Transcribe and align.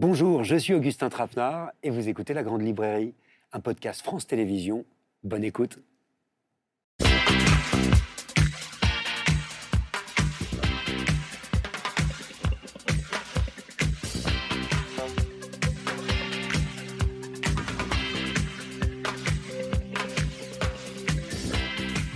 Bonjour, 0.00 0.44
je 0.44 0.56
suis 0.56 0.72
Augustin 0.72 1.10
Trapenard 1.10 1.72
et 1.82 1.90
vous 1.90 2.08
écoutez 2.08 2.32
La 2.32 2.42
Grande 2.42 2.62
Librairie, 2.62 3.12
un 3.52 3.60
podcast 3.60 4.00
France 4.00 4.26
Télévisions. 4.26 4.86
Bonne 5.24 5.44
écoute. 5.44 5.78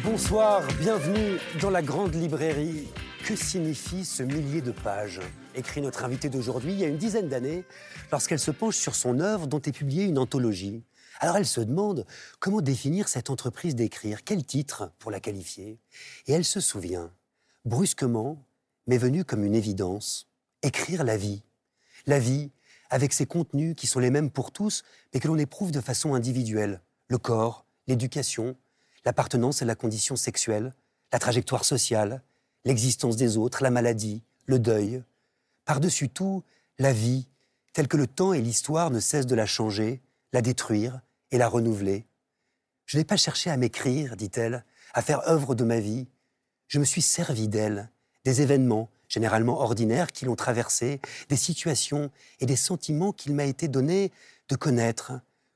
Bonsoir, 0.02 0.62
bienvenue 0.80 1.38
dans 1.60 1.68
la 1.68 1.82
grande 1.82 2.14
librairie. 2.14 2.88
Que 3.26 3.36
signifie 3.36 4.04
ce 4.04 4.22
millier 4.22 4.60
de 4.60 4.70
pages 4.70 5.22
écrit 5.54 5.80
notre 5.80 6.04
invitée 6.04 6.28
d'aujourd'hui 6.28 6.74
il 6.74 6.78
y 6.78 6.84
a 6.84 6.88
une 6.88 6.98
dizaine 6.98 7.30
d'années, 7.30 7.64
lorsqu'elle 8.12 8.38
se 8.38 8.50
penche 8.50 8.76
sur 8.76 8.94
son 8.94 9.18
œuvre 9.18 9.46
dont 9.46 9.62
est 9.62 9.72
publiée 9.72 10.04
une 10.04 10.18
anthologie. 10.18 10.82
Alors 11.20 11.38
elle 11.38 11.46
se 11.46 11.62
demande 11.62 12.04
comment 12.38 12.60
définir 12.60 13.08
cette 13.08 13.30
entreprise 13.30 13.74
d'écrire, 13.74 14.24
quel 14.24 14.44
titre 14.44 14.92
pour 14.98 15.10
la 15.10 15.20
qualifier. 15.20 15.78
Et 16.26 16.34
elle 16.34 16.44
se 16.44 16.60
souvient, 16.60 17.10
brusquement, 17.64 18.44
m'est 18.86 18.98
venue 18.98 19.24
comme 19.24 19.44
une 19.44 19.54
évidence, 19.54 20.28
écrire 20.62 21.02
la 21.02 21.16
vie. 21.16 21.44
La 22.06 22.18
vie, 22.18 22.50
avec 22.90 23.14
ses 23.14 23.24
contenus 23.24 23.74
qui 23.74 23.86
sont 23.86 24.00
les 24.00 24.10
mêmes 24.10 24.30
pour 24.30 24.52
tous, 24.52 24.82
mais 25.14 25.20
que 25.20 25.28
l'on 25.28 25.38
éprouve 25.38 25.70
de 25.70 25.80
façon 25.80 26.12
individuelle. 26.12 26.82
Le 27.08 27.16
corps, 27.16 27.64
l'éducation, 27.86 28.54
l'appartenance 29.06 29.62
et 29.62 29.64
la 29.64 29.76
condition 29.76 30.14
sexuelle, 30.14 30.74
la 31.10 31.18
trajectoire 31.18 31.64
sociale, 31.64 32.22
l'existence 32.64 33.16
des 33.16 33.36
autres, 33.36 33.62
la 33.62 33.70
maladie, 33.70 34.22
le 34.46 34.58
deuil. 34.58 35.02
Par-dessus 35.64 36.08
tout, 36.08 36.42
la 36.78 36.92
vie, 36.92 37.26
telle 37.72 37.88
que 37.88 37.96
le 37.96 38.06
temps 38.06 38.32
et 38.32 38.40
l'histoire 38.40 38.90
ne 38.90 39.00
cessent 39.00 39.26
de 39.26 39.34
la 39.34 39.46
changer, 39.46 40.00
la 40.32 40.42
détruire 40.42 41.00
et 41.30 41.38
la 41.38 41.48
renouveler. 41.48 42.06
Je 42.86 42.98
n'ai 42.98 43.04
pas 43.04 43.16
cherché 43.16 43.50
à 43.50 43.56
m'écrire, 43.56 44.16
dit-elle, 44.16 44.64
à 44.92 45.02
faire 45.02 45.28
œuvre 45.28 45.54
de 45.54 45.64
ma 45.64 45.80
vie. 45.80 46.06
Je 46.68 46.78
me 46.78 46.84
suis 46.84 47.02
servi 47.02 47.48
d'elle, 47.48 47.90
des 48.24 48.42
événements, 48.42 48.90
généralement 49.08 49.60
ordinaires, 49.60 50.12
qui 50.12 50.24
l'ont 50.24 50.36
traversée, 50.36 51.00
des 51.28 51.36
situations 51.36 52.10
et 52.40 52.46
des 52.46 52.56
sentiments 52.56 53.12
qu'il 53.12 53.34
m'a 53.34 53.44
été 53.44 53.68
donné 53.68 54.12
de 54.48 54.56
connaître, 54.56 55.12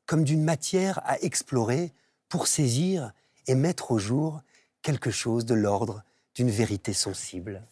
comme 0.07 0.25
d'une 0.25 0.45
matière 0.45 1.01
à 1.05 1.19
explorer 1.21 1.93
pour 2.29 2.47
saisir 2.47 3.13
et 3.47 3.55
mettre 3.55 3.91
au 3.93 3.99
jour 3.99 4.43
quelque 4.83 5.11
chose 5.11 5.45
de 5.45 5.55
l'ordre 5.55 6.03
d'une 6.39 6.51
vérité 6.51 6.93
sensible. 6.93 7.65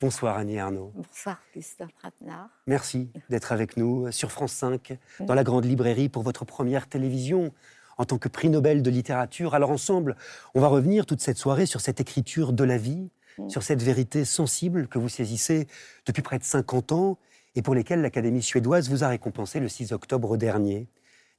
Bonsoir 0.00 0.36
Annie 0.38 0.58
Arnaud. 0.58 0.90
Bonsoir 0.96 1.38
Christophe 1.52 1.92
Ratnard. 2.02 2.48
Merci 2.66 3.12
d'être 3.30 3.52
avec 3.52 3.76
nous 3.76 4.10
sur 4.10 4.32
France 4.32 4.50
5, 4.54 4.98
dans 5.20 5.34
la 5.34 5.44
Grande 5.44 5.64
Librairie, 5.64 6.08
pour 6.08 6.24
votre 6.24 6.44
première 6.44 6.88
télévision 6.88 7.52
en 7.96 8.04
tant 8.04 8.18
que 8.18 8.28
prix 8.28 8.48
Nobel 8.48 8.82
de 8.82 8.90
littérature. 8.90 9.54
Alors 9.54 9.70
ensemble, 9.70 10.16
on 10.56 10.60
va 10.60 10.66
revenir 10.66 11.06
toute 11.06 11.20
cette 11.20 11.36
soirée 11.38 11.64
sur 11.64 11.80
cette 11.80 12.00
écriture 12.00 12.52
de 12.52 12.64
la 12.64 12.76
vie, 12.76 13.08
Mm. 13.38 13.50
sur 13.50 13.62
cette 13.62 13.82
vérité 13.84 14.24
sensible 14.24 14.88
que 14.88 14.98
vous 14.98 15.08
saisissez 15.08 15.68
depuis 16.06 16.22
près 16.22 16.40
de 16.40 16.44
50 16.44 16.90
ans 16.90 17.18
et 17.54 17.62
pour 17.62 17.72
lesquelles 17.76 18.02
l'Académie 18.02 18.42
suédoise 18.42 18.90
vous 18.90 19.04
a 19.04 19.08
récompensé 19.08 19.60
le 19.60 19.68
6 19.68 19.92
octobre 19.92 20.36
dernier. 20.36 20.88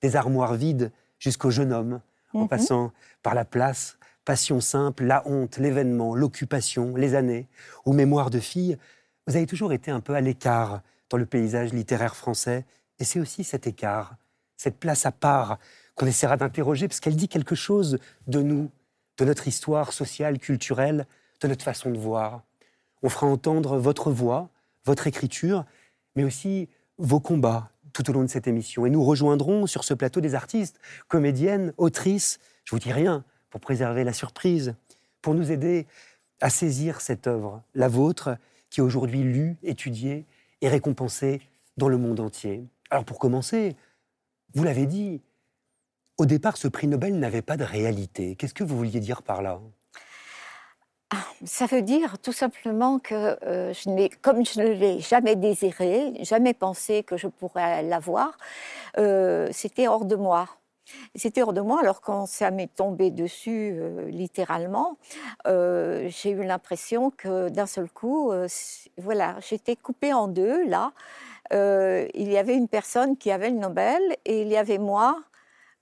Des 0.01 0.15
armoires 0.15 0.53
vides 0.53 0.93
jusqu'au 1.19 1.49
jeune 1.51 1.73
homme, 1.73 1.99
en 2.33 2.43
Mhm. 2.43 2.47
passant 2.47 2.91
par 3.21 3.35
la 3.35 3.43
place, 3.43 3.97
passion 4.29 4.61
simple, 4.61 5.05
la 5.05 5.27
honte, 5.27 5.57
l'événement, 5.57 6.13
l'occupation, 6.13 6.95
les 6.95 7.15
années, 7.15 7.47
ou 7.87 7.93
mémoire 7.93 8.29
de 8.29 8.39
fille, 8.39 8.77
vous 9.25 9.35
avez 9.35 9.47
toujours 9.47 9.73
été 9.73 9.89
un 9.89 10.01
peu 10.01 10.13
à 10.13 10.21
l'écart 10.21 10.83
dans 11.09 11.17
le 11.17 11.25
paysage 11.25 11.73
littéraire 11.73 12.15
français. 12.15 12.63
Et 12.99 13.05
c'est 13.05 13.19
aussi 13.19 13.43
cet 13.43 13.65
écart, 13.65 14.17
cette 14.55 14.77
place 14.77 15.07
à 15.07 15.11
part 15.11 15.57
qu'on 15.95 16.05
essaiera 16.05 16.37
d'interroger, 16.37 16.87
parce 16.87 16.99
qu'elle 16.99 17.15
dit 17.15 17.27
quelque 17.27 17.55
chose 17.55 17.97
de 18.27 18.43
nous, 18.43 18.69
de 19.17 19.25
notre 19.25 19.47
histoire 19.47 19.93
sociale, 19.93 20.37
culturelle, 20.37 21.07
de 21.41 21.47
notre 21.47 21.65
façon 21.65 21.89
de 21.89 21.97
voir. 21.97 22.43
On 23.01 23.09
fera 23.09 23.25
entendre 23.25 23.79
votre 23.79 24.11
voix, 24.11 24.49
votre 24.85 25.07
écriture, 25.07 25.65
mais 26.15 26.23
aussi 26.23 26.69
vos 26.99 27.19
combats 27.19 27.71
tout 27.93 28.07
au 28.11 28.13
long 28.13 28.21
de 28.21 28.29
cette 28.29 28.47
émission. 28.47 28.85
Et 28.85 28.91
nous 28.91 29.03
rejoindrons 29.03 29.65
sur 29.65 29.83
ce 29.83 29.95
plateau 29.95 30.21
des 30.21 30.35
artistes, 30.35 30.79
comédiennes, 31.07 31.73
autrices, 31.77 32.37
je 32.63 32.75
vous 32.75 32.79
dis 32.79 32.93
rien, 32.93 33.25
pour 33.49 33.61
préserver 33.61 34.03
la 34.03 34.13
surprise, 34.13 34.75
pour 35.21 35.33
nous 35.33 35.51
aider 35.51 35.87
à 36.41 36.49
saisir 36.49 37.01
cette 37.01 37.27
œuvre, 37.27 37.61
la 37.75 37.87
vôtre, 37.87 38.37
qui 38.69 38.79
est 38.79 38.83
aujourd'hui 38.83 39.23
lue, 39.23 39.57
étudiée 39.63 40.25
et 40.61 40.69
récompensée 40.69 41.41
dans 41.77 41.89
le 41.89 41.97
monde 41.97 42.19
entier. 42.19 42.63
Alors 42.89 43.05
pour 43.05 43.19
commencer, 43.19 43.75
vous 44.53 44.63
l'avez 44.63 44.85
dit, 44.85 45.21
au 46.17 46.25
départ, 46.25 46.57
ce 46.57 46.67
prix 46.67 46.87
Nobel 46.87 47.17
n'avait 47.17 47.41
pas 47.41 47.57
de 47.57 47.63
réalité. 47.63 48.35
Qu'est-ce 48.35 48.53
que 48.53 48.63
vous 48.63 48.77
vouliez 48.77 48.99
dire 48.99 49.23
par 49.23 49.41
là? 49.41 49.59
Ça 51.45 51.65
veut 51.65 51.81
dire 51.81 52.19
tout 52.19 52.33
simplement 52.33 52.99
que 52.99 53.15
euh, 53.45 53.73
je 53.73 53.89
n'ai, 53.89 54.09
comme 54.09 54.45
je 54.45 54.59
ne 54.59 54.67
l'ai 54.67 54.99
jamais 54.99 55.35
désiré, 55.35 56.13
jamais 56.21 56.53
pensé 56.53 57.03
que 57.03 57.17
je 57.17 57.27
pourrais 57.27 57.81
l'avoir, 57.81 58.37
euh, 58.97 59.47
c'était 59.51 59.87
hors 59.87 60.05
de 60.05 60.15
moi. 60.15 60.47
C'était 61.15 61.41
hors 61.41 61.53
de 61.53 61.61
moi, 61.61 61.79
alors 61.81 62.01
quand 62.01 62.25
ça 62.25 62.51
m'est 62.51 62.73
tombé 62.73 63.11
dessus, 63.11 63.73
euh, 63.75 64.09
littéralement, 64.09 64.97
euh, 65.47 66.07
j'ai 66.09 66.31
eu 66.31 66.43
l'impression 66.43 67.09
que 67.11 67.49
d'un 67.49 67.65
seul 67.65 67.89
coup, 67.89 68.31
euh, 68.31 68.47
voilà, 68.97 69.35
j'étais 69.41 69.75
coupée 69.75 70.13
en 70.13 70.27
deux, 70.27 70.67
là. 70.67 70.91
Il 71.51 72.29
y 72.31 72.37
avait 72.37 72.55
une 72.55 72.67
personne 72.67 73.17
qui 73.17 73.31
avait 73.31 73.49
le 73.49 73.57
Nobel 73.57 74.01
et 74.25 74.41
il 74.43 74.47
y 74.49 74.57
avait 74.57 74.77
moi 74.77 75.17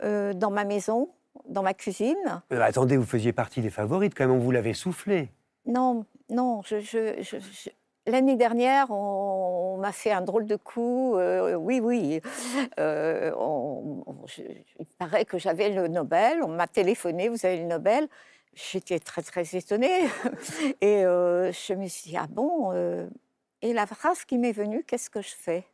dans 0.02 0.50
ma 0.52 0.64
maison, 0.64 1.10
dans 1.50 1.62
ma 1.64 1.74
cuisine. 1.74 2.42
Attendez, 2.52 2.96
vous 2.96 3.06
faisiez 3.06 3.34
partie 3.34 3.62
des 3.62 3.70
favorites, 3.70 4.14
quand 4.16 4.26
même, 4.28 4.36
on 4.36 4.40
vous 4.40 4.52
l'avait 4.52 4.74
soufflé. 4.74 5.30
Non, 5.66 6.06
non, 6.30 6.62
je, 6.64 6.80
je- 6.80 7.22
je- 7.22 7.38
je- 7.40 7.70
L'année 8.08 8.38
dernière, 8.38 8.90
on, 8.90 9.78
m'a 9.78 9.92
fait 9.92 10.12
un 10.12 10.22
drôle 10.22 10.46
de 10.46 10.56
coup. 10.56 11.18
euh, 11.18 11.56
oui, 11.56 11.82
oui. 11.82 12.22
euh, 12.80 13.32
il 14.80 14.86
paraît 14.98 15.26
que 15.26 15.38
j'avais 15.38 15.70
le 15.70 15.90
Nobel. 15.90 16.42
On 16.42 16.48
m'a 16.48 16.68
téléphoné, 16.68 17.28
vous 17.28 17.46
avez 17.46 17.58
le 17.58 17.66
Nobel. 17.66 18.08
J'étais 18.54 19.00
très, 19.00 19.22
très 19.22 19.44
étonnée. 19.56 20.08
Et 20.82 21.06
euh, 21.06 21.52
je 21.52 21.74
me 21.74 21.88
suis 21.88 22.12
dit, 22.12 22.18
ah 22.18 22.28
bon 22.30 22.72
Et 23.62 23.74
la 23.74 23.86
phrase 23.86 24.24
qui 24.24 24.38
m'est 24.38 24.54
venue, 24.54 24.84
qu'est-ce 24.86 25.10
que 25.10 25.22
je 25.22 25.36
fais? 25.36 25.66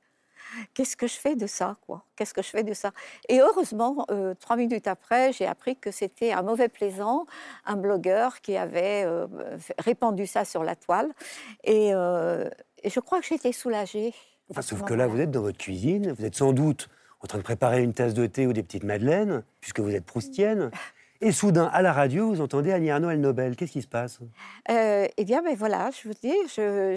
Qu'est-ce 0.74 0.96
que 0.96 1.08
je 1.08 1.16
fais 1.16 1.36
de 1.36 1.48
ça, 1.48 1.78
quoi? 1.86 2.06
Qu'est-ce 2.16 2.34
que 2.34 2.42
je 2.42 2.50
fais 2.50 2.64
de 2.64 2.74
ça? 2.74 2.92
Et 3.30 3.40
heureusement, 3.40 4.06
euh, 4.12 4.34
trois 4.40 4.56
minutes 4.56 4.88
après, 4.88 5.34
j'ai 5.34 5.46
appris 5.46 5.76
que 5.76 5.92
c'était 5.92 6.32
un 6.32 6.42
mauvais 6.42 6.70
plaisant, 6.70 7.26
un 7.66 7.76
blogueur 7.76 8.42
qui 8.42 8.58
avait 8.58 9.04
euh, 9.06 9.28
répandu 9.80 10.28
ça 10.28 10.46
sur 10.46 10.64
la 10.64 10.76
toile. 10.76 11.12
Et, 11.64 11.94
euh, 11.94 12.50
et 12.84 12.90
je 12.90 13.00
crois 13.00 13.20
que 13.20 13.26
j'étais 13.26 13.52
soulagée. 13.52 14.14
Enfin, 14.50 14.62
sauf 14.62 14.84
que 14.84 14.94
là, 14.94 15.08
vous 15.08 15.20
êtes 15.20 15.32
dans 15.32 15.42
votre 15.42 15.58
cuisine, 15.58 16.12
vous 16.12 16.26
êtes 16.26 16.36
sans 16.36 16.54
doute 16.54 16.90
en 17.22 17.28
train 17.28 17.38
de 17.38 17.44
préparer 17.44 17.82
une 17.82 17.94
tasse 17.94 18.14
de 18.14 18.26
thé 18.26 18.46
ou 18.48 18.54
des 18.54 18.64
petites 18.64 18.84
madeleines, 18.84 19.44
puisque 19.62 19.80
vous 19.80 19.92
êtes 19.92 20.06
proustienne. 20.06 20.72
Et 21.26 21.32
soudain, 21.32 21.70
à 21.72 21.82
la 21.82 21.94
radio, 21.94 22.28
vous 22.28 22.42
entendez 22.42 22.74
Annie 22.74 22.92
Arnaud, 22.92 23.14
Nobel. 23.16 23.56
Qu'est-ce 23.56 23.72
qui 23.72 23.82
se 23.82 23.88
passe? 23.88 24.20
Euh, 24.70 25.08
eh 25.16 25.24
bien, 25.24 25.42
ben 25.42 25.56
voilà, 25.56 25.90
je 25.92 26.10
vous 26.10 26.14
dis, 26.22 26.34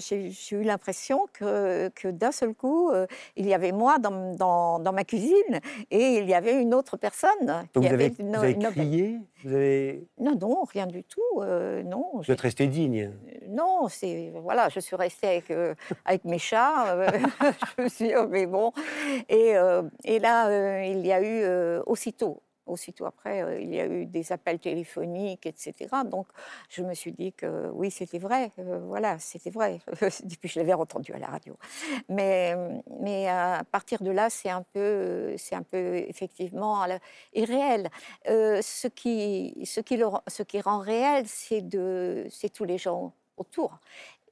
j'ai 0.00 0.56
eu 0.56 0.62
l'impression 0.64 1.26
que, 1.32 1.88
que 1.90 2.08
d'un 2.08 2.32
seul 2.32 2.52
coup, 2.52 2.90
euh, 2.90 3.06
il 3.36 3.46
y 3.46 3.54
avait 3.54 3.70
moi 3.70 3.98
dans, 4.00 4.34
dans- 4.34 4.80
dans 4.80 4.92
ma 4.92 5.04
cuisine 5.04 5.60
et 5.92 6.16
il 6.18 6.28
y 6.28 6.34
avait 6.34 6.60
une 6.60 6.74
autre 6.74 6.96
personne. 6.96 7.28
Donc 7.72 7.84
qui 7.84 7.88
vous 7.88 7.94
avez, 7.94 8.06
avait 8.06 8.14
vous 8.18 8.34
avez 8.34 8.54
Nobel. 8.54 8.72
crié, 8.72 9.18
vous, 9.44 9.54
avez, 9.54 10.08
Non, 10.18 10.34
non, 10.40 10.64
rien 10.64 10.86
du 10.88 11.04
tout. 11.04 11.20
euh, 11.42 11.84
non, 11.84 12.06
vous 12.14 12.28
êtes 12.28 12.40
resté 12.40 12.66
digne. 12.66 13.12
non, 13.48 13.86
c'est 13.88 14.32
voilà, 14.42 14.68
je 14.70 14.80
suis 14.80 14.96
restée 14.96 15.28
avec, 15.28 15.52
avec 16.04 16.24
mes 16.24 16.38
chats. 16.38 16.96
je 17.78 17.82
me 17.84 17.88
suis 17.88 18.08
dit, 18.08 18.14
oh, 18.18 18.26
mais 18.28 18.46
bon. 18.46 18.72
Et, 19.28 19.54
et 20.04 20.18
là, 20.18 20.84
il 20.84 21.06
y 21.06 21.12
a 21.12 21.22
eu 21.22 21.78
aussitôt, 21.86 22.42
aussitôt 22.66 23.06
après, 23.06 23.42
euh, 23.42 23.60
il 23.60 23.74
y 23.74 23.80
a 23.80 23.86
eu 23.86 24.06
des 24.06 24.32
appels 24.32 24.58
téléphoniques, 24.58 25.46
etc. 25.46 26.04
Donc, 26.04 26.26
je 26.68 26.82
me 26.82 26.94
suis 26.94 27.12
dit 27.12 27.32
que 27.32 27.68
oui, 27.72 27.90
c'était 27.90 28.18
vrai. 28.18 28.52
euh, 28.58 28.80
voilà, 28.86 29.18
c'était 29.18 29.50
vrai. 29.50 29.80
Depuis, 30.24 30.48
je 30.48 30.58
l'avais 30.58 30.72
entendu 30.74 31.12
à 31.12 31.18
la 31.18 31.28
radio. 31.28 31.56
Mais, 32.08 32.54
mais 33.00 33.28
à 33.28 33.62
partir 33.70 34.02
de 34.02 34.10
là, 34.10 34.30
c'est 34.30 34.50
un 34.50 34.62
peu, 34.62 35.34
c'est 35.38 35.54
un 35.54 35.62
peu 35.62 35.96
effectivement 35.96 36.84
irréel. 37.34 37.88
Euh, 38.28 38.60
ce 38.62 38.88
qui, 38.88 39.54
ce 39.64 39.80
qui, 39.80 39.96
le 39.96 40.06
ce 40.28 40.42
qui 40.42 40.60
rend 40.60 40.78
réel, 40.78 41.24
c'est 41.26 41.62
de, 41.62 42.26
c'est 42.30 42.50
tous 42.50 42.64
les 42.64 42.78
gens 42.78 43.12
autour. 43.36 43.78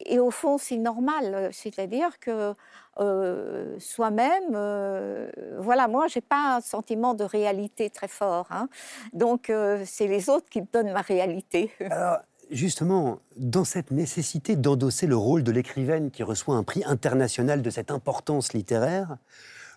Et 0.01 0.19
au 0.19 0.31
fond, 0.31 0.59
c'est 0.59 0.77
normal, 0.77 1.51
c'est-à-dire 1.53 2.19
que 2.19 2.55
euh, 3.01 3.77
soi-même, 3.79 4.53
euh, 4.55 5.31
voilà, 5.59 5.89
moi, 5.89 6.07
j'ai 6.09 6.21
pas 6.21 6.57
un 6.57 6.61
sentiment 6.61 7.15
de 7.15 7.25
réalité 7.25 7.91
très 7.91 8.09
fort, 8.09 8.47
hein. 8.51 8.69
donc 9.13 9.51
euh, 9.51 9.83
c'est 9.87 10.07
les 10.07 10.29
autres 10.29 10.49
qui 10.49 10.61
me 10.61 10.67
donnent 10.73 10.93
ma 10.93 11.01
réalité. 11.01 11.71
Alors, 11.91 12.19
justement, 12.51 13.19
dans 13.37 13.65
cette 13.65 13.91
nécessité 13.91 14.57
d'endosser 14.57 15.07
le 15.07 15.17
rôle 15.17 15.43
de 15.43 15.53
l'écrivaine 15.53 16.11
qui 16.11 16.23
reçoit 16.23 16.55
un 16.57 16.63
prix 16.63 16.83
international 16.87 17.63
de 17.63 17.71
cette 17.71 17.91
importance 17.91 18.53
littéraire, 18.53 19.17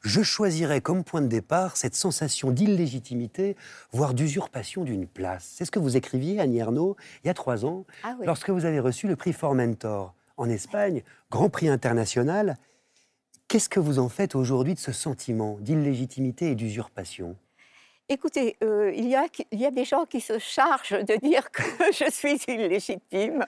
je 0.08 0.24
choisirais 0.24 0.82
comme 0.82 1.04
point 1.04 1.22
de 1.22 1.28
départ 1.28 1.76
cette 1.78 1.96
sensation 1.96 2.52
d'illégitimité, 2.52 3.56
voire 3.92 4.14
d'usurpation 4.14 4.84
d'une 4.84 5.06
place. 5.06 5.52
C'est 5.56 5.66
ce 5.66 5.72
que 5.72 5.80
vous 5.80 5.98
écriviez, 5.98 6.40
Annie 6.40 6.60
Ernaux, 6.60 6.96
il 7.24 7.28
y 7.28 7.30
a 7.30 7.34
trois 7.34 7.66
ans, 7.66 7.86
Ah 8.04 8.16
oui. 8.20 8.26
lorsque 8.26 8.50
vous 8.50 8.66
avez 8.66 8.80
reçu 8.80 9.08
le 9.08 9.16
prix 9.16 9.34
Formentor 9.34 10.14
en 10.38 10.50
Espagne, 10.50 11.04
grand 11.30 11.50
prix 11.50 11.68
international. 11.68 12.58
Qu'est-ce 13.48 13.70
que 13.70 13.80
vous 13.80 14.00
en 14.00 14.10
faites 14.10 14.36
aujourd'hui 14.36 14.74
de 14.74 14.80
ce 14.80 14.92
sentiment 14.92 15.58
d'illégitimité 15.62 16.52
et 16.52 16.56
d'usurpation? 16.56 17.36
Écoutez, 18.10 18.56
euh, 18.64 18.94
il, 18.96 19.06
y 19.10 19.16
a, 19.16 19.28
qui- 19.28 19.46
il 19.52 19.60
y 19.60 19.66
a 19.66 19.72
des 19.72 19.84
gens 19.84 20.06
qui 20.06 20.22
se 20.22 20.40
chargent 20.40 20.98
de 21.04 21.16
dire 21.18 21.52
que 21.52 21.62
je 21.92 22.10
suis 22.10 22.38
illégitime 22.48 23.44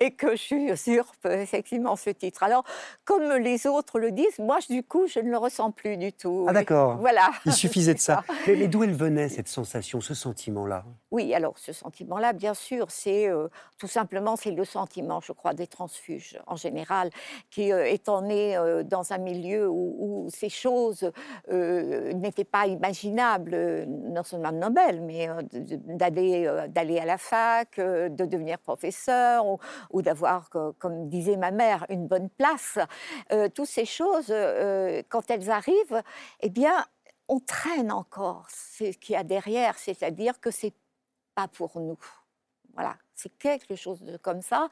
et 0.00 0.10
que 0.10 0.36
j'usurpe 0.36 1.24
effectivement 1.24 1.96
ce 1.96 2.10
titre. 2.10 2.42
Alors, 2.42 2.62
comme 3.06 3.32
les 3.38 3.66
autres 3.66 3.98
le 3.98 4.12
disent, 4.12 4.38
moi, 4.38 4.58
je- 4.60 4.74
du 4.74 4.82
coup, 4.82 5.06
je 5.06 5.18
ne 5.18 5.30
le 5.30 5.38
ressens 5.38 5.70
plus 5.70 5.96
du 5.96 6.12
tout. 6.12 6.44
Ah 6.46 6.52
d'accord. 6.52 6.96
Voilà. 6.98 7.30
Il 7.46 7.52
suffisait 7.54 7.94
de 7.94 7.98
C'est 8.00 8.12
ça. 8.12 8.24
Mais, 8.46 8.56
mais 8.56 8.68
d'où 8.68 8.84
elle 8.84 8.92
venait 8.94 9.30
cette 9.30 9.48
sensation, 9.48 10.02
ce 10.02 10.12
sentiment-là? 10.12 10.84
Oui, 11.10 11.32
alors 11.34 11.56
ce 11.58 11.72
sentiment-là, 11.72 12.34
bien 12.34 12.52
sûr, 12.54 12.90
c'est 12.90 13.28
euh, 13.28 13.48
tout 13.78 13.86
simplement 13.88 14.36
c'est 14.36 14.50
le 14.50 14.64
sentiment, 14.66 15.20
je 15.22 15.32
crois, 15.32 15.54
des 15.54 15.66
transfuges 15.66 16.38
en 16.46 16.56
général, 16.56 17.08
qui 17.50 17.72
euh, 17.72 17.86
étant 17.86 18.20
né 18.20 18.56
euh, 18.58 18.82
dans 18.82 19.12
un 19.14 19.18
milieu 19.18 19.68
où, 19.70 19.96
où 20.26 20.28
ces 20.30 20.48
choses 20.50 21.10
n'étaient 21.50 22.44
pas 22.44 22.66
imaginables, 22.66 23.86
non 24.02 24.22
seulement 24.22 24.52
de 24.52 24.58
Nobel, 24.58 25.00
mais 25.02 25.28
euh, 25.28 25.42
euh, 25.54 26.68
d'aller 26.68 26.98
à 26.98 27.04
la 27.04 27.18
fac, 27.18 27.78
euh, 27.78 28.08
de 28.08 28.24
devenir 28.24 28.58
professeur, 28.58 29.44
ou, 29.90 30.02
d'avoir, 30.02 30.50
co- 30.50 30.72
comme 30.78 31.08
disait 31.08 31.36
ma 31.36 31.50
mère, 31.50 31.86
une 31.88 32.06
bonne 32.06 32.28
place. 32.30 32.78
Toutes 33.54 33.66
ces 33.68 33.84
choses, 33.84 34.32
quand 35.08 35.30
elles 35.30 35.50
arrivent, 35.50 36.02
eh 36.40 36.50
bien, 36.50 36.84
on 37.28 37.40
traîne 37.40 37.90
encore 37.92 38.46
ce 38.50 38.84
qu'il 38.96 39.14
y 39.14 39.16
a 39.16 39.24
derrière, 39.24 39.78
c'est-à-dire 39.78 40.40
que 40.40 40.50
c'est 40.50 40.74
pas 41.34 41.48
pour 41.48 41.80
nous. 41.80 41.98
Voilà, 42.74 42.96
c'est 43.22 43.38
quelque 43.38 43.76
chose 43.76 44.02
de 44.02 44.16
comme 44.16 44.42
ça. 44.42 44.68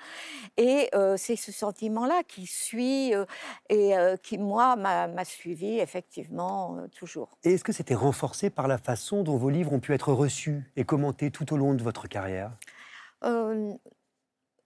Et 0.57 0.89
euh, 0.95 1.17
c'est 1.17 1.37
ce 1.37 1.53
sentiment-là 1.53 2.23
qui 2.27 2.47
suit 2.47 3.15
euh, 3.15 3.25
et 3.69 3.97
euh, 3.97 4.17
qui, 4.17 4.39
moi, 4.39 4.77
m'a 4.77 5.25
suivi 5.25 5.79
effectivement 5.79 6.79
toujours. 6.95 7.39
Et 7.45 7.55
est-ce 7.55 7.65
que 7.65 7.73
c'était 7.73 7.95
renforcé 7.95 8.51
par 8.51 8.69
la 8.69 8.79
façon 8.79 9.23
dont 9.23 9.37
vos 9.37 9.51
livres 9.51 9.73
ont 9.73 9.81
pu 9.81 9.95
être 9.95 10.13
reçus 10.13 10.71
et 10.77 10.85
commentés 10.85 11.31
tout 11.31 11.53
au 11.53 11.57
long 11.57 11.75
de 11.75 11.83
votre 11.83 12.09
carrière? 12.09 12.53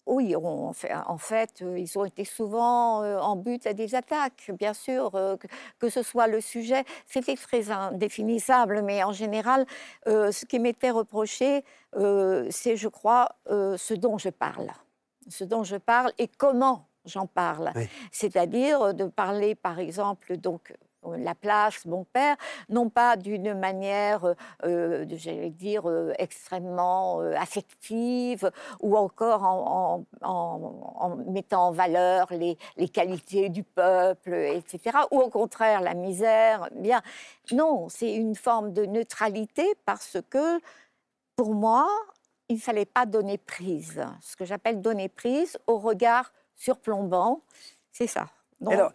Oui, 0.07 0.37
on- 0.37 0.69
en 0.69 0.73
fait, 0.73 0.93
en 1.07 1.19
fait, 1.19 1.63
euh, 1.63 1.79
ils 1.79 1.99
ont 1.99 2.05
été 2.05 2.25
souvent 2.25 3.03
euh, 3.03 3.19
en 3.19 3.37
but 3.37 3.67
à 3.67 3.73
des 3.73 3.95
attaques, 3.95 4.51
bien 4.59 4.75
sûr, 4.75 5.15
euh, 5.15 5.37
que, 5.79 5.89
ce 5.89 6.03
soit 6.03 6.27
le 6.27 6.41
sujet, 6.41 6.85
c'était 7.07 7.37
très 7.37 7.71
indéfinissable, 7.71 8.83
mais 8.83 9.03
en 9.03 9.13
général, 9.13 9.67
ce 10.07 10.45
qui 10.45 10.59
m'était 10.59 10.91
reproché, 10.91 11.65
c'est, 12.51 12.77
je 12.77 12.89
crois, 12.89 13.29
ce 13.47 13.95
dont 13.95 14.19
je 14.19 14.31
parle. 14.31 14.71
Ce 15.29 15.45
dont 15.45 15.63
je 15.63 15.77
parle 15.77 16.13
et 16.19 16.29
comment 16.29 16.87
j'en 17.05 17.27
parle. 17.27 17.71
Oui. 17.77 17.89
C'est-à-dire 18.11 18.95
de 18.95 19.05
parler, 19.05 19.55
par 19.55 19.79
exemple, 19.79 20.37
donc 20.37 20.75
la 21.17 21.35
place, 21.35 21.85
mon 21.87 22.05
père, 22.05 22.37
non 22.69 22.89
pas 22.91 23.17
d'une 23.17 23.55
manière, 23.55 24.25
euh, 24.25 24.35
euh, 24.65 25.05
j'allais 25.11 25.51
dire, 25.51 25.89
euh, 25.89 26.13
extrêmement 26.19 27.21
affective, 27.21 28.51
ou 28.81 28.97
encore 28.97 29.43
en, 29.45 30.05
en- 30.23 30.29
en- 30.29 30.95
en 30.97 31.17
mettant 31.31 31.69
en 31.69 31.73
valeur 31.73 32.27
les, 32.31 32.57
les 32.77 32.89
qualités 32.89 33.49
du 33.49 33.63
peuple, 33.63 34.33
etc. 34.35 34.99
Ou 35.11 35.21
au 35.21 35.31
contraire, 35.31 35.81
la 35.81 35.95
misère. 35.95 36.69
Bien, 36.75 37.03
non, 37.53 37.89
c'est 37.89 38.15
une 38.15 38.35
forme 38.35 38.73
de 38.73 38.85
neutralité 38.87 39.75
parce 39.85 40.19
que, 40.31 40.61
pour 41.37 41.55
moi, 41.55 41.87
il 42.49 42.57
ne 42.57 42.61
fallait 42.61 42.85
pas 42.85 43.07
donner 43.07 43.39
prise. 43.39 44.05
Ce 44.21 44.37
que 44.37 44.45
j'appelle 44.45 44.81
donner 44.81 45.09
prise 45.09 45.59
au 45.67 45.79
regard 45.79 46.33
surplombant, 46.55 47.41
c'est 47.91 48.07
ça. 48.07 48.27
Alors, 48.73 48.93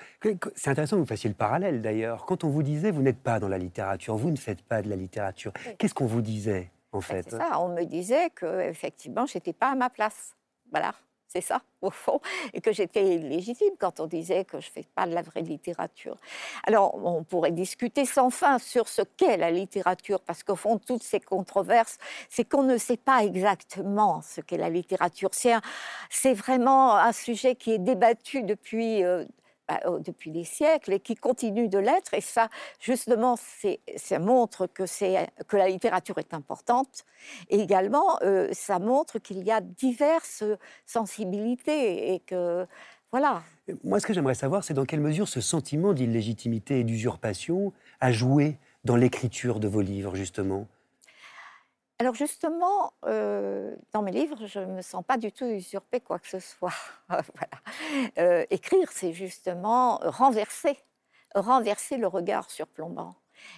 c'est 0.55 0.69
intéressant 0.69 0.95
que 0.97 1.01
vous 1.01 1.07
fassiez 1.07 1.29
le 1.29 1.35
parallèle 1.35 1.81
d'ailleurs. 1.81 2.25
Quand 2.25 2.43
on 2.43 2.49
vous 2.49 2.63
disait 2.63 2.91
vous 2.91 3.01
n'êtes 3.01 3.19
pas 3.21 3.39
dans 3.39 3.49
la 3.49 3.57
littérature, 3.57 4.15
vous 4.15 4.31
ne 4.31 4.37
faites 4.37 4.61
pas 4.61 4.81
de 4.81 4.89
la 4.89 4.95
littérature, 4.95 5.51
Oui. 5.65 5.75
qu'est-ce 5.77 5.93
qu'on 5.93 6.05
vous 6.07 6.21
disait 6.21 6.71
en 6.91 6.97
ben, 6.99 7.03
fait 7.03 7.23
c'est 7.29 7.37
ça, 7.37 7.59
on 7.61 7.69
me 7.69 7.83
disait 7.83 8.29
que 8.31 8.61
effectivement, 8.61 9.25
j'étais 9.27 9.53
pas 9.53 9.71
à 9.71 9.75
ma 9.75 9.89
place. 9.91 10.35
Voilà, 10.71 10.93
c'est 11.27 11.41
ça 11.41 11.61
au 11.81 11.91
fond, 11.91 12.19
et 12.53 12.61
que 12.61 12.73
j'étais 12.73 13.15
illégitime 13.15 13.73
quand 13.79 13.99
on 13.99 14.07
disait 14.07 14.43
que 14.43 14.59
je 14.59 14.69
fais 14.69 14.83
pas 14.95 15.05
de 15.07 15.13
la 15.13 15.21
vraie 15.21 15.41
littérature. 15.43 16.17
Alors, 16.65 16.95
on 16.95 17.23
pourrait 17.23 17.51
discuter 17.51 18.05
sans 18.05 18.29
fin 18.31 18.57
sur 18.59 18.87
ce 18.89 19.01
qu'est 19.03 19.37
la 19.37 19.51
littérature, 19.51 20.19
parce 20.21 20.43
qu'au 20.43 20.55
fond, 20.55 20.77
toutes 20.79 21.03
ces 21.03 21.19
controverses, 21.19 21.97
c'est 22.27 22.43
qu'on 22.43 22.63
ne 22.63 22.77
sait 22.77 22.97
pas 22.97 23.23
exactement 23.23 24.21
ce 24.21 24.41
qu'est 24.41 24.57
la 24.57 24.69
littérature. 24.69 25.29
C'est 26.09 26.33
vraiment 26.33 26.95
un 26.97 27.11
sujet 27.13 27.55
qui 27.55 27.71
est 27.73 27.79
débattu 27.79 28.41
depuis. 28.43 29.03
euh, 29.03 29.25
bah, 29.69 29.79
euh, 29.85 29.99
depuis 29.99 30.31
des 30.31 30.45
siècles 30.45 30.93
et 30.93 30.99
qui 30.99 31.15
continue 31.15 31.67
de 31.67 31.77
l'être. 31.77 32.15
Et 32.15 32.21
ça, 32.21 32.49
justement, 32.79 33.35
ça 33.97 34.19
montre 34.19 34.65
que, 34.65 34.83
que 35.43 35.57
la 35.57 35.69
littérature 35.69 36.17
est 36.17 36.33
importante. 36.33 37.05
Et 37.49 37.59
également, 37.59 38.17
euh, 38.23 38.49
ça 38.51 38.79
montre 38.79 39.19
qu'il 39.19 39.43
y 39.43 39.51
a 39.51 39.61
diverses 39.61 40.43
sensibilités 40.87 42.13
et 42.13 42.19
que, 42.19 42.65
voilà. 43.11 43.43
Moi, 43.83 43.99
ce 43.99 44.07
que 44.07 44.13
j'aimerais 44.13 44.33
savoir, 44.33 44.63
c'est 44.63 44.73
dans 44.73 44.85
quelle 44.85 45.01
mesure 45.01 45.27
ce 45.27 45.41
sentiment 45.41 45.93
d'illégitimité 45.93 46.79
et 46.79 46.83
d'usurpation 46.83 47.71
a 47.99 48.11
joué 48.11 48.57
dans 48.85 48.95
l'écriture 48.95 49.59
de 49.59 49.67
vos 49.67 49.81
livres, 49.81 50.15
justement? 50.15 50.67
Alors 52.01 52.13
justement, 52.15 52.93
euh, 53.05 53.75
dans 53.91 54.01
mes 54.01 54.11
livres, 54.11 54.45
je 54.45 54.59
ne 54.59 54.67
me 54.75 54.81
sens 54.81 55.03
pas 55.05 55.17
du 55.17 55.33
tout 55.33 55.45
usurper 55.45 55.99
quoi 55.99 56.17
que 56.19 56.27
ce 56.29 56.39
soit. 56.39 56.71
voilà. 57.09 57.21
Euh, 58.17 58.45
écrire, 58.51 58.89
c'est 58.91 59.11
justement 59.11 59.97
renverser, 60.03 60.77
renverser 61.35 61.97
le 61.97 62.07
regard 62.07 62.49
surplombant 62.49 63.15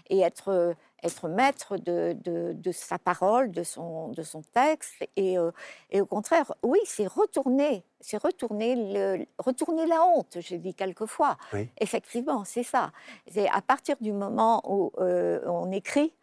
et 0.10 0.20
être, 0.22 0.50
euh, 0.50 0.74
être 1.04 1.28
maître 1.28 1.78
de, 1.78 2.16
de- 2.24 2.54
de 2.54 2.72
sa 2.72 2.98
parole, 3.00 3.52
de 3.52 3.64
son, 3.64 4.10
de 4.10 4.24
son 4.24 4.42
texte. 4.42 4.94
Et, 5.16 5.38
euh, 5.38 5.52
et 5.92 6.02
au 6.02 6.06
contraire, 6.08 6.52
oui, 6.64 6.80
c'est 6.86 7.08
retourner, 7.08 7.84
c'est 8.00 8.18
retourner, 8.22 8.76
le, 8.76 9.26
retourner 9.40 9.86
la 9.86 10.04
honte, 10.04 10.38
j'ai 10.40 10.58
dit 10.60 10.74
quelquefois. 10.76 11.38
Oui. 11.54 11.70
Effectivement, 11.80 12.44
c'est 12.44 12.64
ça. 12.64 12.92
C'est 13.28 13.50
à 13.50 13.62
partir 13.62 13.98
du 14.02 14.14
moment 14.14 14.62
où 14.68 14.92
on 14.98 15.72
écrit, 15.72 16.14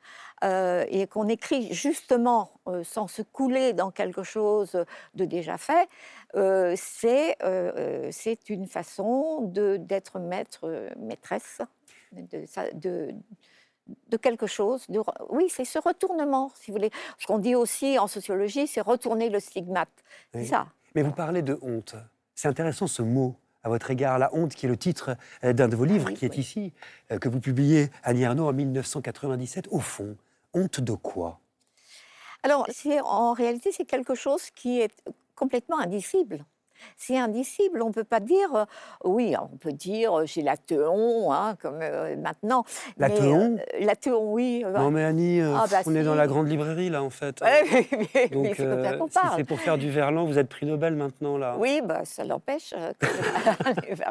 euh, 0.45 0.85
et 0.89 1.07
qu'on 1.07 1.29
écrit 1.29 1.73
justement 1.73 2.53
euh, 2.69 2.85
sans 2.85 3.09
se 3.09 3.23
couler 3.23 3.73
dans 3.73 3.91
quelque 3.91 4.23
chose 4.23 4.77
de 5.15 5.25
déjà 5.25 5.59
fait, 5.59 5.89
euh, 6.35 6.75
c'est 6.77 7.37
euh, 7.43 8.11
une 8.49 8.67
façon 8.67 9.41
d'être 9.43 10.19
maître, 10.19 10.91
maîtresse 10.99 11.61
de, 12.13 12.45
de, 12.75 13.15
de 14.09 14.17
quelque 14.17 14.47
chose. 14.47 14.87
de 14.89 15.01
oui, 15.31 15.49
c'est 15.49 15.65
ce 15.65 15.79
retournement, 15.79 16.53
si 16.55 16.71
vous 16.71 16.77
voulez. 16.77 16.91
Ce 17.19 17.27
qu'on 17.27 17.39
dit 17.39 17.55
aussi 17.55 17.99
en 17.99 18.07
sociologie, 18.07 18.67
c'est 18.67 18.81
retourner 18.81 19.31
le 19.31 19.41
stigmate. 19.41 19.89
Oui. 20.35 20.43
C'est 20.43 20.51
ça. 20.51 20.69
Mais 20.95 21.03
vous 21.03 21.13
parlez 21.13 21.43
de 21.43 21.59
honte. 21.63 21.97
C'est 22.35 22.49
intéressant 22.49 22.87
ce 22.87 23.03
mot 23.03 23.37
à 23.65 23.69
votre 23.69 23.91
égard, 23.91 24.19
la 24.19 24.33
honte, 24.35 24.55
qui 24.55 24.67
est 24.67 24.69
le 24.69 24.77
titre 24.77 25.17
d'un 25.43 25.69
de 25.69 25.75
vos 25.77 25.85
livres 25.85 26.07
oui, 26.09 26.15
qui 26.15 26.25
est 26.25 26.31
oui. 26.31 26.39
ici, 26.39 26.73
que 27.21 27.29
vous 27.29 27.41
publiez, 27.41 27.91
Annie 28.05 28.23
Ernaux, 28.23 28.49
en 28.49 28.53
1997. 28.53 29.67
Au 29.71 29.81
fond, 29.81 30.17
honte 30.55 30.81
de 30.81 30.93
quoi? 30.93 31.41
Alors, 32.43 32.67
en 33.05 33.33
réalité, 33.33 33.73
c'est 33.73 33.85
quelque 33.85 34.15
chose 34.15 34.51
qui 34.51 34.81
est 34.81 34.93
complètement 35.35 35.79
indicible. 35.79 36.45
C'est 36.97 37.19
indicible, 37.19 37.83
on 37.83 37.89
ne 37.89 37.93
peut 37.93 38.05
pas 38.05 38.21
dire, 38.21 38.55
euh, 38.55 38.65
oui, 39.05 39.35
on 39.41 39.57
peut 39.57 39.73
dire 39.73 40.21
euh, 40.21 40.27
j'ai 40.27 40.43
la 40.43 40.57
teon, 40.57 41.33
hein, 41.33 41.57
comme 41.61 41.81
euh, 41.83 42.17
maintenant. 42.17 42.65
La 42.97 43.09
euh, 43.09 43.57
La 43.81 43.97
teon, 43.97 44.33
oui. 44.33 44.63
Non 44.65 44.93
mais 44.93 45.03
Annie, 45.03 45.41
Ah, 45.41 45.65
bah, 45.69 45.81
on 45.87 45.95
est 45.97 46.05
dans 46.05 46.15
la 46.15 46.29
grande 46.29 46.49
librairie 46.49 46.89
là 46.89 47.03
en 47.03 47.11
fait. 47.11 47.41
ouais, 47.43 47.65
mais- 48.15 48.29
Donc, 48.29 48.55
c'est 48.55 49.37
si 49.39 49.45
pour 49.45 49.59
faire 49.61 49.77
du 49.77 49.91
verlan, 49.91 50.25
vous 50.25 50.39
êtes 50.39 50.49
prix 50.49 50.67
Nobel 50.67 50.95
maintenant 50.95 51.37
là. 51.37 51.57
Oui, 51.59 51.81
bah, 51.83 52.05
ça 52.05 52.25
l'empêche. 52.25 52.73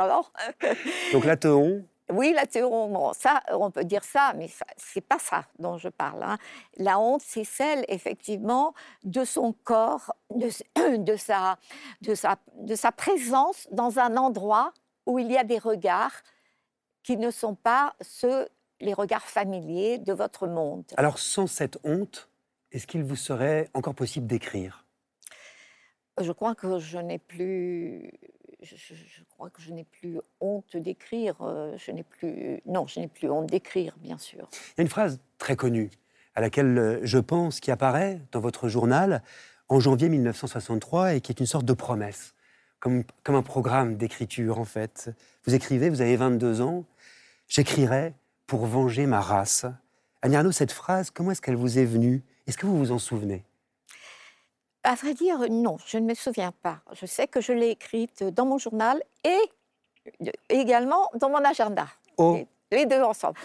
l'or. 0.08 0.32
Donc 1.13 1.24
la 1.24 1.38
teon, 1.38 1.86
Oui, 2.09 2.31
la 2.33 2.45
théorie, 2.45 2.91
bon, 2.91 3.11
ça, 3.13 3.41
on 3.51 3.69
peut 3.69 3.83
dire 3.83 4.03
ça, 4.03 4.33
mais 4.37 4.49
c'est 4.77 5.01
pas 5.01 5.19
ça 5.19 5.45
dont 5.59 5.77
je 5.77 5.89
parle. 5.89 6.23
hein. 6.23 6.37
La 6.77 6.99
honte, 6.99 7.21
c'est 7.25 7.43
celle, 7.43 7.83
effectivement, 7.89 8.73
de 9.03 9.25
son 9.25 9.51
corps, 9.51 10.13
de, 10.33 10.45
s- 10.47 10.63
de 10.97 11.15
sa, 11.17 11.57
de, 12.01 12.15
sa, 12.15 12.37
de 12.55 12.75
sa 12.75 12.91
présence 12.93 13.67
dans 13.71 13.99
un 13.99 14.15
endroit 14.15 14.73
où 15.05 15.19
il 15.19 15.29
y 15.31 15.37
a 15.37 15.43
des 15.43 15.57
regards 15.59 16.21
qui 17.03 17.17
ne 17.17 17.29
sont 17.31 17.55
pas 17.55 17.93
ceux, 18.01 18.47
les 18.79 18.93
regards 18.93 19.25
familiers 19.27 19.97
de 19.97 20.13
votre 20.13 20.47
monde. 20.47 20.85
alors 20.97 21.19
sans 21.19 21.47
cette 21.47 21.77
honte, 21.83 22.29
est-ce 22.71 22.87
qu'il 22.87 23.03
vous 23.03 23.15
serait 23.15 23.69
encore 23.73 23.95
possible 23.95 24.27
d'écrire? 24.27 24.85
Je 26.19 26.31
crois 26.31 26.55
que 26.55 26.79
je 26.79 26.97
n'ai 26.97 27.19
plus, 27.19 28.11
je, 28.61 29.23
crois 29.29 29.49
que 29.49 29.61
je 29.61 29.71
n'ai 29.71 29.83
plus 29.83 30.19
honte 30.39 30.75
d'écrire. 30.77 31.35
je 31.77 31.91
n'ai 31.91 32.03
plus, 32.03 32.61
non, 32.65 32.87
je 32.87 32.99
n'ai 32.99 33.07
plus 33.07 33.29
honte 33.29 33.47
d'écrire, 33.47 33.95
bien 33.99 34.17
sûr. 34.17 34.49
Il 34.51 34.79
y 34.79 34.81
a 34.81 34.83
une 34.83 34.89
phrase 34.89 35.19
très 35.37 35.55
connue 35.55 35.91
à 36.35 36.41
laquelle 36.41 36.99
je 37.03 37.17
pense 37.17 37.59
qui 37.59 37.71
apparaît 37.71 38.21
dans 38.31 38.39
votre 38.39 38.69
journal 38.69 39.23
en 39.69 39.79
janvier 39.79 40.09
1963 40.09 41.15
et 41.15 41.21
qui 41.21 41.31
est 41.31 41.39
une 41.39 41.45
sorte 41.45 41.65
de 41.65 41.73
promesse, 41.73 42.35
comme, 42.79 43.03
comme 43.23 43.35
un 43.35 43.41
programme 43.41 43.97
d'écriture 43.97 44.59
en 44.59 44.65
fait. 44.65 45.09
Vous 45.45 45.55
écrivez, 45.55 45.89
vous 45.89 46.01
avez 46.01 46.15
22 46.15 46.61
ans, 46.61 46.85
j'écrirai 47.47 48.13
pour 48.45 48.65
venger 48.65 49.05
ma 49.05 49.19
race. 49.19 49.65
Arnaud, 50.21 50.51
cette 50.51 50.71
phrase, 50.71 51.09
comment 51.09 51.31
est-ce 51.31 51.41
qu'elle 51.41 51.55
vous 51.55 51.79
est 51.79 51.85
venue? 51.85 52.21
Est-ce 52.47 52.57
que 52.57 52.65
vous 52.65 52.77
vous 52.77 52.91
en 52.91 52.99
souvenez? 52.99 53.43
À 54.88 54.96
vrai 54.96 55.13
dire, 55.13 55.38
non, 55.50 55.75
je 55.86 55.98
ne 55.98 56.06
me 56.06 56.13
souviens 56.13 56.53
pas. 56.63 56.79
Je 56.94 57.06
sais 57.06 57.27
que 57.27 57.41
je 57.41 57.51
l'ai 57.51 57.72
écrite 57.72 58.24
dans 58.24 58.46
mon 58.46 58.58
journal 58.58 59.03
et 59.25 60.32
également 60.48 61.10
dans 61.15 61.29
mon 61.29 61.44
agenda. 61.44 61.88
Oh 62.15 62.39
les 62.72 62.86
deux 62.86 63.01
ensemble. 63.01 63.38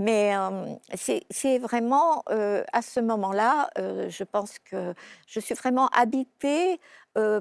Mais 0.00 0.36
euh, 0.36 0.74
c'est 0.94 1.58
vraiment 1.58 2.22
euh, 2.30 2.64
à 2.72 2.82
ce 2.82 3.00
moment-là, 3.00 3.70
euh, 3.78 4.08
je 4.08 4.24
pense 4.24 4.58
que 4.58 4.94
je 5.26 5.40
suis 5.40 5.54
vraiment 5.54 5.88
habitée 5.88 6.80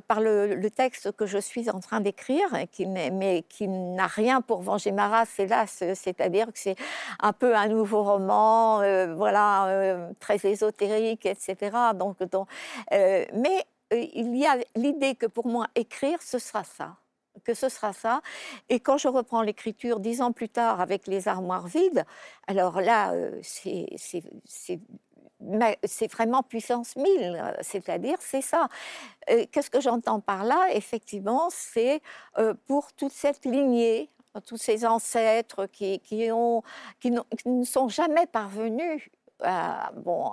par 0.08 0.22
le, 0.22 0.70
texte 0.70 1.12
que 1.12 1.26
je 1.26 1.38
suis 1.38 1.70
en 1.70 1.80
train 1.80 2.00
d'écrire, 2.00 2.48
mais 2.52 3.44
qui 3.50 3.68
n'a 3.68 4.08
rien 4.08 4.42
pour 4.42 4.62
venger 4.62 4.92
ma 4.92 5.08
race, 5.08 5.40
hélas. 5.40 5.84
C'est-à-dire 5.96 6.48
que 6.48 6.60
c'est 6.60 6.76
un 7.20 7.34
peu 7.34 7.56
un 7.56 7.68
nouveau 7.68 8.04
roman, 8.04 8.78
voilà, 9.16 10.10
très 10.20 10.46
ésotérique, 10.46 11.26
etc. 11.26 11.76
Donc, 11.96 12.22
donc 12.24 12.48
mais 12.92 13.66
il 13.92 14.36
y 14.36 14.46
a 14.46 14.58
l'idée 14.76 15.16
que 15.16 15.26
pour 15.26 15.48
moi, 15.48 15.68
écrire, 15.76 16.22
ce 16.22 16.40
sera 16.40 16.64
ça 16.64 16.96
que 17.44 17.54
ce 17.54 17.70
sera 17.70 17.94
ça. 17.94 18.22
Et 18.70 18.80
quand 18.80 18.98
je 18.98 19.08
reprends 19.08 19.42
l'écriture 19.42 20.00
dix 20.00 20.22
ans 20.22 20.32
plus 20.32 20.50
tard 20.50 20.82
avec 20.82 21.08
les 21.08 21.28
armoires 21.28 21.68
vides, 21.68 22.06
alors 22.48 22.82
là, 22.82 23.14
euh, 23.14 23.42
c'est 25.84 26.12
vraiment 26.12 26.44
puissance 26.44 26.96
1000, 26.96 27.56
c'est-à-dire 27.62 28.18
c'est 28.20 28.42
ça. 28.42 28.68
Euh, 29.30 29.46
qu'est-ce 29.52 29.70
que 29.70 29.82
j'entends 29.82 30.20
par 30.20 30.44
là? 30.44 30.68
Effectivement, 30.72 31.50
c'est 31.50 32.02
euh, 32.38 32.54
pour 32.68 32.94
toute 32.94 33.14
cette 33.14 33.46
lignée 33.46 34.10
tous 34.48 34.58
ces 34.58 34.84
ancêtres 34.84 35.68
qui, 35.68 36.02
ne 36.10 37.64
sont 37.64 37.88
jamais 37.88 38.26
parvenus 38.26 39.12
bon, 39.96 40.32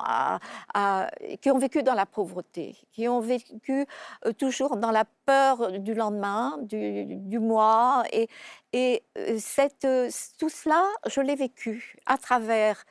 qui 1.40 1.50
ont 1.50 1.58
vécu 1.58 1.82
dans 1.82 1.94
la 1.94 2.06
pauvreté, 2.06 2.76
qui 2.92 3.08
ont 3.08 3.20
vécu 3.20 3.86
euh, 4.26 4.32
toujours 4.32 4.76
dans 4.76 4.90
la 4.90 5.04
peur 5.24 5.78
du 5.78 5.94
lendemain, 5.94 6.58
du, 6.62 7.38
mois. 7.38 8.04
Et, 8.12 8.28
euh, 8.74 9.38
euh, 9.84 10.10
tout 10.38 10.48
cela, 10.48 10.84
je 11.06 11.20
l'ai 11.20 11.34
vécu 11.34 11.96
à 12.06 12.18
travers 12.18 12.84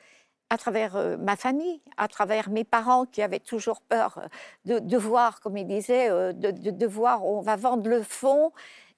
à 0.50 0.58
travers 0.58 1.16
ma 1.18 1.36
famille, 1.36 1.80
à 1.96 2.08
travers 2.08 2.50
mes 2.50 2.64
parents 2.64 3.06
qui 3.06 3.22
avaient 3.22 3.40
toujours 3.40 3.80
peur 3.80 4.20
de, 4.64 4.78
de 4.78 4.96
voir, 4.96 5.40
comme 5.40 5.56
ils 5.56 5.66
disaient, 5.66 6.08
de, 6.10 6.50
de, 6.50 6.70
de, 6.70 6.86
voir, 6.86 7.24
on 7.24 7.40
va 7.40 7.56
vendre 7.56 7.88
le 7.88 8.02
fond 8.02 8.52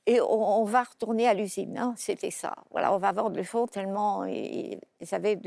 et 0.07 0.21
on, 0.21 0.65
va 0.65 0.83
retourner 0.83 1.29
à 1.29 1.35
l'usine. 1.35 1.79
Hein, 1.79 1.95
c'était 1.97 2.31
ça. 2.33 2.55
Voilà, 2.71 2.93
on 2.93 2.99
va 2.99 3.13
vendre 3.13 3.37
le 3.37 3.45
fond 3.45 3.67
tellement 3.67 4.25
ils, 4.25 4.81
avaient. 5.13 5.39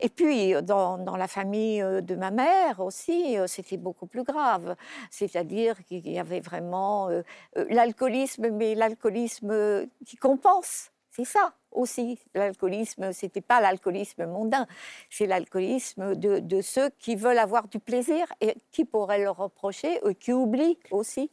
Et 0.00 0.08
puis 0.08 0.54
dans, 0.62 0.98
dans, 0.98 1.16
la 1.16 1.26
famille 1.26 1.82
euh, 1.82 2.00
de 2.00 2.14
ma 2.14 2.30
mère 2.30 2.80
aussi, 2.80 3.36
euh, 3.38 3.46
c'était 3.46 3.76
beaucoup 3.76 4.06
plus 4.06 4.22
grave. 4.22 4.76
C'est-à-dire 5.10 5.82
qu'il 5.84 6.08
y 6.08 6.18
avait 6.18 6.40
vraiment 6.40 7.08
euh, 7.10 7.22
l'alcoolisme, 7.70 8.50
mais 8.50 8.74
l'alcoolisme 8.74 9.86
qui 10.06 10.16
compense. 10.16 10.90
C'est 11.10 11.24
ça 11.24 11.54
aussi. 11.74 12.18
L'alcoolisme, 12.34 13.12
c'était 13.12 13.40
pas 13.40 13.60
l'alcoolisme 13.60 14.26
mondain, 14.26 14.66
c'est 15.10 15.26
l'alcoolisme 15.26 16.14
de, 16.14 16.38
de, 16.38 16.60
ceux 16.60 16.90
qui 16.98 17.16
veulent 17.16 17.38
avoir 17.38 17.68
du 17.68 17.78
plaisir 17.78 18.26
et 18.40 18.56
qui 18.70 18.84
pourraient 18.84 19.22
le 19.22 19.30
reprocher, 19.30 20.00
qui 20.20 20.32
oublient 20.32 20.78
aussi 20.90 21.30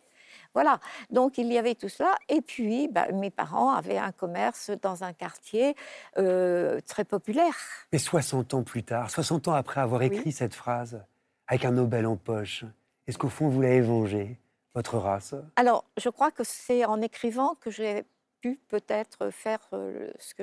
voilà, 0.54 0.80
donc 1.10 1.38
il 1.38 1.52
y 1.52 1.58
avait 1.58 1.76
tout 1.76 1.90
cela. 1.90 2.16
Et 2.28 2.42
puis, 2.42 2.88
bah, 2.90 3.08
mes 3.14 3.30
parents 3.30 3.72
avaient 3.72 3.98
un 3.98 4.12
commerce 4.12 4.72
dans 4.82 5.04
un 5.04 5.14
quartier 5.14 5.76
euh, 6.18 6.80
très 6.88 7.06
populaire. 7.06 7.56
Mais 7.94 8.00
60 8.00 8.54
ans 8.54 8.64
plus 8.64 8.84
tard, 8.84 9.10
60 9.10 9.48
ans 9.48 9.54
après 9.54 9.82
avoir 9.82 10.02
écrit 10.02 10.32
cette 10.32 10.54
phrase, 10.54 11.04
avec 11.48 11.66
un 11.66 11.72
Nobel 11.72 12.06
en 12.06 12.18
poche, 12.18 12.66
est-ce 13.08 13.18
qu'au 13.18 13.30
fond, 13.30 13.48
vous 13.48 13.62
l'avez 13.62 13.82
vengé, 13.82 14.40
votre 14.76 14.98
race? 14.98 15.36
Alors, 15.56 15.86
je 15.98 16.10
crois 16.10 16.32
que 16.32 16.44
c'est 16.44 16.86
en 16.86 17.02
écrivant 17.02 17.56
que 17.56 17.72
j'ai 17.72 18.04
peut-être 18.50 19.30
faire 19.30 19.60
euh, 19.74 20.12
ce 20.20 20.34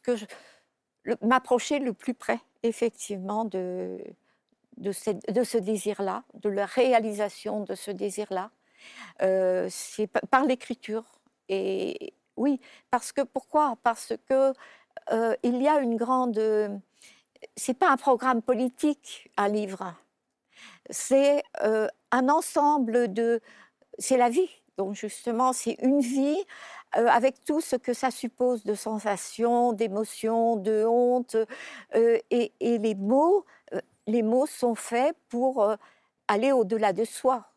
que, 0.00 0.16
je, 0.16 0.24
m'approcher 1.22 1.78
le 1.78 1.92
plus 1.92 2.14
près, 2.14 2.40
effectivement, 2.62 3.44
de, 3.44 3.98
de, 4.76 4.92
ce 4.92 5.58
désir-là, 5.58 6.24
de 6.34 6.48
la 6.48 6.66
réalisation 6.66 7.62
de 7.64 7.74
ce 7.74 7.90
désir-là. 7.90 8.50
Euh, 9.22 9.66
c'est 9.70 10.06
par 10.06 10.44
l'écriture. 10.44 11.04
Et 11.48 12.14
oui, 12.36 12.60
parce 12.90 13.12
que 13.12 13.22
pourquoi? 13.22 13.76
Parce 13.82 14.12
que 14.28 14.52
euh, 15.12 15.36
il 15.42 15.60
y 15.62 15.68
a 15.68 15.80
une 15.80 15.96
grande. 15.96 16.40
C'est 17.56 17.74
pas 17.74 17.90
un 17.90 17.96
programme 17.96 18.42
politique, 18.42 19.30
un 19.36 19.48
livre. 19.48 19.94
C'est 20.90 21.42
un 21.60 22.28
ensemble 22.28 23.12
de. 23.12 23.40
C'est 23.98 24.16
la 24.16 24.28
vie. 24.28 24.50
Donc 24.76 24.94
justement, 24.94 25.52
c'est 25.52 25.76
une 25.82 26.00
vie 26.00 26.38
avec 26.92 27.44
tout 27.44 27.60
ce 27.60 27.76
que 27.76 27.92
ça 27.92 28.10
suppose 28.10 28.64
de 28.64 28.74
sensations, 28.74 29.72
d'émotions, 29.72 30.56
de 30.56 30.84
honte. 30.86 31.36
Et, 31.94 32.52
et, 32.60 32.78
les 32.78 32.94
mots, 32.94 33.44
les 34.06 34.22
mots 34.22 34.46
sont 34.46 34.74
faits 34.74 35.16
pour 35.28 35.76
aller 36.28 36.52
au-delà 36.52 36.92
de 36.92 37.04
soi 37.04 37.48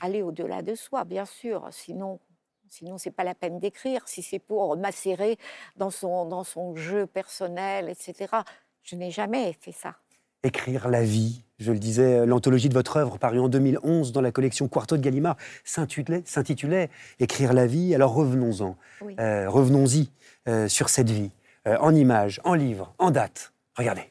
aller 0.00 0.22
au-delà 0.22 0.62
de 0.62 0.74
soi, 0.74 1.04
bien 1.04 1.24
sûr. 1.24 1.66
Sinon, 1.70 2.20
sinon 2.68 2.98
c'est 2.98 3.10
pas 3.10 3.24
la 3.24 3.34
peine 3.34 3.58
d'écrire. 3.58 4.06
Si 4.06 4.22
c'est 4.22 4.38
pour 4.38 4.76
macérer 4.76 5.38
dans 5.76 5.90
son, 5.90 6.26
dans 6.26 6.44
son 6.44 6.74
jeu 6.76 7.06
personnel, 7.06 7.88
etc. 7.88 8.36
Je 8.82 8.96
n'ai 8.96 9.10
jamais 9.10 9.52
fait 9.54 9.72
ça. 9.72 9.96
Écrire 10.42 10.88
la 10.88 11.02
vie, 11.02 11.43
je 11.58 11.72
le 11.72 11.78
disais, 11.78 12.20
euh, 12.20 12.26
l'anthologie 12.26 12.68
de 12.68 12.74
votre 12.74 12.96
œuvre, 12.96 13.18
parue 13.18 13.38
en 13.38 13.48
2011 13.48 14.12
dans 14.12 14.20
la 14.20 14.32
collection 14.32 14.68
Quarto 14.68 14.96
de 14.96 15.02
Gallimard, 15.02 15.36
s'intitulait 15.64 16.90
Écrire 17.20 17.52
la 17.52 17.66
vie. 17.66 17.94
Alors 17.94 18.14
revenons-en, 18.14 18.76
euh, 19.20 19.48
revenons-y 19.48 20.10
euh, 20.48 20.68
sur 20.68 20.88
cette 20.88 21.10
vie, 21.10 21.30
en 21.66 21.94
images, 21.94 22.40
en 22.44 22.54
livres, 22.54 22.94
en 22.98 23.10
dates. 23.10 23.52
Regardez. 23.76 24.10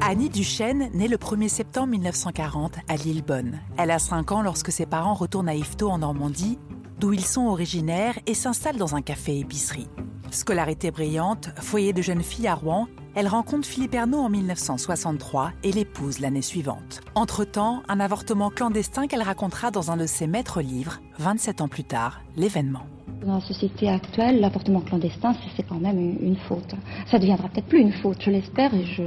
Annie 0.00 0.30
Duchesne 0.30 0.88
naît 0.94 1.08
le 1.08 1.18
1er 1.18 1.48
septembre 1.48 1.88
1940 1.88 2.76
à 2.88 2.96
Lillebonne. 2.96 3.60
Elle 3.76 3.90
a 3.90 3.98
5 3.98 4.32
ans 4.32 4.42
lorsque 4.42 4.72
ses 4.72 4.86
parents 4.86 5.14
retournent 5.14 5.48
à 5.48 5.54
Yvetot 5.54 5.90
en 5.90 5.98
Normandie, 5.98 6.58
d'où 6.98 7.12
ils 7.12 7.24
sont 7.24 7.46
originaires 7.46 8.18
et 8.26 8.34
s'installent 8.34 8.78
dans 8.78 8.96
un 8.96 9.02
café-épicerie. 9.02 9.88
Scolarité 10.30 10.90
brillante, 10.90 11.50
foyer 11.60 11.92
de 11.92 12.00
jeune 12.00 12.22
fille 12.22 12.48
à 12.48 12.54
Rouen, 12.54 12.88
elle 13.14 13.28
rencontre 13.28 13.66
Philippe 13.66 13.94
Ernaud 13.94 14.20
en 14.20 14.28
1963 14.28 15.52
et 15.64 15.72
l'épouse 15.72 16.20
l'année 16.20 16.42
suivante. 16.42 17.00
Entre-temps, 17.14 17.82
un 17.88 18.00
avortement 18.00 18.50
clandestin 18.50 19.06
qu'elle 19.06 19.22
racontera 19.22 19.70
dans 19.70 19.90
un 19.90 19.96
de 19.96 20.06
ses 20.06 20.26
maîtres 20.26 20.60
livres, 20.60 21.00
27 21.18 21.60
ans 21.60 21.68
plus 21.68 21.84
tard, 21.84 22.20
l'événement. 22.36 22.86
Dans 23.24 23.34
la 23.34 23.40
société 23.40 23.88
actuelle, 23.88 24.40
l'avortement 24.40 24.80
clandestin, 24.80 25.34
c'est 25.56 25.62
quand 25.64 25.80
même 25.80 25.98
une 25.98 26.36
faute. 26.48 26.74
Ça 27.10 27.18
deviendra 27.18 27.48
peut-être 27.48 27.66
plus 27.66 27.80
une 27.80 27.92
faute, 27.92 28.18
je 28.20 28.30
l'espère, 28.30 28.72
et 28.72 28.86
je, 28.86 29.02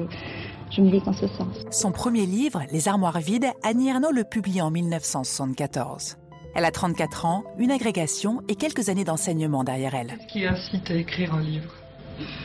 je 0.69 0.81
milite 0.81 1.05
dans 1.05 1.13
ce 1.13 1.27
sens. 1.27 1.55
Son 1.72 1.91
premier 1.91 2.25
livre, 2.25 2.62
Les 2.72 2.88
armoires 2.88 3.19
vides, 3.19 3.48
Annie 3.63 3.89
Ernaux 3.89 4.12
le 4.12 4.24
publie 4.24 4.62
en 4.62 4.69
1974. 4.69 6.17
Elle 6.55 6.65
a 6.65 6.72
34 6.72 7.25
ans, 7.25 7.43
une 7.57 7.72
agrégation 7.72 8.41
et 8.48 8.55
quelques 8.55 8.89
années 8.89 9.03
d'enseignement 9.03 9.63
derrière 9.63 9.95
elle. 9.95 10.07
Qu'est-ce 10.07 10.27
qui 10.27 10.45
incite 10.45 10.91
à 10.91 10.95
écrire 10.95 11.33
un 11.33 11.41
livre? 11.41 11.74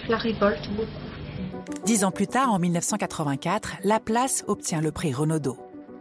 La 0.09 0.17
révolte, 0.17 0.71
beaucoup. 0.71 1.08
Dix 1.85 2.05
ans 2.05 2.11
plus 2.11 2.27
tard, 2.27 2.53
en 2.53 2.59
1984, 2.59 3.77
La 3.85 4.01
Place 4.01 4.45
obtient 4.47 4.81
le 4.81 4.93
prix 4.93 5.13
Renaudot. 5.13 5.59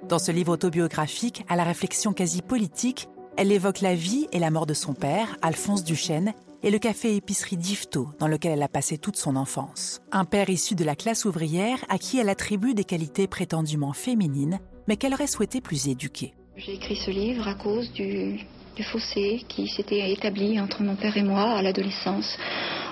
Dans 0.08 0.20
ce 0.20 0.32
livre 0.32 0.54
autobiographique, 0.54 1.44
à 1.50 1.56
la 1.56 1.64
réflexion 1.64 2.14
quasi 2.14 2.42
politique, 2.42 3.10
elle 3.36 3.52
évoque 3.52 3.82
la 3.82 3.94
vie 3.94 4.28
et 4.32 4.40
la 4.40 4.50
mort 4.50 4.66
de 4.66 4.74
son 4.74 4.94
père, 4.94 5.36
Alphonse 5.42 5.84
Duchesne, 5.84 6.34
et 6.64 6.72
le 6.72 6.80
café-épicerie 6.80 7.58
d'Yvetot, 7.58 8.10
dans 8.20 8.28
lequel 8.28 8.54
elle 8.54 8.64
a 8.64 8.68
passé 8.68 8.98
toute 8.98 9.16
son 9.16 9.36
enfance. 9.36 10.02
Un 10.12 10.26
père 10.26 10.50
issu 10.50 10.76
de 10.76 10.84
la 10.84 10.96
classe 10.96 11.26
ouvrière 11.26 11.84
à 11.90 11.98
qui 11.98 12.18
elle 12.18 12.30
attribue 12.30 12.74
des 12.74 12.84
qualités 12.84 13.28
prétendument 13.28 13.94
féminines, 13.94 14.60
mais 14.88 14.98
qu'elle 14.98 15.14
aurait 15.14 15.28
souhaité 15.28 15.62
plus 15.62 15.88
éduquer. 15.88 16.34
J'ai 16.56 16.74
écrit 16.76 16.96
ce 16.96 17.12
livre 17.12 17.48
à 17.48 17.54
cause 17.54 17.92
du, 17.94 18.40
fossé 18.84 19.44
qui 19.48 19.68
s'était 19.68 20.12
établi 20.12 20.60
entre 20.60 20.84
mon 20.84 20.96
père 20.96 21.18
et 21.18 21.24
moi 21.24 21.58
à 21.58 21.62
l'adolescence, 21.62 22.38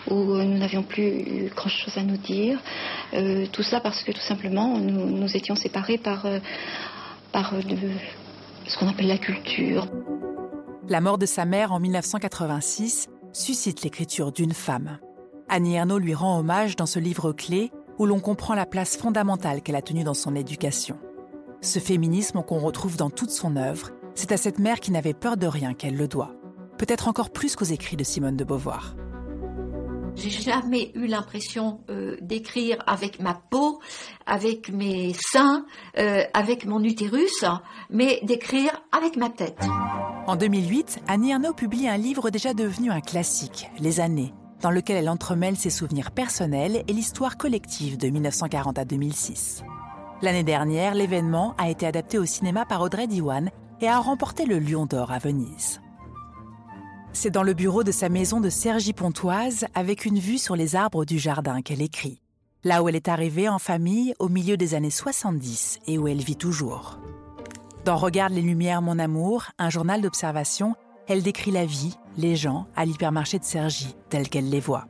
où 0.10 0.16
nous 0.16 0.58
n'avions 0.58 0.84
plus 0.84 1.50
grand-chose 1.56 1.98
à 1.98 2.04
nous 2.04 2.18
dire. 2.18 2.60
Euh, 3.14 3.46
tout 3.52 3.64
ça 3.64 3.80
parce 3.80 4.04
que 4.04 4.12
tout 4.12 4.22
simplement 4.28 4.78
nous, 4.78 5.36
étions 5.36 5.56
séparés 5.56 5.98
par, 5.98 6.26
euh, 6.26 6.40
par 7.32 7.54
euh, 7.54 7.62
ce 8.68 8.78
qu'on 8.78 8.88
appelle 8.88 9.08
la 9.08 9.18
culture. 9.18 9.88
La 10.88 11.02
mort 11.02 11.18
de 11.18 11.26
sa 11.26 11.46
mère 11.46 11.72
en 11.72 11.80
1986 11.80 13.10
suscite 13.34 13.82
l'écriture 13.84 14.32
d'une 14.32 14.54
femme. 14.54 15.00
Annie 15.50 15.76
Ernaux 15.76 16.00
lui 16.00 16.14
rend 16.14 16.40
hommage 16.40 16.76
dans 16.76 16.86
ce 16.86 17.00
livre 17.00 17.32
clé 17.32 17.72
où 17.98 18.06
l'on 18.06 18.20
comprend 18.20 18.56
la 18.56 18.66
place 18.66 18.98
fondamentale 18.98 19.62
qu'elle 19.62 19.76
a 19.76 19.82
tenue 19.82 20.04
dans 20.04 20.14
son 20.14 20.36
éducation. 20.36 20.98
Ce 21.62 21.80
féminisme 21.80 22.44
qu'on 22.44 22.60
retrouve 22.60 22.98
dans 22.98 23.10
toute 23.10 23.30
son 23.30 23.56
œuvre, 23.56 23.92
c'est 24.16 24.32
à 24.32 24.38
cette 24.38 24.60
mère 24.60 24.80
qui 24.80 24.92
n'avait 24.92 25.14
peur 25.14 25.38
de 25.38 25.46
rien 25.46 25.74
qu'elle 25.74 25.98
le 25.98 26.08
doit. 26.08 26.34
Peut-être 26.78 27.08
encore 27.08 27.30
plus 27.30 27.56
qu'aux 27.56 27.66
écrits 27.66 27.98
de 27.98 28.04
Simone 28.04 28.36
de 28.36 28.44
Beauvoir. 28.44 28.96
J'ai 30.16 30.30
jamais 30.30 30.92
eu 30.96 31.08
l'impression 31.08 31.82
euh, 31.90 32.16
d'écrire 32.22 32.82
avec 32.88 33.20
ma 33.20 33.34
peau, 33.34 33.82
avec 34.26 34.70
mes 34.70 35.14
seins, 35.14 35.66
euh, 35.98 36.24
avec 36.34 36.66
mon 36.66 36.82
utérus, 36.84 37.44
mais 37.90 38.22
d'écrire 38.24 38.82
avec 38.98 39.18
ma 39.18 39.30
tête. 39.30 39.60
En 40.28 40.38
2008, 40.38 41.02
Annie 41.08 41.32
Ernaux 41.32 41.54
publie 41.54 41.90
un 41.90 41.98
livre 41.98 42.30
déjà 42.30 42.54
devenu 42.54 42.92
un 42.92 43.02
classique, 43.02 43.70
Les 43.80 44.00
années, 44.00 44.34
dans 44.62 44.72
lequel 44.72 44.96
elle 44.96 45.10
entremêle 45.10 45.58
ses 45.58 45.70
souvenirs 45.70 46.12
personnels 46.12 46.84
et 46.88 46.94
l'histoire 46.94 47.36
collective 47.36 47.98
de 47.98 48.08
1940 48.08 48.80
à 48.80 48.86
2006. 48.86 49.64
L'année 50.22 50.44
dernière, 50.44 50.96
l'événement 50.96 51.56
a 51.58 51.70
été 51.70 51.86
adapté 51.86 52.18
au 52.18 52.26
cinéma 52.26 52.66
par 52.66 52.82
Audrey 52.82 53.06
Diwan 53.06 53.52
et 53.82 53.88
a 53.88 54.00
remporté 54.00 54.46
le 54.46 54.60
Lion 54.60 54.86
d'Or 54.86 55.12
à 55.12 55.20
Venise. 55.20 55.82
C'est 57.14 57.32
dans 57.32 57.44
le 57.44 57.54
bureau 57.54 57.84
de 57.84 57.92
sa 57.92 58.10
maison 58.10 58.42
de 58.42 58.50
Cergy-Pontoise, 58.50 59.66
avec 59.74 60.06
une 60.06 60.20
vue 60.20 60.38
sur 60.38 60.56
les 60.56 60.76
arbres 60.76 61.06
du 61.06 61.18
jardin 61.18 61.62
qu'elle 61.62 61.82
écrit. 61.82 62.22
Là 62.64 62.84
où 62.84 62.90
elle 62.90 62.96
est 62.96 63.08
arrivée 63.08 63.48
en 63.48 63.60
famille 63.60 64.14
au 64.20 64.28
milieu 64.28 64.58
des 64.58 64.74
années 64.74 64.90
70 64.90 65.80
et 65.88 65.98
où 65.98 66.08
elle 66.08 66.22
vit 66.22 66.36
toujours. 66.36 67.00
Dans 67.86 67.96
Regarde 67.96 68.34
les 68.34 68.42
lumières, 68.42 68.82
mon 68.82 69.00
amour, 69.00 69.46
un 69.60 69.70
journal 69.70 70.02
d'observation, 70.02 70.76
elle 71.08 71.24
décrit 71.24 71.52
la 71.52 71.66
vie, 71.66 71.98
les 72.18 72.36
gens 72.36 72.66
à 72.76 72.84
l'hypermarché 72.84 73.40
de 73.40 73.44
Cergy, 73.44 73.96
tels 74.10 74.28
qu'elle 74.28 74.50
les 74.50 74.60
voit. 74.60 74.88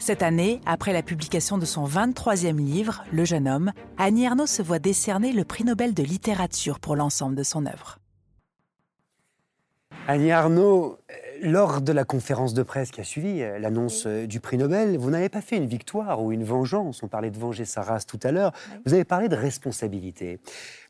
Cette 0.00 0.22
année, 0.22 0.62
après 0.64 0.94
la 0.94 1.02
publication 1.02 1.58
de 1.58 1.66
son 1.66 1.84
23e 1.84 2.56
livre, 2.56 3.04
Le 3.12 3.26
jeune 3.26 3.46
homme, 3.46 3.70
Annie 3.98 4.24
Ernaux 4.24 4.46
se 4.46 4.62
voit 4.62 4.78
décerner 4.78 5.30
le 5.30 5.44
prix 5.44 5.62
Nobel 5.62 5.92
de 5.92 6.02
littérature 6.02 6.80
pour 6.80 6.96
l'ensemble 6.96 7.36
de 7.36 7.42
son 7.42 7.66
œuvre. 7.66 7.98
Annie 10.08 10.32
Arnaud, 10.32 10.96
lors 11.42 11.82
de 11.82 11.92
la 11.92 12.04
conférence 12.04 12.54
de 12.54 12.62
presse 12.62 12.90
qui 12.90 13.02
a 13.02 13.04
suivi 13.04 13.42
euh, 13.42 13.58
l'annonce 13.58 14.06
euh, 14.06 14.26
du 14.26 14.40
prix 14.40 14.56
Nobel, 14.56 14.96
vous 14.96 15.10
n'avez 15.10 15.28
pas 15.28 15.42
fait 15.42 15.58
une 15.58 15.66
victoire 15.66 16.22
ou 16.22 16.32
une 16.32 16.44
vengeance. 16.44 17.02
On 17.02 17.08
parlait 17.08 17.30
de 17.30 17.38
venger 17.38 17.66
sa 17.66 17.82
race 17.82 18.06
tout 18.06 18.18
à 18.22 18.32
l'heure. 18.32 18.52
Vous 18.86 18.94
avez 18.94 19.04
parlé 19.04 19.28
de 19.28 19.36
responsabilité, 19.36 20.40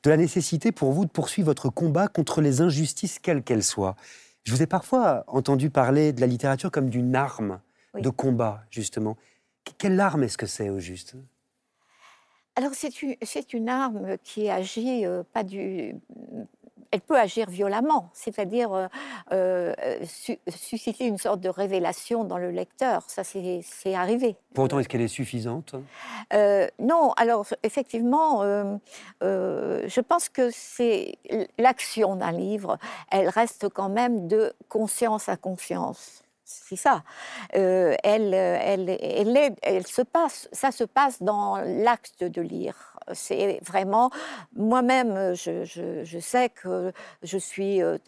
de 0.05 0.11
la 0.11 0.17
nécessité 0.17 0.71
pour 0.71 0.93
vous 0.93 1.05
de 1.05 1.11
poursuivre 1.11 1.47
votre 1.47 1.69
combat 1.69 2.07
contre 2.07 2.41
les 2.41 2.61
injustices, 2.61 3.19
quelles 3.19 3.43
qu'elles 3.43 3.65
soient. 3.65 3.97
Je 4.45 4.53
vous 4.53 4.63
ai 4.63 4.67
parfois 4.67 5.25
entendu 5.27 5.69
parler 5.69 6.13
de 6.13 6.21
la 6.21 6.29
littérature 6.29 6.71
comme 6.71 6.89
d'une 6.89 7.17
arme 7.17 7.59
de 7.95 8.11
combat, 8.11 8.65
justement. 8.71 9.17
Quelle 9.79 10.01
arme 10.01 10.25
est-ce 10.25 10.39
que 10.39 10.47
c'est 10.47 10.71
au 10.71 10.79
juste? 10.79 11.17
Alors 12.57 12.73
c'est 12.75 13.03
une, 13.03 13.15
une, 13.53 13.69
arme 13.69 14.19
qui 14.23 14.51
agit 14.51 15.07
euh, 15.07 15.23
pas 15.33 15.45
du, 15.45 15.95
elle 16.91 17.01
peut 17.01 17.19
agir 17.19 17.49
violemment, 17.49 18.11
c'est-à-dire 18.13 18.73
euh, 18.73 18.89
euh, 19.33 19.73
susciter 20.49 21.07
une 21.07 21.17
sorte 21.17 21.41
de 21.41 21.49
révélation 21.49 22.25
dans 22.25 22.39
le 22.39 22.51
lecteur. 22.51 23.05
Ça, 23.07 23.23
c'est 23.25 23.95
arrivé. 23.95 24.37
Pour 24.53 24.65
autant, 24.65 24.81
est-ce 24.81 24.89
qu'elle 24.89 25.01
est 25.01 25.09
suffisante? 25.09 25.75
Non, 26.81 27.13
alors 27.17 27.47
effectivement, 27.63 28.43
je 29.23 30.01
pense 30.01 30.29
que 30.29 30.51
c'est 30.51 31.15
l'action 31.57 32.17
d'un 32.17 32.33
livre, 32.33 32.79
elle 33.11 33.29
reste 33.29 33.69
quand 33.69 33.89
même 33.89 34.27
de 34.27 34.53
conscience 34.69 35.29
à 35.29 35.37
conscience 35.37 36.25
c'est 36.51 36.77
ça. 36.77 37.03
elle, 37.53 38.35
elle, 38.35 38.89
elle, 38.89 39.57
elle, 39.63 39.87
se 39.87 40.03
passe, 40.03 40.49
ça 40.53 40.73
se 40.73 40.85
passe 40.85 41.23
dans 41.23 41.59
l'acte 41.59 42.25
de 42.25 42.43
lire 42.43 42.91
c'est 43.15 43.61
vraiment 43.63 44.11
moi-même, 44.55 45.35
je, 45.35 46.19
sais 46.21 46.49
que 46.49 46.93
je 47.23 47.39
suis 47.39 47.83
euh, 47.83 47.99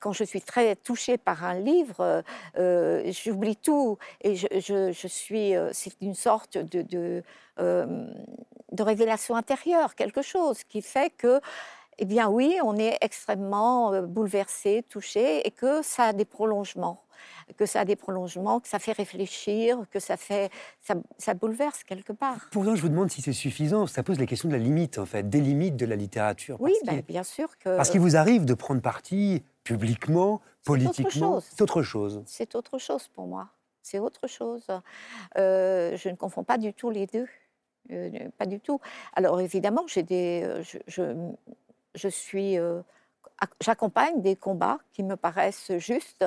quand 0.00 0.12
je 0.12 0.24
suis 0.24 0.40
très 0.40 0.74
touchée 0.74 1.16
par 1.16 1.44
un 1.44 1.60
livre, 1.60 2.24
euh, 2.58 3.12
j'oublie 3.12 3.56
tout 3.56 3.98
et 4.20 4.34
je, 4.34 5.06
suis, 5.06 5.54
euh, 5.54 5.70
c'est 5.72 5.92
une 6.00 6.14
sorte 6.14 6.58
de, 6.58 6.82
de, 6.82 7.22
de, 7.58 8.82
révélation 8.82 9.36
intérieure, 9.36 9.94
quelque 9.94 10.22
chose 10.22 10.64
qui 10.64 10.82
fait 10.82 11.10
que, 11.10 11.40
eh 11.98 12.04
bien 12.04 12.28
oui, 12.28 12.58
on 12.64 12.76
est 12.76 12.98
extrêmement 13.00 14.02
bouleversé, 14.02 14.84
touché 14.88 15.46
et 15.46 15.52
que 15.52 15.82
ça 15.82 16.06
a 16.06 16.12
des 16.12 16.24
prolongements 16.24 17.03
que 17.56 17.66
ça 17.66 17.80
a 17.80 17.84
des 17.84 17.96
prolongements, 17.96 18.60
que 18.60 18.68
ça 18.68 18.78
fait 18.78 18.92
réfléchir, 18.92 19.84
que 19.90 20.00
ça 20.00 20.16
fait, 20.16 20.50
ça, 21.18 21.34
bouleverse 21.34 21.84
quelque 21.84 22.12
part. 22.12 22.48
Pourtant, 22.50 22.74
je 22.74 22.82
vous 22.82 22.88
demande 22.88 23.10
si 23.10 23.22
c'est 23.22 23.32
suffisant. 23.32 23.86
Ça 23.86 24.02
pose 24.02 24.18
la 24.18 24.26
question 24.26 24.48
de 24.48 24.54
la 24.54 24.60
limite, 24.60 24.98
en 24.98 25.06
fait, 25.06 25.28
des 25.28 25.40
limites 25.40 25.76
de 25.76 25.86
la 25.86 25.96
littérature. 25.96 26.56
Oui, 26.60 26.74
ben, 26.84 27.02
bien 27.06 27.24
sûr 27.24 27.58
que. 27.58 27.76
Parce 27.76 27.90
qu'il 27.90 28.00
vous 28.00 28.16
arrive 28.16 28.44
de 28.44 28.54
prendre 28.54 28.80
parti 28.80 29.42
publiquement, 29.64 30.40
politiquement. 30.64 31.40
C'est 31.40 31.60
autre 31.62 31.82
chose. 31.82 32.22
C'est 32.26 32.54
autre 32.54 32.78
chose 32.78 33.08
pour 33.08 33.26
moi. 33.26 33.48
C'est 33.82 33.98
autre 33.98 34.26
chose. 34.26 34.66
Euh, 35.36 35.96
je 35.96 36.08
ne 36.08 36.14
confonds 36.14 36.44
pas 36.44 36.58
du 36.58 36.72
tout 36.72 36.90
les 36.90 37.06
deux. 37.06 37.26
Euh, 37.92 38.30
pas 38.38 38.46
du 38.46 38.60
tout. 38.60 38.80
Alors 39.14 39.40
évidemment, 39.40 39.84
j'ai 39.86 40.02
des, 40.02 40.42
euh, 40.42 40.62
je, 40.62 40.78
je, 40.86 41.02
je 41.94 42.08
suis 42.08 42.56
j'accompagne 43.60 44.20
des 44.22 44.36
combats 44.36 44.78
qui 44.92 45.02
me 45.02 45.16
paraissent 45.16 45.72
justes, 45.78 46.24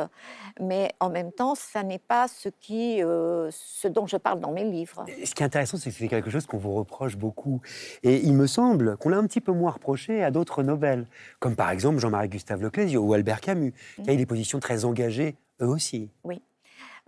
mais 0.60 0.92
en 1.00 1.10
même 1.10 1.32
temps, 1.32 1.56
ça 1.56 1.84
n'est 1.84 2.00
pas 2.00 2.28
ce, 2.28 2.50
qui, 2.50 3.04
euh, 3.04 3.50
ce 3.52 3.88
dont 3.88 4.08
je 4.08 4.18
parle 4.18 4.40
dans 4.40 4.52
mes 4.52 4.64
livres. 4.64 5.06
Ce 5.24 5.34
qui 5.34 5.44
est 5.44 5.46
intéressant, 5.46 5.78
c'est 5.78 5.90
que 5.90 5.96
c'est 5.96 6.08
quelque 6.08 6.30
chose 6.30 6.46
qu'on 6.46 6.58
vous 6.58 6.74
reproche 6.74 7.18
beaucoup. 7.18 7.62
Et 8.04 8.18
il 8.26 8.34
me 8.34 8.48
semble 8.48 8.98
qu'on 8.98 9.10
l'a 9.10 9.18
un 9.18 9.28
petit 9.28 9.42
peu 9.42 9.52
moins 9.52 9.72
reproché 9.72 10.24
à 10.24 10.32
d'autres 10.32 10.64
Nobel, 10.64 11.08
comme 11.40 11.56
par 11.56 11.70
exemple 11.72 12.00
Jean-Marie 12.00 12.30
Gustave 12.30 12.62
Leclésio 12.62 13.02
ou 13.02 13.14
Albert 13.14 13.42
Camus, 13.42 13.74
qui 14.04 14.10
a 14.10 14.14
eu 14.14 14.18
des 14.18 14.26
positions 14.26 14.60
très 14.60 14.86
engagées, 14.86 15.36
eux 15.62 15.68
aussi. 15.68 16.10
Oui. 16.24 16.42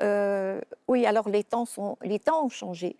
Euh, 0.01 0.61
oui, 0.87 1.05
alors 1.05 1.29
les 1.29 1.43
temps, 1.43 1.65
sont, 1.65 1.97
les 2.03 2.19
temps 2.19 2.45
ont 2.45 2.49
changé. 2.49 2.95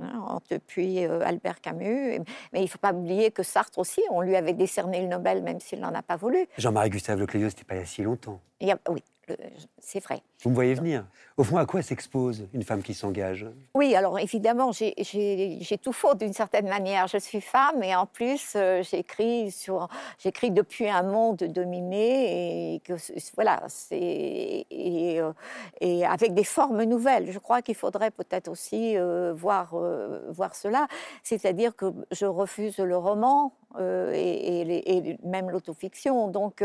Hein, 0.00 0.38
depuis 0.50 1.04
euh, 1.04 1.20
Albert 1.20 1.60
Camus. 1.60 2.18
Mais 2.52 2.60
il 2.60 2.62
ne 2.62 2.66
faut 2.66 2.78
pas 2.78 2.92
oublier 2.92 3.30
que 3.30 3.42
Sartre 3.42 3.78
aussi, 3.78 4.00
on 4.10 4.22
lui 4.22 4.36
avait 4.36 4.54
décerné 4.54 5.02
le 5.02 5.08
Nobel, 5.08 5.42
même 5.42 5.60
s'il 5.60 5.80
n'en 5.80 5.94
a 5.94 6.02
pas 6.02 6.16
voulu. 6.16 6.46
Jean-Marie 6.56 6.90
Gustave 6.90 7.18
Lecléo, 7.18 7.50
c'était 7.50 7.64
pas 7.64 7.74
il 7.74 7.80
y 7.80 7.82
a 7.82 7.86
si 7.86 8.02
longtemps. 8.02 8.40
oui, 8.88 9.02
c'est 9.78 10.02
vrai. 10.02 10.22
Vous 10.42 10.50
me 10.50 10.54
voyez 10.54 10.74
venir. 10.74 11.04
Au 11.36 11.44
fond, 11.44 11.56
à 11.56 11.66
quoi 11.66 11.82
s'expose 11.82 12.46
une 12.52 12.62
femme 12.62 12.82
qui 12.82 12.94
s'engage? 12.94 13.46
Oui, 13.74 13.94
alors 13.94 14.18
évidemment, 14.18 14.70
j'ai 14.72 15.78
tout 15.80 15.92
faux 15.92 16.14
d'une 16.14 16.32
certaine 16.32 16.68
manière. 16.68 17.06
Je 17.06 17.16
suis 17.18 17.40
femme 17.40 17.82
et 17.82 17.94
en 17.94 18.06
plus, 18.06 18.52
euh, 18.56 18.82
j'écris 18.82 19.50
depuis 20.50 20.90
un 20.90 21.02
monde 21.02 21.38
dominé 21.38 22.74
et 22.74 22.82
voilà, 23.34 23.62
c'est 23.68 24.66
et, 24.70 25.20
euh, 25.20 25.32
et, 25.80 26.04
avec 26.04 26.34
des 26.34 26.44
formes 26.44 26.82
nouvelles. 26.82 27.30
Je 27.30 27.38
crois 27.38 27.62
qu'il 27.62 27.76
faudrait 27.76 28.10
peut-être 28.10 28.48
aussi 28.48 28.98
euh, 28.98 29.32
voir 29.32 29.74
voir 30.28 30.54
cela, 30.54 30.86
c'est-à-dire 31.22 31.76
que 31.76 31.86
je 32.10 32.26
refuse 32.26 32.78
le 32.78 32.96
roman. 32.96 33.54
Et, 33.80 34.98
et, 34.98 35.18
même 35.24 35.48
l'autofiction. 35.48 36.28
Donc, 36.28 36.62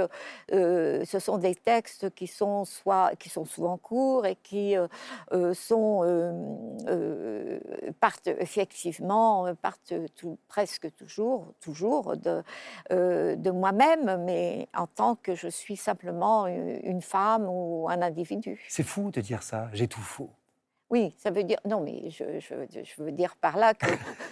ce 0.51 1.19
sont 1.21 1.37
des 1.37 1.55
textes 1.55 2.13
qui 2.13 2.27
sont 2.27 2.65
soit 2.65 3.15
qui 3.15 3.29
sont 3.29 3.45
souvent 3.45 3.66
courts 3.75 4.25
et 4.25 4.37
qui 4.37 4.77
euh, 4.77 4.87
euh, 5.33 5.53
sont, 5.53 6.03
euh, 6.05 7.59
partent 7.99 8.27
effectivement, 8.27 9.53
partent 9.61 9.93
tout, 10.15 10.37
presque 10.47 10.95
toujours, 10.95 11.53
toujours 11.59 12.15
de, 12.15 12.43
de 12.89 13.51
moi-même, 13.51 14.23
mais 14.23 14.69
en 14.73 14.87
tant 14.87 15.15
que 15.15 15.35
je 15.35 15.49
suis 15.49 15.75
simplement 15.75 16.47
une 16.47 17.01
femme 17.01 17.47
ou 17.49 17.89
un 17.89 18.01
individu. 18.01 18.63
C'est 18.69 18.83
fou 18.83 19.11
de 19.11 19.19
dire 19.19 19.43
ça, 19.43 19.67
j'ai 19.73 19.89
tout 19.89 19.99
faux. 19.99 20.29
Oui, 20.89 21.13
ça 21.17 21.31
veut 21.31 21.43
dire. 21.43 21.59
Non, 21.65 21.81
mais 21.81 22.09
je, 22.09 22.39
je, 22.39 23.03
veux 23.03 23.11
dire 23.11 23.35
par 23.35 23.57
là 23.57 23.73
que. 23.73 23.87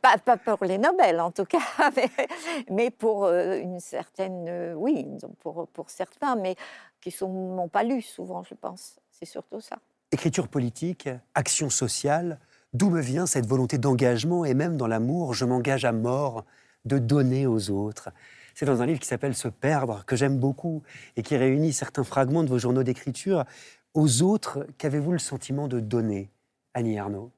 pas, 0.00 0.18
pas, 0.18 0.36
pour 0.36 0.64
les 0.64 0.78
Nobel, 0.78 1.20
en 1.20 1.30
tout 1.30 1.44
cas, 1.44 1.58
mais, 2.70 2.90
pour 2.90 3.28
une 3.28 3.80
certaine. 3.80 4.74
oui, 4.76 5.06
pour, 5.40 5.68
pour 5.68 5.90
certains, 5.90 6.36
mais 6.36 6.56
qui 7.00 7.14
ne 7.22 7.26
m'ont 7.26 7.68
pas 7.68 7.82
lu 7.82 8.02
souvent, 8.02 8.42
je 8.42 8.54
pense. 8.54 8.98
C'est 9.10 9.26
surtout 9.26 9.60
ça. 9.60 9.76
Écriture 10.10 10.48
politique, 10.48 11.08
action 11.34 11.70
sociale, 11.70 12.38
d'où 12.72 12.90
me 12.90 13.00
vient 13.00 13.26
cette 13.26 13.46
volonté 13.46 13.78
d'engagement 13.78 14.44
et 14.44 14.54
même 14.54 14.76
dans 14.76 14.86
l'amour, 14.86 15.34
je 15.34 15.44
m'engage 15.44 15.84
à 15.84 15.92
mort 15.92 16.44
de 16.84 16.98
donner 16.98 17.46
aux 17.46 17.70
autres. 17.70 18.10
C'est 18.54 18.66
dans 18.66 18.82
un 18.82 18.86
livre 18.86 19.00
qui 19.00 19.06
s'appelle 19.06 19.34
Se 19.34 19.48
perdre, 19.48 20.04
que 20.04 20.16
j'aime 20.16 20.38
beaucoup 20.38 20.82
et 21.16 21.22
qui 21.22 21.36
réunit 21.36 21.72
certains 21.72 22.04
fragments 22.04 22.44
de 22.44 22.48
vos 22.48 22.58
journaux 22.58 22.82
d'écriture. 22.82 23.44
Aux 23.94 24.22
autres, 24.22 24.66
qu'avez-vous 24.78 25.12
le 25.12 25.18
sentiment 25.18 25.68
de 25.68 25.80
donner, 25.80 26.30
Annie 26.74 26.98
Arnaud? 26.98 27.30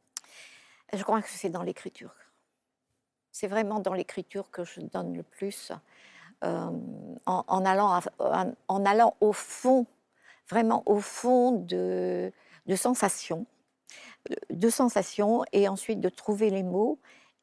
Je 0.94 1.02
crois 1.02 1.20
que 1.22 1.28
c'est 1.28 1.50
dans 1.50 1.62
l'écriture. 1.62 2.14
C'est 3.32 3.48
vraiment 3.48 3.80
dans 3.80 3.94
l'écriture 3.94 4.50
que 4.50 4.64
je 4.64 4.80
donne 4.80 5.16
le 5.16 5.22
plus. 5.22 5.72
en, 6.42 7.64
allant 7.64 8.00
en, 8.68 8.84
allant 8.84 9.16
au 9.20 9.32
fond, 9.32 9.86
vraiment 10.48 10.82
au 10.86 11.00
fond 11.00 11.52
de, 11.52 12.32
de 12.66 12.76
sensations, 12.76 13.46
de 14.50 14.68
sensations, 14.70 15.44
et 15.52 15.68
ensuite 15.68 16.00
de 16.00 16.08
trouver 16.08 16.50
les 16.50 16.62
mots 16.62 16.98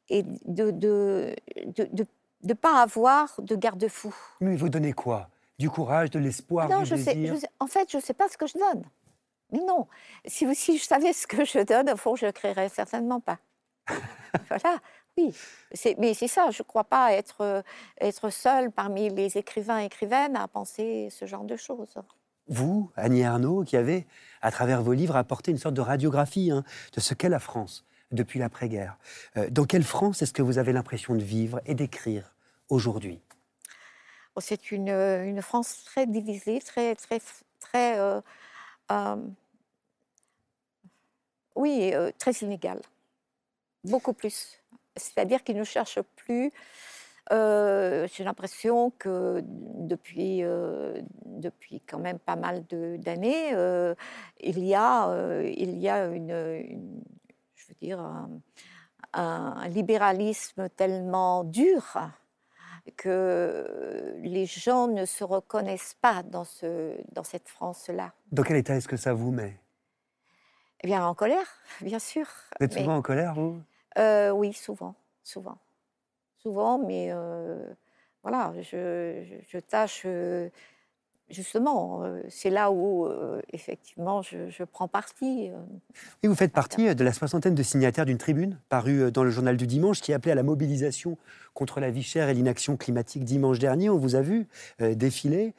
et 0.08 0.22
de 0.22 0.70
de, 0.70 1.34
de, 1.66 2.06
de, 2.42 2.54
pas 2.54 2.82
avoir 2.82 3.34
de 3.40 3.56
garde-fou. 3.56 4.14
Mais 4.40 4.56
vous 4.56 4.68
donnez 4.68 4.92
quoi? 4.92 5.28
Du 5.58 5.70
courage, 5.70 6.10
de 6.10 6.18
l'espoir, 6.18 6.68
du 6.68 6.86
je 6.86 6.94
désir? 6.96 7.38
sais, 7.38 7.48
En 7.60 7.66
fait, 7.66 7.90
je 7.90 7.98
ne 7.98 8.02
sais 8.02 8.14
pas 8.14 8.28
ce 8.28 8.36
que 8.36 8.46
je 8.46 8.58
donne. 8.58 8.84
Mais 9.52 9.60
non, 9.60 9.86
si, 10.26 10.52
si 10.54 10.78
je 10.78 10.84
savais 10.84 11.12
ce 11.12 11.26
que 11.26 11.44
je 11.44 11.58
donne, 11.62 11.90
au 11.90 11.96
fond, 11.96 12.16
je 12.16 12.24
ne 12.24 12.28
le 12.28 12.32
créerais 12.32 12.68
certainement 12.68 13.20
pas. 13.20 13.38
voilà, 14.48 14.78
oui. 15.16 15.34
Mais 15.98 16.14
c'est 16.14 16.28
ça, 16.28 16.50
je 16.50 16.62
ne 16.62 16.66
crois 16.66 16.84
pas 16.84 17.12
être, 17.12 17.42
euh, 17.42 17.62
être 18.00 18.30
seule 18.30 18.70
parmi 18.70 19.10
les 19.10 19.36
écrivains 19.36 19.80
et 19.80 19.86
écrivaines 19.86 20.36
à 20.36 20.48
penser 20.48 21.08
ce 21.10 21.26
genre 21.26 21.44
de 21.44 21.56
choses. 21.56 21.94
Vous, 22.48 22.90
Annie 22.96 23.24
Arnaud, 23.24 23.64
qui 23.64 23.76
avez, 23.76 24.06
à 24.40 24.50
travers 24.50 24.82
vos 24.82 24.92
livres, 24.92 25.16
apporté 25.16 25.50
une 25.50 25.58
sorte 25.58 25.74
de 25.74 25.80
radiographie 25.80 26.50
hein, 26.50 26.64
de 26.94 27.00
ce 27.00 27.14
qu'est 27.14 27.28
la 27.28 27.38
France 27.38 27.84
depuis 28.10 28.38
l'après-guerre. 28.38 28.98
Euh, 29.36 29.48
dans 29.50 29.64
quelle 29.64 29.84
France 29.84 30.22
est-ce 30.22 30.32
que 30.32 30.42
vous 30.42 30.58
avez 30.58 30.72
l'impression 30.72 31.14
de 31.14 31.22
vivre 31.22 31.60
et 31.66 31.74
d'écrire 31.74 32.34
aujourd'hui? 32.68 33.20
Oh, 34.34 34.40
C'est 34.40 34.70
une, 34.70 34.88
une, 34.88 35.42
France 35.42 35.84
très 35.84 36.06
divisée, 36.06 36.60
très, 36.60 36.94
très, 36.94 37.20
très, 37.60 37.98
euh, 37.98 38.20
oui, 41.54 41.92
très 42.18 42.32
inégale, 42.32 42.80
beaucoup 43.84 44.12
plus. 44.12 44.58
C'est-à-dire 44.96 45.42
qu'ils 45.42 45.56
ne 45.56 45.64
cherchent 45.64 46.02
plus. 46.16 46.52
Euh, 47.30 48.08
j'ai 48.12 48.24
l'impression 48.24 48.90
que 48.98 49.42
depuis, 49.44 50.42
euh, 50.42 51.00
depuis 51.24 51.80
quand 51.80 52.00
même 52.00 52.18
pas 52.18 52.36
mal 52.36 52.64
d'années, 52.98 53.54
euh, 53.54 53.94
il, 54.40 54.64
y 54.64 54.74
a, 54.74 55.42
il 55.44 55.78
y 55.78 55.88
a 55.88 56.06
une, 56.06 56.28
je 57.54 57.66
veux 57.68 57.76
dire, 57.80 58.00
un, 59.12 59.68
libéralisme 59.68 60.68
tellement 60.70 61.44
dur 61.44 61.98
que 62.96 64.16
les 64.22 64.46
gens 64.46 64.88
ne 64.88 65.04
se 65.04 65.22
reconnaissent 65.22 65.96
pas 66.00 66.24
dans, 66.24 66.44
ce, 66.44 66.96
dans 67.12 67.22
cette 67.22 67.48
France-là. 67.48 68.12
Dans 68.32 68.42
quel 68.42 68.56
état 68.56 68.74
est-ce 68.74 68.88
que 68.88 68.96
ça 68.96 69.14
vous 69.14 69.30
met? 69.30 69.61
Eh 70.82 70.88
bien, 70.88 71.04
en 71.04 71.14
colère, 71.14 71.46
bien 71.80 71.98
sûr. 71.98 72.26
Vous 72.58 72.66
êtes 72.66 72.72
souvent 72.72 72.96
en 72.96 73.02
colère, 73.02 73.34
vous? 73.34 73.60
Euh, 73.98 74.30
oui, 74.30 74.52
souvent, 74.52 74.94
souvent. 75.22 75.58
Souvent, 76.38 76.78
mais 76.78 77.08
euh, 77.10 77.64
voilà, 78.22 78.52
je, 78.62 79.58
tâche, 79.60 80.02
euh, 80.06 80.48
justement, 81.30 82.02
c'est 82.28 82.50
là 82.50 82.72
où, 82.72 83.08
effectivement, 83.52 84.22
je, 84.22 84.64
prends 84.64 84.88
parti. 84.88 85.52
Et 86.24 86.28
vous 86.28 86.34
faites 86.34 86.52
partie 86.52 86.92
de 86.96 87.04
la 87.04 87.12
soixantaine 87.12 87.54
de 87.54 87.62
signataires 87.62 88.06
d'une 88.06 88.18
tribune 88.18 88.58
parue 88.68 89.12
dans 89.12 89.22
le 89.22 89.30
journal 89.30 89.56
du 89.56 89.68
dimanche 89.68 90.00
qui 90.00 90.12
appelait 90.12 90.32
à 90.32 90.34
la 90.34 90.42
mobilisation 90.42 91.16
contre 91.54 91.78
la 91.78 91.90
vie 91.90 92.02
chère 92.02 92.28
et 92.28 92.34
l'inaction 92.34 92.76
climatique 92.76 93.24
dimanche 93.24 93.60
dernier. 93.60 93.88
On 93.88 93.98
vous 93.98 94.16
a 94.16 94.20
vu 94.20 94.48
défiler. 94.80 95.54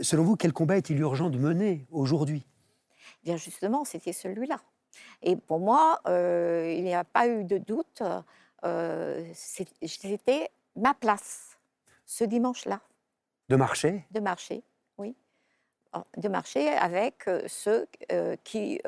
selon 0.00 0.22
vous, 0.22 0.36
quel 0.36 0.52
combat 0.52 0.76
est-il 0.76 1.00
urgent 1.00 1.28
de 1.28 1.38
mener 1.38 1.86
aujourd'hui? 1.90 2.46
Bien 3.24 3.36
justement, 3.36 3.84
c'était 3.84 4.12
celui-là. 4.12 4.60
Et 5.22 5.36
pour 5.36 5.58
moi, 5.58 6.00
euh, 6.06 6.72
il 6.76 6.84
n'y 6.84 6.94
a 6.94 7.04
pas 7.04 7.26
eu 7.26 7.44
de 7.44 7.58
doute. 7.58 8.02
Euh, 8.64 9.24
c'était 9.34 10.50
ma 10.76 10.94
place 10.94 11.58
ce 12.04 12.24
dimanche-là. 12.24 12.80
De 13.48 13.56
marcher? 13.56 14.04
De 14.10 14.20
marcher, 14.20 14.62
oui. 14.98 15.16
De 16.16 16.28
marcher 16.28 16.68
avec 16.68 17.26
euh, 17.28 17.42
ceux 17.46 17.86
qui 18.44 18.80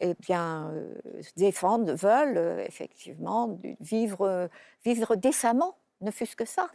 eh 0.00 0.14
bien, 0.20 0.72
défendent, 1.36 1.90
veulent 1.90 2.60
effectivement 2.60 3.58
vivre, 3.80 4.48
vivre 4.84 5.16
décemment, 5.16 5.76
ne 6.00 6.12
fût-ce 6.12 6.36
que 6.36 6.44
ça. 6.44 6.68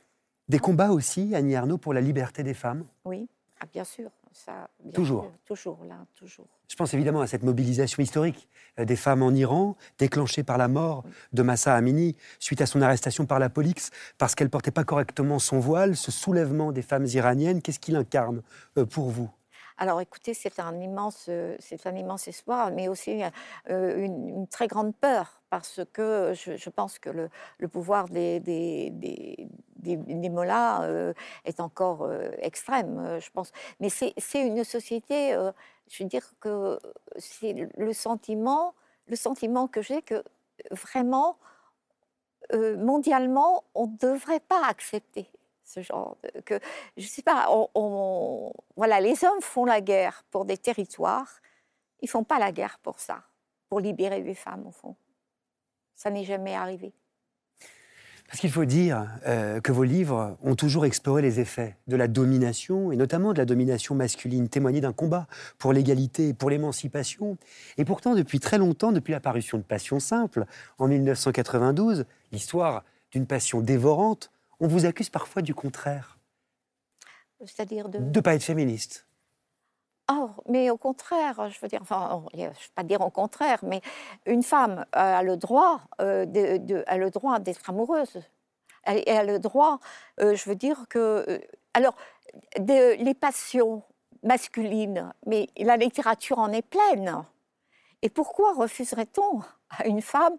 Des 0.49 0.59
combats 0.59 0.91
aussi, 0.91 1.33
Annie 1.33 1.55
Arnaud, 1.55 1.77
pour 1.77 1.93
la 1.93 2.01
liberté 2.01 2.43
des 2.43 2.53
femmes? 2.53 2.85
Oui, 3.05 3.29
ah, 3.63 3.69
bien 3.71 3.85
sûr 3.85 4.11
toujours. 4.93 5.31
toujours, 5.45 5.83
là, 5.85 6.05
toujours. 6.15 6.47
Je 6.69 6.75
pense 6.75 6.93
évidemment 6.93 7.21
à 7.21 7.27
cette 7.27 7.43
mobilisation 7.43 8.03
historique 8.03 8.49
euh, 8.79 8.85
des 8.85 8.95
femmes 8.95 9.21
en 9.23 9.31
Iran, 9.31 9.77
déclenchée 9.97 10.43
par 10.43 10.57
la 10.57 10.67
mort 10.67 11.03
de 11.31 11.43
Massa 11.43 11.75
Amini 11.75 12.15
suite 12.39 12.61
à 12.61 12.65
son 12.65 12.81
arrestation 12.81 13.25
par 13.25 13.39
la 13.39 13.49
police 13.49 13.91
parce 14.17 14.35
qu'elle 14.35 14.49
portait 14.49 14.71
pas 14.71 14.83
correctement 14.83 15.39
son 15.39 15.59
voile. 15.59 15.95
Ce 15.95 16.11
soulèvement 16.11 16.71
des 16.71 16.81
femmes 16.81 17.05
iraniennes, 17.05 17.61
qu'est-ce 17.61 17.79
qu'il 17.79 17.95
incarne 17.95 18.41
euh, 18.77 18.85
pour 18.85 19.09
vous? 19.09 19.29
Alors 19.77 20.01
écoutez, 20.01 20.33
c'est 20.33 20.59
un 20.59 20.79
immense, 20.79 21.29
c'est 21.59 21.87
un 21.87 21.95
immense 21.95 22.27
espoir, 22.27 22.71
mais 22.71 22.87
aussi 22.87 23.21
euh, 23.69 23.97
une, 23.97 24.47
très 24.47 24.67
grande 24.67 24.95
peur, 24.95 25.41
parce 25.49 25.81
que 25.93 26.33
je, 26.33 26.69
pense 26.69 26.99
que 26.99 27.09
le, 27.09 27.67
pouvoir 27.67 28.07
des, 28.09 28.39
des, 28.39 28.91
des, 28.91 29.49
des, 29.77 30.29
euh, 30.29 31.13
est 31.45 31.59
encore 31.59 32.03
euh, 32.03 32.29
extrême, 32.37 33.19
je 33.19 33.29
pense. 33.31 33.51
Mais 33.79 33.89
c'est 33.89 34.13
une 34.35 34.63
société, 34.63 35.35
je 35.89 36.03
veux 36.03 36.09
dire 36.09 36.33
que 36.39 36.79
c'est 37.17 37.69
le 37.77 37.93
sentiment, 37.93 38.73
le 39.07 39.15
sentiment 39.15 39.67
que 39.67 39.81
j'ai 39.81 40.01
que 40.01 40.23
vraiment, 40.71 41.37
mondialement, 42.53 43.63
on 43.73 43.87
ne 43.87 43.97
devrait 43.97 44.39
pas 44.39 44.67
accepter 44.67 45.27
ce 45.73 45.81
genre 45.81 46.17
que 46.45 46.59
je 46.97 47.07
sais 47.07 47.21
pas 47.21 47.47
on, 47.49 48.53
voilà 48.75 48.99
les 48.99 49.23
hommes 49.23 49.41
font 49.41 49.65
la 49.65 49.81
guerre 49.81 50.23
pour 50.29 50.45
des 50.45 50.57
territoires 50.57 51.41
ils 52.01 52.09
font 52.09 52.23
pas 52.23 52.39
la 52.39 52.51
guerre 52.51 52.79
pour 52.79 52.99
ça 52.99 53.23
pour 53.69 53.79
libérer 53.79 54.21
les 54.21 54.35
femmes 54.35 54.67
au 54.67 54.71
fond 54.71 54.95
ça 55.95 56.09
n'est 56.09 56.25
jamais 56.25 56.55
arrivé 56.55 56.93
parce 58.27 58.39
qu'il 58.39 58.51
faut 58.51 58.65
dire 58.65 59.07
euh, 59.27 59.61
que 59.61 59.71
vos 59.71 59.83
livres 59.83 60.37
ont 60.41 60.55
toujours 60.55 60.85
exploré 60.85 61.21
les 61.21 61.39
effets 61.39 61.77
de 61.87 61.95
la 61.95 62.07
domination, 62.07 62.91
et 62.91 62.95
notamment 62.95 63.31
de 63.31 63.37
la 63.37 63.45
domination 63.45 63.93
masculine, 63.93 64.49
témoigné 64.49 64.81
d'un 64.81 64.93
combat 64.93 65.27
pour 65.59 65.71
l'égalité, 65.71 66.33
pour 66.33 66.49
l'émancipation. 66.49 67.37
Et 67.77 67.85
pourtant, 67.85 68.15
depuis 68.15 68.39
très 68.39 68.57
longtemps, 68.57 68.91
depuis 68.91 69.11
l'apparition 69.11 69.59
de 69.59 69.63
Passion 69.63 69.99
simple, 69.99 70.45
en 70.79 70.87
1992, 70.87 72.05
l'histoire 72.31 72.83
d'une 73.11 73.27
passion 73.27 73.61
dévorante 73.61 74.31
on 74.59 74.67
vous 74.67 74.85
accuse 74.85 75.09
parfois 75.09 75.41
du 75.41 75.53
contraire. 75.53 76.17
C'est-à-dire 77.45 77.89
de... 77.89 77.99
De 77.99 78.03
ne 78.03 78.21
pas 78.21 78.35
être 78.35 78.43
féministe. 78.43 79.05
Oh, 80.11 80.29
mais 80.49 80.69
au 80.69 80.77
contraire, 80.77 81.49
je 81.49 81.59
veux 81.61 81.67
dire, 81.67 81.81
enfin, 81.81 82.25
je 82.33 82.41
ne 82.41 82.47
veux 82.47 82.53
pas 82.75 82.83
dire 82.83 83.01
au 83.01 83.09
contraire, 83.09 83.59
mais 83.63 83.81
une 84.25 84.43
femme 84.43 84.85
a 84.91 85.23
le 85.23 85.37
droit, 85.37 85.81
euh, 86.01 86.25
de, 86.25 86.83
a 86.87 86.97
le 86.97 87.09
droit 87.09 87.39
d'être 87.39 87.69
amoureuse. 87.69 88.21
Elle, 88.83 89.07
a 89.07 89.23
le 89.23 89.39
droit, 89.39 89.79
euh, 90.19 90.35
je 90.35 90.49
veux 90.49 90.55
dire 90.55 90.87
que, 90.89 91.25
euh, 91.29 91.39
alors, 91.73 91.95
les 92.57 93.13
passions 93.13 93.81
masculines, 94.23 95.13
mais 95.25 95.47
la 95.57 95.77
littérature 95.77 96.39
en 96.39 96.51
est 96.51 96.67
pleine. 96.67 97.23
Et 98.01 98.09
pourquoi 98.09 98.53
refuserait-on 98.53 99.41
à 99.79 99.87
une 99.87 100.01
femme 100.01 100.33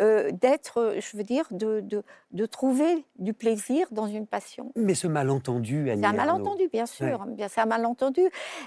euh, 0.00 0.30
d'être, 0.32 0.96
je 0.98 1.16
veux 1.16 1.22
dire, 1.22 1.44
de, 1.50 1.80
de, 1.80 2.02
de, 2.32 2.46
trouver 2.46 3.04
du 3.18 3.34
plaisir 3.34 3.86
dans 3.90 4.06
une 4.06 4.26
passion. 4.26 4.72
Mais 4.76 4.94
ce 4.94 5.06
malentendu, 5.06 5.90
Annie 5.90 6.02
C'est 6.02 6.08
un 6.08 6.12
malentendu, 6.12 6.68
bien 6.72 6.86
sûr. 6.86 7.24
Bien, 7.26 7.48
c'est 7.48 7.60
un 7.60 7.66
malentendu 7.66 8.22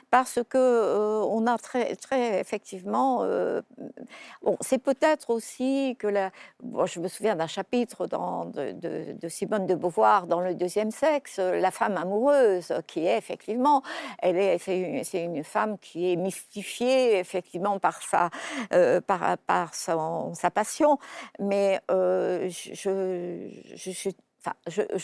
parce 0.09 0.39
que 0.49 0.57
euh, 0.57 1.21
on 1.23 1.47
a 1.47 1.57
très, 1.57 1.95
très 1.95 2.39
effectivement. 2.39 3.23
Euh, 3.23 3.61
bon, 4.41 4.57
c'est 4.61 4.77
peut-être 4.77 5.29
aussi 5.29 5.95
que 5.99 6.07
la. 6.07 6.31
je 6.85 6.99
me 6.99 7.07
souviens 7.07 7.35
d'un 7.35 7.47
chapitre 7.47 8.07
dans, 8.07 8.45
de, 8.45 8.73
de, 9.13 9.27
Simone 9.27 9.65
de 9.65 9.75
Beauvoir 9.75 10.27
dans 10.27 10.41
le 10.41 10.53
deuxième 10.53 10.91
sexe, 10.91 11.39
la 11.39 11.71
femme 11.71 11.97
amoureuse, 11.97 12.73
qui 12.87 13.05
est 13.05 13.17
effectivement, 13.17 13.81
elle 14.19 14.37
est, 14.37 14.57
c'est 14.57 14.79
une, 14.79 15.03
c'est 15.03 15.23
une 15.23 15.43
femme 15.43 15.77
qui 15.79 16.11
est 16.11 16.15
mystifiée 16.15 17.17
effectivement 17.17 17.79
par 17.79 18.01
sa, 18.01 18.29
par, 19.07 19.37
par 19.39 19.73
son 19.73 20.12
sa 20.33 20.51
passion, 20.51 20.97
mais 21.39 21.79
euh, 21.91 22.49
je, 22.49 24.09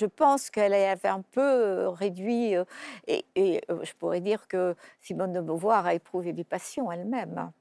pense 0.06 0.50
qu'elle 0.50 0.74
avait 0.74 1.08
un 1.08 1.22
peu 1.22 1.42
euh, 1.42 1.90
réduit, 1.90 2.56
euh, 2.56 2.64
et, 3.08 3.62
je 3.68 3.94
pourrais 3.98 4.22
dire 4.22 4.48
que 4.48 4.76
Simone 5.02 5.34
de 5.34 5.42
Beauvoir 5.42 5.86
a 5.86 5.94
éprouvé 5.94 6.34
des 6.34 6.44
passions 6.44 6.92
elle-même. 6.92 7.52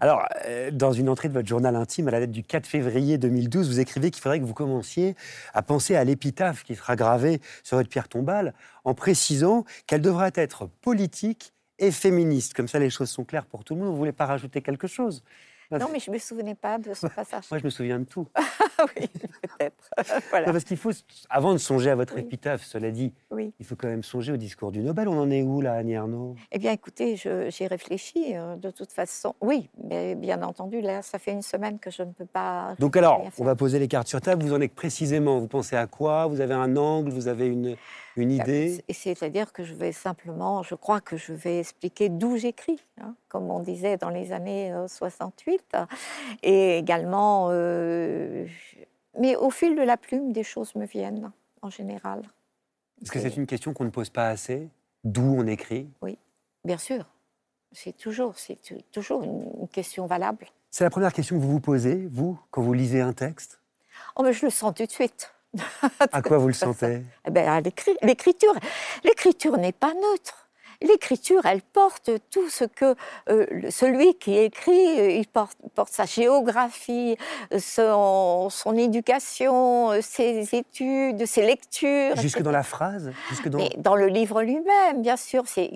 Alors, 0.00 0.24
dans 0.70 0.92
une 0.92 1.08
entrée 1.08 1.26
de 1.26 1.34
votre 1.34 1.48
journal 1.48 1.74
intime 1.74 2.06
à 2.06 2.12
la 2.12 2.20
lettre 2.20 2.30
du 2.30 2.44
4 2.44 2.68
février 2.68 3.18
2012, 3.18 3.68
vous 3.68 3.80
écrivez 3.80 4.12
qu'il 4.12 4.22
faudrait 4.22 4.38
que 4.38 4.44
vous 4.44 4.54
commenciez 4.54 5.16
à 5.54 5.62
penser 5.62 5.96
à 5.96 6.04
l'épitaphe 6.04 6.62
qui 6.62 6.76
sera 6.76 6.94
gravée 6.94 7.40
sur 7.64 7.76
votre 7.76 7.88
pierre 7.88 8.06
tombale, 8.08 8.54
en 8.84 8.94
précisant 8.94 9.64
qu'elle 9.88 10.02
devra 10.02 10.30
être 10.36 10.66
politique 10.82 11.52
et 11.78 11.90
féministe. 11.90 12.54
Comme 12.54 12.68
ça, 12.68 12.78
les 12.78 12.90
choses 12.90 13.10
sont 13.10 13.24
claires 13.24 13.46
pour 13.46 13.64
tout 13.64 13.74
le 13.74 13.80
monde. 13.80 13.88
Vous 13.88 13.94
ne 13.94 13.98
voulez 13.98 14.12
pas 14.12 14.26
rajouter 14.26 14.62
quelque 14.62 14.86
chose? 14.86 15.22
Non, 15.70 15.88
mais 15.92 15.98
je 15.98 16.10
ne 16.10 16.14
me 16.14 16.18
souvenais 16.20 16.54
pas 16.54 16.78
de 16.78 16.94
ce 16.94 17.06
passage. 17.14 17.44
Moi, 17.50 17.58
je 17.58 17.64
me 17.64 17.70
souviens 17.70 17.98
de 17.98 18.04
tout. 18.04 18.26
oui, 18.96 19.08
peut-être. 19.42 19.90
voilà. 20.30 20.52
Parce 20.52 20.64
qu'il 20.64 20.76
faut, 20.76 20.90
avant 21.28 21.52
de 21.52 21.58
songer 21.58 21.90
à 21.90 21.94
votre 21.96 22.14
Oui. 22.14 22.20
épitaphe, 22.22 22.64
cela 22.64 22.90
dit, 22.90 23.12
Oui. 23.30 23.52
il 23.58 23.66
faut 23.66 23.76
quand 23.76 23.88
même 23.88 24.02
songer 24.02 24.32
au 24.32 24.36
discours 24.36 24.70
du 24.72 24.80
Nobel. 24.80 25.08
On 25.08 25.18
en 25.18 25.30
est 25.30 25.42
où, 25.42 25.60
là, 25.60 25.74
Annie 25.74 25.96
Arnaud? 25.96 26.36
Eh 26.52 26.58
bien, 26.58 26.72
écoutez, 26.72 27.16
j'y 27.16 27.66
réfléchis 27.66 28.36
euh, 28.36 28.56
de 28.56 28.70
toute 28.70 28.92
façon. 28.92 29.34
Oui, 29.40 29.68
mais 29.82 30.14
bien 30.14 30.42
entendu, 30.42 30.80
là, 30.80 31.02
ça 31.02 31.18
fait 31.18 31.32
une 31.32 31.42
semaine 31.42 31.78
que 31.78 31.90
je 31.90 32.02
ne 32.02 32.12
peux 32.12 32.26
pas. 32.26 32.74
Donc 32.78 32.96
alors, 32.96 33.22
on 33.38 33.44
va 33.44 33.54
poser 33.56 33.78
les 33.78 33.88
cartes 33.88 34.08
sur 34.08 34.20
table. 34.20 34.44
Vous 34.44 34.52
en 34.54 34.60
êtes 34.60 34.74
précisément, 34.74 35.38
vous 35.40 35.48
pensez 35.48 35.76
à 35.76 35.86
quoi? 35.86 36.26
Vous 36.26 36.40
avez 36.40 36.54
un 36.54 36.76
angle 36.76 37.10
Vous 37.10 37.28
avez 37.28 37.46
une, 37.46 37.76
une 38.16 38.30
idée 38.30 38.82
Et 38.88 38.92
C'est-à-dire 38.92 39.52
que 39.52 39.64
je 39.64 39.74
vais 39.74 39.92
simplement, 39.92 40.62
je 40.62 40.74
crois 40.74 41.00
que 41.00 41.16
je 41.16 41.32
vais 41.32 41.60
expliquer 41.60 42.08
d'où 42.08 42.36
j'écris, 42.36 42.80
hein, 43.00 43.14
comme 43.28 43.50
on 43.50 43.60
disait 43.60 43.96
dans 43.96 44.10
les 44.10 44.32
années 44.32 44.72
euh, 44.72 44.88
68, 44.88 45.76
et 46.42 46.78
également, 46.78 47.48
euh, 47.50 48.46
mais 49.18 49.36
au 49.36 49.50
fil 49.50 49.76
de 49.76 49.82
la 49.82 49.96
plume, 49.96 50.32
des 50.32 50.44
choses 50.44 50.74
me 50.74 50.86
viennent 50.86 51.30
en 51.62 51.70
général. 51.70 52.22
Est-ce 53.02 53.12
que 53.12 53.20
c'est 53.20 53.36
une 53.36 53.46
question 53.46 53.74
qu'on 53.74 53.84
ne 53.84 53.90
pose 53.90 54.10
pas 54.10 54.28
assez? 54.28 54.68
D'où 55.04 55.36
on 55.38 55.46
écrit? 55.46 55.88
Bien 56.64 56.78
sûr, 56.78 57.04
c'est 57.70 57.96
toujours, 57.96 58.38
c'est 58.38 58.58
toujours 58.90 59.22
une 59.22 59.46
une 59.66 59.72
question 59.72 60.06
valable. 60.06 60.46
C'est 60.70 60.84
la 60.84 60.90
première 60.90 61.12
question 61.12 61.36
que 61.36 61.42
vous 61.42 61.50
vous 61.50 61.60
posez, 61.60 62.06
vous, 62.10 62.38
quand 62.50 62.62
vous 62.62 62.72
lisez 62.72 63.00
un 63.00 63.12
texte? 63.12 63.60
Oh, 64.14 64.22
mais 64.22 64.32
je 64.32 64.44
le 64.44 64.50
sens 64.50 64.74
tout 64.74 64.86
de 64.86 64.90
suite. 64.90 65.32
À 66.12 66.22
quoi 66.22 66.38
vous 66.38 66.48
le 66.48 66.54
sentez? 66.54 67.02
Eh 67.26 67.30
ben, 67.30 67.48
à 67.48 67.60
l'écriture, 67.60 68.52
l'écriture 69.04 69.56
n'est 69.58 69.72
pas 69.72 69.92
neutre. 69.94 70.46
L'écriture, 70.82 71.46
elle 71.46 71.62
porte 71.62 72.10
tout 72.30 72.48
ce 72.50 72.64
que 72.64 72.94
euh, 73.30 73.46
celui 73.70 74.14
qui 74.14 74.36
écrit, 74.36 75.00
euh, 75.00 75.10
il 75.10 75.26
porte, 75.26 75.56
porte 75.74 75.92
sa 75.92 76.04
géographie, 76.04 77.16
euh, 77.52 77.58
son, 77.58 78.48
son 78.50 78.76
éducation, 78.76 79.90
ses 80.02 80.54
études, 80.54 81.24
ses 81.24 81.46
lectures. 81.46 82.16
Jusque 82.16 82.36
etc. 82.36 82.42
dans 82.42 82.50
la 82.50 82.62
phrase? 82.62 83.12
Jusque 83.30 83.48
dans... 83.48 83.58
Mais 83.58 83.70
dans 83.78 83.96
le 83.96 84.06
livre 84.06 84.42
lui-même, 84.42 85.00
bien 85.00 85.16
sûr, 85.16 85.44
c'est 85.46 85.70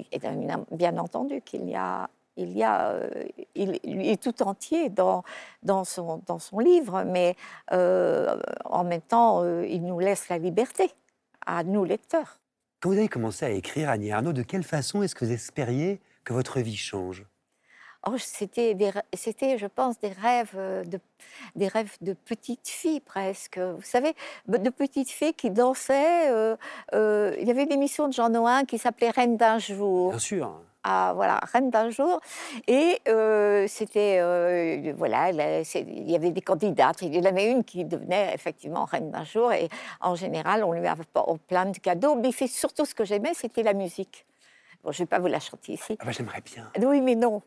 bien 0.71 0.99
entendu 0.99 1.41
qu'il 1.41 1.69
y 1.69 1.77
a, 1.77 2.09
il 2.37 2.57
y 2.57 2.63
a, 2.63 2.91
euh, 2.91 3.11
il, 3.55 3.79
il 3.83 4.07
est 4.09 4.23
tout 4.23 4.43
entier 4.43 4.89
dans 4.89 5.23
dans 5.63 5.85
son 5.85 6.23
dans 6.27 6.39
son 6.39 6.59
livre, 6.59 7.05
mais 7.05 7.37
euh, 7.73 8.41
en 8.65 8.85
même 8.85 9.03
temps, 9.03 9.43
euh, 9.43 9.67
il 9.67 9.85
nous 9.85 9.99
laisse 9.99 10.29
la 10.29 10.39
liberté 10.39 10.91
à 11.47 11.65
nous 11.65 11.85
lecteurs. 11.85 12.39
Quand 12.81 12.91
vous 12.91 12.97
avez 12.99 13.09
commencé 13.09 13.45
à 13.45 13.51
écrire, 13.51 13.91
Annie 13.91 14.13
Arnaud, 14.13 14.33
de 14.33 14.43
quelle 14.43 14.63
façon 14.63 15.03
est-ce 15.03 15.15
que 15.15 15.25
vous 15.25 15.33
espériez 15.33 16.01
que 16.25 16.33
votre 16.33 16.61
vie 16.61 16.77
change? 16.77 17.27
Oh, 18.07 18.17
c'était, 18.17 18.75
je 19.59 19.67
pense, 19.67 20.01
des 20.01 20.09
rêves 20.09 20.57
de, 20.89 20.99
des 21.55 21.69
rêves 21.69 21.99
de 22.01 22.15
petite 22.15 22.67
fille 22.67 23.01
presque. 23.01 23.59
Vous 23.59 23.83
savez, 23.83 24.15
de 24.49 24.71
petites 24.71 25.11
filles 25.11 25.35
qui 25.35 25.51
dansaient. 25.51 26.31
euh, 26.31 27.37
il 27.39 27.47
y 27.47 27.51
avait 27.51 27.65
une 27.65 27.73
émission 27.73 28.09
de 28.09 28.15
Jean 28.15 28.31
Noin 28.31 28.65
qui 28.65 28.79
s'appelait 28.79 29.11
Reine 29.11 29.37
d'un 29.37 29.59
jour. 29.59 30.11
Bien 30.11 30.19
sûr. 30.19 30.63
À 30.85 31.13
voilà 31.15 31.41
Reine 31.53 31.71
d'un 31.71 31.91
jour. 31.91 32.21
Et 32.67 32.99
euh, 33.09 33.67
c'était 33.69 34.19
euh, 34.21 34.93
voilà 34.97 35.31
il 35.31 36.11
y 36.11 36.17
avait 36.17 36.31
des 36.31 36.41
candidates 36.41 37.03
il 37.03 37.15
y 37.15 37.19
en 37.21 37.25
avait 37.25 37.51
une 37.51 37.65
qui 37.65 37.85
devenait 37.85 38.33
effectivement 38.35 38.85
Reine 38.85 39.11
d'un 39.11 39.25
jour 39.25 39.53
et 39.53 39.69
en 40.01 40.15
général 40.15 40.65
on 40.65 40.73
lui 40.73 40.87
avait 40.87 41.03
pas- 41.13 41.25
plein 41.49 41.67
de 41.67 41.79
cadeaux. 41.79 42.15
Mais 42.15 42.31
c'est 42.33 42.47
surtout 42.47 42.85
ce 42.85 42.95
que 42.95 43.05
j'aimais 43.05 43.33
c'était 43.35 43.63
la 43.63 43.73
musique. 43.75 44.25
Bon 44.83 44.93
je 44.93 45.01
vais 45.01 45.07
pas 45.07 45.19
vous 45.19 45.27
la 45.27 45.41
chanter 45.41 45.73
ici. 45.75 45.97
Ah 46.01 46.05
bah, 46.07 46.11
J'aimerais 46.11 46.41
bien. 46.41 46.71
oui 46.89 47.03
mais 47.03 47.15
non. 47.15 47.43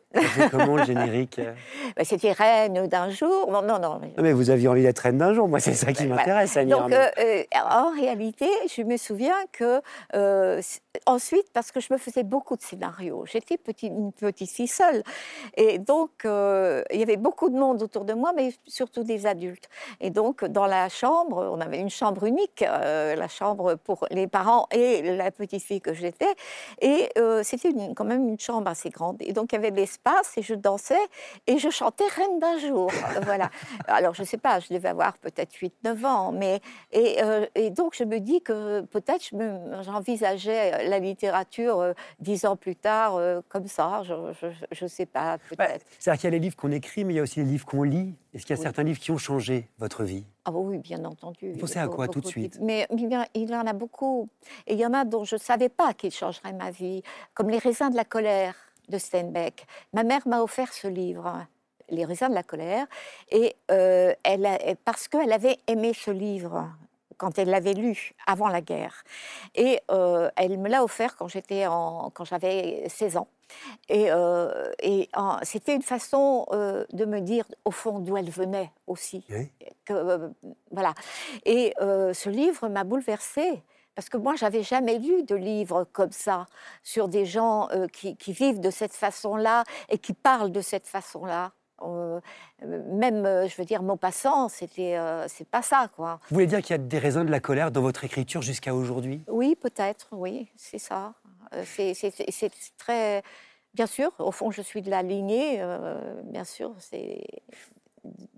Comment 0.51 0.75
le 0.77 0.83
générique? 0.83 1.41
Ben, 1.95 2.05
c'était 2.05 2.31
Reine 2.31 2.85
d'un 2.87 3.09
jour. 3.09 3.49
Non 3.51 3.61
non 3.63 3.79
non 3.79 3.99
Non, 3.99 4.21
mais 4.23 4.33
vous 4.33 4.51
aviez 4.51 4.67
envie 4.67 4.83
d'être 4.83 4.99
reine 4.99 5.17
d'un 5.17 5.33
jour. 5.33 5.47
Moi, 5.47 5.59
c'est 5.59 5.73
ça 5.73 5.91
qui 5.93 6.05
Voilà. 6.05 6.21
m'intéresse, 6.21 6.55
Donc, 6.67 6.91
euh, 6.91 7.43
en 7.65 7.91
réalité, 7.91 8.47
je 8.75 8.83
me 8.83 8.97
souviens 8.97 9.35
que 9.51 9.81
euh, 10.15 10.61
ensuite, 11.05 11.51
parce 11.53 11.71
que 11.71 11.79
je 11.79 11.91
me 11.91 11.97
faisais 11.97 12.23
beaucoup 12.23 12.55
de 12.55 12.61
scénarios, 12.61 13.25
j'étais 13.25 13.57
petit- 13.57 13.87
une 13.87 14.11
petite 14.11 14.49
fille 14.51 14.67
seule, 14.67 15.03
et 15.57 15.79
donc 15.79 16.11
euh, 16.25 16.83
il 16.91 16.99
y 16.99 17.03
avait 17.03 17.17
beaucoup 17.17 17.49
de 17.49 17.57
monde 17.57 17.81
autour 17.81 18.05
de 18.05 18.13
moi, 18.13 18.31
mais 18.35 18.53
surtout 18.67 19.03
des 19.03 19.25
adultes. 19.25 19.69
Et 19.99 20.09
donc, 20.11 20.45
dans 20.45 20.67
la 20.67 20.89
chambre, 20.89 21.49
on 21.51 21.59
avait 21.61 21.79
une 21.79 21.89
chambre 21.89 22.25
unique, 22.25 22.61
euh, 22.61 23.15
la 23.15 23.27
chambre 23.27 23.75
pour 23.75 24.05
les 24.11 24.27
parents 24.27 24.67
et 24.71 25.01
la 25.15 25.31
petite 25.31 25.63
fille 25.63 25.81
que 25.81 25.93
j'étais, 25.93 26.33
et 26.81 27.09
euh, 27.17 27.41
c'était 27.43 27.73
quand 27.95 28.05
même 28.05 28.27
une 28.29 28.39
chambre 28.39 28.69
assez 28.69 28.89
grande. 28.89 29.17
Et 29.21 29.33
donc, 29.33 29.51
il 29.51 29.55
y 29.55 29.57
avait 29.59 29.71
de 29.71 29.77
l'espace, 29.77 30.37
et 30.37 30.41
je 30.43 30.53
dansais, 30.53 30.95
et 31.47 31.57
je 31.57 31.69
chantais 31.69 32.05
Reine 32.07 32.39
d'un 32.39 32.57
jour. 32.59 32.91
Voilà. 33.23 33.49
Alors, 33.87 34.13
je 34.13 34.21
ne 34.21 34.27
sais 34.27 34.37
pas, 34.37 34.59
je 34.59 34.73
devais 34.73 34.89
avoir 34.89 35.17
peut-être 35.17 35.53
8-9 35.53 36.05
ans, 36.05 36.31
mais. 36.31 36.59
Et, 36.91 37.17
et 37.55 37.69
donc, 37.69 37.95
je 37.95 38.03
me 38.03 38.19
dis 38.19 38.41
que 38.41 38.81
peut-être 38.81 39.29
j'envisageais 39.81 40.82
la 40.87 40.99
littérature 40.99 41.79
euh, 41.79 41.93
dix 42.19 42.45
ans 42.45 42.55
plus 42.55 42.75
tard, 42.75 43.15
euh, 43.15 43.41
comme 43.49 43.67
ça, 43.67 44.01
je 44.03 44.83
ne 44.83 44.87
sais 44.87 45.05
pas, 45.05 45.37
Bah. 45.57 45.67
C'est-à-dire 45.99 46.19
qu'il 46.21 46.27
y 46.27 46.27
a 46.27 46.31
les 46.31 46.39
livres 46.39 46.55
qu'on 46.55 46.71
écrit, 46.71 47.03
mais 47.05 47.13
il 47.13 47.17
y 47.17 47.19
a 47.19 47.23
aussi 47.23 47.39
les 47.39 47.45
livres 47.45 47.65
qu'on 47.65 47.83
lit. 47.83 48.15
Est-ce 48.33 48.45
qu'il 48.45 48.55
y 48.55 48.57
a 48.57 48.59
Oui. 48.59 48.63
certains 48.63 48.83
livres 48.83 48.99
qui 48.99 49.11
ont 49.11 49.17
changé 49.17 49.69
votre 49.77 50.03
vie? 50.03 50.25
Ah 50.45 50.51
bah 50.51 50.59
oui, 50.59 50.77
bien 50.79 51.03
entendu. 51.05 51.51
Vous 51.53 51.59
pensez 51.59 51.79
à 51.79 51.87
quoi 51.87 52.07
tout 52.07 52.19
de 52.21 52.27
suite? 52.27 52.57
Mais, 52.61 52.87
mais 52.93 53.01
il 53.33 53.49
y 53.49 53.55
en- 53.55 53.65
a 53.65 53.73
beaucoup. 53.73 54.27
Et 54.67 54.73
il 54.73 54.79
y 54.79 54.85
en 54.85 54.93
a 54.93 55.05
dont 55.05 55.23
je 55.23 55.35
ne 55.35 55.39
savais 55.39 55.69
pas 55.69 55.93
qu'ils 55.93 56.11
changeraient 56.13 56.53
ma 56.53 56.71
vie, 56.71 57.01
comme 57.33 57.49
Les 57.49 57.59
raisins 57.59 57.89
de 57.89 57.95
la 57.95 58.05
colère 58.05 58.55
de 58.89 58.97
Steinbeck. 58.97 59.65
Ma 59.93 60.03
mère 60.03 60.27
m'a 60.27 60.41
offert 60.41 60.73
ce 60.73 60.87
livre, 60.87 61.45
Les 61.89 62.03
raisins 62.05 62.29
de 62.29 62.33
la 62.33 62.43
colère, 62.43 62.85
et 63.29 63.55
euh, 63.71 64.13
elle 64.23 64.45
a- 64.45 64.57
parce 64.83 65.07
qu'elle 65.07 65.31
avait 65.31 65.57
aimé 65.67 65.93
ce 65.93 66.11
livre 66.11 66.69
quand 67.23 67.39
elle 67.39 67.49
l'avait 67.49 67.73
lu 67.73 68.11
avant 68.27 68.49
la 68.49 68.59
guerre. 68.59 69.03
Et 69.55 69.79
euh, 69.91 70.29
elle 70.35 70.57
me 70.57 70.67
l'a 70.67 70.83
offert 70.83 71.15
quand 71.15 71.29
j'étais 71.29 71.65
en, 71.67 72.09
quand 72.13 72.25
j'avais 72.25 72.83
16 72.89 73.15
ans. 73.15 73.29
Et, 73.87 74.11
euh, 74.11 74.69
et 74.81 75.07
en- 75.15 75.37
c'était 75.43 75.73
une 75.73 75.83
façon 75.83 76.45
euh, 76.51 76.83
de 76.91 77.05
me 77.05 77.21
dire 77.21 77.45
au 77.63 77.71
fond 77.71 77.99
d'où 77.99 78.17
elle 78.17 78.29
venait 78.29 78.71
aussi 78.87 79.23
Oui. 79.29 79.49
que, 79.85 80.31
voilà. 80.71 80.93
Et 81.45 81.73
ce 81.79 82.29
livre 82.29 82.67
m'a 82.67 82.83
bouleversée. 82.83 83.63
Parce 83.95 84.09
que 84.09 84.17
moi, 84.17 84.33
j'avais 84.35 84.63
jamais 84.63 84.97
lu 84.97 85.21
de 85.21 85.35
livre 85.35 85.83
comme 85.93 86.11
ça, 86.11 86.47
sur 86.81 87.07
des 87.07 87.25
gens 87.27 87.69
euh, 87.71 87.85
qui, 87.87 88.17
qui 88.17 88.33
vivent 88.33 88.59
de 88.59 88.71
cette 88.71 88.91
façon-là 88.93 89.63
et 89.87 89.99
qui 89.99 90.13
parlent 90.13 90.51
de 90.51 90.61
cette 90.61 90.87
façon-là. 90.87 91.51
Euh, 91.83 92.19
même, 92.65 93.25
euh, 93.25 93.47
je 93.47 93.55
veux 93.57 93.65
dire, 93.65 93.83
Maupassant, 93.83 94.49
c'était, 94.49 94.97
euh, 94.97 95.25
c'est 95.27 95.47
pas 95.47 95.61
ça, 95.61 95.89
quoi. 95.95 96.19
Vous 96.29 96.35
voulez 96.35 96.47
dire 96.47 96.61
qu'il 96.61 96.71
y 96.71 96.73
a 96.73 96.77
des 96.77 96.99
raisins 96.99 97.25
de 97.25 97.31
la 97.31 97.39
colère 97.39 97.71
dans 97.71 97.81
votre 97.81 98.03
écriture 98.03 98.41
jusqu'à 98.41 98.73
aujourd'hui? 98.73 99.23
Oui, 99.27 99.55
peut-être, 99.55 100.07
oui, 100.11 100.49
c'est 100.55 100.79
ça. 100.79 101.13
C'est, 101.65 101.93
très. 102.77 103.23
Bien 103.73 103.85
sûr, 103.85 104.11
au 104.19 104.31
fond, 104.31 104.51
je 104.51 104.61
suis 104.61 104.81
de 104.81 104.89
la 104.89 105.03
lignée, 105.03 105.57
euh, 105.59 106.21
bien 106.23 106.43
sûr, 106.43 106.73
c'est. 106.79 107.23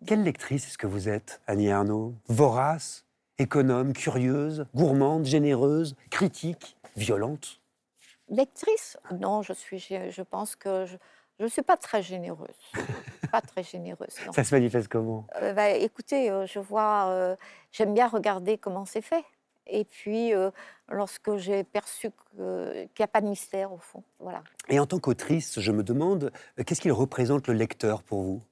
Quelle 0.05 0.23
lectrice 0.23 0.67
est-ce 0.67 0.77
que 0.77 0.87
vous 0.87 1.09
êtes, 1.09 1.41
Annie 1.47 1.71
Arnaud? 1.71 2.13
Vorace, 2.27 3.05
économe, 3.39 3.93
curieuse, 3.93 4.65
gourmande, 4.75 5.25
généreuse, 5.25 5.95
critique, 6.09 6.77
violente? 6.95 7.61
Lectrice? 8.29 8.97
Non, 9.19 9.41
je 9.41 9.53
suis. 9.53 9.79
Je 9.79 10.09
je 10.09 10.21
pense 10.21 10.55
que 10.55 10.85
je 10.85 10.97
ne 11.43 11.47
suis 11.47 11.61
pas 11.61 11.77
très 11.77 12.01
généreuse. 12.01 12.55
pas 13.31 13.41
très 13.41 13.63
généreuse, 13.63 14.15
non. 14.25 14.31
Ça 14.31 14.43
se 14.43 14.55
manifeste 14.55 14.87
comment? 14.87 15.27
Euh, 15.41 15.53
bah, 15.53 15.69
écoutez, 15.71 16.29
euh, 16.31 16.45
je 16.45 16.59
vois. 16.59 17.07
euh, 17.09 17.35
J'aime 17.71 17.93
bien 17.93 18.07
regarder 18.07 18.57
comment 18.57 18.85
c'est 18.85 19.01
fait. 19.01 19.23
Et 19.67 19.83
puis, 19.83 20.31
lorsque 20.89 21.37
j'ai 21.37 21.63
perçu 21.63 22.11
qu'il 22.37 22.89
n'y 22.99 23.03
a 23.03 23.07
pas 23.07 23.19
de 23.19 23.27
mystère, 23.27 23.73
au 23.73 23.79
fond. 23.79 24.03
Voilà. 24.19 24.43
Et 24.69 24.79
en 24.79 24.85
tant 24.85 24.99
qu'autrice, 24.99 25.59
je 25.59 25.71
me 25.71 25.81
demande, 25.83 26.31
qu'est-ce 26.65 26.79
qu'il 26.79 26.91
représente 26.91 27.47
le 27.47 27.55
lecteur 27.55 28.03
pour 28.03 28.21
vous? 28.21 28.43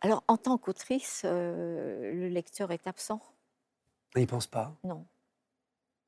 Alors, 0.00 0.24
en 0.26 0.36
tant 0.36 0.58
qu'autrice, 0.58 1.22
le 1.24 2.26
lecteur 2.28 2.72
est 2.72 2.88
absent. 2.88 3.20
Il 4.16 4.26
pense 4.26 4.48
pas? 4.48 4.74
Non. 4.82 5.06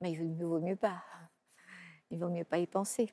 Mais 0.01 0.11
il 0.11 0.37
ne 0.37 0.45
vaut 0.45 0.59
mieux 0.61 0.75
pas. 0.75 1.05
Il 2.11 2.19
vaut 2.19 2.29
mieux 2.29 2.45
pas 2.45 2.59
y 2.59 2.67
penser. 2.67 3.13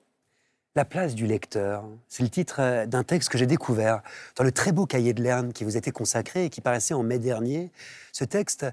La 0.76 0.86
place 0.86 1.16
du 1.16 1.26
lecteur, 1.26 1.84
c'est 2.08 2.22
le 2.22 2.30
titre 2.30 2.62
euh, 2.62 2.86
d'un 2.86 3.04
texte 3.04 3.30
que 3.30 3.40
j'ai 3.40 3.48
découvert 3.48 4.04
dans 4.36 4.44
le 4.44 4.52
très 4.52 4.72
beau 4.72 4.86
cahier 4.86 5.14
de 5.14 5.24
Lerne 5.24 5.52
qui 5.52 5.64
vous 5.64 5.78
était 5.78 5.92
consacré 5.92 6.46
et 6.46 6.50
qui 6.52 6.62
paraissait 6.62 6.94
en 6.94 7.02
mai 7.02 7.18
dernier. 7.18 7.72
Ce 8.12 8.24
texte, 8.24 8.68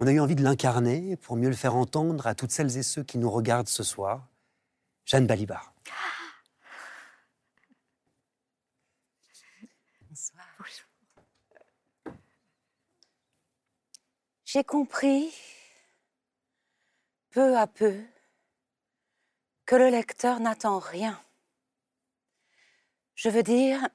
on 0.00 0.06
a 0.06 0.12
eu 0.12 0.18
envie 0.18 0.34
de 0.34 0.42
l'incarner 0.42 1.16
pour 1.16 1.36
mieux 1.36 1.50
le 1.50 1.54
faire 1.54 1.76
entendre 1.76 2.26
à 2.26 2.34
toutes 2.34 2.50
celles 2.50 2.78
et 2.78 2.82
ceux 2.82 3.02
qui 3.02 3.18
nous 3.18 3.30
regardent 3.30 3.68
ce 3.68 3.82
soir. 3.82 4.26
Jeanne 5.04 5.26
Balibar. 5.26 5.74
J'ai 14.44 14.64
compris, 14.64 15.32
peu 17.30 17.56
à 17.56 17.66
peu, 17.66 18.02
que 19.64 19.76
le 19.76 19.88
lecteur 19.88 20.40
n'attend 20.40 20.78
rien. 20.78 21.18
Je 23.22 23.28
veux 23.28 23.44
dire, 23.44 23.88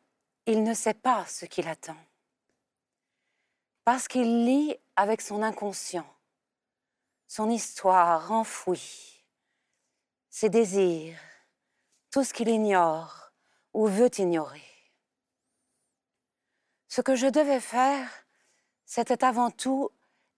il 0.45 0.63
ne 0.63 0.73
sait 0.73 0.93
pas 0.93 1.25
ce 1.25 1.43
qu'il 1.43 1.67
attend. 1.67 1.97
Parce 3.83 4.07
qu'il 4.07 4.45
lit 4.45 4.73
avec 4.95 5.19
son 5.19 5.43
inconscient, 5.43 6.07
son 7.27 7.49
histoire 7.49 8.31
enfouie, 8.31 9.25
ses 10.29 10.47
désirs, 10.47 11.19
tout 12.09 12.23
ce 12.23 12.33
qu'il 12.33 12.47
ignore 12.47 13.33
ou 13.73 13.87
veut 13.87 14.09
ignorer. 14.17 14.63
Ce 16.87 17.01
que 17.01 17.17
je 17.17 17.27
devais 17.27 17.59
faire, 17.59 18.09
c'était 18.85 19.25
avant 19.25 19.51
tout 19.51 19.89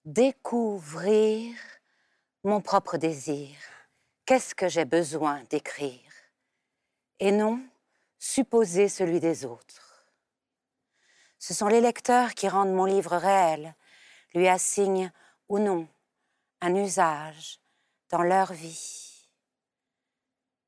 découvrir 0.03 1.55
mon 2.43 2.59
propre 2.59 2.97
désir. 2.97 3.55
Qu'est-ce 4.25 4.55
que 4.55 4.67
j'ai 4.67 4.85
besoin 4.85 5.43
d'écrire? 5.43 6.11
Et 7.19 7.31
non 7.31 7.61
supposer 8.19 8.89
celui 8.89 9.19
des 9.19 9.45
autres. 9.45 10.05
Ce 11.39 11.53
sont 11.53 11.67
les 11.67 11.81
lecteurs 11.81 12.33
qui 12.33 12.49
rendent 12.49 12.73
mon 12.73 12.85
livre 12.85 13.15
réel, 13.15 13.73
lui 14.35 14.47
assignent 14.47 15.11
ou 15.47 15.57
non 15.57 15.87
un 16.61 16.75
usage 16.75 17.59
dans 18.09 18.21
leur 18.21 18.51
vie. 18.51 19.27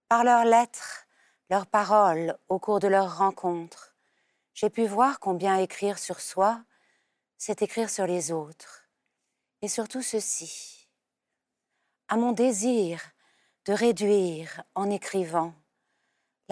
Par 0.07 0.23
leurs 0.23 0.45
lettres, 0.45 1.05
leurs 1.49 1.67
paroles 1.67 2.37
au 2.47 2.57
cours 2.57 2.79
de 2.79 2.87
leurs 2.87 3.17
rencontres, 3.17 3.95
j'ai 4.53 4.69
pu 4.69 4.85
voir 4.85 5.19
combien 5.19 5.57
écrire 5.57 5.99
sur 5.99 6.21
soi, 6.21 6.63
c'est 7.37 7.61
écrire 7.61 7.89
sur 7.89 8.07
les 8.07 8.31
autres. 8.31 8.89
Et 9.61 9.67
surtout 9.67 10.01
ceci, 10.01 10.87
à 12.07 12.15
mon 12.15 12.31
désir 12.31 13.01
de 13.65 13.73
réduire 13.73 14.63
en 14.75 14.89
écrivant 14.89 15.53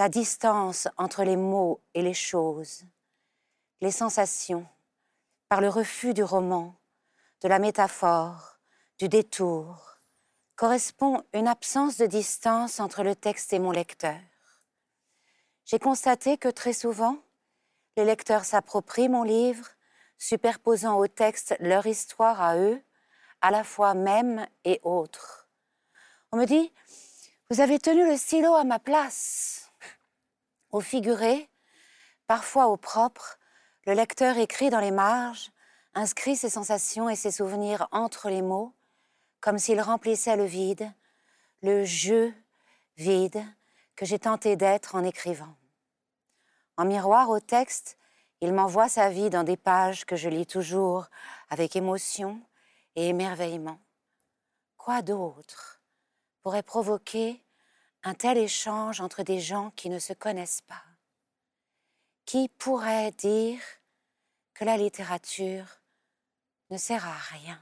la 0.00 0.08
distance 0.08 0.88
entre 0.96 1.24
les 1.24 1.36
mots 1.36 1.82
et 1.92 2.00
les 2.00 2.14
choses, 2.14 2.86
les 3.82 3.90
sensations, 3.90 4.66
par 5.50 5.60
le 5.60 5.68
refus 5.68 6.14
du 6.14 6.22
roman, 6.22 6.74
de 7.42 7.48
la 7.48 7.58
métaphore, 7.58 8.56
du 8.98 9.10
détour, 9.10 9.98
correspond 10.56 11.22
une 11.34 11.46
absence 11.46 11.98
de 11.98 12.06
distance 12.06 12.80
entre 12.80 13.02
le 13.02 13.14
texte 13.14 13.52
et 13.52 13.58
mon 13.58 13.72
lecteur. 13.72 14.18
J'ai 15.66 15.78
constaté 15.78 16.38
que 16.38 16.48
très 16.48 16.72
souvent, 16.72 17.18
les 17.98 18.06
lecteurs 18.06 18.46
s'approprient 18.46 19.10
mon 19.10 19.22
livre, 19.22 19.68
superposant 20.16 20.96
au 20.96 21.08
texte 21.08 21.54
leur 21.60 21.84
histoire 21.86 22.40
à 22.40 22.56
eux, 22.56 22.82
à 23.42 23.50
la 23.50 23.64
fois 23.64 23.92
même 23.92 24.46
et 24.64 24.80
autre. 24.82 25.50
On 26.32 26.38
me 26.38 26.46
dit, 26.46 26.72
vous 27.50 27.60
avez 27.60 27.78
tenu 27.78 28.08
le 28.08 28.16
stylo 28.16 28.54
à 28.54 28.64
ma 28.64 28.78
place. 28.78 29.59
Au 30.72 30.80
figuré, 30.80 31.48
parfois 32.26 32.68
au 32.68 32.76
propre, 32.76 33.38
le 33.86 33.94
lecteur 33.94 34.38
écrit 34.38 34.70
dans 34.70 34.80
les 34.80 34.90
marges, 34.90 35.50
inscrit 35.94 36.36
ses 36.36 36.50
sensations 36.50 37.08
et 37.08 37.16
ses 37.16 37.32
souvenirs 37.32 37.88
entre 37.90 38.28
les 38.28 38.42
mots, 38.42 38.72
comme 39.40 39.58
s'il 39.58 39.80
remplissait 39.80 40.36
le 40.36 40.44
vide, 40.44 40.92
le 41.62 41.84
jeu 41.84 42.32
vide 42.96 43.42
que 43.96 44.06
j'ai 44.06 44.18
tenté 44.18 44.56
d'être 44.56 44.94
en 44.94 45.04
écrivant. 45.04 45.56
En 46.76 46.84
miroir 46.84 47.30
au 47.30 47.40
texte, 47.40 47.98
il 48.40 48.52
m'envoie 48.54 48.88
sa 48.88 49.10
vie 49.10 49.28
dans 49.28 49.44
des 49.44 49.56
pages 49.56 50.04
que 50.04 50.16
je 50.16 50.28
lis 50.28 50.46
toujours 50.46 51.06
avec 51.50 51.76
émotion 51.76 52.40
et 52.96 53.08
émerveillement. 53.08 53.78
Quoi 54.76 55.02
d'autre 55.02 55.80
pourrait 56.42 56.62
provoquer 56.62 57.42
un 58.02 58.14
tel 58.14 58.38
échange 58.38 59.00
entre 59.00 59.22
des 59.22 59.40
gens 59.40 59.70
qui 59.72 59.90
ne 59.90 59.98
se 59.98 60.12
connaissent 60.12 60.62
pas 60.62 60.82
Qui 62.24 62.48
pourrait 62.48 63.12
dire 63.12 63.60
que 64.54 64.64
la 64.64 64.76
littérature 64.76 65.66
ne 66.70 66.76
sert 66.76 67.06
à 67.06 67.16
rien 67.16 67.60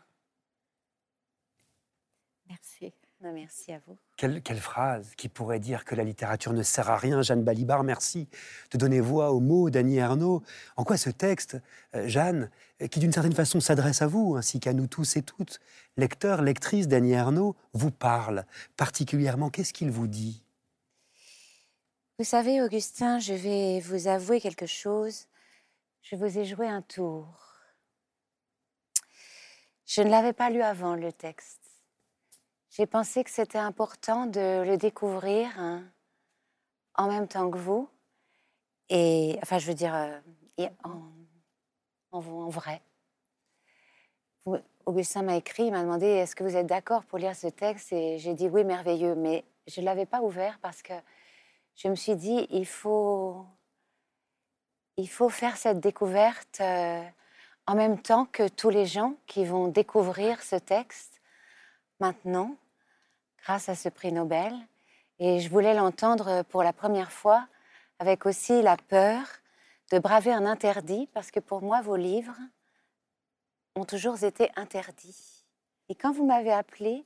Merci. 2.49 2.95
Merci 3.21 3.73
à 3.73 3.79
vous. 3.87 3.99
Quelle, 4.19 4.43
phrase 4.59 5.13
qui 5.17 5.29
pourrait 5.29 5.61
dire 5.61 5.85
que 5.85 5.95
la 5.95 6.03
littérature 6.03 6.53
ne 6.53 6.65
sert 6.65 6.91
à 6.91 6.97
rien, 6.97 7.23
Jeanne 7.23 7.45
Balibar, 7.45 7.85
merci 7.85 8.27
de 8.73 8.77
donner 8.77 9.01
voix 9.01 9.31
aux 9.31 9.39
mots 9.39 9.71
d'Annie 9.71 9.99
Ernaux. 9.99 10.43
En 10.77 10.83
quoi 10.83 10.97
ce 10.97 11.09
texte, 11.09 11.57
euh, 11.95 12.09
Jeanne, 12.09 12.51
euh, 12.83 12.89
qui 12.89 12.99
d'une 12.99 13.13
certaine 13.13 13.33
façon 13.33 13.61
s'adresse 13.61 14.03
à 14.03 14.09
vous, 14.09 14.35
ainsi 14.37 14.59
qu'à 14.59 14.73
nous 14.73 14.89
tous 14.89 15.17
et 15.17 15.23
toutes, 15.23 15.61
lecteurs, 15.97 16.43
lectrices 16.43 16.89
d'Annie 16.89 17.13
Ernaux, 17.13 17.55
vous 17.75 17.93
parle 17.93 18.45
particulièrement? 18.77 19.51
Qu'est-ce 19.51 19.73
qu'il 19.73 19.93
vous 19.93 20.09
dit? 20.09 20.43
Vous 22.19 22.25
savez, 22.25 22.61
Augustin, 22.61 23.21
je 23.21 23.35
vais 23.35 23.79
vous 23.79 24.09
avouer 24.09 24.41
quelque 24.41 24.67
chose. 24.67 25.27
Je 26.03 26.17
vous 26.17 26.39
ai 26.39 26.45
joué 26.45 26.67
un 26.67 26.83
tour. 26.83 27.29
Je 29.87 30.01
ne 30.03 30.11
l'avais 30.11 30.33
pas 30.33 30.51
lu 30.51 30.61
avant, 30.61 30.97
le 30.97 31.13
texte. 31.13 31.58
J'ai 32.71 32.87
pensé 32.87 33.25
que 33.25 33.31
c'était 33.31 33.59
important 33.59 34.27
de 34.27 34.63
le 34.65 34.77
découvrir 34.77 35.49
hein, 35.59 35.85
en 36.95 37.09
même 37.09 37.27
temps 37.27 37.51
que 37.51 37.59
vous. 37.59 37.89
Et, 38.91 39.39
enfin, 39.43 39.59
je 39.59 39.67
veux 39.67 39.75
dire, 39.75 39.95
euh, 39.95 40.69
en, 42.13 42.21
vrai. 42.51 42.83
Augustin 44.87 45.23
m'a 45.23 45.37
écrit, 45.37 45.65
il 45.65 45.73
m'a 45.73 45.83
demandé 45.83 46.07
est-ce 46.07 46.35
que 46.35 46.45
vous 46.45 46.57
êtes 46.57 46.67
d'accord 46.67 47.05
pour 47.05 47.19
lire 47.19 47.37
ce 47.37 47.47
texte? 47.49 47.93
Et 47.93 48.19
j'ai 48.19 48.35
dit 48.35 48.49
oui, 48.49 48.65
merveilleux. 48.65 49.15
Mais 49.15 49.45
je 49.67 49.81
ne 49.81 49.87
l'avais 49.87 50.07
pas 50.07 50.23
ouvert 50.23 50.59
parce 50.61 50.83
que 50.83 50.95
je 51.75 51.89
me 51.89 51.95
suis 51.95 52.17
dit 52.17 52.47
il 52.51 52.67
faut, 52.67 53.45
il 54.97 55.09
faut 55.09 55.29
faire 55.29 55.57
cette 55.57 55.81
découverte 55.81 56.61
euh, 56.61 57.03
en 57.67 57.75
même 57.75 58.01
temps 58.01 58.25
que 58.27 58.49
tous 58.49 58.71
les 58.71 58.87
gens 58.87 59.15
qui 59.27 59.45
vont 59.45 59.69
découvrir 59.69 60.43
ce 60.43 60.57
texte 60.57 61.18
maintenant 62.01 62.57
grâce 63.43 63.69
à 63.69 63.75
ce 63.75 63.89
prix 63.89 64.13
Nobel. 64.13 64.55
Et 65.19 65.41
je 65.41 65.49
voulais 65.49 65.75
l'entendre 65.75 66.43
pour 66.45 66.63
la 66.63 66.73
première 66.73 67.13
fois 67.13 67.47
avec 67.99 68.27
aussi 68.27 68.63
la 68.63 68.77
peur 68.77 69.25
de 69.91 69.99
braver 69.99 70.33
un 70.33 70.47
interdit, 70.47 71.09
parce 71.13 71.31
que 71.31 71.41
pour 71.41 71.63
moi, 71.63 71.81
vos 71.81 71.97
livres 71.97 72.37
ont 73.75 73.85
toujours 73.85 74.23
été 74.23 74.51
interdits. 74.57 75.45
Et 75.89 75.95
quand 75.95 76.13
vous 76.13 76.27
m'avez 76.27 76.53
appelé, 76.53 77.05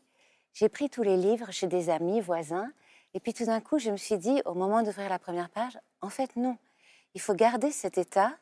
j'ai 0.52 0.68
pris 0.68 0.90
tous 0.90 1.02
les 1.02 1.16
livres 1.16 1.50
chez 1.52 1.66
des 1.66 1.90
amis, 1.90 2.20
voisins, 2.20 2.70
et 3.14 3.20
puis 3.20 3.35
tout 3.35 3.44
d'un 3.44 3.61
coup, 3.61 3.78
je 3.78 3.90
me 3.90 3.96
suis 3.96 4.18
dit, 4.18 4.42
au 4.44 4.55
moment 4.55 4.83
d'ouvrir 4.83 5.09
la 5.09 5.18
première 5.18 5.48
page, 5.48 5.78
en 6.00 6.09
fait, 6.09 6.35
non. 6.37 6.57
Il 7.14 7.20
faut 7.20 7.35
garder 7.35 7.70
cet 7.70 7.98
état 7.98 8.33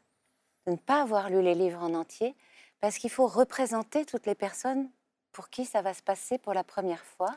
de 0.66 0.72
ne 0.72 0.76
pas 0.76 1.02
avoir 1.02 1.28
lu 1.28 1.42
les 1.42 1.54
livres 1.54 1.82
en 1.82 1.94
entier, 1.94 2.34
parce 2.80 2.98
qu'il 2.98 3.10
faut 3.10 3.26
représenter 3.26 4.06
toutes 4.06 4.26
les 4.26 4.34
personnes 4.34 4.88
pour 5.32 5.48
qui 5.48 5.64
ça 5.64 5.82
va 5.82 5.94
se 5.94 6.02
passer 6.02 6.38
pour 6.38 6.54
la 6.54 6.64
première 6.64 7.04
fois. 7.04 7.36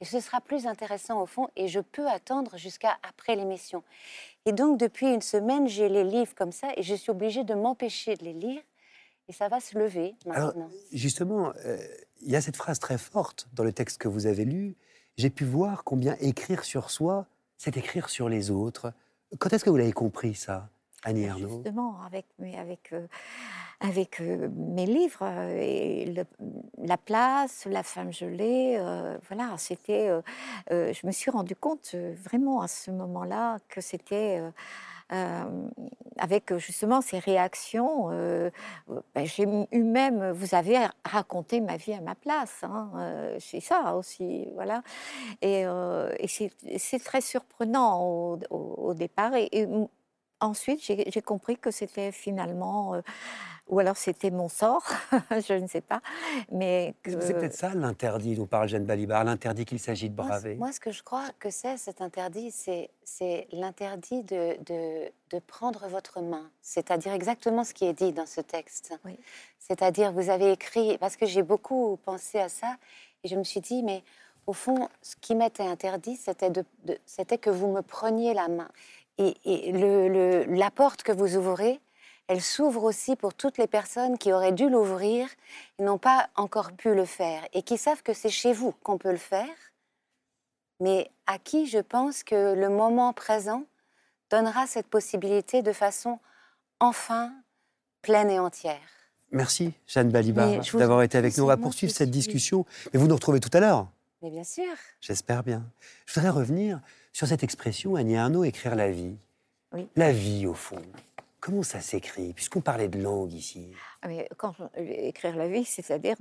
Et 0.00 0.04
ce 0.04 0.20
sera 0.20 0.40
plus 0.40 0.66
intéressant 0.66 1.20
au 1.20 1.26
fond, 1.26 1.48
et 1.56 1.68
je 1.68 1.80
peux 1.80 2.08
attendre 2.08 2.56
jusqu'à 2.56 2.98
après 3.02 3.36
l'émission. 3.36 3.82
Et 4.46 4.52
donc, 4.52 4.78
depuis 4.78 5.06
une 5.12 5.22
semaine, 5.22 5.68
j'ai 5.68 5.88
les 5.88 6.04
livres 6.04 6.34
comme 6.34 6.52
ça, 6.52 6.68
et 6.76 6.82
je 6.82 6.94
suis 6.94 7.10
obligée 7.10 7.44
de 7.44 7.54
m'empêcher 7.54 8.16
de 8.16 8.24
les 8.24 8.32
lire, 8.34 8.62
et 9.28 9.32
ça 9.32 9.48
va 9.48 9.60
se 9.60 9.78
lever 9.78 10.16
maintenant. 10.26 10.68
justement, 10.92 11.52
euh, 11.64 11.78
il 12.20 12.30
y 12.30 12.36
a 12.36 12.40
cette 12.40 12.56
phrase 12.56 12.78
très 12.78 12.98
forte 12.98 13.48
dans 13.52 13.64
le 13.64 13.72
texte 13.72 13.98
que 13.98 14.08
vous 14.08 14.26
avez 14.26 14.44
lu. 14.44 14.76
J'ai 15.16 15.30
pu 15.30 15.44
voir 15.44 15.84
combien 15.84 16.16
écrire 16.20 16.64
sur 16.64 16.90
soi, 16.90 17.26
c'est 17.56 17.76
écrire 17.76 18.08
sur 18.08 18.28
les 18.28 18.50
autres. 18.50 18.92
Quand 19.38 19.52
est-ce 19.52 19.64
que 19.64 19.70
vous 19.70 19.76
l'avez 19.76 19.92
compris, 19.92 20.34
ça, 20.34 20.68
Annie 21.02 21.24
Ernaux 21.24 21.62
Justement, 21.62 21.96
avec, 22.04 22.26
avec 22.58 22.92
euh, 22.92 23.06
avec 23.80 24.20
euh, 24.20 24.48
mes 24.54 24.84
livres 24.84 25.22
euh, 25.22 25.58
et 25.58 26.14
la 26.78 26.96
place, 26.98 27.66
la 27.70 27.82
femme 27.82 28.12
gelée. 28.12 28.78
Voilà, 29.28 29.54
c'était. 29.56 30.10
je 30.70 31.06
me 31.06 31.12
suis 31.12 31.30
rendu 31.30 31.56
compte 31.56 31.94
vraiment 31.94 32.60
à 32.60 32.68
ce 32.68 32.90
moment-là 32.90 33.58
que 33.68 33.80
c'était. 33.80 34.42
avec 36.18 36.56
justement 36.58 37.00
ces 37.00 37.18
réactions, 37.18 38.08
ben, 38.08 39.24
j'ai 39.24 39.46
eu 39.72 39.82
même, 39.82 40.30
vous 40.30 40.54
avez 40.54 40.78
raconté 41.04 41.60
ma 41.60 41.76
vie 41.76 41.94
à 41.94 42.00
ma 42.00 42.14
place, 42.14 42.62
hein, 42.62 42.90
c'est 43.40 43.60
ça 43.60 43.96
aussi, 43.96 44.48
voilà. 44.54 44.82
Et, 45.42 45.64
c'est 46.78 47.04
très 47.04 47.20
surprenant 47.20 48.02
au, 48.02 48.38
au, 48.50 48.94
départ. 48.94 49.34
Et, 49.34 49.48
et 49.52 49.66
ensuite, 50.40 50.80
j'ai 50.82 51.22
compris 51.22 51.56
que 51.56 51.70
c'était 51.70 52.12
finalement 52.12 53.02
ou 53.70 53.78
alors 53.78 53.96
c'était 53.96 54.30
mon 54.30 54.48
sort, 54.48 54.84
je 55.30 55.54
ne 55.54 55.66
sais 55.68 55.80
pas. 55.80 56.02
Mais 56.50 56.94
c'est 57.04 57.34
peut-être 57.34 57.54
ça 57.54 57.72
l'interdit 57.74 58.34
dont 58.34 58.46
parle 58.46 58.68
Jeanne 58.68 58.84
Balibar, 58.84 59.24
l'interdit 59.24 59.64
qu'il 59.64 59.78
s'agit 59.78 60.10
de 60.10 60.14
braver? 60.14 60.56
Moi, 60.56 60.72
ce 60.72 60.80
que 60.80 60.90
je 60.90 61.02
crois 61.02 61.28
que 61.38 61.50
c'est 61.50 61.76
cet 61.76 62.02
interdit, 62.02 62.50
c'est 62.50 63.48
l'interdit 63.52 64.24
de, 64.24 64.56
de, 64.64 65.10
de, 65.30 65.38
prendre 65.38 65.86
votre 65.86 66.20
main, 66.20 66.50
c'est-à-dire 66.60 67.12
exactement 67.12 67.62
ce 67.62 67.72
qui 67.72 67.86
est 67.86 67.92
dit 67.92 68.12
dans 68.12 68.26
ce 68.26 68.40
texte. 68.40 68.92
C'est-à-dire, 69.58 70.12
vous 70.12 70.30
avez 70.30 70.50
écrit, 70.50 70.98
parce 70.98 71.16
que 71.16 71.26
j'ai 71.26 71.42
beaucoup 71.42 71.96
pensé 72.04 72.40
à 72.40 72.48
ça, 72.48 72.76
et 73.22 73.28
je 73.28 73.36
me 73.36 73.44
suis 73.44 73.60
dit, 73.60 73.84
mais 73.84 74.02
au 74.46 74.52
fond, 74.52 74.88
ce 75.00 75.14
qui 75.20 75.36
m'était 75.36 75.66
interdit, 75.66 76.18
c'était 77.06 77.38
que 77.38 77.50
vous 77.50 77.68
me 77.68 77.82
preniez 77.82 78.34
la 78.34 78.48
main. 78.48 78.68
Et, 79.18 79.34
et 79.44 79.72
le- 79.72 80.08
le- 80.08 80.44
la 80.54 80.70
porte 80.70 81.02
que 81.02 81.12
vous 81.12 81.36
ouvrez, 81.36 81.80
elle 82.28 82.40
s'ouvre 82.40 82.84
aussi 82.84 83.16
pour 83.16 83.34
toutes 83.34 83.58
les 83.58 83.66
personnes 83.66 84.16
qui 84.16 84.32
auraient 84.32 84.52
dû 84.52 84.70
l'ouvrir 84.70 85.28
et 85.78 85.82
n'ont 85.82 85.98
pas 85.98 86.28
encore 86.36 86.72
pu 86.72 86.94
le 86.94 87.04
faire, 87.04 87.42
et 87.52 87.62
qui 87.62 87.76
savent 87.76 88.02
que 88.02 88.14
c'est 88.14 88.28
chez 88.30 88.52
vous 88.52 88.72
qu'on 88.84 88.98
peut 88.98 89.10
le 89.10 89.16
faire, 89.18 89.48
mais 90.80 91.10
à 91.26 91.38
qui 91.38 91.66
je 91.66 91.78
pense 91.78 92.22
que 92.22 92.54
le 92.54 92.68
moment 92.70 93.12
présent 93.12 93.64
donnera 94.30 94.66
cette 94.66 94.86
possibilité 94.86 95.60
de 95.62 95.72
façon 95.72 96.18
enfin 96.78 97.32
pleine 98.02 98.30
et 98.30 98.38
entière. 98.38 98.78
Merci, 99.32 99.72
Jeanne 99.86 100.10
Balibar, 100.10 100.48
d'avoir 100.74 101.02
été 101.02 101.18
avec 101.18 101.36
nous. 101.36 101.44
On 101.44 101.46
va 101.48 101.56
poursuivre 101.56 101.92
cette 101.92 102.10
discussion. 102.10 102.64
Mais 102.92 102.98
vous 102.98 103.06
nous 103.06 103.14
retrouvez 103.14 103.38
tout 103.40 103.50
à 103.52 103.60
l'heure. 103.60 103.88
Mais 104.22 104.30
bien 104.30 104.44
sûr. 104.44 104.72
J'espère 105.00 105.42
bien. 105.42 105.64
Je 106.06 106.14
voudrais 106.14 106.30
revenir 106.30 106.80
sur 107.12 107.26
cette 107.26 107.42
expression, 107.42 107.96
Annie 107.96 108.16
Arnaud, 108.16 108.44
écrire 108.44 108.74
la 108.74 108.90
vie. 108.90 109.16
Oui. 109.72 109.88
La 109.96 110.12
vie, 110.12 110.46
au 110.46 110.54
fond. 110.54 110.82
Comment 111.40 111.62
ça 111.62 111.80
s'écrit 111.80 112.34
Puisqu'on 112.34 112.60
parlait 112.60 112.88
de 112.88 113.00
langue 113.00 113.32
ici? 113.32 113.72
Quand 114.38 114.52
je- 114.58 114.80
écrire 114.82 115.36
la 115.36 115.46
vie, 115.48 115.64
c'est-à-dire 115.66 116.16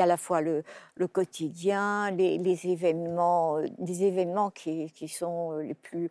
à 0.00 0.06
la 0.06 0.16
fois 0.16 0.40
le, 0.42 0.62
quotidien, 1.08 2.12
les, 2.12 2.38
événements, 2.68 3.58
euh, 3.58 3.66
des 3.78 4.04
événements 4.04 4.50
qui, 4.50 4.88
sont 5.08 5.50
euh, 5.52 5.62
les 5.62 5.74
plus, 5.74 6.08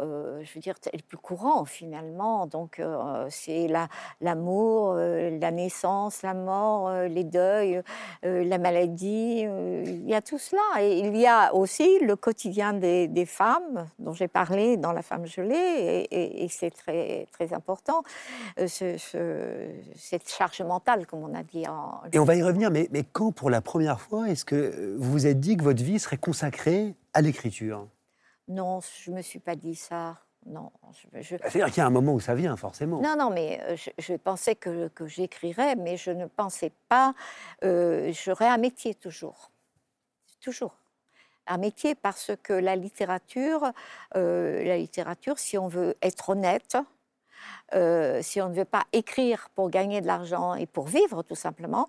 euh, 0.00 0.42
je 0.42 0.54
veux 0.54 0.60
dire, 0.60 0.74
les 0.92 1.02
plus 1.02 1.18
courants 1.18 1.64
finalement. 1.66 2.46
Donc 2.46 2.80
euh, 2.80 3.26
c'est 3.30 3.68
la- 3.68 3.86
l'amour, 4.20 4.94
euh, 4.96 5.38
la 5.38 5.52
naissance, 5.52 6.22
la 6.22 6.34
mort, 6.34 6.88
euh, 6.88 7.06
les 7.06 7.22
deuils, 7.24 7.80
euh, 8.24 8.42
la 8.44 8.58
maladie. 8.58 9.44
euh, 9.46 9.84
il 9.86 10.08
y 10.08 10.14
a 10.14 10.20
tout 10.22 10.38
cela. 10.38 10.62
Et 10.82 10.98
il 10.98 11.16
y 11.16 11.26
a 11.28 11.54
aussi 11.54 12.00
le 12.00 12.16
quotidien 12.16 12.72
des, 12.72 13.06
femmes 13.26 13.86
dont 14.00 14.12
j'ai 14.14 14.28
parlé 14.28 14.76
dans 14.76 14.92
La 14.92 15.02
femme 15.02 15.26
gelée, 15.26 15.54
et, 16.10 16.14
et- 16.14 16.44
et 16.44 16.48
c'est 16.48 16.70
très 16.72 17.26
très 17.32 17.52
important. 17.52 18.02
euh, 18.58 18.66
ce- 18.66 18.96
ce- 18.98 19.70
cette 19.94 20.28
charge 20.28 20.55
mentale, 20.64 21.06
comme 21.06 21.22
on 21.22 21.34
a 21.34 21.42
dit 21.42 21.66
en, 21.66 22.00
Et 22.12 22.18
on 22.18 22.24
va 22.24 22.34
y 22.36 22.42
revenir, 22.42 22.70
mais, 22.70 22.88
mais 22.92 23.04
quand, 23.04 23.32
pour 23.32 23.50
la 23.50 23.60
première 23.60 24.00
fois, 24.00 24.28
est-ce 24.28 24.44
que 24.44 24.54
euh, 24.56 24.96
vous 24.98 25.10
vous 25.12 25.26
êtes 25.26 25.40
dit 25.40 25.56
que 25.56 25.62
votre 25.64 25.82
vie 25.82 25.98
serait 25.98 26.16
consacrée 26.18 26.94
à 27.14 27.20
l'écriture? 27.22 27.86
Non, 28.48 28.80
je 29.04 29.10
me 29.10 29.22
suis 29.22 29.38
pas 29.40 29.56
dit 29.56 29.74
ça. 29.74 30.18
Non, 30.46 30.70
je, 30.92 31.20
je- 31.22 31.36
C'est-à-dire 31.38 31.66
qu'il 31.66 31.78
y 31.78 31.80
a 31.80 31.86
un 31.86 31.90
moment 31.90 32.12
où 32.14 32.20
ça 32.20 32.34
vient, 32.36 32.56
forcément. 32.56 33.00
non, 33.00 33.16
non, 33.18 33.30
mais 33.30 33.60
euh, 33.64 33.74
je, 33.76 33.90
je 33.98 34.14
pensais 34.14 34.54
que, 34.54 34.86
que 34.88 35.06
j'écrirais, 35.06 35.74
mais 35.74 35.96
je 35.96 36.12
ne 36.12 36.26
pensais 36.26 36.70
pas. 36.88 37.14
euh, 37.64 38.12
J'aurais 38.12 38.46
un 38.48 38.56
métier 38.58 38.94
toujours, 38.94 39.50
toujours. 40.40 40.76
Un 41.48 41.58
métier 41.58 41.94
parce 41.96 42.30
que 42.42 42.52
la 42.52 42.76
littérature, 42.76 43.72
euh, 44.16 44.62
la 44.64 44.76
littérature, 44.78 45.38
si 45.38 45.58
on 45.58 45.66
veut 45.68 45.96
être 46.02 46.30
honnête, 46.30 46.76
euh, 47.74 48.20
si 48.22 48.40
on 48.40 48.48
ne 48.48 48.54
veut 48.54 48.64
pas 48.64 48.84
écrire 48.92 49.48
pour 49.54 49.70
gagner 49.70 50.00
de 50.00 50.06
l'argent 50.06 50.54
et 50.54 50.66
pour 50.66 50.86
vivre 50.86 51.22
tout 51.22 51.34
simplement, 51.34 51.88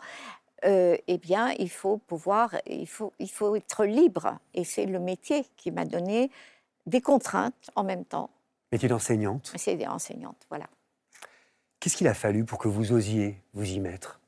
euh, 0.66 0.98
eh 1.08 1.18
bien, 1.18 1.52
il 1.60 1.70
faut 1.70 1.98
pouvoir, 1.98 2.56
il 2.66 2.88
faut, 2.88 3.14
il 3.20 3.30
faut 3.30 3.56
être 3.56 3.86
libre. 3.86 4.40
Et 4.54 4.64
c'est 4.64 4.86
le 4.86 5.00
métier 5.00 5.46
qui 5.56 5.72
m'a 5.72 5.86
donné 5.86 6.32
des 6.86 7.02
contraintes 7.02 7.70
en 7.76 7.84
même 7.84 8.06
temps. 8.06 8.30
Métier 8.72 8.90
d'enseignante. 8.90 9.54
C'est 9.56 9.76
des 9.76 9.88
enseignantes, 9.88 10.46
voilà. 10.50 10.68
Qu'est-ce 11.80 11.96
qu'il 11.96 12.08
a 12.08 12.14
fallu 12.14 12.44
pour 12.44 12.58
que 12.58 12.68
vous 12.68 12.92
osiez 12.92 13.42
vous 13.54 13.66
y 13.66 13.80
mettre 13.80 14.20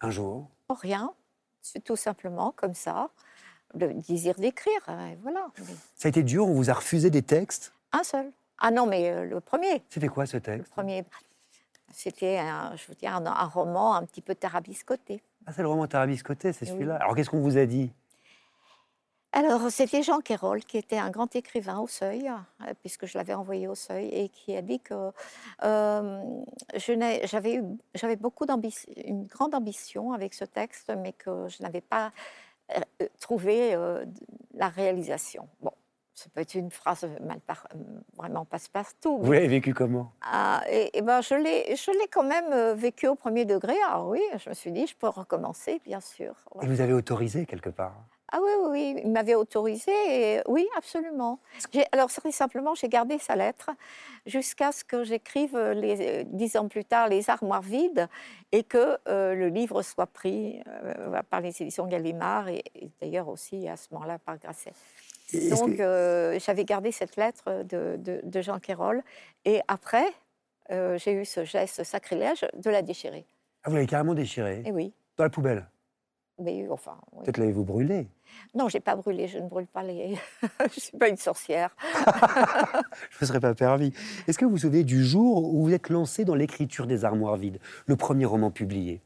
Un 0.00 0.10
jour? 0.10 0.48
Oh, 0.68 0.74
Rien, 0.74 1.12
c'est 1.60 1.82
tout 1.82 1.96
simplement 1.96 2.52
comme 2.56 2.74
ça, 2.74 3.10
le 3.74 3.92
désir 3.94 4.36
d'écrire, 4.36 4.80
euh, 4.88 5.14
voilà. 5.22 5.48
Ça 5.96 6.06
a 6.06 6.08
été 6.08 6.22
dur, 6.22 6.46
on 6.46 6.54
vous 6.54 6.70
a 6.70 6.74
refusé 6.74 7.10
des 7.10 7.22
textes? 7.22 7.72
Un 7.92 8.04
seul. 8.04 8.30
Ah 8.58 8.70
non, 8.70 8.86
mais 8.86 9.10
euh, 9.10 9.24
le 9.24 9.40
premier, 9.40 9.82
C'était 9.88 10.08
quoi 10.08 10.26
ce 10.26 10.36
le 10.36 10.42
texte 10.42 10.72
premier, 10.72 11.04
c'était, 11.92 12.38
un, 12.38 12.74
je 12.76 12.86
veux 12.88 12.94
dire, 12.94 13.14
un, 13.14 13.26
un 13.26 13.46
roman 13.46 13.94
un 13.94 14.04
petit 14.04 14.22
peu 14.22 14.34
tarabiscoté. 14.34 15.22
Ah, 15.46 15.52
c'est 15.52 15.62
le 15.62 15.68
roman 15.68 15.86
Tarabiscoté, 15.86 16.52
c'est 16.52 16.64
Oui. 16.66 16.72
celui-là. 16.72 16.96
Alors 16.96 17.14
qu'est-ce 17.14 17.30
qu'on 17.30 17.40
vous 17.40 17.58
a 17.58 17.66
dit? 17.66 17.92
Alors, 19.32 19.68
c'était 19.68 20.02
Jean 20.04 20.20
Quérol, 20.20 20.62
qui 20.62 20.78
était 20.78 20.96
un 20.96 21.10
grand 21.10 21.34
écrivain 21.34 21.80
au 21.80 21.88
Seuil, 21.88 22.28
euh, 22.28 22.72
puisque 22.80 23.06
je 23.06 23.18
l'avais 23.18 23.34
envoyé 23.34 23.66
au 23.66 23.74
Seuil, 23.74 24.06
et 24.06 24.28
qui 24.28 24.56
a 24.56 24.62
dit 24.62 24.78
que 24.78 25.10
euh, 25.64 26.22
je 26.76 26.92
n'ai- 26.92 27.26
j'avais 27.26 27.56
eu, 27.56 27.64
j'avais 27.96 28.14
beaucoup 28.14 28.46
d'ambition, 28.46 28.92
une 28.96 29.26
grande 29.26 29.56
ambition 29.56 30.12
avec 30.12 30.34
ce 30.34 30.44
texte, 30.44 30.92
mais 30.96 31.12
que 31.12 31.48
je 31.48 31.62
n'avais 31.64 31.80
pas 31.80 32.12
euh, 32.76 33.06
trouvé 33.20 33.74
euh, 33.74 34.04
la 34.54 34.68
réalisation. 34.68 35.48
Bon, 35.60 35.72
ça 36.14 36.26
peut 36.32 36.40
être 36.40 36.54
une 36.54 36.70
phrase 36.70 37.06
mal 37.20 37.40
par, 37.40 37.66
euh, 37.74 37.78
vraiment 38.16 38.44
passe-passe-tout. 38.44 39.18
Vous 39.18 39.32
l'avez 39.32 39.48
vécu 39.48 39.74
comment? 39.74 40.12
Ah, 40.22 40.62
et, 40.70 40.96
et 40.96 41.02
ben, 41.02 41.20
je 41.20 41.34
l'ai, 41.34 41.76
quand 42.10 42.22
même 42.22 42.52
euh, 42.52 42.74
vécu 42.74 43.08
au 43.08 43.14
premier 43.14 43.44
degré. 43.44 43.74
Alors 43.88 44.08
oui, 44.08 44.22
je 44.38 44.48
me 44.48 44.54
suis 44.54 44.70
dit, 44.70 44.86
je 44.86 44.94
peux 44.94 45.08
recommencer, 45.08 45.80
bien 45.84 46.00
sûr. 46.00 46.34
Et 46.62 46.66
vous 46.66 46.80
avez 46.80 46.92
autorisé 46.92 47.46
quelque 47.46 47.70
part? 47.70 47.94
Ah 48.32 48.38
oui, 48.42 48.50
oui, 48.62 48.68
oui, 48.70 49.02
il 49.04 49.10
m'avait 49.12 49.34
autorisé. 49.34 49.92
Et, 50.08 50.40
oui, 50.48 50.66
absolument. 50.76 51.38
Alors 51.92 52.10
très 52.10 52.32
simplement, 52.32 52.74
j'ai 52.74 52.88
gardé 52.88 53.18
sa 53.18 53.36
lettre 53.36 53.70
jusqu'à 54.26 54.72
ce 54.72 54.82
que 54.82 55.04
j'écrive 55.04 55.54
euh, 55.54 55.74
les, 55.74 56.00
euh, 56.00 56.24
dix 56.26 56.56
ans 56.56 56.66
plus 56.66 56.84
tard 56.84 57.08
les 57.08 57.28
armoires 57.28 57.62
vides 57.62 58.08
et 58.50 58.64
que 58.64 58.98
euh, 59.06 59.34
le 59.34 59.48
livre 59.48 59.82
soit 59.82 60.06
pris 60.06 60.62
euh, 60.66 61.22
par 61.30 61.42
les 61.42 61.62
éditions 61.62 61.86
Gallimard 61.86 62.48
et, 62.48 62.64
et 62.74 62.90
d'ailleurs 63.00 63.28
aussi 63.28 63.68
à 63.68 63.76
ce 63.76 63.88
moment-là 63.92 64.18
par 64.18 64.38
Grasset. 64.38 64.72
Donc 65.32 65.76
que- 65.76 65.82
euh, 65.82 66.38
j'avais 66.38 66.64
gardé 66.64 66.92
cette 66.92 67.16
lettre 67.16 67.62
de, 67.64 67.96
de- 67.98 68.20
de 68.22 68.40
Jean 68.42 68.58
Quérol 68.60 69.02
et 69.44 69.60
après 69.68 70.06
euh, 70.70 70.96
j'ai 70.98 71.12
eu 71.12 71.24
ce 71.24 71.44
geste 71.44 71.82
sacrilège 71.84 72.46
de 72.56 72.70
la 72.70 72.82
déchirer. 72.82 73.26
Ah, 73.64 73.70
vous 73.70 73.76
l'avez 73.76 73.86
carrément 73.86 74.14
déchiré 74.14 74.62
Et 74.66 74.72
oui, 74.72 74.92
Dans 75.16 75.24
la 75.24 75.30
poubelle 75.30 75.66
mais 76.40 76.66
enfin, 76.68 76.98
oui. 77.12 77.22
Peut-être 77.24 77.36
l'avez-vous 77.38 77.64
brûlé 77.64 78.08
non, 78.54 78.68
j'ai 78.68 78.80
pas 78.80 78.96
brûlé, 78.96 79.28
je 79.28 79.38
ne 79.38 79.46
brûle 79.48 79.68
pas 79.68 79.84
les. 79.84 80.16
je 80.74 80.80
suis 80.80 80.98
pas 80.98 81.08
une 81.08 81.16
sorcière. 81.16 81.70
Je 83.10 83.18
ne 83.24 83.26
serais 83.28 83.38
pas 83.38 83.54
permis. 83.54 83.92
Est-ce 84.26 84.38
que 84.38 84.44
vous 84.44 84.50
vous 84.52 84.58
souvenez 84.58 84.82
du 84.82 85.04
jour 85.04 85.54
où 85.54 85.62
vous 85.62 85.72
êtes 85.72 85.88
lancé 85.88 86.24
dans 86.24 86.34
l'écriture 86.34 86.88
des 86.88 87.04
armoires 87.04 87.36
vides, 87.36 87.60
le 87.86 87.94
premier 87.94 88.24
roman 88.24 88.50
publié? 88.50 89.00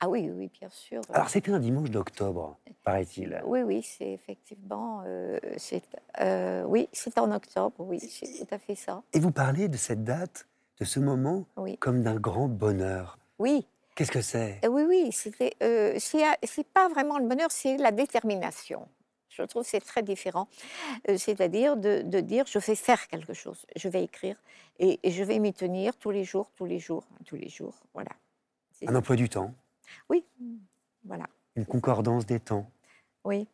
Ah 0.00 0.08
oui, 0.08 0.30
oui, 0.32 0.48
bien 0.60 0.68
sûr. 0.70 1.02
Alors 1.12 1.28
c'était 1.28 1.50
un 1.50 1.58
dimanche 1.58 1.90
d'octobre, 1.90 2.56
paraît-il. 2.84 3.40
Oui, 3.44 3.62
oui, 3.62 3.82
c'est 3.82 4.12
effectivement. 4.12 5.02
euh, 5.06 5.38
c'est, 5.56 5.82
euh, 6.20 6.62
oui, 6.64 6.88
c'est 6.92 7.18
en 7.18 7.32
octobre, 7.32 7.74
oui, 7.80 7.98
c'est 8.00 8.46
tout 8.46 8.54
à 8.54 8.58
fait 8.58 8.76
ça. 8.76 9.02
Et 9.12 9.18
vous 9.18 9.32
parlez 9.32 9.68
de 9.68 9.76
cette 9.76 10.04
date, 10.04 10.46
de 10.78 10.84
ce 10.84 11.00
moment, 11.00 11.46
Oui, 11.56 11.76
comme 11.78 12.02
d'un 12.04 12.14
grand 12.16 12.48
bonheur. 12.48 13.18
oui, 13.38 13.66
Qu'est-ce 13.96 14.12
que 14.12 14.20
c'est? 14.20 14.60
Euh, 14.64 14.68
oui, 14.68 14.84
oui. 14.86 15.10
C'était, 15.10 15.56
euh, 15.60 15.96
c'est, 15.98 16.22
c'est 16.44 16.66
pas 16.68 16.88
vraiment 16.88 17.18
le 17.18 17.26
bonheur, 17.26 17.50
c'est 17.50 17.76
la 17.78 17.90
détermination. 17.90 18.86
Je 19.28 19.42
trouve 19.42 19.64
que 19.64 19.68
c'est 19.68 19.80
très 19.80 20.04
différent. 20.04 20.46
C'est-à-dire 21.16 21.76
de, 21.76 22.02
de 22.02 22.20
dire 22.20 22.44
je 22.46 22.60
vais 22.60 22.74
faire 22.76 23.08
quelque 23.08 23.32
chose, 23.34 23.66
je 23.76 23.88
vais 23.88 24.04
écrire 24.04 24.36
et, 24.78 25.00
et 25.02 25.10
je 25.10 25.24
vais 25.24 25.40
m'y 25.40 25.52
tenir 25.52 25.96
tous 25.96 26.10
les 26.12 26.22
jours, 26.24 26.48
tous 26.54 26.64
les 26.64 26.78
jours, 26.78 27.04
tous 27.26 27.34
les 27.36 27.48
jours. 27.48 27.74
Voilà. 27.94 28.10
C'est 28.72 28.88
Un 28.88 28.92
ça. 28.92 28.98
emploi 28.98 29.16
du 29.16 29.28
temps, 29.28 29.52
Oui, 30.08 30.24
voilà. 31.04 31.26
une 31.56 31.66
concordance 31.66 32.26
des 32.26 32.40
temps. 32.40 32.70
Oui. 33.24 33.48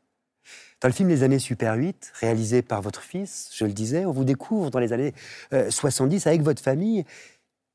Dans 0.80 0.88
le 0.88 0.94
film 0.94 1.08
Les 1.08 1.22
années 1.22 1.38
Super 1.38 1.74
8, 1.74 2.12
réalisé 2.16 2.62
par 2.62 2.82
votre 2.82 3.02
fils, 3.02 3.50
je 3.54 3.64
le 3.64 3.72
disais, 3.72 4.04
on 4.04 4.12
vous 4.12 4.24
découvre 4.24 4.70
dans 4.70 4.78
les 4.78 4.92
années 4.92 5.14
euh, 5.52 5.70
70 5.70 6.26
avec 6.26 6.42
votre 6.42 6.62
famille. 6.62 7.04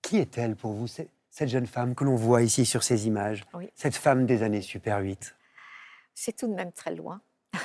Qui 0.02 0.18
est-elle 0.18 0.56
pour 0.56 0.74
vous, 0.74 0.88
cette 0.88 1.50
jeune 1.50 1.68
femme 1.68 1.96
que 1.96 2.04
l'on 2.04 2.16
voit 2.16 2.42
ici 2.42 2.66
sur 2.66 2.84
ces 2.84 3.08
images 3.08 3.44
Oui. 3.54 3.70
Cette 3.74 3.96
femme 3.96 4.26
des 4.26 4.44
années 4.44 4.62
Super 4.62 5.00
8 5.00 5.36
c'est 6.20 6.36
tout 6.36 6.48
de 6.48 6.54
même 6.54 6.72
très 6.72 6.94
loin. 6.96 7.22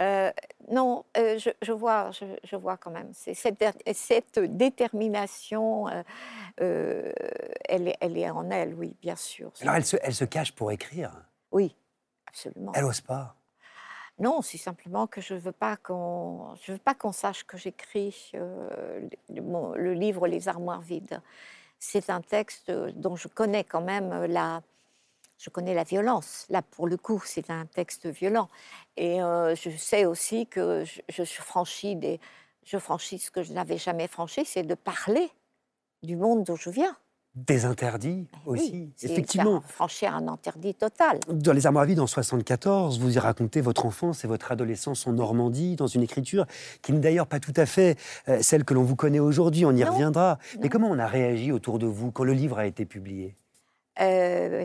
Euh, 0.00 0.32
non, 0.70 1.04
euh, 1.16 1.38
je, 1.38 1.50
je 1.62 1.72
vois, 1.72 2.10
je, 2.10 2.24
je 2.44 2.56
vois 2.56 2.76
quand 2.76 2.90
même. 2.90 3.10
Cette, 3.12 4.38
détermination, 4.38 5.88
euh, 5.88 6.02
euh, 6.60 7.12
elle, 7.68 7.88
est, 7.88 7.96
elle 8.00 8.16
est 8.16 8.30
en 8.30 8.50
elle, 8.50 8.74
oui, 8.74 8.96
bien 9.00 9.16
sûr. 9.16 9.52
Alors 9.60 9.74
elle 9.74 9.84
se, 9.84 9.96
elle 10.02 10.14
se 10.14 10.24
cache 10.24 10.52
pour 10.52 10.72
écrire. 10.72 11.12
Oui, 11.52 11.74
absolument. 12.26 12.72
Elle 12.74 12.84
n'ose 12.84 13.00
pas. 13.00 13.36
Non, 14.18 14.42
c'est 14.42 14.58
simplement 14.58 15.06
que 15.06 15.20
je 15.20 15.34
veux 15.34 15.52
pas 15.52 15.76
qu'on, 15.76 16.54
je 16.62 16.72
veux 16.72 16.78
pas 16.78 16.94
qu'on 16.94 17.12
sache 17.12 17.44
que 17.44 17.56
j'écris 17.56 18.30
le, 18.32 19.74
le 19.76 19.92
livre 19.92 20.28
Les 20.28 20.48
armoires 20.48 20.80
vides. 20.80 21.20
C'est 21.80 22.08
un 22.10 22.20
texte 22.20 22.70
dont 22.70 23.16
je 23.16 23.28
connais 23.28 23.64
quand 23.64 23.82
même 23.82 24.26
la, 24.26 24.62
je 25.38 25.50
connais 25.50 25.74
la 25.74 25.84
violence. 25.84 26.46
Là, 26.48 26.62
pour 26.62 26.86
le 26.86 26.96
coup, 26.96 27.20
c'est 27.24 27.50
un 27.50 27.66
texte 27.66 28.06
violent. 28.06 28.48
Et 28.96 29.22
euh, 29.22 29.54
je 29.54 29.70
sais 29.70 30.04
aussi 30.06 30.46
que 30.46 30.84
je, 31.08 31.24
franchis 31.24 31.96
des, 31.96 32.20
je 32.64 32.78
franchis 32.78 33.18
ce 33.18 33.30
que 33.30 33.42
je 33.42 33.52
n'avais 33.52 33.78
jamais 33.78 34.08
franchi, 34.08 34.44
c'est 34.44 34.62
de 34.62 34.74
parler 34.74 35.28
du 36.02 36.16
monde 36.16 36.44
d'où 36.44 36.56
je 36.56 36.70
viens. 36.70 36.96
des 37.34 37.64
interdits 37.64 38.28
Eh 38.32 38.48
aussi. 38.48 38.92
Effectivement, 39.02 39.60
franchir 39.62 40.14
un 40.14 40.28
interdit 40.28 40.72
total. 40.74 41.18
dans 41.28 41.52
Les 41.52 41.66
Armoires 41.66 41.84
vides 41.84 41.98
en 41.98 42.06
74, 42.06 43.00
vous 43.00 43.16
y 43.16 43.18
racontez 43.18 43.60
votre 43.60 43.86
enfance 43.86 44.24
et 44.24 44.28
votre 44.28 44.52
adolescence 44.52 45.06
en 45.08 45.12
Normandie, 45.12 45.74
dans 45.76 45.88
une 45.88 46.02
écriture 46.02 46.46
qui 46.82 46.92
n'est 46.92 47.00
d'ailleurs 47.00 47.26
pas 47.26 47.40
tout 47.40 47.54
à 47.56 47.66
fait 47.66 47.98
euh, 48.28 48.38
celle 48.40 48.64
que 48.64 48.72
l'on 48.72 48.84
vous 48.84 48.94
connaît 48.96 49.18
aujourd'hui, 49.18 49.64
on 49.64 49.72
y 49.72 49.80
Non, 49.82 49.90
reviendra. 49.92 50.38
Mais 50.60 50.68
comment 50.68 50.88
on 50.90 50.98
a 50.98 51.06
réagi 51.08 51.50
autour 51.50 51.78
de 51.80 51.86
vous 51.86 52.12
quand 52.12 52.22
le 52.24 52.34
livre 52.34 52.58
a 52.58 52.66
été 52.66 52.84
publié? 52.84 53.34
Euh, 54.00 54.64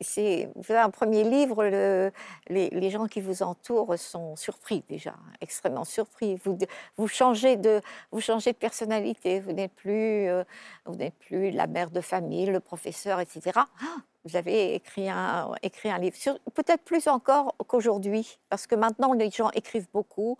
c'est- 0.00 0.48
vous 0.54 0.62
un 0.78 0.90
premier 0.90 1.24
livre, 1.24 1.64
le- 1.64 2.10
les, 2.48 2.70
gens 2.90 3.06
qui 3.06 3.20
vous 3.20 3.42
entourent 3.42 3.98
sont 3.98 4.34
surpris 4.36 4.82
déjà, 4.88 5.14
extrêmement 5.40 5.84
surpris. 5.84 6.36
Vous, 6.44 6.56
vous, 6.96 7.06
changez, 7.08 7.56
de, 7.56 7.80
vous 8.10 8.20
personnalité, 8.54 9.40
vous 9.40 9.52
n'êtes 9.52 9.74
plus, 9.74 10.28
euh, 10.28 10.44
vous 10.86 10.96
n'êtes 10.96 11.16
plus 11.18 11.50
la 11.50 11.66
mère 11.66 11.90
de 11.90 12.00
famille, 12.00 12.46
le 12.46 12.60
professeur, 12.60 13.20
etc. 13.20 13.52
Ah, 13.56 13.96
Vous 14.24 14.36
avez 14.36 14.74
écrit 14.74 15.08
un, 15.08 15.50
livre, 15.98 16.16
peut-être 16.54 16.82
plus 16.82 17.08
encore 17.08 17.54
qu'aujourd'hui, 17.66 18.38
parce 18.48 18.66
que 18.66 18.74
maintenant 18.74 19.12
les 19.12 19.30
gens 19.30 19.50
écrivent 19.50 19.88
beaucoup, 19.92 20.38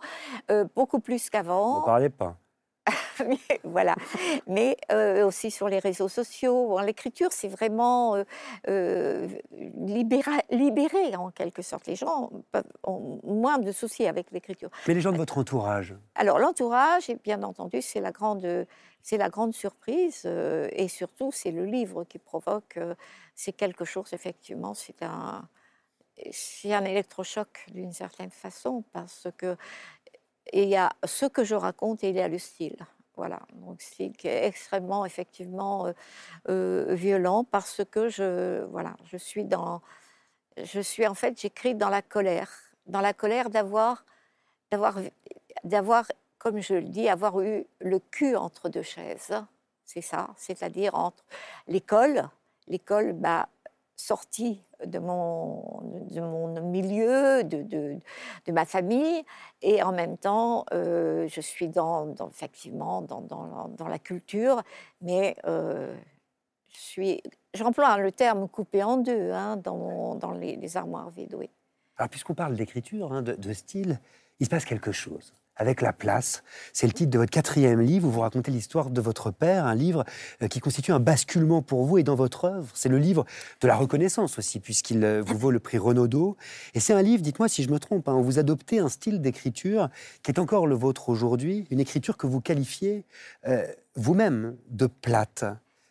euh, 0.49 0.65
beaucoup 0.75 0.99
plus 0.99 1.23
Vous 1.25 1.29
qu'avant. 1.31 1.79
ne 1.81 1.85
parlez 1.85 2.09
pas. 2.09 2.35
Mais 3.27 3.59
voilà. 3.63 3.95
Mais 4.47 4.77
euh, 4.91 5.25
aussi 5.25 5.51
sur 5.51 5.67
les 5.69 5.79
réseaux 5.79 6.09
sociaux. 6.09 6.79
L'écriture, 6.81 7.29
c'est 7.31 7.47
vraiment 7.47 8.15
euh, 8.15 8.23
euh, 8.67 9.27
libéra- 9.77 10.43
libéré 10.49 11.15
en 11.15 11.31
quelque 11.31 11.61
sorte. 11.61 11.87
Les 11.87 11.95
gens 11.95 12.31
ont 12.83 13.19
moins 13.23 13.57
de 13.59 13.71
soucis 13.71 14.05
avec 14.07 14.31
l'écriture. 14.31 14.69
Mais 14.87 14.93
les 14.93 15.01
gens 15.01 15.11
de 15.11 15.17
votre 15.17 15.37
entourage, 15.37 15.95
Alors 16.15 16.39
l'entourage, 16.39 17.11
bien 17.23 17.43
entendu, 17.43 17.81
c'est 17.81 18.01
la 18.01 18.11
grande, 18.11 18.65
c'est 19.01 19.17
la 19.17 19.29
grande 19.29 19.53
surprise. 19.53 20.23
euh, 20.25 20.67
et 20.73 20.87
surtout, 20.87 21.31
c'est 21.31 21.51
le 21.51 21.65
livre 21.65 22.03
qui 22.03 22.19
provoque. 22.19 22.77
euh, 22.77 22.95
c'est 23.35 23.53
quelque 23.53 23.85
chose, 23.85 24.13
effectivement, 24.13 24.73
c'est 24.73 25.01
un, 25.03 25.47
c'est 26.31 26.73
un 26.73 26.85
électrochoc 26.85 27.65
d'une 27.73 27.93
certaine 27.93 28.29
façon 28.31 28.83
parce 28.93 29.27
que 29.37 29.55
il 30.53 30.67
y 30.69 30.75
a 30.75 30.91
ce 31.05 31.25
que 31.25 31.43
je 31.43 31.55
raconte 31.55 32.03
et 32.03 32.09
il 32.09 32.15
y 32.15 32.21
a 32.21 32.27
le 32.27 32.39
style. 32.39 32.77
Voilà, 33.17 33.41
donc 33.53 33.81
style 33.81 34.13
extrêmement 34.23 35.05
effectivement 35.05 35.85
euh, 35.85 35.93
euh, 36.49 36.95
violent 36.95 37.43
parce 37.43 37.81
que 37.91 38.09
je 38.09 38.63
voilà, 38.65 38.95
je 39.03 39.17
suis 39.17 39.43
dans, 39.43 39.81
je 40.57 40.79
suis 40.79 41.05
en 41.05 41.13
fait 41.13 41.39
j'écris 41.39 41.75
dans 41.75 41.89
la 41.89 42.01
colère, 42.01 42.49
dans 42.87 43.01
la 43.01 43.13
colère 43.13 43.49
d'avoir 43.49 44.05
d'avoir 44.71 44.97
d'avoir 45.63 46.05
comme 46.37 46.59
je 46.59 46.75
le 46.75 46.83
dis 46.83 47.09
avoir 47.09 47.41
eu 47.41 47.67
le 47.79 47.99
cul 47.99 48.35
entre 48.35 48.69
deux 48.69 48.81
chaises, 48.81 49.35
c'est 49.83 50.01
ça, 50.01 50.29
c'est-à-dire 50.37 50.95
entre 50.95 51.23
l'école, 51.67 52.29
l'école 52.67 53.13
m'a 53.13 53.49
sorti 53.95 54.63
de 54.85 54.99
mon, 54.99 55.81
de 56.09 56.21
mon 56.21 56.61
milieu, 56.61 57.43
de, 57.43 57.61
de, 57.61 57.97
de 58.45 58.51
ma 58.51 58.65
famille, 58.65 59.23
et 59.61 59.83
en 59.83 59.91
même 59.91 60.17
temps, 60.17 60.65
euh, 60.73 61.27
je 61.27 61.41
suis 61.41 61.67
dans, 61.67 62.13
effectivement 62.29 63.01
dans, 63.01 63.21
dans, 63.21 63.69
dans 63.69 63.87
la 63.87 63.99
culture, 63.99 64.61
mais 65.01 65.35
euh, 65.45 65.95
je 66.69 66.79
suis, 66.79 67.23
j'emploie 67.53 67.97
le 67.97 68.11
terme 68.11 68.47
coupé 68.47 68.83
en 68.83 68.97
deux 68.97 69.31
hein, 69.31 69.57
dans, 69.57 70.15
dans 70.15 70.31
les, 70.31 70.77
armoires 70.77 71.09
vides, 71.09 71.35
oui. 71.35 71.49
alors 71.97 72.09
puisqu'on 72.09 72.35
parle 72.35 72.55
d'écriture, 72.55 73.11
hein, 73.11 73.21
de 73.21 73.53
style, 73.53 73.99
il 74.39 74.45
se 74.45 74.49
passe 74.49 74.65
quelque 74.65 74.91
chose. 74.91 75.33
Avec 75.61 75.81
la 75.81 75.93
place, 75.93 76.41
c'est 76.73 76.87
le 76.87 76.91
titre 76.91 77.11
de 77.11 77.19
votre 77.19 77.29
quatrième 77.29 77.81
livre 77.81 78.07
où 78.07 78.11
vous 78.11 78.21
racontez 78.21 78.49
l'histoire 78.49 78.89
de 78.89 78.99
votre 78.99 79.29
père, 79.29 79.67
un 79.67 79.75
livre 79.75 80.05
euh, 80.41 80.47
qui 80.47 80.59
constitue 80.59 80.91
un 80.91 80.99
basculement 80.99 81.61
pour 81.61 81.85
vous 81.85 81.99
et 81.99 82.03
dans 82.03 82.15
votre 82.15 82.45
œuvre. 82.45 82.71
C'est 82.73 82.89
le 82.89 82.97
livre 82.97 83.25
de 83.61 83.67
la 83.67 83.75
reconnaissance 83.75 84.39
aussi, 84.39 84.59
puisqu'il 84.59 85.03
euh, 85.03 85.21
vous 85.21 85.37
vaut 85.37 85.51
le 85.51 85.59
prix 85.59 85.77
Renaudot. 85.77 86.35
Et 86.73 86.79
c'est 86.79 86.93
un 86.93 87.03
livre, 87.03 87.21
dites-moi 87.21 87.47
si 87.47 87.61
je 87.61 87.69
me 87.69 87.77
trompe, 87.77 88.09
hein, 88.09 88.15
où 88.15 88.23
vous 88.23 88.39
adoptez 88.39 88.79
un 88.79 88.89
style 88.89 89.21
d'écriture 89.21 89.89
qui 90.23 90.31
est 90.31 90.39
encore 90.39 90.65
le 90.65 90.73
vôtre 90.73 91.09
aujourd'hui, 91.09 91.67
une 91.69 91.79
écriture 91.79 92.17
que 92.17 92.25
vous 92.25 92.41
qualifiez 92.41 93.05
euh, 93.47 93.63
vous-même 93.95 94.55
de 94.71 94.87
plate. 94.87 95.45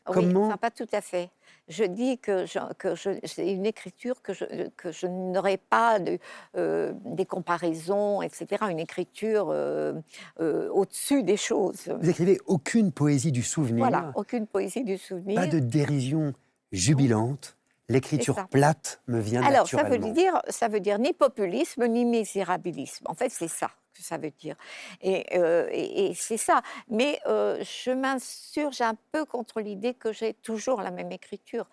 Oui, 0.08 0.14
Comment- 0.14 0.46
enfin, 0.46 0.56
pas 0.56 0.70
tout 0.70 0.88
à 0.92 1.00
fait. 1.00 1.28
Je 1.68 1.84
dis 1.84 2.18
que, 2.18 2.46
je- 2.46 2.72
que 2.78 2.94
je- 2.96 3.20
c'est 3.24 3.52
une 3.52 3.66
écriture 3.66 4.22
que 4.22 4.32
je, 4.32 4.44
que 4.76 4.90
je 4.90 5.06
n'aurai 5.06 5.56
pas 5.56 6.00
de, 6.00 6.18
euh, 6.56 6.92
des 7.04 7.26
comparaisons, 7.26 8.22
etc. 8.22 8.64
Une 8.70 8.80
écriture 8.80 9.50
euh, 9.50 9.92
euh, 10.40 10.68
au-dessus 10.70 11.22
des 11.22 11.36
choses. 11.36 11.88
Vous 12.00 12.08
écrivez 12.10 12.38
aucune 12.46 12.90
poésie 12.92 13.30
du 13.30 13.42
souvenir. 13.42 13.84
Voilà, 13.84 14.10
aucune 14.16 14.46
poésie 14.46 14.82
du 14.84 14.96
souvenir. 14.98 15.36
Pas 15.40 15.46
de 15.46 15.58
dérision 15.60 16.32
jubilante. 16.72 17.56
L'écriture 17.88 18.46
plate 18.50 19.00
me 19.08 19.18
vient 19.20 19.42
Alors, 19.42 19.66
ça 19.68 19.78
veut 19.78 19.98
naturellement. 19.98 20.12
dire, 20.14 20.42
ça 20.48 20.68
veut 20.68 20.78
dire 20.80 20.98
ni 21.00 21.12
populisme 21.12 21.86
ni 21.88 22.04
misérabilisme. 22.04 23.04
En 23.08 23.14
fait, 23.14 23.30
c'est 23.30 23.48
ça 23.48 23.68
que 23.92 24.02
ça 24.02 24.18
veut 24.18 24.30
dire. 24.30 24.56
Et, 25.02 25.26
euh, 25.38 25.68
et- 25.70 26.06
et 26.10 26.14
c'est 26.14 26.36
ça. 26.36 26.62
Mais 26.88 27.20
euh, 27.26 27.62
je 27.62 27.90
m'insurge 27.90 28.80
un 28.80 28.94
peu 29.12 29.24
contre 29.24 29.60
l'idée 29.60 29.94
que 29.94 30.12
j'ai 30.12 30.34
toujours 30.34 30.80
la 30.82 30.90
même 30.90 31.12
écriture. 31.12 31.68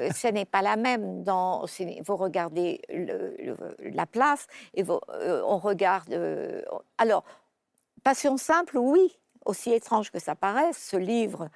Euh, 0.00 0.10
Ce 0.14 0.28
n'est 0.28 0.44
pas 0.44 0.62
la 0.62 0.76
même. 0.76 1.22
Dans, 1.22 1.64
vous 2.04 2.16
regardez 2.16 2.80
le- 2.88 3.34
le- 3.38 3.76
la 3.80 4.06
place 4.06 4.46
et 4.74 4.82
vous- 4.82 5.00
euh, 5.10 5.42
on 5.46 5.58
regarde. 5.58 6.12
alors, 6.98 7.24
Passion 8.02 8.38
simple, 8.38 8.78
oui. 8.78 9.18
Aussi 9.44 9.72
étrange 9.72 10.10
que 10.10 10.18
ça 10.18 10.34
paraisse, 10.34 10.78
ce 10.78 10.96
livre 10.96 11.50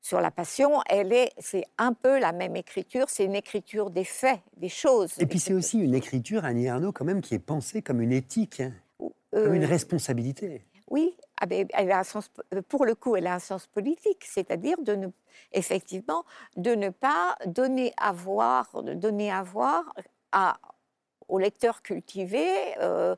sur 0.00 0.20
la 0.20 0.30
passion, 0.30 0.80
elle 0.88 1.12
est, 1.12 1.32
c'est 1.38 1.64
un 1.76 1.92
peu 1.92 2.20
la 2.20 2.30
même 2.32 2.54
écriture. 2.54 3.06
C'est 3.08 3.24
une 3.24 3.34
écriture 3.34 3.90
des 3.90 4.04
faits, 4.04 4.38
des 4.56 4.68
choses. 4.68 5.12
Et 5.18 5.26
puis 5.26 5.40
c'est 5.40 5.54
aussi 5.54 5.78
une 5.80 5.94
écriture, 5.94 6.44
Annie 6.44 6.68
Arnaud, 6.68 6.92
quand 6.92 7.04
même, 7.04 7.20
qui 7.20 7.34
est 7.34 7.40
pensée 7.40 7.82
comme 7.82 8.00
une 8.00 8.12
éthique, 8.12 8.60
hein, 8.60 8.72
comme 9.32 9.54
une 9.54 9.64
Euh, 9.64 9.66
responsabilité. 9.66 10.64
Oui, 10.90 11.14
ah 11.40 11.46
ben, 11.46 11.66
elle 11.74 11.90
a 11.92 11.98
un 11.98 12.04
sens, 12.04 12.30
euh, 12.54 12.62
pour 12.62 12.86
le 12.86 12.94
coup, 12.94 13.14
elle 13.16 13.26
a 13.26 13.34
un 13.34 13.38
sens 13.38 13.66
politique, 13.66 14.24
c'est-à-dire 14.24 14.80
de 14.80 14.94
ne, 14.94 15.08
effectivement, 15.52 16.24
de 16.56 16.74
ne 16.74 16.88
pas 16.88 17.36
donner 17.46 17.92
à 17.98 18.12
voir, 18.12 18.82
de 18.82 18.94
donner 18.94 19.30
à 19.30 19.42
voir 19.42 19.94
à, 20.32 20.58
aux 21.28 21.38
lecteurs 21.38 21.82
cultivés, 21.82 22.74
euh, 22.80 23.14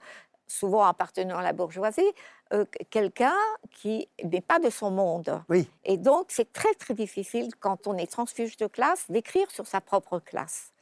souvent 0.49 0.83
appartenant 0.85 1.39
à 1.39 1.43
la 1.43 1.53
bourgeoisie, 1.53 2.13
euh, 2.53 2.65
quelqu'un 2.91 3.37
qui 3.71 4.09
n'est 4.25 4.41
pas 4.41 4.59
de 4.59 4.69
son 4.69 4.91
monde. 4.91 5.41
Oui. 5.49 5.71
Et 5.85 5.97
donc, 5.97 6.27
c'est 6.31 6.53
très, 6.53 6.75
très 6.75 6.95
difficile, 6.95 7.55
quand 7.61 7.87
on 7.87 7.97
est 7.97 8.11
transfuge 8.11 8.57
de 8.57 8.67
classe, 8.67 9.09
d'écrire 9.09 9.49
sur 9.53 9.69
sa 9.69 9.81
propre 9.81 10.19
classe, 10.19 10.73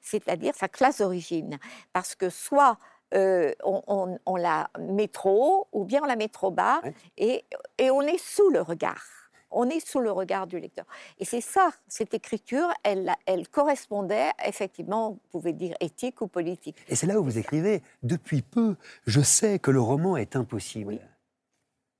c'est-à-dire 0.00 0.54
sa 0.54 0.68
classe 0.68 0.98
d'origine. 0.98 1.58
Parce 1.92 2.14
que 2.14 2.30
soit 2.30 2.78
euh, 3.14 3.52
on, 3.64 3.82
on- 3.86 4.18
on 4.26 4.36
la 4.36 4.68
met 4.78 5.08
trop 5.08 5.44
haut, 5.44 5.68
ou 5.72 5.84
bien 5.84 6.02
on 6.02 6.06
la 6.06 6.16
met 6.16 6.28
trop 6.28 6.50
bas, 6.50 6.80
Ouais. 6.84 6.94
et, 7.16 7.44
et 7.78 7.90
on 7.90 8.02
est 8.02 8.18
sous 8.18 8.50
le 8.50 8.60
regard. 8.60 9.04
On 9.50 9.70
est 9.70 9.80
sous 9.80 10.00
le 10.00 10.12
regard 10.12 10.46
du 10.46 10.60
lecteur. 10.60 10.84
Et 11.18 11.24
c'est 11.24 11.40
ça, 11.40 11.70
cette 11.88 12.12
écriture, 12.12 12.68
elle, 12.82 13.14
elle 13.24 13.48
correspondait 13.48 14.30
effectivement, 14.44 15.12
vous 15.12 15.20
pouvez 15.30 15.54
dire 15.54 15.74
éthique 15.80 16.20
ou 16.20 16.26
politique. 16.26 16.76
Et 16.86 16.94
c'est 16.94 17.06
là 17.06 17.18
où 17.18 17.24
vous 17.24 17.38
écrivez, 17.38 17.82
depuis 18.02 18.42
peu, 18.42 18.76
je 19.06 19.22
sais 19.22 19.58
que 19.58 19.70
le 19.70 19.80
roman 19.80 20.18
est 20.18 20.36
impossible. 20.36 20.92
Oui. 20.92 21.00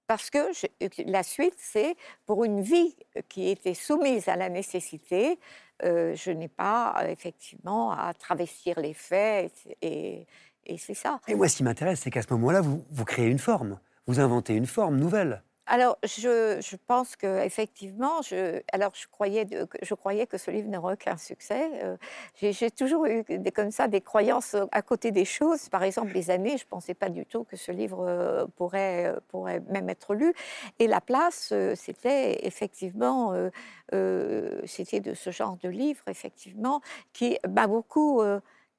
Parce 0.07 0.29
que 0.31 0.53
je- 0.53 1.03
la 1.11 1.23
suite, 1.23 1.55
c'est 1.57 1.97
pour 2.27 2.45
une 2.45 2.61
vie 2.61 2.95
qui 3.31 3.49
était 3.49 3.75
soumise 3.75 4.29
à 4.29 4.37
la 4.37 4.49
nécessité, 4.51 5.39
euh, 5.85 6.15
je 6.15 6.31
n'ai 6.31 6.49
pas 6.49 6.95
effectivement 7.09 7.93
à 7.93 8.13
travestir 8.15 8.79
les 8.81 8.95
faits, 8.95 9.53
et, 9.81 10.27
et 10.69 10.79
c'est 10.79 10.95
ça. 10.95 11.21
Et 11.29 11.35
moi, 11.35 11.49
ce 11.49 11.57
qui 11.57 11.65
m'intéresse, 11.65 12.01
c'est 12.01 12.11
qu'à 12.11 12.23
ce 12.23 12.33
moment-là, 12.35 12.61
vous, 12.61 12.85
vous 12.91 13.05
créez 13.05 13.27
une 13.29 13.39
forme. 13.39 13.79
Vous 14.07 14.21
inventez 14.21 14.55
une 14.55 14.67
forme 14.67 14.97
nouvelle. 14.97 15.43
Alors, 15.71 15.99
je, 16.03 16.59
je 16.63 16.77
pense 16.87 17.15
que 17.15 17.45
effectivement, 17.45 18.23
je, 18.23 18.63
alors 18.73 18.93
je 18.95 19.07
croyais, 19.07 19.45
de- 19.45 19.69
je 19.83 19.95
croyais 19.95 20.27
que 20.27 20.39
ce 20.39 20.51
livre 20.51 20.67
n'aurait 20.71 20.95
aucun 20.95 21.19
succès. 21.19 21.69
Euh, 21.85 21.99
j'ai, 22.41 22.71
toujours 22.71 23.05
eu 23.05 23.23
des, 23.29 23.53
comme 23.53 23.71
ça 23.71 23.87
des 23.87 24.01
croyances 24.01 24.55
euh, 24.55 24.65
à 24.73 24.81
côté 24.81 25.11
des 25.13 25.27
choses. 25.27 25.69
Par 25.69 25.83
exemple, 25.83 26.13
les 26.15 26.31
années, 26.31 26.57
je 26.57 26.65
ne 26.65 26.69
pensais 26.71 26.95
pas 26.95 27.11
du 27.11 27.27
tout 27.27 27.45
que 27.45 27.59
ce 27.59 27.71
livre 27.71 28.03
euh, 28.09 28.47
pourrait, 28.57 29.15
pourrait 29.29 29.61
même 29.69 29.91
être 29.91 30.15
lu. 30.15 30.33
Et 30.79 30.87
la 30.87 31.03
place, 31.03 31.53
c'était 31.75 32.47
effectivement, 32.47 33.35
euh, 33.35 33.51
euh, 33.93 34.63
c'était 34.65 35.01
de 35.01 35.13
ce 35.13 35.31
genre 35.31 35.59
de 35.63 35.69
livre, 35.69 36.03
effectivement, 36.09 36.81
qui 37.13 37.39
m'a 37.47 37.67
beaucoup. 37.67 38.23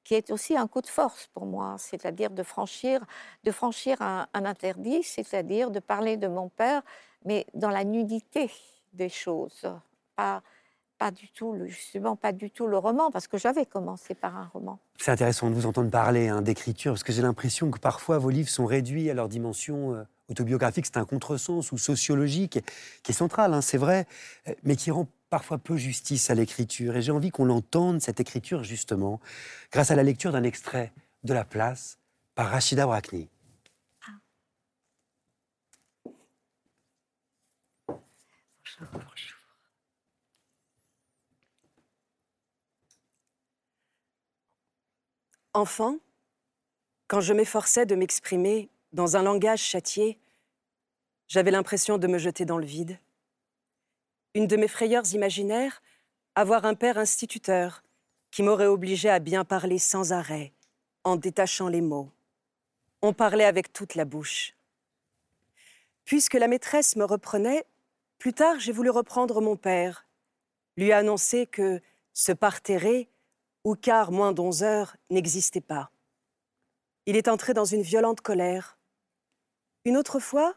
Qui 0.04 0.14
est 0.14 0.30
aussi 0.30 0.56
un 0.56 0.66
coup 0.66 0.80
de 0.80 0.86
force 0.86 1.28
pour 1.34 1.46
moi, 1.46 1.76
c'est-à-dire 1.78 2.30
de 2.30 2.42
franchir, 2.42 3.00
de 3.44 3.50
franchir 3.50 4.00
un, 4.02 4.26
un 4.34 4.44
interdit, 4.44 5.02
c'est-à-dire 5.02 5.70
de 5.70 5.78
parler 5.80 6.16
de 6.16 6.26
mon 6.28 6.48
père, 6.48 6.82
mais 7.24 7.46
dans 7.54 7.70
la 7.70 7.84
nudité 7.84 8.50
des 8.92 9.08
choses, 9.08 9.66
pas, 10.16 10.42
pas 10.98 11.10
du 11.10 11.28
tout, 11.28 11.52
le- 11.52 11.66
justement, 11.66 12.16
pas 12.16 12.32
du 12.32 12.50
tout 12.50 12.66
le 12.66 12.76
roman, 12.78 13.10
parce 13.10 13.28
que 13.28 13.38
j'avais 13.38 13.66
commencé 13.66 14.14
par 14.14 14.36
un 14.36 14.50
roman. 14.52 14.78
C'est 14.98 15.10
intéressant 15.12 15.48
de 15.50 15.54
vous 15.54 15.66
entendre 15.66 15.90
parler 15.90 16.28
hein, 16.28 16.42
d'écriture, 16.42 16.92
parce 16.92 17.04
que 17.04 17.12
j'ai 17.12 17.22
l'impression 17.22 17.70
que 17.70 17.78
parfois 17.78 18.18
vos 18.18 18.30
livres 18.30 18.48
sont 18.48 18.66
réduits 18.66 19.08
à 19.10 19.14
leur 19.14 19.28
dimension 19.28 19.94
euh, 19.94 20.02
autobiographique. 20.28 20.86
C'est 20.86 20.96
un 20.96 21.04
contresens 21.04 21.72
ou 21.72 21.78
sociologique 21.78 22.58
qui 23.02 23.12
est 23.12 23.14
central, 23.14 23.54
hein, 23.54 23.60
c'est 23.60 23.78
vrai, 23.78 24.06
euh, 24.48 24.54
mais 24.62 24.76
qui 24.76 24.90
rend 24.90 25.06
parfois 25.30 25.58
peu 25.58 25.76
justice 25.76 26.28
à 26.28 26.34
l'écriture. 26.34 26.96
Et 26.96 27.02
j'ai 27.02 27.12
envie 27.12 27.30
qu'on 27.30 27.44
l'entende, 27.44 28.02
cette 28.02 28.20
écriture, 28.20 28.64
justement, 28.64 29.20
grâce 29.72 29.90
à 29.90 29.94
la 29.94 30.02
lecture 30.02 30.32
d'un 30.32 30.42
extrait 30.42 30.92
de 31.24 31.32
La 31.32 31.44
Place 31.44 31.98
par 32.34 32.50
Rachida 32.50 32.84
Brakni. 32.84 33.28
Enfant, 45.52 45.96
quand 47.08 47.20
je 47.20 47.32
m'efforçais 47.32 47.84
de 47.84 47.96
m'exprimer 47.96 48.70
dans 48.92 49.16
un 49.16 49.22
langage 49.22 49.60
châtié, 49.60 50.18
j'avais 51.26 51.50
l'impression 51.50 51.98
de 51.98 52.06
me 52.06 52.18
jeter 52.18 52.44
dans 52.44 52.56
le 52.56 52.66
vide. 52.66 52.98
Une 54.34 54.46
de 54.46 54.56
mes 54.56 54.68
frayeurs 54.68 55.12
imaginaires, 55.12 55.82
avoir 56.36 56.64
un 56.64 56.74
père 56.74 56.98
instituteur 56.98 57.82
qui 58.30 58.42
m'aurait 58.44 58.66
obligé 58.66 59.10
à 59.10 59.18
bien 59.18 59.44
parler 59.44 59.78
sans 59.78 60.12
arrêt, 60.12 60.52
en 61.02 61.16
détachant 61.16 61.68
les 61.68 61.80
mots. 61.80 62.10
On 63.02 63.12
parlait 63.12 63.44
avec 63.44 63.72
toute 63.72 63.96
la 63.96 64.04
bouche. 64.04 64.54
Puisque 66.04 66.34
la 66.34 66.46
maîtresse 66.46 66.94
me 66.94 67.04
reprenait, 67.04 67.64
plus 68.18 68.32
tard 68.32 68.60
j'ai 68.60 68.72
voulu 68.72 68.90
reprendre 68.90 69.40
mon 69.40 69.56
père, 69.56 70.06
lui 70.76 70.92
annoncer 70.92 71.46
que 71.46 71.80
ce 72.12 72.30
parterré, 72.30 73.08
ou 73.64 73.74
quart 73.74 74.12
moins 74.12 74.32
d'onze 74.32 74.62
heures, 74.62 74.96
n'existait 75.10 75.60
pas. 75.60 75.90
Il 77.06 77.16
est 77.16 77.28
entré 77.28 77.52
dans 77.52 77.64
une 77.64 77.82
violente 77.82 78.20
colère. 78.20 78.78
Une 79.84 79.96
autre 79.96 80.20
fois, 80.20 80.54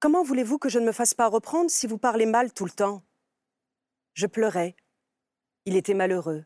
comment 0.00 0.22
voulez-vous 0.22 0.58
que 0.58 0.68
je 0.68 0.78
ne 0.78 0.86
me 0.86 0.92
fasse 0.92 1.14
pas 1.14 1.28
reprendre 1.28 1.70
si 1.70 1.86
vous 1.86 1.98
parlez 1.98 2.26
mal 2.26 2.52
tout 2.52 2.64
le 2.64 2.70
temps? 2.70 3.02
Je 4.14 4.26
pleurais. 4.26 4.74
Il 5.64 5.76
était 5.76 5.94
malheureux. 5.94 6.44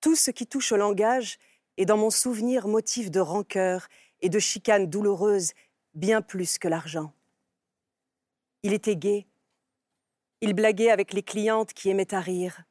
Tout 0.00 0.16
ce 0.16 0.30
qui 0.30 0.46
touche 0.46 0.72
au 0.72 0.76
langage 0.76 1.38
est 1.76 1.84
dans 1.84 1.96
mon 1.96 2.10
souvenir 2.10 2.68
motif 2.68 3.10
de 3.10 3.20
rancœur 3.20 3.88
et 4.20 4.28
de 4.28 4.38
chicane 4.38 4.88
douloureuse 4.88 5.52
bien 5.94 6.22
plus 6.22 6.58
que 6.58 6.68
l'argent. 6.68 7.12
Il 8.62 8.72
était 8.72 8.96
gai. 8.96 9.26
Il 10.40 10.54
blaguait 10.54 10.90
avec 10.90 11.12
les 11.12 11.22
clientes 11.22 11.72
qui 11.72 11.90
aimaient 11.90 12.14
à 12.14 12.20
rire. 12.20 12.62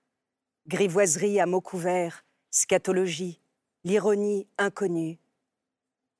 Grivoiserie 0.67 1.39
à 1.39 1.45
mots 1.45 1.61
couverts, 1.61 2.25
scatologie, 2.49 3.39
l'ironie 3.83 4.47
inconnue. 4.57 5.19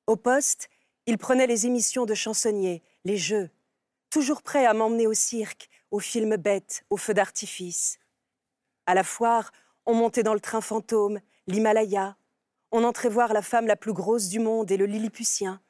Au 0.06 0.16
poste, 0.16 0.70
il 1.08 1.16
prenait 1.16 1.46
les 1.46 1.64
émissions 1.64 2.04
de 2.04 2.12
chansonniers, 2.12 2.82
les 3.06 3.16
jeux, 3.16 3.48
toujours 4.10 4.42
prêt 4.42 4.66
à 4.66 4.74
m'emmener 4.74 5.06
au 5.06 5.14
cirque, 5.14 5.70
aux 5.90 6.00
films 6.00 6.36
bêtes, 6.36 6.84
aux 6.90 6.98
feux 6.98 7.14
d'artifice. 7.14 7.98
À 8.84 8.92
la 8.92 9.02
foire, 9.02 9.50
on 9.86 9.94
montait 9.94 10.22
dans 10.22 10.34
le 10.34 10.40
train 10.40 10.60
fantôme, 10.60 11.20
l'Himalaya. 11.46 12.18
On 12.72 12.84
entrait 12.84 13.08
voir 13.08 13.32
la 13.32 13.40
femme 13.40 13.66
la 13.66 13.74
plus 13.74 13.94
grosse 13.94 14.28
du 14.28 14.38
monde 14.38 14.70
et 14.70 14.76
le 14.76 14.84
Lilliputien. 14.84 15.62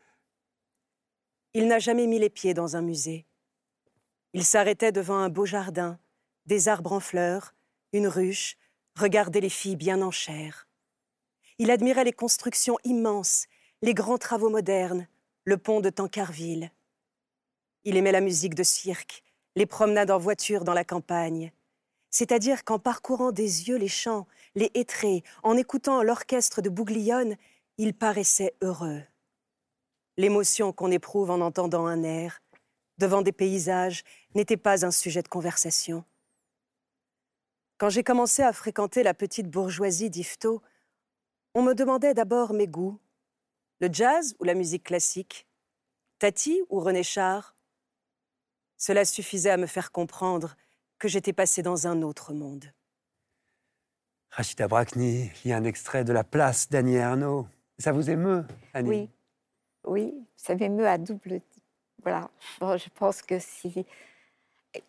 Il 1.54 1.68
n'a 1.68 1.78
jamais 1.78 2.08
mis 2.08 2.18
les 2.18 2.30
pieds 2.30 2.52
dans 2.52 2.74
un 2.74 2.82
musée. 2.82 3.24
Il 4.32 4.44
s'arrêtait 4.44 4.90
devant 4.90 5.18
un 5.18 5.28
beau 5.28 5.46
jardin, 5.46 6.00
des 6.46 6.66
arbres 6.66 6.94
en 6.94 7.00
fleurs, 7.00 7.54
une 7.92 8.08
ruche, 8.08 8.56
regardait 8.96 9.40
les 9.40 9.50
filles 9.50 9.76
bien 9.76 10.02
en 10.02 10.10
chair. 10.10 10.66
Il 11.58 11.70
admirait 11.70 12.02
les 12.02 12.12
constructions 12.12 12.78
immenses, 12.82 13.46
les 13.82 13.94
grands 13.94 14.18
travaux 14.18 14.50
modernes, 14.50 15.06
le 15.48 15.56
pont 15.56 15.80
de 15.80 15.88
Tancarville. 15.88 16.70
Il 17.84 17.96
aimait 17.96 18.12
la 18.12 18.20
musique 18.20 18.54
de 18.54 18.62
cirque, 18.62 19.22
les 19.56 19.64
promenades 19.64 20.10
en 20.10 20.18
voiture 20.18 20.62
dans 20.62 20.74
la 20.74 20.84
campagne. 20.84 21.52
C'est-à-dire 22.10 22.64
qu'en 22.64 22.78
parcourant 22.78 23.32
des 23.32 23.66
yeux 23.66 23.78
les 23.78 23.88
champs, 23.88 24.26
les 24.54 24.70
hêtrés, 24.74 25.24
en 25.42 25.56
écoutant 25.56 26.02
l'orchestre 26.02 26.60
de 26.60 26.68
Bouglione, 26.68 27.36
il 27.78 27.94
paraissait 27.94 28.56
heureux. 28.60 29.00
L'émotion 30.18 30.70
qu'on 30.70 30.90
éprouve 30.90 31.30
en 31.30 31.40
entendant 31.40 31.86
un 31.86 32.02
air, 32.02 32.42
devant 32.98 33.22
des 33.22 33.32
paysages, 33.32 34.04
n'était 34.34 34.58
pas 34.58 34.84
un 34.84 34.90
sujet 34.90 35.22
de 35.22 35.28
conversation. 35.28 36.04
Quand 37.78 37.88
j'ai 37.88 38.04
commencé 38.04 38.42
à 38.42 38.52
fréquenter 38.52 39.02
la 39.02 39.14
petite 39.14 39.48
bourgeoisie 39.48 40.10
d'Ifto, 40.10 40.60
on 41.54 41.62
me 41.62 41.72
demandait 41.72 42.12
d'abord 42.12 42.52
mes 42.52 42.66
goûts. 42.66 42.98
Le 43.80 43.88
jazz 43.92 44.34
ou 44.40 44.44
la 44.44 44.54
musique 44.54 44.84
classique? 44.84 45.46
Tati 46.18 46.60
ou 46.68 46.80
René 46.80 47.02
Char? 47.04 47.54
Cela 48.76 49.04
suffisait 49.04 49.50
à 49.50 49.56
me 49.56 49.66
faire 49.66 49.92
comprendre 49.92 50.56
que 50.98 51.06
j'étais 51.08 51.32
passé 51.32 51.62
dans 51.62 51.86
un 51.86 52.02
autre 52.02 52.32
monde. 52.32 52.64
Rachida 54.30 54.68
Brakni 54.68 55.30
lit 55.44 55.52
un 55.52 55.64
extrait 55.64 56.04
de 56.04 56.12
La 56.12 56.24
Place 56.24 56.68
d'Annie 56.68 56.96
Ernaux. 56.96 57.46
Ça 57.78 57.92
vous 57.92 58.10
émeut, 58.10 58.44
Annie? 58.74 58.88
Oui, 58.88 59.10
oui, 59.84 60.26
ça 60.36 60.54
m'émeut 60.54 60.86
à 60.88 60.98
double. 60.98 61.40
Voilà, 62.02 62.30
Bon, 62.60 62.76
je 62.76 62.88
pense 62.90 63.22
que 63.22 63.38
si, 63.38 63.86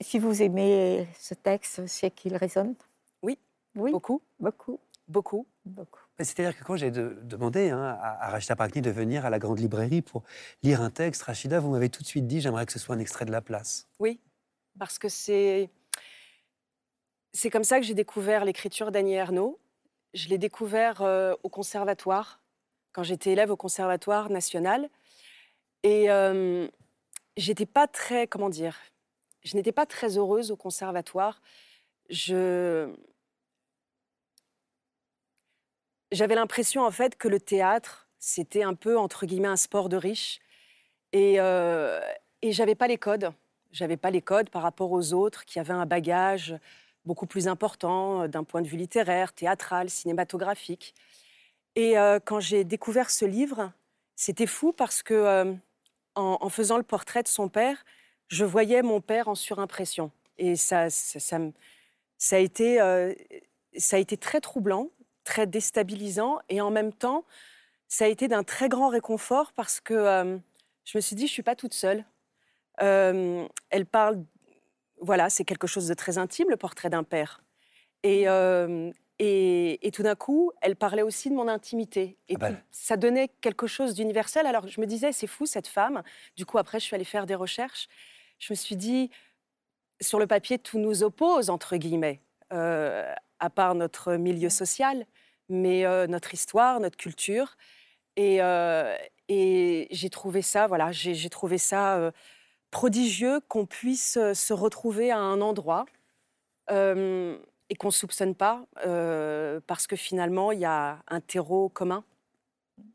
si 0.01 0.19
vous 0.19 0.41
aimez 0.41 1.07
ce 1.17 1.35
texte, 1.35 1.85
c'est 1.87 2.11
qu'il 2.11 2.35
résonne. 2.35 2.75
Oui, 3.21 3.37
Oui, 3.75 3.91
beaucoup, 3.91 4.21
beaucoup, 4.39 4.79
beaucoup. 5.07 5.45
beaucoup. 5.65 6.01
C'est-à-dire 6.19 6.57
que 6.57 6.63
quand 6.63 6.75
j'ai 6.75 6.91
de- 6.91 7.17
demandé 7.23 7.69
hein, 7.69 7.97
à, 8.01 8.29
Rachida 8.29 8.55
Brakni 8.55 8.81
de 8.81 8.91
venir 8.91 9.25
à 9.25 9.29
la 9.29 9.39
grande 9.39 9.59
librairie 9.59 10.01
pour 10.01 10.23
lire 10.63 10.81
un 10.81 10.89
texte, 10.89 11.23
Rachida, 11.23 11.59
vous 11.59 11.71
m'avez 11.71 11.89
tout 11.89 12.01
de 12.01 12.07
suite 12.07 12.27
dit 12.27 12.41
j'aimerais 12.41 12.65
que 12.65 12.73
ce 12.73 12.79
soit 12.79 12.95
un 12.95 12.99
extrait 12.99 13.25
de 13.25 13.31
La 13.31 13.41
Place. 13.41 13.87
Oui, 13.99 14.19
parce 14.77 14.99
que 14.99 15.07
c'est 15.07 15.69
c'est 17.31 17.49
comme 17.49 17.63
ça 17.63 17.79
que 17.79 17.85
j'ai 17.85 17.93
découvert 17.93 18.43
l'écriture 18.43 18.91
d'Annie 18.91 19.13
Ernaux. 19.13 19.59
Je 20.13 20.27
l'ai 20.29 20.37
découvert 20.37 21.01
euh, 21.03 21.35
au 21.43 21.49
conservatoire, 21.49 22.41
quand 22.91 23.03
j'étais 23.03 23.31
élève 23.31 23.51
au 23.51 23.55
conservatoire 23.55 24.29
national. 24.29 24.89
Et 25.83 26.09
euh, 26.09 26.67
j'étais 27.37 27.67
pas 27.67 27.87
très, 27.87 28.27
comment 28.27 28.49
dire, 28.49 28.75
je 29.43 29.55
n'étais 29.55 29.71
pas 29.71 29.85
très 29.85 30.17
heureuse 30.17 30.51
au 30.51 30.55
conservatoire. 30.57 31.41
Je 32.09 32.91
j'avais 36.11 36.35
l'impression 36.35 36.83
en 36.83 36.91
fait 36.91 37.17
que 37.17 37.27
le 37.27 37.39
théâtre 37.39 38.07
c'était 38.19 38.63
un 38.63 38.73
peu 38.73 38.97
entre 38.97 39.25
guillemets 39.25 39.47
un 39.47 39.55
sport 39.55 39.89
de 39.89 39.97
riche 39.97 40.39
et 41.13 41.39
euh, 41.39 41.99
et 42.41 42.51
j'avais 42.51 42.75
pas 42.75 42.87
les 42.87 42.97
codes. 42.97 43.31
J'avais 43.71 43.97
pas 43.97 44.11
les 44.11 44.21
codes 44.21 44.49
par 44.49 44.61
rapport 44.61 44.91
aux 44.91 45.13
autres 45.13 45.45
qui 45.45 45.59
avaient 45.59 45.73
un 45.73 45.85
bagage 45.85 46.57
beaucoup 47.05 47.25
plus 47.25 47.47
important 47.47 48.23
euh, 48.23 48.27
d'un 48.27 48.43
point 48.43 48.61
de 48.61 48.67
vue 48.67 48.77
littéraire, 48.77 49.33
théâtral, 49.33 49.89
cinématographique. 49.89 50.93
Et 51.75 51.97
euh, 51.97 52.19
quand 52.23 52.39
j'ai 52.39 52.63
découvert 52.63 53.09
ce 53.09 53.25
livre, 53.25 53.71
c'était 54.15 54.47
fou 54.47 54.73
parce 54.73 55.03
que 55.03 55.13
euh, 55.13 55.53
en, 56.15 56.49
faisant 56.49 56.77
le 56.77 56.83
portrait 56.83 57.23
de 57.23 57.27
son 57.27 57.47
père, 57.47 57.85
je 58.27 58.43
voyais 58.43 58.81
mon 58.81 59.01
père 59.01 59.27
en 59.27 59.35
surimpression. 59.35 60.11
Et 60.37 60.55
ça, 60.55 60.89
ça, 60.89 61.37
a 62.31 62.39
été, 62.39 62.77
ça 63.77 63.95
a 63.95 63.99
été 63.99 64.17
très 64.17 64.41
troublant, 64.41 64.89
très 65.29 65.45
déstabilisant, 65.45 66.39
et 66.49 66.59
en 66.59 66.71
même 66.71 66.91
temps, 66.91 67.23
ça 67.87 68.05
a 68.05 68.07
été 68.07 68.27
d'un 68.27 68.43
très 68.43 68.67
grand 68.67 68.89
réconfort 68.89 69.53
parce 69.53 69.79
que 69.79 69.93
euh, 69.93 70.37
je 70.85 70.97
me 70.97 71.01
suis 71.01 71.15
dit, 71.15 71.27
je 71.27 71.31
suis 71.31 71.43
pas 71.43 71.55
toute 71.55 71.75
seule. 71.75 72.03
Euh, 72.81 73.47
elle 73.69 73.85
parle, 73.85 74.23
voilà, 74.99 75.29
c'est 75.29 75.45
quelque 75.45 75.67
chose 75.67 75.87
de 75.87 75.93
très 75.93 76.17
intime, 76.17 76.49
le 76.49 76.57
portrait 76.57 76.89
d'un 76.89 77.03
père. 77.03 77.43
Et, 78.01 78.27
euh, 78.27 78.91
et, 79.19 79.85
et 79.85 79.91
tout 79.91 80.01
d'un 80.01 80.15
coup, 80.15 80.51
elle 80.61 80.75
parlait 80.75 81.03
aussi 81.03 81.29
de 81.29 81.35
mon 81.35 81.47
intimité. 81.47 82.17
Et 82.27 82.35
Ah 82.35 82.39
bah. 82.39 82.51
tout- 82.51 82.57
ça 82.71 82.97
donnait 82.97 83.27
quelque 83.41 83.67
chose 83.67 83.93
d'universel. 83.93 84.47
Alors 84.47 84.67
je 84.67 84.81
me 84.81 84.87
disais, 84.87 85.11
c'est 85.11 85.27
fou 85.27 85.45
cette 85.45 85.67
femme. 85.67 86.01
Du 86.37 86.45
coup, 86.47 86.57
après, 86.57 86.79
je 86.79 86.85
suis 86.85 86.95
allée 86.95 87.05
faire 87.15 87.27
des 87.27 87.35
recherches. 87.35 87.87
Je 88.39 88.51
me 88.51 88.55
suis 88.55 88.75
dit, 88.77 89.11
sur 90.01 90.17
le 90.17 90.25
papier, 90.25 90.57
tout 90.57 90.79
nous 90.79 91.03
oppose, 91.03 91.51
entre 91.51 91.75
guillemets, 91.77 92.19
à 92.49 93.49
part 93.53 93.75
notre 93.75 94.15
milieu 94.15 94.49
social, 94.49 95.05
mais 95.49 95.85
euh, 95.85 96.07
notre 96.07 96.33
histoire, 96.33 96.79
notre 96.79 96.97
culture. 96.97 97.57
Et, 98.15 98.41
euh, 98.41 98.95
et 99.27 99.87
j'ai 99.91 100.09
trouvé 100.09 100.41
ça, 100.41 100.67
voilà, 100.67 100.91
j'ai 100.91 101.29
trouvé 101.29 101.57
ça 101.57 101.97
euh, 101.97 102.11
prodigieux 102.71 103.39
qu'on 103.47 103.65
puisse 103.65 104.17
se 104.33 104.53
retrouver 104.53 105.11
à 105.11 105.17
un 105.17 105.41
endroit 105.41 105.85
et 106.71 107.75
qu'on 107.75 107.87
ne 107.87 107.93
soupçonne 107.93 108.35
pas, 108.35 108.63
parce 109.65 109.87
que 109.87 109.95
finalement, 109.95 110.51
il 110.51 110.59
y 110.59 110.65
a 110.65 110.99
un 111.07 111.19
terreau 111.19 111.69
commun. 111.69 112.03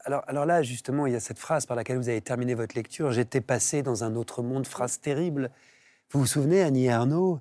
Alors, 0.05 0.23
alors 0.29 0.47
là, 0.47 0.63
justement, 0.63 1.07
il 1.07 1.13
y 1.13 1.17
a 1.17 1.21
cette 1.21 1.41
phrase 1.41 1.67
par 1.67 1.77
laquelle 1.77 1.97
vous 1.97 2.09
avez 2.09 2.21
terminé 2.21 2.55
votre 2.55 2.77
lecture 2.77 3.11
J'étais 3.11 3.41
passé 3.41 3.83
dans 3.83 4.05
un 4.05 4.15
autre 4.15 4.43
monde, 4.43 4.67
phrase 4.67 5.01
terrible. 5.01 5.51
Vous 6.11 6.21
vous 6.21 6.27
souvenez, 6.27 6.63
Annie 6.63 6.87
Ernaux, 6.87 7.41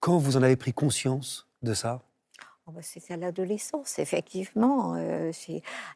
quand 0.00 0.18
vous 0.18 0.36
en 0.36 0.42
avez 0.42 0.56
pris 0.56 0.72
conscience 0.72 1.48
de 1.62 1.72
ça? 1.72 2.02
C'est 2.80 3.12
à 3.12 3.16
l'adolescence, 3.16 3.98
effectivement. 3.98 4.94
Euh, 4.96 5.30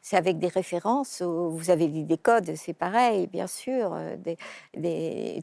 c'est 0.01 0.17
avec 0.17 0.39
des 0.39 0.47
références. 0.47 1.21
vous 1.21 1.69
avez 1.69 1.87
dit 1.87 2.03
des 2.03 2.17
codes, 2.17 2.55
c'est 2.55 2.73
pareil, 2.73 3.27
bien 3.27 3.47
sûr, 3.47 3.93
euh, 3.93 4.15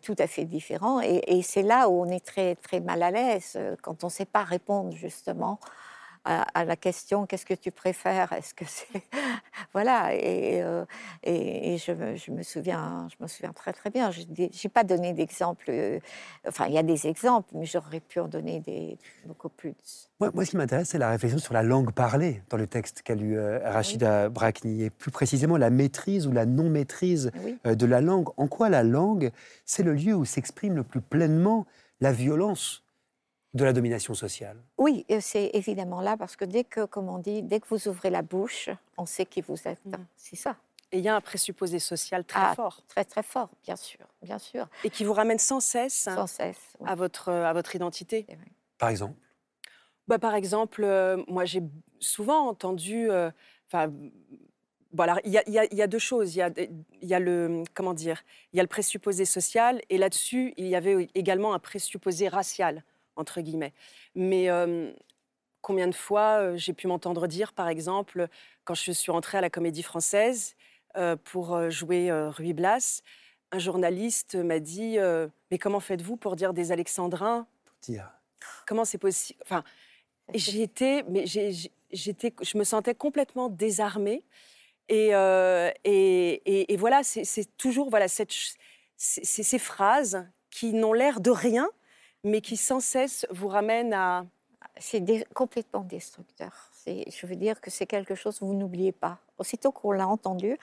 tout 0.03 0.17
à 0.19 0.27
fait 0.27 0.45
différents. 0.45 1.01
Et, 1.01 1.23
et 1.27 1.43
c'est 1.43 1.63
là 1.63 1.89
où 1.89 2.03
on 2.03 2.07
est 2.07 2.25
très, 2.25 2.57
très 2.57 2.81
mal 2.81 3.03
à 3.03 3.11
l'aise, 3.11 3.55
euh, 3.57 3.77
quand 3.83 4.05
on 4.05 4.09
ne 4.09 4.13
sait 4.13 4.25
pas 4.25 4.45
répondre, 4.45 4.93
justement, 4.93 5.59
à, 6.25 6.65
la 6.65 6.77
question 6.77 7.27
qu'est-ce 7.27 7.47
que 7.47 7.55
tu 7.55 7.71
préfères? 7.71 8.33
Est-ce 8.33 8.55
que 8.55 8.65
c'est 8.67 9.03
voilà 9.73 10.15
et, 10.15 10.63
euh, 10.63 10.85
et, 11.23 11.77
je, 11.79 11.93
me 12.31 12.43
souviens 12.43 13.09
je 13.11 13.23
me 13.23 13.29
souviens 13.29 13.53
très 13.53 13.73
très 13.73 13.91
bien. 13.91 14.11
Je 14.11 14.23
n'ai 14.23 14.71
pas 14.73 14.85
donné 14.85 15.13
d'exemple. 15.13 15.65
Euh, 15.69 15.99
enfin, 16.47 16.67
il 16.67 16.75
y 16.75 16.79
a 16.79 16.83
des 16.83 17.07
exemples, 17.07 17.49
mais 17.55 17.67
j'aurais 17.67 18.01
pu 18.01 18.21
en 18.21 18.29
donner 18.29 18.61
des 18.61 18.99
beaucoup 19.27 19.49
plus. 19.49 19.75
Moi, 20.21 20.31
moi 20.35 20.45
ce 20.45 20.51
qui 20.51 20.57
m'intéresse, 20.57 20.91
c'est 20.91 20.99
la 20.99 21.11
réflexion 21.11 21.39
sur 21.39 21.55
la 21.55 21.63
langue 21.63 21.93
parlée 21.93 22.43
dans 22.51 22.57
le 22.57 22.67
texte 22.67 23.03
qu'a 23.03 23.15
lu 23.15 23.37
euh, 23.37 23.59
Rachida 23.65 24.29
Brakni, 24.29 24.85
et 24.85 24.91
plus 24.91 25.11
précisément 25.11 25.57
la 25.57 25.71
maîtrise 25.71 26.27
ou 26.27 26.33
la 26.33 26.47
non 26.47 26.71
maîtrise 26.71 27.33
de 27.65 27.87
la 27.87 28.01
langue. 28.01 28.29
En 28.37 28.47
quoi 28.47 28.69
la 28.69 28.83
langue, 28.83 29.31
c'est 29.65 29.83
le 29.83 29.95
lieu 29.95 30.15
où 30.15 30.25
s'exprime 30.25 30.77
le 30.77 30.85
plus 30.85 31.01
pleinement 31.01 31.67
la 32.01 32.13
violence 32.13 32.85
de 33.55 33.65
la 33.65 33.73
domination 33.73 34.15
sociale 34.15 34.57
Oui, 34.79 35.05
c'est 35.21 35.51
évidemment 35.53 36.01
là, 36.01 36.17
parce 36.17 36.37
que 36.37 36.45
dès 36.45 36.65
que, 36.65 36.85
comme 36.85 37.09
on 37.09 37.19
dit, 37.19 37.43
dès 37.43 37.61
que 37.61 37.67
vous 37.69 37.89
ouvrez 37.89 38.11
la 38.11 38.23
bouche, 38.23 38.71
on 38.97 39.07
sait 39.07 39.27
qui 39.27 39.43
vous 39.43 39.57
êtes. 39.67 39.85
Mm. 39.85 39.97
C'est 40.17 40.37
ça. 40.37 40.57
Et 40.91 40.99
il 40.99 41.05
y 41.05 41.09
a 41.09 41.17
un 41.17 41.21
présupposé 41.21 41.79
social 41.79 42.25
très 42.25 42.41
ah, 42.41 42.55
fort. 42.55 42.83
Très, 42.89 43.05
très 43.05 43.23
fort, 43.23 43.49
bien 43.65 43.77
sûr, 43.77 44.07
bien 44.23 44.39
sûr. 44.39 44.69
Et 44.85 44.91
qui 44.91 45.05
vous 45.05 45.15
ramène 45.15 45.39
sans 45.39 45.61
cesse, 45.61 45.95
sans 45.95 46.27
cesse 46.27 46.77
à, 46.85 46.95
votre, 46.95 47.31
à 47.31 47.53
votre 47.53 47.75
identité. 47.75 48.27
Par 48.79 48.91
exemple 48.91 49.15
bah, 50.07 50.19
Par 50.19 50.35
exemple, 50.35 50.85
euh, 50.85 51.23
moi 51.29 51.45
j'ai 51.45 51.63
souvent 51.99 52.47
entendu... 52.49 53.11
Euh, 53.11 53.31
enfin, 53.69 53.91
il 55.25 55.31
y, 55.31 55.75
y, 55.75 55.83
a 55.83 55.87
deux 55.87 55.99
choses. 55.99 56.35
Il 56.35 56.41
y 56.41 56.43
a, 56.43 56.51
y 57.01 57.15
a, 57.15 57.19
le 57.19 57.65
comment 57.73 57.95
dire 57.95 58.23
Il 58.53 58.59
y 58.59 58.61
a 58.61 58.63
le 58.63 58.69
présupposé 58.69 59.25
social 59.25 59.81
et 59.89 59.97
là-dessus, 59.97 60.53
il 60.59 60.67
y 60.67 60.77
avait 60.77 61.09
également 61.15 61.55
un 61.55 61.59
présupposé 61.59 62.29
racial 62.29 62.85
entre 63.17 63.41
guillemets. 63.41 63.73
Mais 64.15 64.49
combien 65.61 65.89
de 65.89 65.95
fois 65.95 66.57
j'ai 66.57 66.73
pu 66.73 66.87
m'entendre 66.87 67.27
dire, 67.27 67.53
par 67.53 67.69
exemple, 67.69 68.29
quand 68.65 68.75
je 68.75 68.93
suis 68.93 69.13
rentrée 69.13 69.39
à 69.39 69.41
la 69.41 69.51
Comédie 69.51 69.83
Française 69.83 70.57
pour 71.25 71.71
jouer 71.71 72.11
Ruy 72.13 72.53
Blas, 72.53 73.03
un 73.51 73.59
journaliste 73.59 74.35
m'a 74.35 74.59
dit 74.59 74.99
Mais 75.51 75.59
comment 75.59 75.81
faites-vous 75.81 76.17
pour 76.17 76.37
dire 76.37 76.53
des 76.53 76.73
Alexandrins? 76.73 77.47
Dire. 77.83 78.11
Comment 78.67 78.85
c'est 78.85 78.99
possible 78.99 79.39
Enfin, 79.43 79.65
j'étais, 80.35 81.05
mais 81.09 81.25
j'étais, 81.27 82.35
je 82.41 82.59
me 82.59 82.65
sentais 82.65 82.95
complètement 82.95 83.49
désarmée. 83.49 84.25
Et, 84.89 85.13
et, 85.85 86.73
et, 86.73 86.77
voilà, 86.77 87.03
c'est 87.03 87.57
toujours 87.57 87.89
voilà 87.89 88.09
cette, 88.09 88.33
ces 88.97 89.59
phrases 89.59 90.27
qui 90.51 90.73
n'ont 90.73 90.93
l'air 90.93 91.21
de 91.21 91.31
rien, 91.31 91.69
mais 92.25 92.41
qui 92.41 92.57
sans 92.57 92.81
cesse 92.81 93.27
vous 93.31 93.49
ramène 93.49 93.93
à... 93.93 94.25
C'est 94.79 95.03
complètement 95.35 95.83
destructeur. 95.83 96.71
Je 96.87 97.27
veux 97.27 97.37
dire 97.37 97.61
que 97.61 97.71
c'est 97.71 97.87
quelque 97.87 98.15
chose 98.15 98.39
que 98.39 98.45
vous 98.45 98.55
n'oubliez 98.55 98.93
pas. 98.93 99.19
Aussitôt 99.39 99.71
qu'on 99.71 99.93
l'a 99.93 100.09
entendu, 100.09 100.57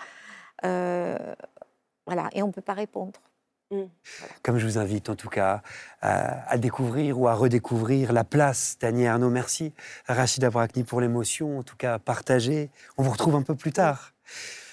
euh, 0.66 1.36
voilà, 2.06 2.30
et 2.34 2.42
on 2.42 2.48
ne 2.48 2.52
peut 2.52 2.62
pas 2.62 2.74
répondre. 2.74 3.20
Mm. 3.72 3.84
Comme 4.42 4.58
je 4.58 4.66
vous 4.66 4.78
invite 4.80 5.10
en 5.10 5.16
tout 5.16 5.30
cas 5.30 5.62
à, 6.02 6.58
découvrir 6.58 7.20
ou 7.20 7.28
à 7.28 7.36
redécouvrir 7.36 8.14
la 8.14 8.24
place 8.24 8.78
d'Annie 8.80 9.06
Arnaud. 9.06 9.30
Merci 9.30 9.74
Rachida 10.08 10.50
Brakni 10.50 10.84
pour 10.84 11.02
l'émotion, 11.02 11.60
en 11.60 11.64
tout 11.64 11.76
cas 11.76 12.00
partagée. 12.00 12.72
On 12.98 13.04
vous 13.04 13.12
retrouve 13.12 13.36
un 13.36 13.44
peu 13.44 13.56
plus 13.56 13.72
tard. 13.72 14.14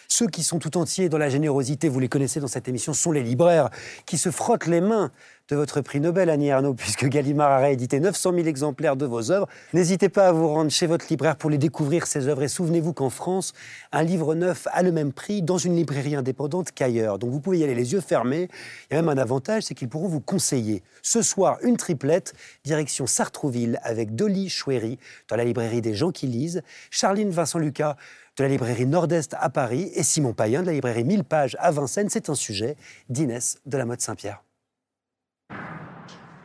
Ceux 0.08 0.26
qui 0.26 0.42
sont 0.42 0.58
tout 0.58 0.76
entiers 0.76 1.08
dans 1.08 1.18
la 1.18 1.28
générosité, 1.28 1.88
vous 1.88 2.00
les 2.00 2.08
connaissez 2.08 2.40
dans 2.40 2.46
cette 2.46 2.68
émission, 2.68 2.92
sont 2.92 3.12
les 3.12 3.22
libraires 3.22 3.70
qui 4.06 4.18
se 4.18 4.30
frottent 4.30 4.66
les 4.66 4.80
mains 4.80 5.10
de 5.48 5.54
votre 5.54 5.80
prix 5.80 6.00
Nobel, 6.00 6.28
Annie 6.28 6.50
Arnaud, 6.50 6.74
puisque 6.76 7.06
Gallimard 7.06 7.50
a 7.50 7.58
réédité 7.58 8.00
900 8.00 8.32
000 8.34 8.46
exemplaires 8.46 8.96
de 8.96 9.06
vos 9.06 9.30
œuvres. 9.30 9.48
N'hésitez 9.72 10.08
pas 10.08 10.28
à 10.28 10.32
vous 10.32 10.48
rendre 10.48 10.70
chez 10.70 10.86
votre 10.86 11.06
libraire 11.08 11.36
pour 11.36 11.50
les 11.50 11.58
découvrir, 11.58 12.06
ces 12.06 12.28
œuvres. 12.28 12.42
Et 12.42 12.48
souvenez-vous 12.48 12.92
qu'en 12.92 13.10
France, 13.10 13.52
un 13.92 14.02
livre 14.02 14.34
neuf 14.34 14.66
a 14.72 14.82
le 14.82 14.90
même 14.90 15.12
prix 15.12 15.42
dans 15.42 15.58
une 15.58 15.76
librairie 15.76 16.16
indépendante 16.16 16.72
qu'ailleurs. 16.72 17.18
Donc 17.18 17.30
vous 17.30 17.40
pouvez 17.40 17.58
y 17.58 17.64
aller 17.64 17.74
les 17.74 17.92
yeux 17.92 18.00
fermés. 18.00 18.48
Il 18.90 18.94
y 18.94 18.96
a 18.96 19.02
même 19.02 19.08
un 19.08 19.20
avantage, 19.20 19.64
c'est 19.64 19.74
qu'ils 19.74 19.88
pourront 19.88 20.08
vous 20.08 20.20
conseiller. 20.20 20.82
Ce 21.02 21.22
soir, 21.22 21.58
une 21.62 21.76
triplette, 21.76 22.34
direction 22.64 23.06
Sartrouville, 23.06 23.78
avec 23.82 24.14
Dolly 24.14 24.48
Chouéry, 24.48 24.98
dans 25.28 25.36
la 25.36 25.44
librairie 25.44 25.80
des 25.80 25.94
gens 25.94 26.10
qui 26.10 26.26
lisent, 26.26 26.62
Charline 26.90 27.30
Vincent 27.30 27.58
Lucas, 27.58 27.96
de 28.36 28.42
la 28.42 28.48
librairie 28.48 28.86
Nord-Est 28.86 29.34
à 29.38 29.48
Paris, 29.48 29.90
et 29.94 30.02
Simon 30.02 30.34
Payen 30.34 30.60
de 30.60 30.66
la 30.66 30.72
librairie 30.72 31.04
1000 31.04 31.24
pages 31.24 31.56
à 31.58 31.70
Vincennes. 31.70 32.10
C'est 32.10 32.28
un 32.28 32.34
sujet 32.34 32.76
d'Inès 33.08 33.58
de 33.64 33.78
la 33.78 33.86
mode 33.86 34.00
Saint-Pierre. 34.00 34.42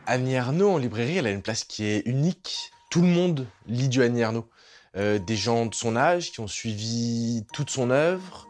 Annie 0.06 0.34
Ernaux 0.34 0.70
en 0.70 0.78
librairie, 0.78 1.18
elle 1.18 1.26
a 1.26 1.30
une 1.30 1.42
place 1.42 1.64
qui 1.64 1.84
est 1.84 2.02
unique. 2.06 2.72
Tout 2.90 3.02
le 3.02 3.08
monde 3.08 3.46
lit 3.66 3.88
du 3.88 4.02
Annie 4.02 4.20
Ernaux. 4.20 4.48
Euh, 4.96 5.18
des 5.18 5.36
gens 5.36 5.66
de 5.66 5.74
son 5.74 5.96
âge 5.96 6.32
qui 6.32 6.40
ont 6.40 6.48
suivi 6.48 7.44
toute 7.52 7.70
son 7.70 7.90
œuvre, 7.90 8.46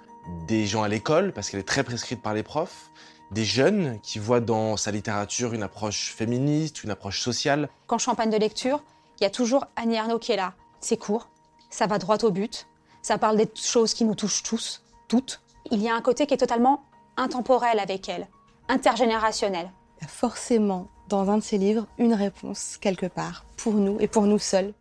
des 0.48 0.66
gens 0.66 0.82
à 0.82 0.88
l'école 0.88 1.32
parce 1.32 1.50
qu'elle 1.50 1.60
est 1.60 1.68
très 1.68 1.84
prescrite 1.84 2.20
par 2.22 2.34
les 2.34 2.42
profs, 2.42 2.90
des 3.30 3.44
jeunes 3.44 4.00
qui 4.02 4.18
voient 4.18 4.40
dans 4.40 4.76
sa 4.76 4.90
littérature 4.90 5.52
une 5.52 5.62
approche 5.62 6.12
féministe, 6.12 6.82
une 6.82 6.90
approche 6.90 7.20
sociale. 7.20 7.68
Quand 7.86 7.98
je 7.98 8.02
suis 8.02 8.10
en 8.10 8.14
panne 8.16 8.30
de 8.30 8.36
lecture, 8.36 8.82
il 9.20 9.24
y 9.24 9.26
a 9.26 9.30
toujours 9.30 9.66
Annie 9.76 9.96
Ernaux 9.96 10.18
qui 10.18 10.32
est 10.32 10.36
là. 10.36 10.54
C'est 10.80 10.96
court, 10.96 11.28
ça 11.70 11.86
va 11.86 11.98
droit 11.98 12.18
au 12.24 12.30
but, 12.30 12.66
ça 13.02 13.18
parle 13.18 13.36
des 13.36 13.50
choses 13.54 13.94
qui 13.94 14.04
nous 14.04 14.14
touchent 14.14 14.44
tous, 14.44 14.82
toutes. 15.08 15.42
Il 15.70 15.82
y 15.82 15.88
a 15.88 15.94
un 15.94 16.00
côté 16.00 16.26
qui 16.26 16.34
est 16.34 16.38
totalement 16.38 16.84
intemporel 17.16 17.78
avec 17.80 18.08
elle, 18.08 18.28
intergénérationnel. 18.68 19.70
Il 19.98 20.04
y 20.04 20.06
a 20.06 20.08
forcément 20.08 20.88
dans 21.08 21.28
un 21.28 21.38
de 21.38 21.42
ses 21.42 21.58
livres 21.58 21.86
une 21.98 22.14
réponse 22.14 22.78
quelque 22.80 23.06
part, 23.06 23.44
pour 23.56 23.74
nous 23.74 23.98
et 24.00 24.08
pour 24.08 24.22
nous 24.22 24.38
seuls. 24.38 24.72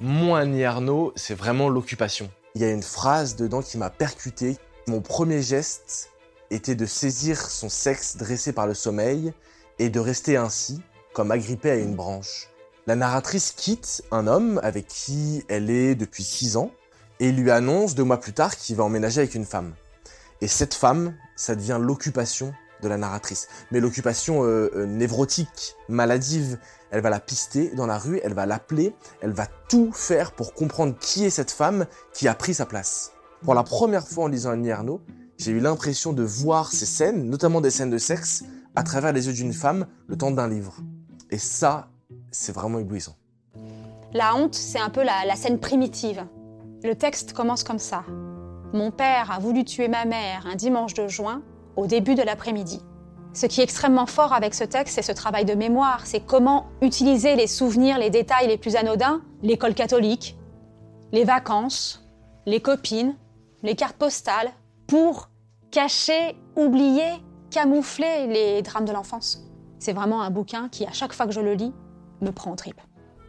Mon 0.00 0.34
Annie 0.34 0.64
Arnaud, 0.64 1.12
c'est 1.16 1.34
vraiment 1.34 1.68
l'occupation. 1.68 2.30
Il 2.54 2.60
y 2.60 2.64
a 2.64 2.70
une 2.70 2.82
phrase 2.82 3.36
dedans 3.36 3.62
qui 3.62 3.78
m'a 3.78 3.90
percuté. 3.90 4.58
Mon 4.86 5.00
premier 5.00 5.40
geste 5.40 6.10
était 6.50 6.74
de 6.74 6.84
saisir 6.84 7.40
son 7.40 7.68
sexe 7.68 8.16
dressé 8.16 8.52
par 8.52 8.66
le 8.66 8.74
sommeil 8.74 9.32
et 9.78 9.88
de 9.88 9.98
rester 9.98 10.36
ainsi, 10.36 10.82
comme 11.14 11.30
agrippé 11.30 11.70
à 11.70 11.76
une 11.76 11.94
branche. 11.94 12.48
La 12.86 12.96
narratrice 12.96 13.52
quitte 13.52 14.02
un 14.10 14.26
homme 14.26 14.60
avec 14.62 14.86
qui 14.86 15.42
elle 15.48 15.70
est 15.70 15.94
depuis 15.94 16.22
six 16.22 16.58
ans 16.58 16.70
et 17.18 17.32
lui 17.32 17.50
annonce 17.50 17.94
deux 17.94 18.04
mois 18.04 18.20
plus 18.20 18.34
tard 18.34 18.56
qu'il 18.56 18.76
va 18.76 18.84
emménager 18.84 19.20
avec 19.20 19.34
une 19.34 19.46
femme. 19.46 19.72
Et 20.42 20.48
cette 20.48 20.74
femme, 20.74 21.14
ça 21.34 21.54
devient 21.54 21.78
l'occupation 21.80 22.52
de 22.82 22.88
la 22.88 22.98
narratrice. 22.98 23.48
Mais 23.70 23.80
l'occupation 23.80 24.44
euh, 24.44 24.70
euh, 24.76 24.84
névrotique, 24.84 25.76
maladive, 25.88 26.58
elle 26.90 27.00
va 27.00 27.08
la 27.08 27.20
pister 27.20 27.70
dans 27.74 27.86
la 27.86 27.96
rue, 27.96 28.20
elle 28.22 28.34
va 28.34 28.44
l'appeler, 28.44 28.94
elle 29.22 29.32
va 29.32 29.46
tout 29.70 29.90
faire 29.94 30.32
pour 30.32 30.52
comprendre 30.52 30.94
qui 30.98 31.24
est 31.24 31.30
cette 31.30 31.52
femme 31.52 31.86
qui 32.12 32.28
a 32.28 32.34
pris 32.34 32.52
sa 32.52 32.66
place. 32.66 33.12
Pour 33.42 33.54
la 33.54 33.62
première 33.62 34.06
fois 34.06 34.24
en 34.24 34.28
lisant 34.28 34.50
Annie 34.50 34.70
Arnaud, 34.70 35.00
j'ai 35.38 35.52
eu 35.52 35.60
l'impression 35.60 36.12
de 36.12 36.22
voir 36.22 36.70
ces 36.70 36.86
scènes, 36.86 37.30
notamment 37.30 37.62
des 37.62 37.70
scènes 37.70 37.90
de 37.90 37.96
sexe, 37.96 38.44
à 38.76 38.82
travers 38.82 39.14
les 39.14 39.26
yeux 39.26 39.32
d'une 39.32 39.54
femme, 39.54 39.86
le 40.06 40.16
temps 40.18 40.30
d'un 40.30 40.48
livre. 40.48 40.76
Et 41.30 41.38
ça, 41.38 41.88
c'est 42.34 42.52
vraiment 42.52 42.80
éblouissant. 42.80 43.14
La 44.12 44.34
honte, 44.34 44.54
c'est 44.54 44.80
un 44.80 44.90
peu 44.90 45.02
la, 45.02 45.36
scène 45.36 45.58
primitive. 45.58 46.26
Le 46.82 46.94
texte 46.94 47.32
commence 47.32 47.62
comme 47.62 47.78
ça. 47.78 48.04
Mon 48.72 48.90
père 48.90 49.30
a 49.30 49.38
voulu 49.38 49.64
tuer 49.64 49.88
ma 49.88 50.04
mère 50.04 50.46
un 50.46 50.56
dimanche 50.56 50.94
de 50.94 51.06
juin, 51.06 51.42
au 51.76 51.86
début 51.86 52.14
de 52.14 52.22
l'après-midi. 52.22 52.80
Ce 53.32 53.46
qui 53.46 53.60
est 53.60 53.64
extrêmement 53.64 54.06
fort 54.06 54.32
avec 54.32 54.54
ce 54.54 54.64
texte, 54.64 54.96
c'est 54.96 55.02
ce 55.02 55.12
travail 55.12 55.44
de 55.44 55.54
mémoire. 55.54 56.06
C'est 56.06 56.20
comment 56.20 56.66
utiliser 56.82 57.36
les 57.36 57.46
souvenirs, 57.46 57.98
les 57.98 58.10
détails 58.10 58.48
les 58.48 58.58
plus 58.58 58.76
anodins, 58.76 59.22
l'école 59.42 59.74
catholique, 59.74 60.36
les 61.12 61.24
vacances, 61.24 62.04
les 62.46 62.60
copines, 62.60 63.16
les 63.62 63.76
cartes 63.76 63.96
postales, 63.96 64.50
pour 64.86 65.30
cacher, 65.70 66.36
oublier, 66.56 67.10
camoufler 67.50 68.26
les 68.26 68.62
drames 68.62 68.84
de 68.84 68.92
l'enfance. 68.92 69.44
C'est 69.78 69.92
vraiment 69.92 70.22
un 70.22 70.30
bouquin 70.30 70.68
qui, 70.68 70.86
à 70.86 70.92
chaque 70.92 71.12
fois 71.12 71.26
que 71.26 71.32
je 71.32 71.40
le 71.40 71.54
lis, 71.54 71.72
prend 72.30 72.52
en 72.52 72.56
trip. 72.56 72.80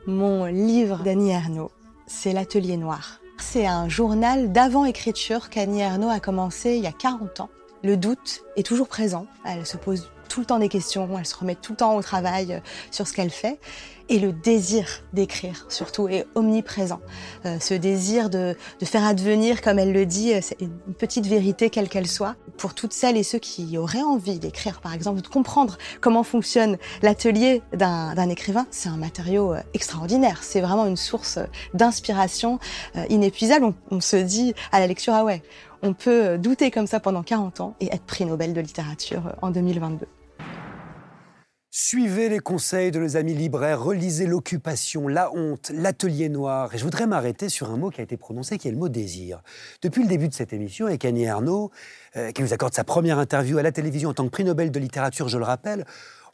Mon 0.07 0.45
livre 0.45 1.03
d'Annie 1.03 1.31
Ernaux, 1.31 1.71
c'est 2.07 2.33
L'Atelier 2.33 2.77
Noir. 2.77 3.21
C'est 3.37 3.65
un 3.65 3.89
journal 3.89 4.51
d'avant-écriture 4.51 5.49
qu'Annie 5.49 5.81
Ernaux 5.81 6.09
a 6.09 6.19
commencé 6.19 6.75
il 6.75 6.83
y 6.83 6.87
a 6.87 6.91
40 6.91 7.41
ans. 7.41 7.49
Le 7.83 7.97
doute 7.97 8.43
est 8.55 8.65
toujours 8.65 8.87
présent. 8.87 9.27
Elle 9.45 9.65
se 9.65 9.77
pose 9.77 10.09
tout 10.27 10.39
le 10.39 10.45
temps 10.45 10.59
des 10.59 10.69
questions, 10.69 11.07
elle 11.17 11.25
se 11.25 11.35
remet 11.35 11.55
tout 11.55 11.73
le 11.73 11.77
temps 11.77 11.95
au 11.95 12.01
travail 12.01 12.53
euh, 12.53 12.59
sur 12.91 13.07
ce 13.07 13.13
qu'elle 13.13 13.29
fait. 13.29 13.59
Et 14.07 14.19
le 14.19 14.33
désir 14.33 14.85
d'écrire, 15.13 15.65
surtout, 15.67 16.07
est 16.07 16.27
omniprésent. 16.35 16.99
Euh, 17.45 17.57
ce 17.59 17.73
désir 17.73 18.29
de, 18.29 18.55
de, 18.79 18.85
faire 18.85 19.03
advenir, 19.03 19.63
comme 19.63 19.79
elle 19.79 19.93
le 19.93 20.05
dit, 20.05 20.33
euh, 20.33 20.41
une 20.59 20.93
petite 20.93 21.25
vérité, 21.25 21.71
quelle 21.71 21.89
qu'elle 21.89 22.07
soit. 22.07 22.35
Pour 22.57 22.75
toutes 22.75 22.93
celles 22.93 23.17
et 23.17 23.23
ceux 23.23 23.39
qui 23.39 23.77
auraient 23.77 24.03
envie 24.03 24.37
d'écrire, 24.37 24.79
par 24.79 24.93
exemple, 24.93 25.21
de 25.21 25.27
comprendre 25.27 25.77
comment 26.01 26.23
fonctionne 26.23 26.77
l'atelier 27.01 27.63
d'un 27.73 28.29
écrivain, 28.29 28.67
c'est 28.69 28.89
un 28.89 28.97
matériau 28.97 29.55
extraordinaire. 29.73 30.43
C'est 30.43 30.61
vraiment 30.61 30.85
une 30.85 30.97
source 30.97 31.39
d'inspiration 31.73 32.59
inépuisable. 33.09 33.65
On, 33.65 33.73
on 33.89 34.01
se 34.01 34.15
dit 34.15 34.53
à 34.71 34.79
la 34.79 34.87
lecture, 34.87 35.13
ah 35.13 35.25
ouais, 35.25 35.41
on 35.81 35.93
peut 35.93 36.37
douter 36.37 36.71
comme 36.71 36.87
ça 36.87 36.99
pendant 36.99 37.23
40 37.23 37.61
ans 37.61 37.75
et 37.79 37.93
être 37.93 38.03
prix 38.03 38.25
Nobel 38.25 38.53
de 38.53 38.61
littérature 38.61 39.33
en 39.41 39.51
2022. 39.51 40.07
Suivez 41.77 42.29
les 42.29 42.39
conseils 42.39 42.89
de 42.89 43.01
nos 43.01 43.17
amis 43.17 43.33
libraires, 43.33 43.83
relisez 43.83 44.27
l'occupation, 44.27 45.09
la 45.09 45.29
honte, 45.33 45.73
l'atelier 45.75 46.29
noir. 46.29 46.73
Et 46.73 46.77
je 46.77 46.85
voudrais 46.85 47.05
m'arrêter 47.05 47.49
sur 47.49 47.69
un 47.69 47.75
mot 47.75 47.89
qui 47.89 47.99
a 47.99 48.03
été 48.05 48.15
prononcé, 48.15 48.57
qui 48.57 48.69
est 48.69 48.71
le 48.71 48.77
mot 48.77 48.87
désir. 48.87 49.41
Depuis 49.81 50.01
le 50.01 50.07
début 50.07 50.29
de 50.29 50.33
cette 50.33 50.53
émission, 50.53 50.85
avec 50.85 51.03
Annie 51.03 51.25
Ernaux, 51.25 51.71
euh, 52.15 52.31
qui 52.31 52.43
nous 52.43 52.53
accorde 52.53 52.73
sa 52.73 52.85
première 52.85 53.19
interview 53.19 53.57
à 53.57 53.61
la 53.61 53.73
télévision 53.73 54.11
en 54.11 54.13
tant 54.13 54.23
que 54.23 54.29
prix 54.29 54.45
Nobel 54.45 54.71
de 54.71 54.79
littérature, 54.79 55.27
je 55.27 55.37
le 55.37 55.43
rappelle, 55.43 55.83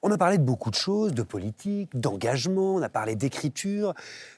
on 0.04 0.12
a 0.12 0.18
parlé 0.20 0.38
de 0.38 0.44
beaucoup 0.44 0.70
de 0.70 0.76
choses, 0.76 1.12
de 1.12 1.24
politique, 1.24 1.90
d'engagement, 2.00 2.76
on 2.76 2.82
a 2.84 2.90
parlé 2.90 3.16
d'écriture, 3.16 3.96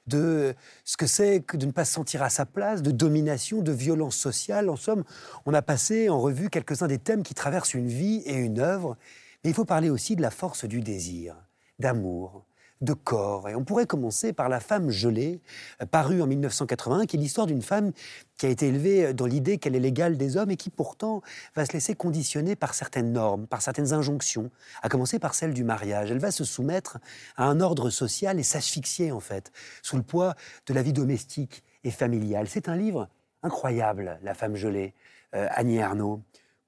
de 0.07 0.55
ce 0.85 0.95
que 0.95 1.05
c'est 1.05 1.41
que 1.41 1.57
de 1.57 1.65
ne 1.65 1.71
pas 1.71 1.83
se 1.83 1.91
sentir 1.91 2.23
à 2.23 2.29
sa 2.29 2.45
place, 2.45 2.81
de 2.81 2.91
domination, 2.91 3.61
de 3.61 3.73
violence 3.73 4.15
sociale. 4.15 4.69
En 4.69 4.77
somme, 4.77 5.03
on 5.45 5.53
a 5.53 5.61
passé 5.61 6.07
en 6.07 6.21
revue 6.21 6.49
quelques-uns 6.49 6.87
des 6.87 6.97
thèmes 6.97 7.23
qui 7.23 7.33
traversent 7.33 7.73
une 7.73 7.89
vie 7.89 8.23
et 8.25 8.35
une 8.35 8.59
œuvre 8.59 8.95
mais 9.43 9.49
il 9.49 9.53
faut 9.53 9.65
parler 9.65 9.89
aussi 9.89 10.15
de 10.15 10.21
la 10.21 10.31
force 10.31 10.65
du 10.65 10.81
désir, 10.81 11.35
d'amour, 11.79 12.45
de 12.83 12.93
corps. 12.93 13.49
Et 13.49 13.55
on 13.55 13.63
pourrait 13.63 13.85
commencer 13.85 14.33
par 14.33 14.49
La 14.49 14.59
femme 14.59 14.89
gelée, 14.89 15.41
euh, 15.81 15.85
parue 15.85 16.21
en 16.21 16.27
1981, 16.27 17.05
qui 17.05 17.15
est 17.15 17.19
l'histoire 17.19 17.47
d'une 17.47 17.61
femme 17.61 17.91
qui 18.37 18.45
a 18.45 18.49
été 18.49 18.67
élevée 18.67 19.05
euh, 19.05 19.13
dans 19.13 19.25
l'idée 19.25 19.57
qu'elle 19.57 19.75
est 19.75 19.79
l'égale 19.79 20.17
des 20.17 20.37
hommes 20.37 20.51
et 20.51 20.57
qui 20.57 20.69
pourtant 20.69 21.21
va 21.55 21.65
se 21.65 21.73
laisser 21.73 21.95
conditionner 21.95 22.55
par 22.55 22.73
certaines 22.73 23.11
normes, 23.11 23.47
par 23.47 23.61
certaines 23.61 23.93
injonctions, 23.93 24.51
à 24.81 24.89
commencer 24.89 25.17
par 25.17 25.33
celle 25.33 25.53
du 25.53 25.63
mariage. 25.63 26.11
Elle 26.11 26.19
va 26.19 26.31
se 26.31 26.43
soumettre 26.43 26.99
à 27.37 27.45
un 27.45 27.61
ordre 27.61 27.89
social 27.89 28.39
et 28.39 28.43
s'asphyxier 28.43 29.11
en 29.11 29.19
fait, 29.19 29.51
sous 29.81 29.95
le 29.95 30.03
poids 30.03 30.35
de 30.67 30.73
la 30.73 30.83
vie 30.83 30.93
domestique 30.93 31.63
et 31.83 31.91
familiale. 31.91 32.47
C'est 32.47 32.69
un 32.69 32.75
livre 32.75 33.09
incroyable, 33.43 34.19
La 34.23 34.33
femme 34.33 34.55
gelée, 34.55 34.93
euh, 35.35 35.47
Annie 35.51 35.81
Arnaud. 35.81 36.21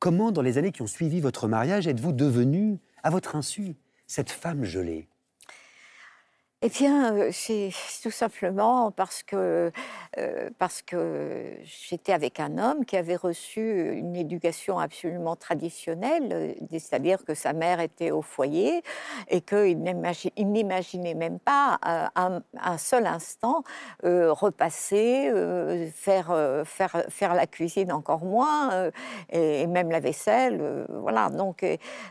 Comment, 0.05 0.31
dans 0.31 0.43
les 0.43 0.59
années 0.59 0.71
qui 0.71 0.83
ont 0.83 0.85
suivi 0.85 1.19
votre 1.19 1.47
mariage, 1.47 1.87
êtes-vous 1.87 2.11
devenue, 2.11 2.77
à 3.01 3.09
votre 3.09 3.35
insu, 3.35 3.73
cette 4.05 4.29
femme 4.29 4.63
gelée? 4.63 5.09
Eh 6.67 6.69
bien, 6.69 7.15
euh, 7.15 7.29
c'est 7.31 7.69
tout 8.01 8.09
simplement 8.09 8.89
parce 8.89 9.21
que, 9.21 9.71
euh, 10.17 10.49
que 10.87 11.53
j'étais 11.63 12.11
avec 12.11 12.39
un 12.39 12.57
homme 12.57 12.85
qui 12.85 12.97
avait 12.97 13.15
reçu 13.15 13.91
une 13.93 14.15
éducation 14.15 14.79
absolument 14.79 15.35
traditionnelle, 15.35 16.29
euh, 16.33 16.53
c'est-à-dire 16.71 17.23
que 17.23 17.35
sa 17.35 17.53
mère 17.53 17.79
était 17.81 18.09
au 18.09 18.23
foyer 18.23 18.81
et 19.27 19.41
qu'il 19.41 19.77
n'imaginait 19.83 21.13
même 21.13 21.37
pas 21.37 21.79
un, 22.15 22.77
seul 22.79 23.05
instant 23.05 23.63
repasser, 24.03 25.31
faire, 25.93 26.63
faire, 26.65 27.05
faire 27.09 27.35
la 27.35 27.45
cuisine 27.45 27.91
encore 27.91 28.25
moins, 28.25 28.89
et, 29.29 29.67
même 29.67 29.91
la 29.91 29.99
vaisselle. 29.99 30.85
voilà, 30.89 31.29
donc 31.29 31.65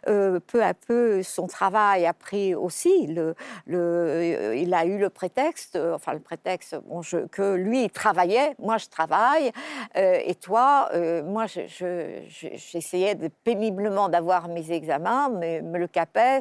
peu 0.04 0.62
à 0.62 0.74
peu, 0.74 1.22
son 1.22 1.46
travail 1.46 2.06
a 2.06 2.12
pris 2.12 2.54
aussi 2.54 3.08
le 3.08 3.34
euh, 4.44 4.56
il 4.56 4.74
a 4.74 4.84
eu 4.84 4.98
le 4.98 5.10
prétexte, 5.10 5.76
euh, 5.76 5.94
enfin 5.94 6.12
le 6.12 6.20
prétexte, 6.20 6.76
que 7.30 7.54
lui 7.54 7.84
il 7.84 7.90
travaillait, 7.90 8.54
moi 8.58 8.78
je 8.78 8.86
travaille, 8.86 9.50
euh, 9.96 10.18
et 10.24 10.34
toi, 10.34 10.90
moi 11.24 11.46
j'essayais 11.46 13.16
péniblement 13.44 14.08
d'avoir 14.08 14.48
mes 14.48 14.72
examens, 14.72 15.28
mais 15.30 15.62
me 15.62 15.78
le 15.78 15.88
capais, 15.88 16.40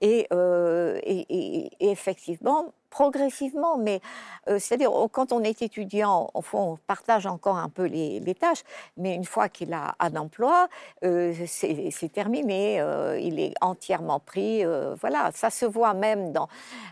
et, 0.00 0.28
et, 0.30 1.70
effectivement, 1.80 2.72
progressivement, 2.92 3.78
mais 3.78 4.00
euh, 4.48 4.58
c'est-à-dire 4.58 4.90
quand 5.10 5.32
on 5.32 5.42
est 5.42 5.62
étudiant, 5.62 6.30
au 6.34 6.42
fond, 6.42 6.72
on 6.72 6.76
partage 6.76 7.26
encore 7.26 7.56
un 7.56 7.70
peu 7.70 7.86
les, 7.86 8.34
tâches, 8.38 8.62
mais 8.96 9.14
une 9.14 9.24
fois 9.24 9.48
qu'il 9.48 9.72
a 9.72 9.94
un 9.98 10.14
emploi, 10.16 10.68
euh, 11.04 11.32
c'est 11.46 12.12
terminé, 12.12 12.80
euh, 12.80 13.18
il 13.18 13.40
est 13.40 13.54
entièrement 13.60 14.20
pris. 14.20 14.62
voilà, 15.00 15.30
ça 15.32 15.48
se 15.48 15.64
voit 15.64 15.94
même 15.94 16.32
dans, 16.32 16.48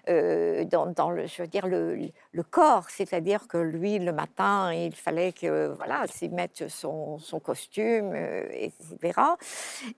dans, 0.06 1.10
le, 1.10 1.26
je 1.26 1.42
veux 1.42 1.48
dire, 1.48 1.66
le, 1.66 1.98
le 2.32 2.42
corps, 2.42 2.88
c'est-à-dire 2.88 3.46
que 3.46 3.58
lui, 3.58 3.98
le 3.98 4.12
matin, 4.12 4.72
il 4.72 4.94
fallait 4.94 5.32
que 5.32 5.68
voilà, 5.76 6.06
s'il 6.06 6.32
mette 6.32 6.68
son, 6.68 7.18
son 7.18 7.40
costume, 7.40 8.14
etc. 8.14 9.20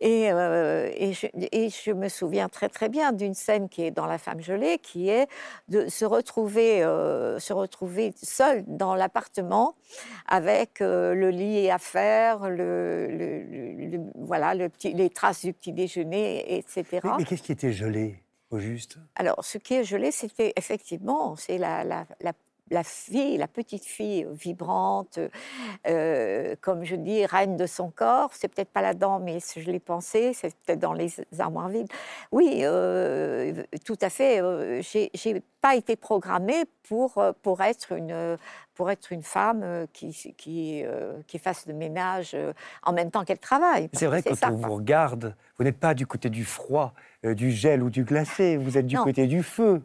Et, 0.01 0.25
et, 0.25 1.13
je, 1.13 1.27
et 1.53 1.69
je 1.71 1.93
me 1.93 2.09
souviens 2.09 2.49
très 2.49 2.69
très 2.69 2.89
bien 2.89 3.13
d'une 3.13 3.35
scène 3.35 3.69
qui 3.69 3.85
est 3.85 3.93
dans 3.93 4.07
La 4.07 4.19
femme 4.19 4.41
gelée, 4.41 4.79
qui 4.79 5.09
est 5.09 5.29
de 5.69 5.87
se 5.93 6.05
retrouver, 6.05 6.83
euh, 6.83 7.39
se 7.39 7.53
retrouver 7.53 8.13
seul 8.21 8.65
dans 8.67 8.95
l'appartement 8.95 9.77
avec 10.27 10.81
euh, 10.81 11.15
le 11.15 11.31
lit 11.31 11.71
à 11.71 11.79
faire, 11.79 12.49
le, 12.49 14.01
voilà, 14.17 14.55
le 14.55 14.69
petit, 14.69 14.93
les 14.95 15.11
traces 15.11 15.45
du 15.45 15.53
petit 15.53 15.73
déjeuner, 15.73 16.57
etc. 16.57 17.01
Mais, 17.19 17.25
qu'est-ce 17.25 17.43
qui 17.43 17.53
était 17.53 17.73
gelé 17.73 18.23
au 18.51 18.59
juste? 18.59 18.99
Alors, 19.15 19.45
ce 19.45 19.59
qui 19.59 19.75
est 19.75 19.85
gelé, 19.85 20.11
c'était 20.11 20.53
effectivement, 20.57 21.37
c'est 21.37 21.59
la, 21.59 21.85
la, 21.85 22.07
la 22.21 22.33
la 22.71 22.83
fille, 22.83 23.37
la 23.37 23.49
petite 23.49 23.85
fille 23.85 24.27
vibrante, 24.33 25.19
euh, 25.87 26.55
comme 26.61 26.85
je 26.85 26.97
dis, 26.97 27.25
reine 27.27 27.57
de 27.57 27.67
son 27.67 27.91
corps. 27.91 28.31
C'est 28.33 28.49
peut-être 28.49 28.71
pas 28.71 28.83
là-dedans, 28.83 29.21
mais 29.21 29.39
je 29.41 29.71
l'ai 29.71 29.81
pensé, 29.81 30.33
c'est 30.33 30.55
peut-être 30.65 30.79
dans 30.79 30.93
les 30.93 31.13
armoires 31.39 31.69
vides. 31.69 31.89
Oui, 32.31 32.61
euh, 32.63 33.63
tout 33.85 33.99
à 34.01 34.11
fait. 34.11 34.41
Euh, 34.41 34.81
j'ai 34.83 35.43
pas 35.61 35.77
été 35.77 35.97
programmée 35.97 36.65
pour, 36.89 37.23
pour, 37.43 37.61
être, 37.61 37.93
une, 37.93 38.37
pour 38.75 38.91
être 38.91 39.13
une 39.13 39.23
femme 39.23 39.87
qui, 39.93 40.13
qui, 40.37 40.83
qui 41.29 41.39
fasse 41.39 41.67
le 41.67 41.75
ménage 41.75 42.37
en 42.83 42.93
même 42.93 43.11
temps 43.13 43.25
qu'elle 43.25 43.39
travaille. 43.39 43.89
C'est 43.93 44.07
vrai, 44.07 44.23
quand 44.23 44.51
on 44.51 44.57
vous 44.57 44.75
regarde, 44.75 45.37
vous 45.59 45.65
n'êtes 45.65 45.79
pas 45.79 45.95
du 45.95 46.07
côté 46.07 46.31
du 46.31 46.45
froid, 46.45 46.95
du 47.23 47.53
gel 47.53 47.83
ou 47.85 47.91
du 47.91 48.03
glacé, 48.03 48.57
vous 48.57 48.77
êtes 48.77 48.87
du 48.87 48.99
côté 48.99 49.29
du 49.29 49.45
feu. 49.45 49.83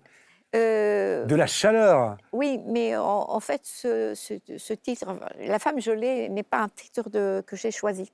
Euh, 0.55 1.25
de 1.25 1.35
la 1.35 1.45
chaleur. 1.45 2.17
Oui, 2.31 2.61
mais 2.65 2.95
en, 2.95 3.39
fait, 3.41 3.61
ce, 3.63 4.73
titre, 4.73 5.19
La 5.39 5.59
femme 5.59 5.79
gelée, 5.81 6.29
n'est 6.29 6.43
pas 6.43 6.59
un 6.59 6.69
titre 6.69 7.09
de, 7.09 7.43
que 7.45 7.57
j'ai 7.57 7.71
choisi. 7.71 8.11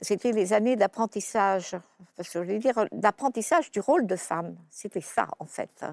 C'était 0.00 0.32
les 0.32 0.54
années 0.54 0.76
d'apprentissage, 0.76 1.76
je 2.18 2.38
voulais 2.38 2.58
dire 2.58 2.86
d'apprentissage 2.92 3.70
du 3.70 3.80
rôle 3.80 4.06
de 4.06 4.16
femme. 4.16 4.56
C'était 4.70 5.02
ça, 5.02 5.28
en 5.38 5.44
fait. 5.44 5.84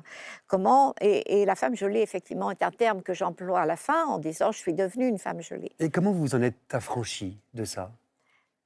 Comment 0.47 0.95
et, 1.01 1.45
la 1.45 1.55
femme 1.55 1.75
gelée, 1.75 2.01
effectivement, 2.01 2.51
est 2.51 2.63
un 2.63 2.71
terme 2.71 3.01
que 3.01 3.13
j'emploie 3.13 3.61
à 3.61 3.65
la 3.65 3.77
fin 3.77 4.05
en 4.05 4.17
disant 4.17 4.51
je 4.53 4.59
suis 4.59 4.73
devenue 4.73 5.07
une 5.07 5.19
femme 5.19 5.41
gelée. 5.41 5.71
Et 5.79 5.89
comment 5.89 6.11
vous 6.11 6.19
vous 6.19 6.35
en 6.35 6.41
êtes 6.41 6.73
affranchie 6.73 7.37
de 7.53 7.65
ça? 7.65 7.91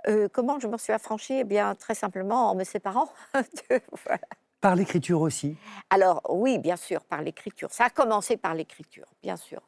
Euh, 0.07 0.29
Comment 0.31 0.59
je 0.59 0.67
m'en 0.67 0.77
suis 0.77 0.93
affranchie? 0.93 1.39
Eh 1.39 1.43
bien, 1.43 1.73
très 1.75 1.95
simplement 1.95 2.51
en 2.51 2.55
me 2.55 2.63
séparant. 2.63 3.09
voilà. 4.05 4.21
Par 4.61 4.75
l'écriture 4.75 5.21
aussi 5.21 5.55
Alors 5.89 6.21
oui, 6.29 6.59
bien 6.59 6.75
sûr, 6.75 7.01
par 7.05 7.21
l'écriture. 7.21 7.71
Ça 7.71 7.85
a 7.85 7.89
commencé 7.89 8.35
par 8.35 8.53
l'écriture, 8.53 9.05
bien 9.23 9.37
sûr. 9.37 9.61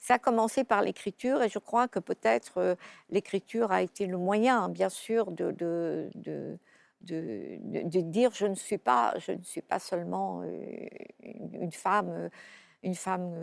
Ça 0.00 0.14
a 0.14 0.18
commencé 0.18 0.64
par 0.64 0.80
l'écriture 0.80 1.42
et 1.42 1.50
je 1.50 1.58
crois 1.58 1.86
que 1.86 1.98
peut-être 1.98 2.56
euh, 2.56 2.74
l'écriture 3.10 3.72
a 3.72 3.82
été 3.82 4.06
le 4.06 4.16
moyen, 4.16 4.70
bien 4.70 4.88
sûr, 4.88 5.32
de, 5.32 5.50
de, 5.50 6.08
de, 6.14 6.58
de, 7.02 8.00
dire 8.00 8.30
je 8.32 8.46
ne 8.46 8.54
suis 8.54 8.78
pas, 8.78 9.12
je 9.18 9.32
ne 9.32 9.42
suis 9.42 9.60
pas 9.60 9.78
seulement 9.78 10.40
euh, 10.42 10.88
une 11.22 11.72
femme. 11.72 12.08
Euh, 12.08 12.28
une 12.84 12.94
femme 12.94 13.34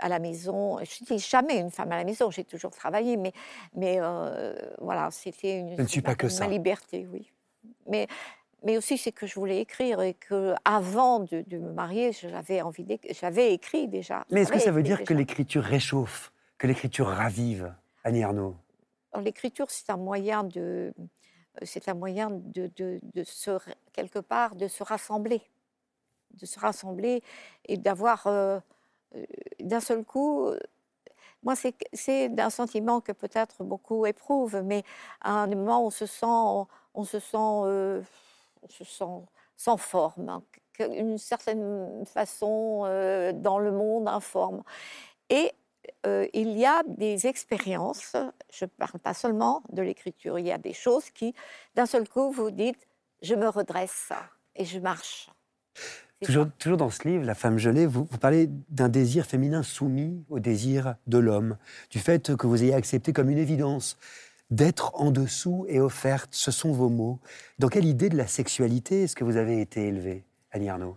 à 0.00 0.08
la 0.08 0.18
maison. 0.18 0.78
Je 0.78 1.04
dis 1.04 1.20
jamais 1.20 1.60
une 1.60 1.70
femme 1.70 1.92
à 1.92 1.96
la 1.96 2.02
maison, 2.02 2.28
j'ai 2.32 2.42
toujours 2.42 2.72
travaillé, 2.72 3.16
mais, 3.16 3.32
mais 3.76 4.00
voilà, 4.80 5.12
c'était 5.12 5.60
une, 5.60 5.76
je 5.76 5.82
ne 5.82 5.86
suis 5.86 6.02
pas 6.02 6.16
que 6.16 6.26
ma 6.40 6.48
liberté, 6.48 7.06
oui. 7.08 7.30
Mais 7.86 8.08
mais 8.64 8.76
aussi 8.76 8.98
c'est 8.98 9.12
que 9.12 9.26
je 9.26 9.34
voulais 9.34 9.60
écrire 9.60 10.00
et 10.00 10.14
que 10.14 10.54
avant 10.64 11.20
de, 11.20 11.44
me 11.50 11.72
marier, 11.72 12.12
j'avais 12.12 12.60
envie 12.62 12.86
j'avais 13.10 13.54
écrit 13.54 13.88
déjà. 13.88 14.24
Mais 14.30 14.42
est-ce 14.42 14.52
que 14.52 14.58
ça 14.58 14.70
veut 14.70 14.82
dire 14.82 15.04
que 15.04 15.14
l'écriture 15.14 15.62
réchauffe, 15.62 16.32
que 16.58 16.66
l'écriture 16.66 17.06
ravive, 17.06 17.74
Annie 18.04 18.24
Arnaud? 18.24 18.56
L'écriture, 19.20 19.70
c'est 19.70 19.90
un 19.90 19.96
moyen 19.96 20.44
de, 20.44 20.92
c'est 21.62 21.88
un 21.88 21.94
moyen 21.94 22.30
de, 22.30 22.70
de, 22.76 23.24
se 23.24 23.58
quelque 23.92 24.18
part 24.18 24.54
de 24.54 24.68
se 24.68 24.82
rassembler, 24.82 25.42
de 26.34 26.46
se 26.46 26.58
rassembler 26.58 27.22
et 27.66 27.76
d'avoir 27.76 28.26
euh, 28.26 28.58
euh, 29.14 29.24
d'un 29.60 29.80
seul 29.80 30.04
coup. 30.04 30.50
Moi, 31.44 31.54
c'est 31.92 32.28
d'un 32.28 32.50
sentiment 32.50 33.00
que 33.00 33.12
peut-être 33.12 33.62
beaucoup 33.62 34.06
éprouvent, 34.06 34.60
mais 34.64 34.82
à 35.20 35.30
un 35.30 35.46
moment, 35.46 35.86
on 35.86 35.90
se 35.90 36.04
sent, 36.04 36.26
on, 36.26 37.04
se 37.04 37.20
sent 37.20 37.36
euh, 37.36 38.02
je 38.76 38.84
sens 38.84 39.24
sans 39.56 39.76
forme, 39.76 40.28
hein, 40.28 40.42
que- 40.72 40.96
une 40.98 41.18
certaine 41.18 42.04
façon 42.06 42.82
euh, 42.84 43.32
dans 43.32 43.58
le 43.58 43.72
monde 43.72 44.08
informe. 44.08 44.62
Et 45.30 45.52
euh, 46.06 46.26
il 46.32 46.56
y 46.56 46.64
a 46.66 46.82
des 46.86 47.26
expériences, 47.26 48.14
je 48.52 48.64
ne 48.64 48.70
parle 48.70 48.98
pas 49.00 49.14
seulement 49.14 49.62
de 49.70 49.82
l'écriture, 49.82 50.38
il 50.38 50.46
y 50.46 50.52
a 50.52 50.58
des 50.58 50.72
choses 50.74 51.10
qui, 51.10 51.34
d'un 51.74 51.86
seul 51.86 52.08
coup, 52.08 52.30
vous 52.30 52.50
dites, 52.50 52.86
je 53.22 53.34
me 53.34 53.48
redresse 53.48 54.12
et 54.54 54.64
je 54.64 54.78
marche. 54.78 55.30
Toujours, 56.22 56.46
toujours 56.58 56.76
dans 56.76 56.90
ce 56.90 57.06
livre, 57.06 57.24
La 57.24 57.36
femme 57.36 57.58
gelée, 57.58 57.86
vous, 57.86 58.04
vous 58.10 58.18
parlez 58.18 58.48
d'un 58.68 58.88
désir 58.88 59.24
féminin 59.24 59.62
soumis 59.62 60.24
au 60.28 60.40
désir 60.40 60.96
de 61.06 61.18
l'homme, 61.18 61.56
du 61.90 62.00
fait 62.00 62.36
que 62.36 62.46
vous 62.46 62.62
ayez 62.62 62.74
accepté 62.74 63.12
comme 63.12 63.30
une 63.30 63.38
évidence 63.38 63.96
d'être 64.50 64.92
en 64.94 65.10
dessous 65.10 65.66
et 65.68 65.80
offerte, 65.80 66.30
ce 66.32 66.50
sont 66.50 66.72
vos 66.72 66.88
mots. 66.88 67.20
Dans 67.58 67.68
quelle 67.68 67.84
idée 67.84 68.08
de 68.08 68.16
la 68.16 68.26
sexualité 68.26 69.02
est-ce 69.04 69.16
que 69.16 69.24
vous 69.24 69.36
avez 69.36 69.60
été 69.60 69.88
élevée, 69.88 70.24
Annie 70.52 70.68
Arnaud? 70.68 70.96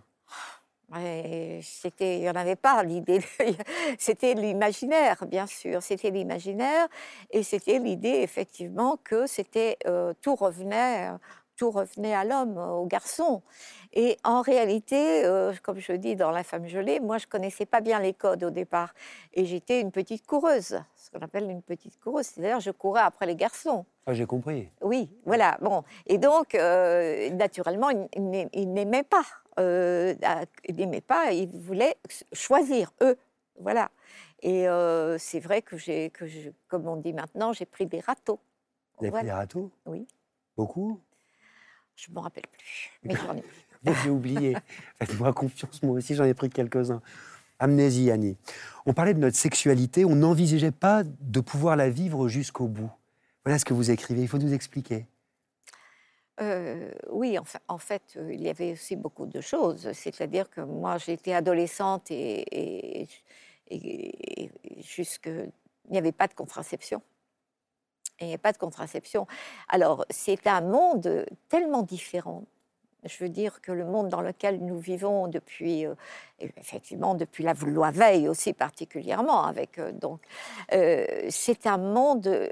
C'était, 1.61 2.17
il 2.17 2.21
n'y 2.21 2.29
en 2.29 2.35
avait 2.35 2.57
pas 2.57 2.83
l'idée. 2.83 3.21
C'était 3.97 4.33
l'imaginaire, 4.33 5.23
bien 5.25 5.47
sûr. 5.47 5.81
C'était 5.81 6.09
l'imaginaire 6.09 6.87
et 7.29 7.43
c'était 7.43 7.79
l'idée 7.79 8.19
effectivement 8.23 8.97
que 9.01 9.25
c'était 9.25 9.77
euh, 9.87 10.13
tout 10.21 10.35
revenait, 10.35 11.11
tout 11.61 11.69
revenait 11.69 12.15
à 12.15 12.23
l'homme, 12.23 12.57
euh, 12.57 12.69
au 12.71 12.87
garçon. 12.87 13.43
Et 13.93 14.17
en 14.23 14.41
réalité, 14.41 15.23
euh, 15.25 15.53
comme 15.61 15.77
je 15.77 15.91
dis 15.93 16.15
dans 16.15 16.31
La 16.31 16.43
femme 16.43 16.65
gelée, 16.65 16.99
moi 16.99 17.19
je 17.19 17.27
connaissais 17.27 17.67
pas 17.67 17.81
bien 17.81 17.99
les 17.99 18.13
codes 18.15 18.43
au 18.43 18.49
départ 18.49 18.95
et 19.35 19.45
j'étais 19.45 19.79
une 19.79 19.91
petite 19.91 20.25
coureuse, 20.25 20.81
ce 20.95 21.11
qu'on 21.11 21.19
appelle 21.23 21.47
une 21.51 21.61
petite 21.61 21.99
coureuse. 21.99 22.25
C'est-à-dire 22.25 22.59
je 22.61 22.71
courais 22.71 23.01
après 23.03 23.27
les 23.27 23.35
garçons. 23.35 23.85
Ah, 24.07 24.13
J'ai 24.15 24.25
compris. 24.25 24.69
Oui, 24.81 25.07
voilà. 25.23 25.59
Bon, 25.61 25.83
et 26.07 26.17
donc, 26.17 26.55
euh, 26.55 27.29
naturellement, 27.29 27.91
il, 27.91 28.07
il 28.15 28.29
n'a- 28.31 28.49
il 28.53 28.73
n'aimait 28.73 29.03
pas. 29.03 29.25
euh, 29.59 30.15
il 30.67 30.75
n'aimait 30.77 31.01
pas. 31.01 31.31
Il 31.31 31.49
voulait 31.49 31.95
choisir 32.33 32.91
eux. 33.03 33.17
Voilà. 33.59 33.91
Et 34.41 34.65
c'est 35.19 35.39
vrai 35.39 35.61
que 35.61 35.77
j'ai, 35.77 36.09
que 36.09 36.25
je, 36.25 36.49
comme 36.69 36.87
on 36.87 36.95
dit 36.95 37.13
maintenant, 37.13 37.53
j'ai 37.53 37.65
pris 37.67 37.85
des 37.85 37.99
râteaux. 37.99 38.39
Vous 38.97 39.05
avez 39.05 39.11
pris 39.11 39.23
des 39.25 39.31
râteaux? 39.31 39.69
Oui. 39.85 40.07
Beaucoup? 40.57 40.99
Je 42.01 42.09
ne 42.09 42.15
me 42.15 42.19
rappelle 42.21 42.43
plus. 42.51 42.89
Mais 43.03 43.15
j'en 43.15 43.35
ai 43.35 43.41
pris. 43.41 43.65
Bon, 43.83 43.93
J'ai 44.03 44.09
oublié. 44.09 44.57
Faites-moi 44.99 45.33
confiance, 45.33 45.81
moi 45.83 45.97
aussi 45.97 46.15
j'en 46.15 46.23
ai 46.25 46.33
pris 46.33 46.49
quelques-uns. 46.49 47.01
Amnésie, 47.59 48.09
Annie. 48.09 48.37
On 48.87 48.93
parlait 48.93 49.13
de 49.13 49.19
notre 49.19 49.37
sexualité, 49.37 50.03
on 50.05 50.15
n'envisageait 50.15 50.71
pas 50.71 51.03
de 51.03 51.39
pouvoir 51.41 51.75
la 51.75 51.89
vivre 51.89 52.27
jusqu'au 52.27 52.67
bout. 52.67 52.89
Voilà 53.45 53.59
ce 53.59 53.65
que 53.65 53.73
vous 53.73 53.91
écrivez, 53.91 54.21
il 54.21 54.27
faut 54.27 54.37
nous 54.39 54.53
expliquer. 54.53 55.05
Euh, 56.39 56.91
oui, 57.11 57.37
en, 57.37 57.43
fa- 57.43 57.61
en 57.67 57.77
fait, 57.77 58.01
euh, 58.17 58.33
il 58.33 58.41
y 58.41 58.49
avait 58.49 58.71
aussi 58.73 58.95
beaucoup 58.95 59.27
de 59.27 59.41
choses. 59.41 59.91
C'est-à-dire 59.93 60.49
que 60.49 60.61
moi, 60.61 60.97
j'étais 60.97 61.33
adolescente 61.33 62.09
et, 62.09 62.41
et, 63.01 63.07
et- 63.69 64.45
et 64.45 64.51
jusque. 64.81 65.29
Il 65.85 65.91
n'y 65.93 65.97
avait 65.97 66.11
pas 66.13 66.27
de 66.27 66.33
contraception. 66.33 67.01
Avait 68.21 68.37
pas 68.37 68.51
de 68.51 68.57
contraception. 68.57 69.27
Alors, 69.69 70.05
c'est 70.09 70.45
un 70.47 70.61
monde 70.61 71.25
tellement 71.49 71.81
différent. 71.83 72.43
Je 73.03 73.17
veux 73.23 73.29
dire 73.29 73.61
que 73.61 73.71
le 73.71 73.83
monde 73.85 74.09
dans 74.09 74.21
lequel 74.21 74.59
nous 74.63 74.77
vivons 74.77 75.27
depuis, 75.27 75.87
euh, 75.87 75.95
et 76.39 76.51
effectivement, 76.57 77.15
depuis 77.15 77.43
la 77.43 77.53
loi 77.53 77.89
Veil 77.89 78.29
aussi 78.29 78.53
particulièrement, 78.53 79.43
avec 79.43 79.79
euh, 79.79 79.91
donc, 79.91 80.21
euh, 80.73 81.05
c'est 81.29 81.65
un 81.65 81.77
monde 81.79 82.51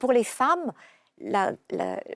pour 0.00 0.10
les 0.12 0.24
femmes 0.24 0.72
la- 1.20 1.52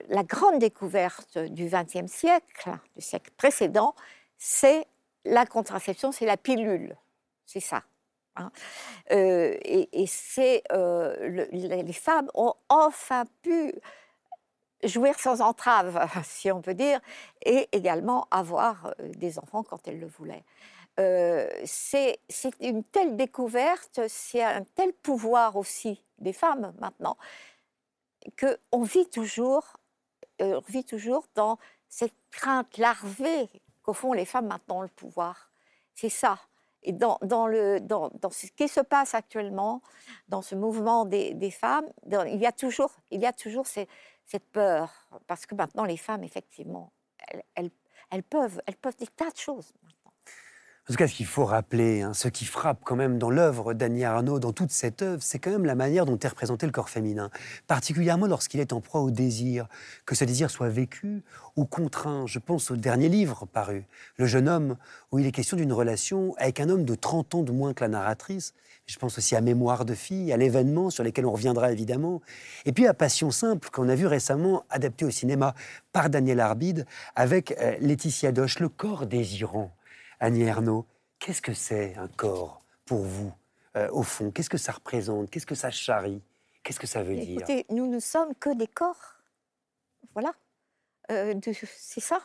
la 0.09 0.23
grande 0.23 0.59
découverte 0.59 1.37
du 1.37 1.69
XXe 1.69 2.11
siècle, 2.11 2.69
du 2.97 3.01
siècle 3.01 3.31
précédent, 3.37 3.95
c'est 4.37 4.85
la 5.23 5.45
contraception, 5.45 6.11
c'est 6.11 6.25
la 6.25 6.35
pilule. 6.35 6.97
C'est 7.45 7.61
ça. 7.61 7.81
Hein. 8.39 8.51
Euh, 9.11 9.57
et 9.63 10.07
c'est. 10.07 10.63
euh, 10.73 11.15
le- 11.29 11.49
les 11.51 11.93
femmes 11.93 12.29
ont 12.35 12.53
enfin 12.69 13.25
pu 13.43 13.73
jouir 14.83 15.19
sans 15.19 15.41
entrave, 15.41 15.99
si 16.23 16.51
on 16.51 16.61
peut 16.61 16.73
dire, 16.73 16.99
et 17.45 17.67
également 17.71 18.27
avoir 18.31 18.93
euh, 18.99 19.09
des 19.17 19.37
enfants 19.39 19.63
quand 19.63 19.87
elles 19.87 19.99
le 19.99 20.07
voulaient. 20.07 20.43
C'est 21.65 22.19
une 22.59 22.83
telle 22.83 23.15
découverte, 23.15 24.01
c'est 24.09 24.43
un 24.43 24.63
tel 24.75 24.91
pouvoir 24.93 25.55
aussi 25.55 26.03
des 26.17 26.33
femmes 26.33 26.73
maintenant, 26.79 27.15
qu'on 28.39 28.83
vit 28.83 29.09
toujours, 29.09 29.77
vit 30.69 30.85
toujours 30.85 31.25
dans 31.35 31.57
cette 31.89 32.15
crainte 32.31 32.77
larvée 32.77 33.49
qu'au 33.83 33.93
fond 33.93 34.13
les 34.13 34.25
femmes 34.25 34.47
maintenant 34.47 34.79
ont 34.79 34.83
le 34.83 34.87
pouvoir. 34.89 35.51
C'est 35.95 36.09
ça. 36.09 36.39
Et 36.83 36.93
dans, 36.93 37.17
ce 37.21 38.51
qui 38.55 38.67
se 38.67 38.79
passe 38.79 39.13
actuellement, 39.13 39.81
dans 40.27 40.41
ce 40.41 40.55
mouvement 40.55 41.05
des, 41.05 41.51
femmes, 41.51 41.85
il 42.05 42.39
y 42.39 42.45
a 42.45 42.51
toujours, 42.51 42.91
cette 43.65 44.45
peur. 44.51 45.09
Parce 45.27 45.45
que 45.45 45.55
maintenant, 45.55 45.83
les 45.83 45.97
femmes, 45.97 46.23
effectivement, 46.23 46.91
elles 47.55 48.23
peuvent, 48.23 48.61
elles 48.65 48.77
peuvent 48.77 48.97
des 48.97 49.07
tas 49.07 49.29
de 49.29 49.37
choses. 49.37 49.73
En 50.89 50.91
tout 50.93 50.97
cas, 50.97 51.07
ce 51.07 51.13
qu'il 51.13 51.27
faut 51.27 51.45
rappeler, 51.45 52.01
hein, 52.01 52.15
ce 52.15 52.29
qui 52.29 52.45
frappe 52.45 52.79
quand 52.83 52.95
même 52.95 53.19
dans 53.19 53.29
l'œuvre 53.29 53.75
d'Annie 53.75 54.05
Arnaud, 54.05 54.39
dans 54.39 54.53
toute 54.53 54.71
cette 54.71 55.03
œuvre, 55.03 55.21
c'est 55.21 55.37
quand 55.37 55.51
même 55.51 55.65
la 55.65 55.75
manière 55.75 56.07
dont 56.07 56.17
est 56.17 56.27
représenté 56.27 56.65
le 56.65 56.71
corps 56.71 56.89
féminin, 56.89 57.29
particulièrement 57.67 58.25
lorsqu'il 58.25 58.59
est 58.59 58.73
en 58.73 58.81
proie 58.81 59.01
au 59.01 59.11
désir, 59.11 59.67
que 60.07 60.15
ce 60.15 60.25
désir 60.25 60.49
soit 60.49 60.69
vécu 60.69 61.21
ou 61.55 61.65
contraint. 61.65 62.25
Je 62.25 62.39
pense 62.39 62.71
au 62.71 62.75
dernier 62.75 63.07
livre 63.07 63.45
paru, 63.45 63.85
Le 64.17 64.25
jeune 64.25 64.49
homme, 64.49 64.77
où 65.11 65.19
il 65.19 65.27
est 65.27 65.31
question 65.31 65.57
d'une 65.57 65.73
relation 65.73 66.33
avec 66.39 66.59
un 66.59 66.69
homme 66.69 66.85
de 66.85 66.95
30 66.95 67.35
ans 67.35 67.43
de 67.43 67.51
moins 67.51 67.75
que 67.75 67.83
la 67.83 67.89
narratrice. 67.89 68.55
Je 68.87 68.97
pense 68.97 69.15
aussi 69.19 69.35
à 69.35 69.41
Mémoire 69.41 69.85
de 69.85 69.93
fille, 69.93 70.33
à 70.33 70.37
l'événement 70.37 70.89
sur 70.89 71.03
lesquels 71.03 71.27
on 71.27 71.33
reviendra 71.33 71.71
évidemment. 71.71 72.19
Et 72.65 72.71
puis 72.71 72.87
à 72.87 72.95
Passion 72.95 73.29
simple, 73.29 73.69
qu'on 73.69 73.89
a 73.89 73.95
vu 73.95 74.07
récemment 74.07 74.63
adapté 74.71 75.05
au 75.05 75.11
cinéma 75.11 75.53
par 75.93 76.09
Daniel 76.09 76.39
Arbide 76.39 76.87
avec 77.15 77.51
euh, 77.61 77.75
Laetitia 77.79 78.31
Doche, 78.31 78.57
Le 78.57 78.69
corps 78.69 79.05
désirant. 79.05 79.69
Annie 80.19 80.43
Ernaux, 80.43 80.85
qu'est-ce 81.19 81.41
que 81.41 81.53
c'est 81.53 81.95
un 81.97 82.07
corps 82.07 82.61
pour 82.85 83.03
vous, 83.03 83.31
euh, 83.77 83.89
au 83.91 84.03
fond? 84.03 84.31
Qu'est-ce 84.31 84.49
que 84.49 84.57
ça 84.57 84.73
représente? 84.73 85.29
Qu'est-ce 85.29 85.45
que 85.45 85.55
ça 85.55 85.71
charrie? 85.71 86.21
Qu'est-ce 86.63 86.79
que 86.79 86.87
ça 86.87 87.03
veut 87.03 87.15
dire? 87.15 87.37
Écoutez, 87.39 87.65
nous 87.69 87.87
ne 87.87 87.99
sommes 87.99 88.35
que 88.35 88.53
des 88.55 88.67
corps. 88.67 89.15
Voilà. 90.13 90.33
Euh, 91.11 91.33
c'est 91.65 92.01
ça. 92.01 92.19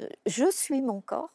Euh, 0.00 0.08
Je 0.26 0.50
suis 0.50 0.80
mon 0.80 1.00
corps, 1.00 1.34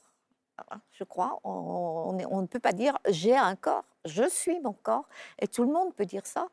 je 0.92 1.04
crois. 1.04 1.40
On 1.44 2.14
ne 2.14 2.48
peut 2.48 2.60
pas 2.60 2.74
dire 2.74 2.98
j'ai 3.10 3.36
un 3.36 3.56
corps. 3.56 3.86
Je 4.06 4.28
suis 4.30 4.60
mon 4.60 4.74
corps. 4.74 5.08
Et 5.40 5.48
tout 5.48 5.64
le 5.64 5.72
monde 5.72 5.94
peut 5.96 6.06
dire 6.06 6.26
ça. 6.26 6.48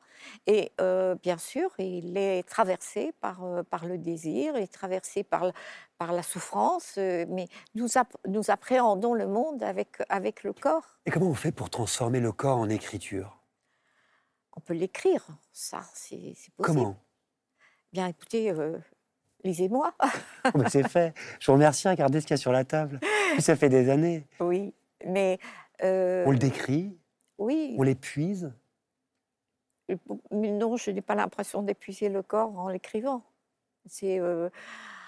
Et 0.46 0.72
euh, 0.80 1.14
bien 1.22 1.38
sûr, 1.38 1.70
il 1.78 2.16
est 2.18 2.42
traversé 2.42 3.12
par, 3.20 3.44
euh, 3.44 3.62
par 3.62 3.86
le 3.86 3.98
désir, 3.98 4.56
il 4.56 4.62
est 4.62 4.72
traversé 4.72 5.22
par, 5.22 5.52
par 5.96 6.12
la 6.12 6.22
souffrance. 6.22 6.94
euh, 6.98 7.24
mais 7.28 7.48
nous, 7.74 7.88
nous 8.26 8.50
appréhendons 8.50 9.14
le 9.14 9.26
monde 9.26 9.62
avec, 9.62 9.96
avec 10.08 10.42
le 10.42 10.52
corps. 10.52 10.98
Et 11.06 11.10
comment 11.10 11.28
on 11.28 11.34
fait 11.34 11.52
pour 11.52 11.70
transformer 11.70 12.20
le 12.20 12.32
corps 12.32 12.58
en 12.58 12.68
écriture? 12.68 13.38
On 14.56 14.60
peut 14.60 14.74
l'écrire, 14.74 15.24
ça, 15.52 15.80
c'est 15.94 16.16
possible. 16.16 16.56
Comment? 16.60 16.96
Bien, 17.92 18.08
écoutez, 18.08 18.52
lisez-moi. 19.44 19.94
Oh, 20.54 20.62
C'est 20.68 20.88
fait. 20.88 21.14
Je 21.40 21.46
vous 21.46 21.52
remercie, 21.52 21.88
regardez 21.88 22.20
ce 22.20 22.26
qu'il 22.26 22.34
y 22.34 22.38
a 22.40 22.42
sur 22.42 22.52
la 22.52 22.64
table. 22.64 22.98
Ça 23.38 23.54
fait 23.54 23.68
des 23.68 23.88
années. 23.90 24.26
Oui, 24.40 24.74
mais. 25.06 25.38
On 25.80 26.30
le 26.32 26.38
décrit, 26.38 26.98
Oui. 27.38 27.74
on 27.78 27.82
l'épuise. 27.82 28.52
Non, 30.30 30.76
je 30.76 30.90
n'ai 30.90 31.00
pas 31.00 31.14
l'impression 31.14 31.62
d'épuiser 31.62 32.08
le 32.08 32.22
corps 32.22 32.58
en 32.58 32.68
l'écrivant. 32.68 33.22
C'est. 33.86 34.18
euh, 34.18 34.50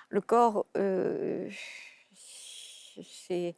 le 0.09 0.21
corps. 0.21 0.67
euh, 0.77 1.51
c'est. 2.15 3.55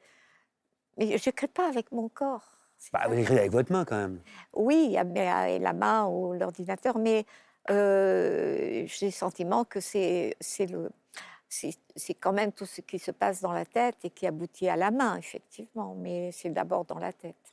Mais 0.99 1.17
je 1.17 1.29
n'écris 1.29 1.49
pas 1.49 1.69
avec 1.69 1.93
mon 1.93 2.09
corps. 2.09 2.49
Bah, 2.93 3.05
vous 3.07 3.15
l'écrivez 3.15 3.41
avec 3.41 3.53
votre 3.53 3.71
main 3.73 3.85
quand 3.85 3.97
même. 3.97 4.21
Oui, 4.53 4.97
mais 5.07 5.59
la 5.61 5.73
main 5.73 6.07
ou 6.07 6.33
l'ordinateur, 6.33 6.99
mais 6.99 7.25
euh, 7.71 8.85
j'ai 8.87 9.07
le 9.07 9.13
sentiment 9.13 9.65
que 9.65 9.81
c'est 9.81 10.37
le 10.59 10.91
c'est 11.49 12.15
quand 12.15 12.33
même 12.33 12.51
tout 12.53 12.65
ce 12.65 12.81
qui 12.81 12.99
se 12.99 13.11
passe 13.11 13.43
dans 13.43 13.53
la 13.53 13.67
tête 13.67 13.97
et 14.05 14.11
qui 14.11 14.27
aboutit 14.27 14.69
à 14.71 14.77
la 14.77 14.91
main, 14.91 15.17
effectivement, 15.17 15.95
mais 15.95 16.33
c'est 16.33 16.49
d'abord 16.49 16.87
dans 16.87 16.99
la 16.99 17.13
tête. 17.13 17.52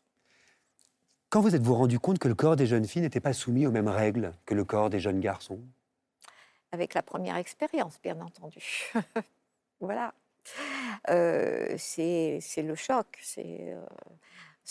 Quand 1.29 1.41
vous 1.41 1.55
êtes-vous 1.55 1.75
rendu 1.75 1.99
compte 1.99 2.17
que 2.17 2.27
le 2.27 2.33
corps 2.33 2.55
des 2.55 2.65
jeunes 2.65 2.85
filles 2.85 3.03
n'était 3.03 3.19
pas 3.19 3.33
soumis 3.33 3.67
aux 3.67 3.71
mêmes 3.71 3.87
règles 3.87 4.33
que 4.47 4.55
le 4.55 4.65
corps 4.65 4.89
des 4.89 4.99
jeunes 4.99 5.19
garçons? 5.19 5.59
Avec 6.71 6.95
la 6.95 7.03
première 7.03 7.35
expérience, 7.35 8.01
bien 8.01 8.19
entendu. 8.19 8.91
voilà. 9.79 10.15
Euh, 11.11 11.75
c'est 11.77 12.41
le 12.57 12.73
choc, 12.73 13.05
c'est, 13.21 13.59
euh, 13.61 13.85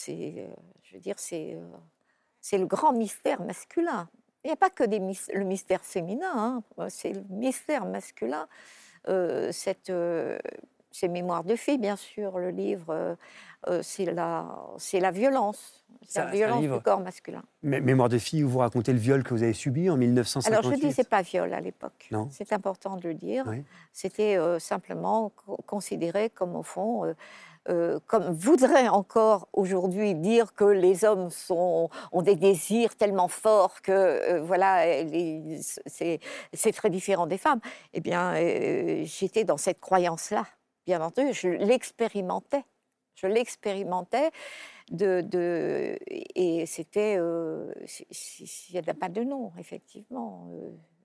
euh, 0.08 0.46
je 0.82 0.94
veux 0.94 1.00
dire, 1.00 1.14
c'est, 1.20 1.56
le 2.52 2.66
grand 2.66 2.92
mystère 2.92 3.40
masculin. 3.40 4.08
Il 4.42 4.48
n'y 4.48 4.52
a 4.52 4.56
pas 4.56 4.70
que 4.70 4.82
des 4.82 4.98
le 4.98 5.44
mystère 5.44 5.84
féminin, 5.84 6.62
hein, 6.76 6.88
c'est 6.88 7.12
le 7.12 7.22
mystère 7.30 7.86
masculin 7.86 8.48
cette, 9.52 9.92
euh, 10.88 10.92
ces 10.92 11.08
mémoires 11.08 11.44
de 11.44 11.56
fille, 11.56 11.78
bien 11.78 11.96
sûr. 11.96 12.38
Le 12.38 12.50
livre, 12.50 12.86
euh, 12.90 13.14
euh, 13.68 13.80
c'est 13.82 14.04
la, 14.06 14.46
c'est 14.78 15.00
la 15.00 15.10
violence, 15.10 15.84
c'est 16.06 16.20
la 16.20 16.30
c'est 16.30 16.36
violence 16.36 16.62
du 16.62 16.80
corps 16.80 17.00
masculin. 17.00 17.42
Mé- 17.64 17.80
Mémoire 17.80 18.08
de 18.08 18.18
fille 18.18 18.44
où 18.44 18.48
vous 18.48 18.58
racontez 18.58 18.92
le 18.92 18.98
viol 18.98 19.22
que 19.22 19.34
vous 19.34 19.42
avez 19.42 19.52
subi 19.52 19.90
en 19.90 19.96
1958. 19.96 20.52
Alors, 20.58 20.62
je 20.72 20.76
ne 20.76 20.88
disais 20.88 21.04
pas 21.04 21.22
viol 21.22 21.52
à 21.52 21.60
l'époque. 21.60 22.08
C'est 22.30 22.52
important 22.52 22.96
de 22.96 23.08
le 23.08 23.14
dire. 23.14 23.44
Oui. 23.48 23.64
C'était 23.92 24.36
euh, 24.36 24.58
simplement 24.58 25.30
co- 25.30 25.58
considéré 25.66 26.30
comme, 26.30 26.56
au 26.56 26.62
fond, 26.62 27.04
euh, 27.04 27.14
euh, 27.68 27.98
comme 28.06 28.32
voudrait 28.32 28.88
encore 28.88 29.48
aujourd'hui 29.52 30.14
dire 30.14 30.54
que 30.54 30.64
les 30.64 31.04
hommes 31.04 31.28
sont, 31.28 31.90
ont 32.12 32.22
des 32.22 32.36
désirs 32.36 32.96
tellement 32.96 33.28
forts 33.28 33.82
que, 33.82 33.92
euh, 33.92 34.40
voilà, 34.40 34.84
c'est 35.86 36.20
c'est 36.54 36.72
très 36.72 36.88
différent 36.88 37.26
des 37.26 37.36
femmes. 37.36 37.60
Eh 37.92 38.00
bien, 38.00 38.34
euh, 38.36 39.02
j'étais 39.04 39.44
dans 39.44 39.58
cette 39.58 39.80
croyance-là, 39.80 40.46
bien 40.88 41.02
entendu. 41.02 41.34
Je 41.34 41.50
l'expérimentais. 41.50 42.64
Je 43.14 43.26
l'expérimentais 43.26 44.30
de, 44.90 45.98
et 46.34 46.64
c'était 46.66 47.16
euh, 47.18 47.74
il 48.70 48.82
n'y 48.82 48.88
a 48.88 48.94
pas 48.94 49.08
de 49.08 49.22
nom 49.22 49.52
effectivement 49.58 50.48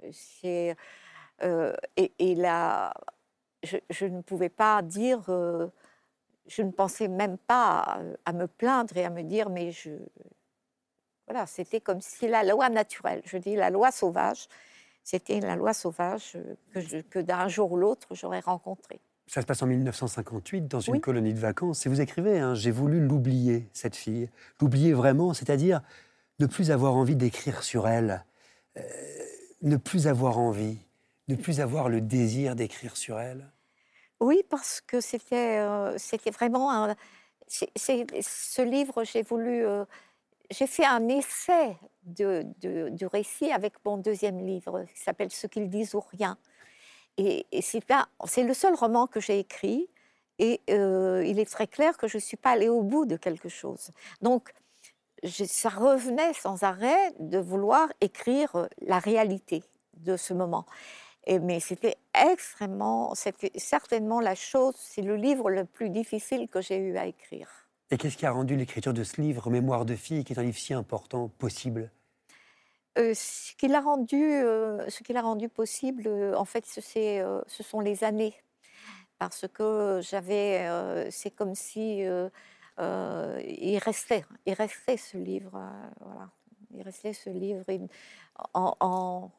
Euh, 0.03 0.73
euh, 1.43 1.73
et, 1.97 2.35
là 2.35 2.93
je, 3.63 4.05
ne 4.05 4.21
pouvais 4.21 4.49
pas 4.49 4.81
dire 4.81 5.21
je 6.45 6.61
ne 6.61 6.71
pensais 6.71 7.07
même 7.07 7.37
pas 7.37 7.99
à, 8.25 8.33
me 8.33 8.47
plaindre 8.47 8.95
et 8.97 9.05
à 9.05 9.09
me 9.09 9.23
dire 9.23 9.49
mais 9.49 9.71
je 9.71 9.91
voilà 11.27 11.45
c'était 11.47 11.81
comme 11.81 12.01
si 12.01 12.27
la 12.27 12.43
loi 12.43 12.69
naturelle 12.69 13.21
je 13.25 13.37
dis 13.37 13.55
la 13.55 13.69
loi 13.69 13.91
sauvage 13.91 14.47
c'était 15.03 15.39
la 15.39 15.55
loi 15.55 15.73
sauvage 15.73 16.37
que, 16.73 17.01
que 17.01 17.19
d'un 17.19 17.47
jour 17.47 17.71
ou 17.73 17.77
l'autre 17.77 18.09
j'aurais 18.13 18.41
rencontrée 18.41 19.01
Ça 19.27 19.41
se 19.41 19.45
passe 19.45 19.61
en 19.61 19.67
1958 19.67 20.67
dans 20.67 20.79
une 20.81 20.95
Oui. 20.95 21.01
colonie 21.01 21.33
de 21.33 21.39
vacances. 21.39 21.85
Et 21.85 21.89
vous 21.89 22.01
écrivez, 22.01 22.39
hein, 22.39 22.55
j'ai 22.55 22.71
voulu 22.71 22.99
l'oublier, 22.99 23.69
cette 23.73 23.95
fille. 23.95 24.29
L'oublier 24.59 24.93
vraiment, 24.93 25.33
c'est-à-dire 25.33 25.81
ne 26.39 26.45
plus 26.45 26.71
avoir 26.71 26.95
envie 26.95 27.15
d'écrire 27.15 27.63
sur 27.63 27.87
elle, 27.87 28.25
euh, 28.77 28.81
ne 29.61 29.77
plus 29.77 30.07
avoir 30.07 30.39
envie, 30.39 30.77
ne 31.29 31.35
plus 31.35 31.61
avoir 31.61 31.87
le 31.89 32.01
désir 32.01 32.55
d'écrire 32.55 32.97
sur 32.97 33.19
elle. 33.19 33.49
Oui, 34.19 34.43
parce 34.49 34.81
que 34.81 34.99
c'était 34.99 35.59
euh, 35.59 35.97
c'était 35.97 36.31
vraiment 36.31 36.71
un. 36.71 36.95
ce 37.47 38.61
livre, 38.61 39.03
j'ai 39.03 39.21
voulu. 39.21 39.65
euh, 39.65 39.85
j'ai 40.51 40.67
fait 40.67 40.85
un 40.85 41.07
essai 41.07 41.77
de, 42.03 42.45
de- 42.61 42.89
du 42.89 43.05
récit 43.07 43.51
avec 43.51 43.73
mon 43.85 43.97
deuxième 43.97 44.39
livre, 44.45 44.83
qui 44.93 45.01
s'appelle 45.01 45.31
Ce 45.31 45.47
qu'ils 45.47 45.69
disent 45.69 45.95
ou 45.95 46.01
rien. 46.01 46.37
Et, 47.17 47.45
c'est 47.61 48.43
le 48.43 48.53
seul 48.53 48.73
roman 48.75 49.07
que 49.07 49.19
j'ai 49.19 49.39
écrit. 49.39 49.89
Et 50.39 50.61
euh, 50.69 51.23
il 51.25 51.39
est 51.39 51.49
très 51.49 51.67
clair 51.67 51.95
que 51.97 52.07
je 52.07 52.17
ne 52.17 52.21
suis 52.21 52.37
pas 52.37 52.51
allée 52.51 52.69
au 52.69 52.81
bout 52.81 53.05
de 53.05 53.17
quelque 53.17 53.49
chose. 53.49 53.91
Donc, 54.21 54.51
je- 55.23 55.45
ça 55.45 55.69
revenait 55.69 56.33
sans 56.33 56.63
arrêt 56.63 57.13
de 57.19 57.37
vouloir 57.37 57.87
écrire 58.01 58.55
euh, 58.55 58.67
la 58.81 58.99
réalité 58.99 59.63
de 59.97 60.17
ce 60.17 60.33
moment. 60.33 60.65
Et, 61.25 61.39
mais 61.39 61.59
c'était 61.59 61.97
extrêmement, 62.13 63.15
c'était 63.15 63.51
certainement 63.57 64.19
la 64.19 64.35
chose, 64.35 64.75
c'est 64.77 65.03
le 65.03 65.15
livre 65.15 65.49
le 65.49 65.65
plus 65.65 65.89
difficile 65.89 66.49
que 66.49 66.61
j'ai 66.61 66.77
eu 66.77 66.97
à 66.97 67.05
écrire. 67.05 67.49
Et 67.91 67.97
qu'est-ce 67.97 68.17
qui 68.17 68.25
a 68.25 68.31
rendu 68.31 68.55
l'écriture 68.55 68.93
de 68.93 69.03
ce 69.03 69.21
livre, 69.21 69.49
Mémoire 69.49 69.85
de 69.85 69.95
fille, 69.95 70.23
qui 70.23 70.33
est 70.33 70.39
un 70.39 70.43
livre 70.43 70.57
si 70.57 70.73
important, 70.73 71.29
possible? 71.29 71.91
Ce 72.95 73.55
qui 73.55 73.67
l'a 73.67 73.81
rendu, 73.81 74.19
ce 74.19 75.03
qui 75.03 75.13
l'a 75.13 75.21
rendu 75.21 75.49
possible, 75.49 76.07
en 76.35 76.45
fait, 76.45 76.65
ce, 76.65 77.63
sont 77.63 77.79
les 77.79 78.03
années, 78.03 78.35
parce 79.17 79.47
que 79.47 79.99
j'avais, 80.03 81.09
c'est 81.09 81.31
comme 81.31 81.55
si 81.55 82.01
il 82.77 83.77
restait, 83.79 84.25
il 84.45 84.53
restait 84.53 84.97
ce 84.97 85.17
livre, 85.17 85.59
voilà, 86.01 86.29
il 86.71 86.83
restait 86.83 87.13
ce 87.13 87.29
livre 87.29 87.65
en 88.53 89.31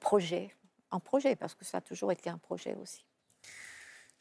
projet, 0.00 0.54
en 0.90 1.00
projet, 1.00 1.36
parce 1.36 1.54
que 1.54 1.64
ça 1.64 1.78
a 1.78 1.80
toujours 1.82 2.12
été 2.12 2.30
un 2.30 2.38
projet 2.38 2.76
aussi. 2.80 3.04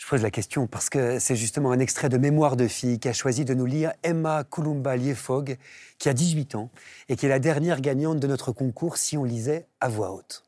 Je 0.04 0.10
pose 0.10 0.22
la 0.22 0.32
question 0.32 0.68
parce 0.68 0.90
que 0.90 1.18
c'est 1.18 1.38
justement 1.38 1.72
un 1.72 1.80
extrait 1.80 2.10
de 2.10 2.18
Mémoire 2.18 2.58
de 2.58 2.68
fille 2.68 3.00
qu'a 3.00 3.14
choisi 3.14 3.46
de 3.46 3.54
nous 3.54 3.66
lire 3.66 3.94
Emma 4.04 4.44
Kulumba 4.44 4.98
Liefog, 4.98 5.56
qui 5.98 6.10
a 6.10 6.14
18 6.14 6.56
ans 6.56 6.72
et 7.08 7.16
qui 7.16 7.26
est 7.26 7.30
la 7.30 7.40
dernière 7.40 7.80
gagnante 7.80 8.20
de 8.20 8.28
notre 8.28 8.52
concours 8.52 8.98
si 8.98 9.18
on 9.18 9.24
lisait 9.24 9.66
à 9.80 9.88
voix 9.88 10.12
haute. 10.12 10.44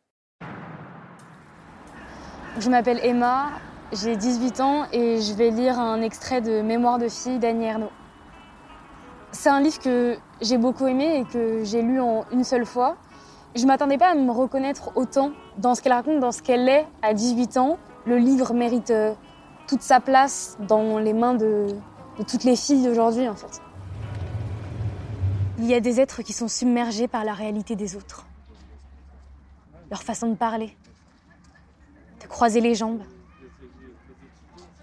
Je 2.60 2.70
m'appelle 2.70 2.99
Emma, 3.01 3.51
j'ai 3.93 4.18
18 4.18 4.60
ans 4.60 4.88
et 4.91 5.22
je 5.22 5.34
vais 5.36 5.51
lire 5.51 5.80
un 5.80 6.01
extrait 6.01 6.41
de 6.41 6.62
Mémoire 6.62 6.99
de 6.99 7.08
fille 7.08 7.39
d'Annie 7.39 7.68
Ernaux. 7.68 7.91
C'est 9.32 9.49
un 9.49 9.62
livre 9.62 9.80
que 9.80 10.18
j'ai 10.41 10.58
beaucoup 10.58 10.86
aimé 10.86 11.22
et 11.22 11.32
que 11.32 11.64
j'ai 11.64 11.82
lu 11.82 12.01
en 12.01 12.26
une 12.34 12.43
seule 12.43 12.66
fois. 12.66 12.97
Je 13.56 13.62
ne 13.62 13.68
m'attendais 13.68 13.97
pas 13.97 14.12
à 14.12 14.16
me 14.16 14.32
reconnaître 14.32 14.91
autant 14.97 15.32
dans 15.58 15.76
ce 15.76 15.82
qu'elle 15.82 15.93
raconte, 15.93 16.20
dans 16.20 16.34
ce 16.34 16.41
qu'elle 16.41 16.68
est 16.68 16.86
à 17.01 17.14
18 17.14 17.56
ans. 17.56 17.78
Le 18.06 18.18
livre 18.18 18.53
mérite 18.53 18.91
euh, 18.91 19.14
toute 19.68 19.82
sa 19.82 19.99
place 19.99 20.57
dans 20.59 20.99
les 20.99 21.13
mains 21.13 21.34
de, 21.34 21.68
toutes 22.28 22.43
les 22.43 22.55
filles 22.55 22.84
d'aujourd'hui 22.84 23.28
en 23.28 23.36
fait. 23.36 23.61
Il 25.57 25.66
y 25.66 25.74
a 25.74 25.80
des 25.80 25.99
êtres 25.99 26.22
qui 26.22 26.34
sont 26.34 26.47
submergés 26.47 27.07
par 27.07 27.24
la 27.24 27.34
réalité 27.34 27.76
des 27.76 27.95
autres. 27.95 28.26
Leur 29.89 30.03
façon 30.03 30.30
de 30.30 30.36
parler, 30.36 30.76
de 32.22 32.28
croiser 32.28 32.59
les 32.59 32.76
jambes, 32.76 33.03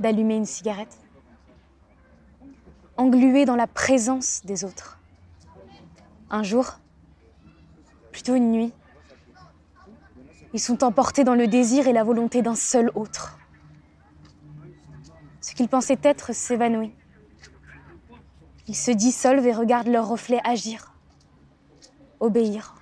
d'allumer 0.00 0.36
une 0.36 0.46
cigarette, 0.46 0.96
englués 2.96 3.44
dans 3.44 3.56
la 3.56 3.66
présence 3.66 4.42
des 4.44 4.64
autres. 4.64 4.98
Un 6.30 6.42
jour, 6.42 6.78
plutôt 8.10 8.34
une 8.34 8.50
nuit, 8.50 8.72
ils 10.54 10.60
sont 10.60 10.84
emportés 10.84 11.24
dans 11.24 11.34
le 11.34 11.46
désir 11.46 11.88
et 11.88 11.92
la 11.92 12.04
volonté 12.04 12.42
d'un 12.42 12.54
seul 12.54 12.90
autre. 12.94 13.38
Qu'ils 15.55 15.68
pensaient 15.68 15.98
être 16.03 16.32
s'évanouit. 16.32 16.94
Ils 18.68 18.76
se 18.76 18.90
dissolvent 18.90 19.46
et 19.46 19.53
regardent 19.53 19.88
leur 19.88 20.09
reflet 20.09 20.40
agir, 20.44 20.94
obéir, 22.20 22.74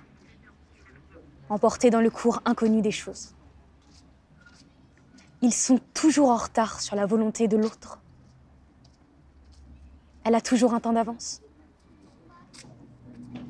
emportés 1.49 1.89
dans 1.89 2.01
le 2.01 2.09
cours 2.09 2.41
inconnu 2.45 2.81
des 2.81 2.91
choses. 2.91 3.35
Ils 5.41 5.53
sont 5.53 5.79
toujours 5.93 6.29
en 6.29 6.37
retard 6.37 6.81
sur 6.81 6.95
la 6.95 7.05
volonté 7.05 7.47
de 7.47 7.57
l'autre. 7.57 7.99
Elle 10.23 10.35
a 10.35 10.41
toujours 10.41 10.73
un 10.73 10.79
temps 10.79 10.93
d'avance. 10.93 11.41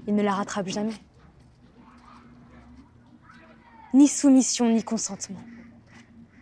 Il 0.07 0.15
ne 0.15 0.23
la 0.23 0.33
rattrape 0.33 0.69
jamais. 0.69 0.95
Ni 3.93 4.07
soumission, 4.07 4.69
ni 4.69 4.83
consentement. 4.83 5.41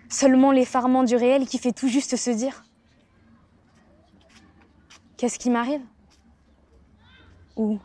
Seulement 0.08 0.52
l'effarement 0.52 1.04
du 1.04 1.16
réel 1.16 1.48
qui 1.48 1.58
fait 1.58 1.74
tout 1.74 1.88
juste 1.88 2.16
se 2.16 2.30
dire 2.30 2.64
Qu'est-ce 5.20 5.38
qui 5.38 5.50
m'arrive? 5.50 5.82
Ou 7.58 7.78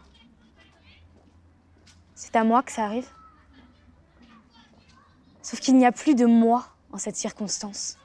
C'est 2.14 2.37
à 2.37 2.45
moi 2.45 2.62
que 2.62 2.70
ça 2.70 2.85
arrive? 2.85 3.09
Sauf 5.43 5.59
qu'il 5.59 5.76
n'y 5.76 5.85
a 5.85 5.91
plus 5.91 6.14
de 6.14 6.26
moi 6.26 6.64
en 6.93 6.99
cette 6.99 7.16
circonstance. 7.16 7.99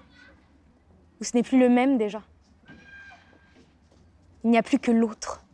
Ou 1.22 1.26
ce 1.26 1.38
n'est 1.38 1.44
plus 1.44 1.60
le 1.60 1.70
même 1.70 2.00
déjà. 2.00 2.24
Il 4.44 4.50
n'y 4.50 4.58
a 4.58 4.64
plus 4.64 4.80
que 4.80 4.90
l'autre. 4.90 5.46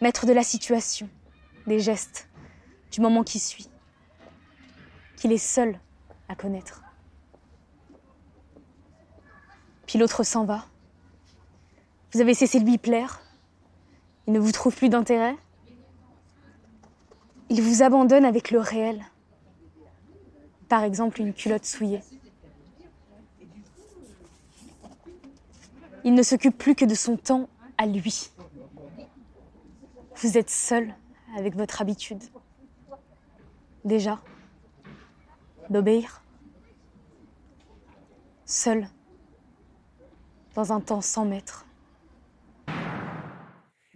Maître 0.00 0.24
de 0.24 0.32
la 0.32 0.42
situation, 0.42 1.10
des 1.66 1.80
gestes, 1.80 2.30
du 2.90 3.02
moment 3.02 3.24
qui 3.24 3.40
suit. 3.40 3.68
Qu'il 5.16 5.32
est 5.32 5.36
seul 5.36 5.78
à 6.30 6.34
connaître. 6.34 6.82
Puis 9.86 9.98
l'autre 9.98 10.22
s'en 10.22 10.46
va. 10.46 10.64
Vous 12.12 12.20
avez 12.20 12.34
cessé 12.34 12.58
de 12.60 12.64
lui 12.64 12.78
plaire. 12.78 13.20
Il 14.26 14.32
ne 14.32 14.38
vous 14.38 14.52
trouve 14.52 14.74
plus 14.74 14.88
d'intérêt. 14.88 15.36
Il 17.50 17.62
vous 17.62 17.82
abandonne 17.82 18.24
avec 18.24 18.50
le 18.50 18.60
réel. 18.60 19.04
Par 20.68 20.84
exemple, 20.84 21.20
une 21.20 21.34
culotte 21.34 21.64
souillée. 21.64 22.02
Il 26.04 26.14
ne 26.14 26.22
s'occupe 26.22 26.56
plus 26.56 26.74
que 26.74 26.84
de 26.84 26.94
son 26.94 27.16
temps 27.16 27.48
à 27.76 27.86
lui. 27.86 28.30
Vous 30.16 30.38
êtes 30.38 30.50
seul 30.50 30.94
avec 31.36 31.54
votre 31.54 31.80
habitude. 31.80 32.22
Déjà, 33.84 34.18
d'obéir. 35.70 36.22
Seul, 38.46 38.88
dans 40.54 40.72
un 40.72 40.80
temps 40.80 41.02
sans 41.02 41.24
maître. 41.24 41.67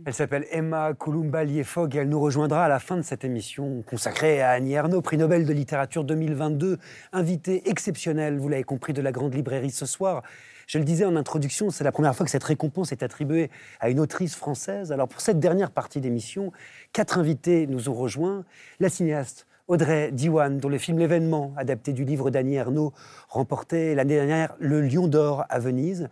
Elle 0.04 0.14
s'appelle 0.14 0.46
Emma 0.50 0.94
Columba-Liefog 0.94 1.94
et 1.94 2.00
elle 2.00 2.08
nous 2.08 2.18
rejoindra 2.18 2.64
à 2.64 2.68
la 2.68 2.80
fin 2.80 2.96
de 2.96 3.02
cette 3.02 3.24
émission 3.24 3.82
consacrée 3.82 4.42
à 4.42 4.50
Annie 4.50 4.72
Ernaux, 4.72 5.00
prix 5.00 5.16
Nobel 5.16 5.46
de 5.46 5.52
littérature 5.52 6.02
2022, 6.02 6.78
invitée 7.12 7.68
exceptionnelle, 7.70 8.36
vous 8.36 8.48
l'avez 8.48 8.64
compris, 8.64 8.92
de 8.92 9.00
la 9.00 9.12
Grande 9.12 9.34
Librairie 9.34 9.70
ce 9.70 9.86
soir. 9.86 10.22
Je 10.66 10.78
le 10.78 10.84
disais 10.84 11.04
en 11.04 11.14
introduction, 11.14 11.70
c'est 11.70 11.84
la 11.84 11.92
première 11.92 12.16
fois 12.16 12.26
que 12.26 12.32
cette 12.32 12.42
récompense 12.42 12.90
est 12.90 13.04
attribuée 13.04 13.48
à 13.78 13.90
une 13.90 14.00
autrice 14.00 14.34
française. 14.34 14.90
Alors 14.90 15.06
pour 15.06 15.20
cette 15.20 15.38
dernière 15.38 15.70
partie 15.70 16.00
d'émission, 16.00 16.50
quatre 16.92 17.18
invités 17.18 17.68
nous 17.68 17.88
ont 17.88 17.94
rejoints. 17.94 18.44
La 18.80 18.88
cinéaste 18.88 19.46
Audrey 19.68 20.10
Diwan, 20.10 20.58
dont 20.58 20.68
le 20.68 20.78
film 20.78 20.98
L'événement, 20.98 21.54
adapté 21.56 21.92
du 21.92 22.04
livre 22.04 22.30
d'Annie 22.30 22.56
Ernaux, 22.56 22.92
remportait 23.28 23.94
l'année 23.94 24.16
dernière 24.16 24.56
le 24.58 24.80
Lion 24.80 25.06
d'Or 25.06 25.44
à 25.48 25.60
Venise. 25.60 26.08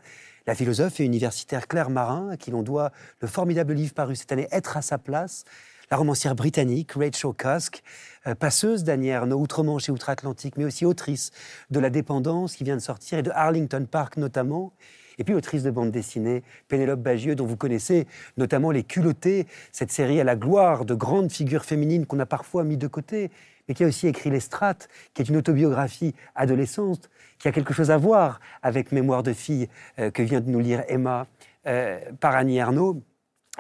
La 0.47 0.55
philosophe 0.55 1.01
et 1.01 1.05
universitaire 1.05 1.69
Claire 1.69 1.91
Marin, 1.91 2.31
à 2.31 2.37
qui 2.37 2.51
l'on 2.51 2.63
doit 2.63 2.93
le 3.21 3.29
formidable 3.29 3.75
livre 3.75 3.95
paru 3.95 4.17
cette 4.17 4.33
année 4.33 4.49
Être 4.51 4.77
à 4.77 4.83
sa 4.83 4.99
place. 4.99 5.45
La 5.91 5.97
romancière 5.97 6.37
britannique 6.37 6.93
Rachel 6.93 7.33
Cusk, 7.37 7.83
euh, 8.27 8.37
passeuse 8.37 8.85
d'Annie 8.85 9.09
Ernaux, 9.09 9.41
outre-Manche 9.41 9.89
et 9.89 9.93
outre-Atlantique, 9.93 10.57
mais 10.57 10.65
aussi 10.65 10.87
autrice 10.87 11.33
de 11.71 11.81
La 11.81 11.91
Dépendance 11.91 12.55
qui 12.55 12.63
vient 12.63 12.77
de 12.77 12.81
sortir 12.81 13.19
et 13.19 13.23
de 13.23 13.31
Arlington 13.35 13.87
Park 13.91 14.17
notamment. 14.17 14.73
Et 15.19 15.25
puis 15.25 15.35
autrice 15.35 15.65
de 15.65 15.71
bande 15.71 15.91
dessinée, 15.91 16.45
Pénélope 16.69 17.01
Bagieux, 17.01 17.35
dont 17.35 17.45
vous 17.45 17.57
connaissez 17.57 18.07
notamment 18.37 18.71
Les 18.71 18.85
Culottés, 18.85 19.47
cette 19.73 19.91
série 19.91 20.21
à 20.21 20.25
la 20.25 20.37
gloire 20.37 20.85
de 20.85 20.95
grandes 20.95 21.31
figures 21.31 21.65
féminines 21.65 22.07
qu'on 22.07 22.21
a 22.21 22.27
parfois 22.27 22.65
mis 22.65 22.79
de 22.79 22.87
côté, 22.87 23.31
mais 23.69 23.75
qui 23.75 23.85
a 23.85 23.87
aussi 23.87 24.07
écrit 24.07 24.31
Les 24.31 24.41
Strates, 24.41 24.89
qui 25.13 25.23
est 25.23 25.29
une 25.29 25.37
autobiographie 25.37 26.15
adolescente, 26.37 27.11
qui 27.41 27.49
a 27.49 27.53
quelque 27.53 27.75
chose 27.75 27.91
à 27.91 27.97
voir 27.97 28.39
avec 28.63 28.93
Mémoire 28.93 29.25
de 29.25 29.33
fille 29.33 29.69
euh, 29.99 30.11
que 30.11 30.23
vient 30.23 30.41
de 30.41 30.49
nous 30.49 30.61
lire 30.61 30.85
Emma 30.87 31.27
euh, 31.67 31.99
par 32.21 32.37
Annie 32.37 32.59
Ernaux. 32.59 33.03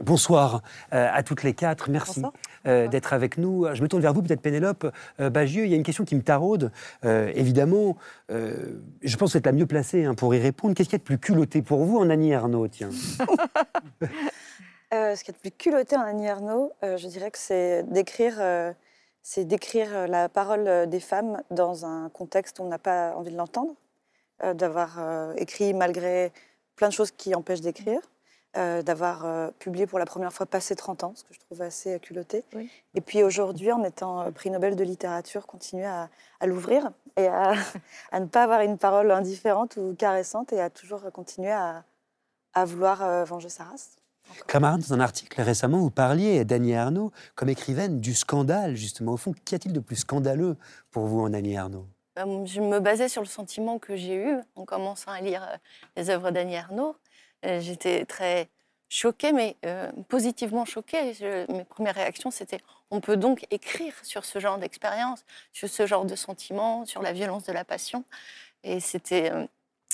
Bonsoir 0.02 0.62
euh, 0.94 1.09
à 1.12 1.23
toutes 1.23 1.43
les 1.43 1.52
quatre. 1.52 1.90
Merci 1.90 2.23
euh, 2.66 2.89
d'être 2.89 3.12
avec 3.12 3.36
nous. 3.36 3.66
Je 3.74 3.82
me 3.82 3.89
tourne 3.89 4.01
vers 4.01 4.15
vous, 4.15 4.23
peut-être 4.23 4.40
Pénélope 4.40 4.90
euh, 5.19 5.28
Bagieux. 5.28 5.65
Il 5.65 5.70
y 5.70 5.74
a 5.74 5.77
une 5.77 5.82
question 5.82 6.05
qui 6.05 6.15
me 6.15 6.23
taraude. 6.23 6.70
Euh, 7.05 7.32
évidemment, 7.35 7.97
euh, 8.31 8.81
je 9.02 9.16
pense 9.16 9.35
être 9.35 9.47
la 9.47 9.52
mieux 9.52 9.66
placée 9.66 10.05
hein, 10.05 10.15
pour 10.15 10.35
y 10.35 10.39
répondre. 10.39 10.74
Qu'est-ce 10.74 10.89
qu'il 10.89 10.97
y 10.97 11.01
a 11.01 11.02
de 11.02 11.05
plus 11.05 11.19
culotté 11.19 11.61
pour 11.61 11.85
vous 11.85 11.98
en 11.98 12.09
Annie 12.09 12.31
Ernaux 12.31 12.69
tiens? 12.69 12.90
Euh, 14.93 15.15
ce 15.15 15.23
qui 15.23 15.31
est 15.31 15.35
le 15.35 15.39
plus 15.39 15.57
culotté 15.57 15.97
en 15.97 16.01
Annie 16.01 16.27
euh, 16.27 16.97
je 16.97 17.07
dirais 17.07 17.31
que 17.31 17.39
c'est 17.39 17.85
d'écrire, 17.85 18.35
euh, 18.40 18.73
c'est 19.22 19.44
d'écrire 19.44 19.94
euh, 19.94 20.06
la 20.06 20.28
parole 20.28 20.66
euh, 20.66 20.86
des 20.86 21.01
femmes 21.01 21.42
dans 21.51 21.84
un 21.86 22.09
contexte 22.10 22.59
où 22.59 22.62
on 22.62 22.68
n'a 22.68 22.78
pas 22.78 23.14
envie 23.16 23.30
de 23.30 23.36
l'entendre, 23.36 23.74
euh, 24.42 24.55
d'avoir 24.55 24.98
euh, 24.98 25.34
écrit 25.36 25.74
malgré 25.74 26.32
plein 26.74 26.88
de 26.88 26.94
choses 26.94 27.10
qui 27.10 27.34
empêchent 27.34 27.60
d'écrire, 27.60 28.01
euh, 28.56 28.80
d'avoir 28.80 29.52
publié 29.59 29.86
pour 29.86 29.98
la 29.98 30.06
première 30.06 30.32
fois 30.32 30.47
passé 30.47 30.74
30 30.74 31.05
ans, 31.05 31.12
ce 31.14 31.24
que 31.24 31.34
je 31.34 31.40
trouve 31.40 31.60
assez 31.60 32.01
culotté. 32.01 32.42
Et 32.94 33.02
puis 33.02 33.22
aujourd'hui, 33.22 33.70
en 33.70 33.84
étant 33.84 34.32
prix 34.32 34.51
Nobel 34.51 34.76
de 34.76 34.84
littérature, 34.84 35.47
continuer 35.47 35.84
à, 35.84 36.09
à 36.40 36.47
l'ouvrir 36.47 36.90
et 37.18 37.26
à, 37.26 37.52
à 38.12 38.20
ne 38.20 38.26
pas 38.26 38.44
avoir 38.44 38.62
une 38.62 38.78
parole 38.78 39.10
indifférente 39.10 39.76
ou 39.76 39.94
caressante 39.94 40.55
et 40.55 40.60
à 40.60 40.70
toujours 40.70 41.12
continuer 41.12 41.52
à, 41.52 41.84
à 42.55 42.64
vouloir 42.64 43.26
venger 43.26 43.51
sa 43.51 43.64
race. 43.64 43.99
Claire 44.47 44.61
Marin, 44.61 44.78
dans 44.78 44.93
un 44.93 45.01
article 45.01 45.40
récemment, 45.43 45.78
vous 45.78 45.90
parliez 45.90 46.44
d'Annie 46.44 46.73
Ernaux 46.73 47.12
comme 47.35 47.48
écrivaine 47.48 48.01
du 48.01 48.15
scandale, 48.15 48.77
justement. 48.77 49.12
Au 49.12 49.16
fond, 49.16 49.32
qu'y 49.44 49.55
a-t-il 49.55 49.73
de 49.73 49.81
plus 49.81 49.97
scandaleux 49.97 50.57
pour 50.90 51.07
vous 51.07 51.20
en 51.20 51.32
Annie 51.32 51.55
Ernaux 51.55 51.86
Euh, 52.19 52.44
Je 52.47 52.61
me 52.61 52.81
basais 52.81 53.09
sur 53.09 53.23
le 53.23 53.28
sentiment 53.28 53.78
que 53.78 53.97
j'ai 53.97 54.15
eu 54.15 54.36
en 54.57 54.65
commençant 54.65 55.11
à 55.11 55.20
lire 55.20 55.43
euh, 55.43 55.57
les 55.97 56.11
œuvres 56.11 56.31
d'Annie 56.31 56.55
Ernaux. 56.55 56.97
Euh, 57.44 57.61
J'étais 57.61 58.05
très 58.05 58.48
choquée, 58.89 59.32
mais 59.32 59.57
positivement 60.09 60.65
choquée. 60.65 61.12
Mes 61.48 61.62
premières 61.62 61.94
réactions, 61.94 62.32
c'était 62.32 62.59
on 62.90 63.01
peut 63.01 63.16
donc 63.16 63.47
écrire 63.52 63.94
sur 64.02 64.24
ce 64.24 64.40
genre 64.40 64.59
d'expérience, 64.59 65.24
sur 65.52 65.69
ce 65.69 65.86
genre 65.86 66.05
de 66.05 66.16
sentiments, 66.16 66.85
sur 66.86 67.01
la 67.01 67.12
violence 67.12 67.44
de 67.44 67.52
la 67.52 67.65
passion. 67.65 68.02
Et 68.65 68.81
c'était 68.81 69.31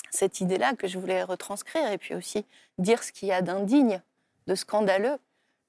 cette 0.09 0.41
idée-là 0.41 0.73
que 0.73 0.87
je 0.87 0.97
voulais 0.97 1.21
retranscrire, 1.21 1.91
et 1.91 1.99
puis 1.99 2.15
aussi 2.15 2.43
dire 2.79 3.03
ce 3.03 3.11
qu'il 3.11 3.27
y 3.27 3.31
a 3.31 3.43
d'indigne, 3.43 4.01
de 4.47 4.55
scandaleux, 4.55 5.17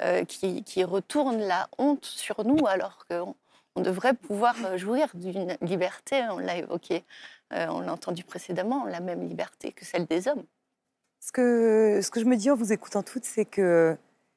euh, 0.00 0.24
qui, 0.24 0.62
qui 0.62 0.84
retourne 0.84 1.38
la 1.38 1.68
honte 1.76 2.04
sur 2.04 2.44
nous, 2.44 2.68
alors 2.68 3.04
qu'on 3.10 3.34
on 3.74 3.80
devrait 3.80 4.14
pouvoir 4.14 4.54
euh, 4.64 4.76
jouir 4.76 5.08
d'une 5.14 5.56
liberté, 5.60 6.22
on 6.30 6.38
l'a 6.38 6.56
évoqué, 6.56 7.02
euh, 7.52 7.66
on 7.68 7.80
l'a 7.80 7.92
entendu 7.92 8.22
précédemment, 8.22 8.84
la 8.84 9.00
même 9.00 9.28
liberté 9.28 9.72
que 9.72 9.84
celle 9.84 10.06
des 10.06 10.28
hommes. 10.28 10.44
Ce 11.18 11.32
que, 11.32 11.98
ce 12.00 12.12
que 12.12 12.20
je 12.20 12.26
me 12.26 12.36
dis 12.36 12.48
en 12.48 12.54
vous 12.54 12.72
écoutant 12.72 13.02
toutes, 13.02 13.24
c'est 13.24 13.44
que 13.44 13.96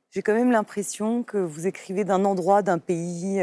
j'ai 0.10 0.24
quand 0.24 0.34
même 0.34 0.50
l'impression 0.50 1.22
que 1.22 1.38
vous 1.38 1.68
écrivez 1.68 2.06
d'un 2.06 2.26
endroit, 2.26 2.64
d'un 2.64 2.80
pays 2.80 3.40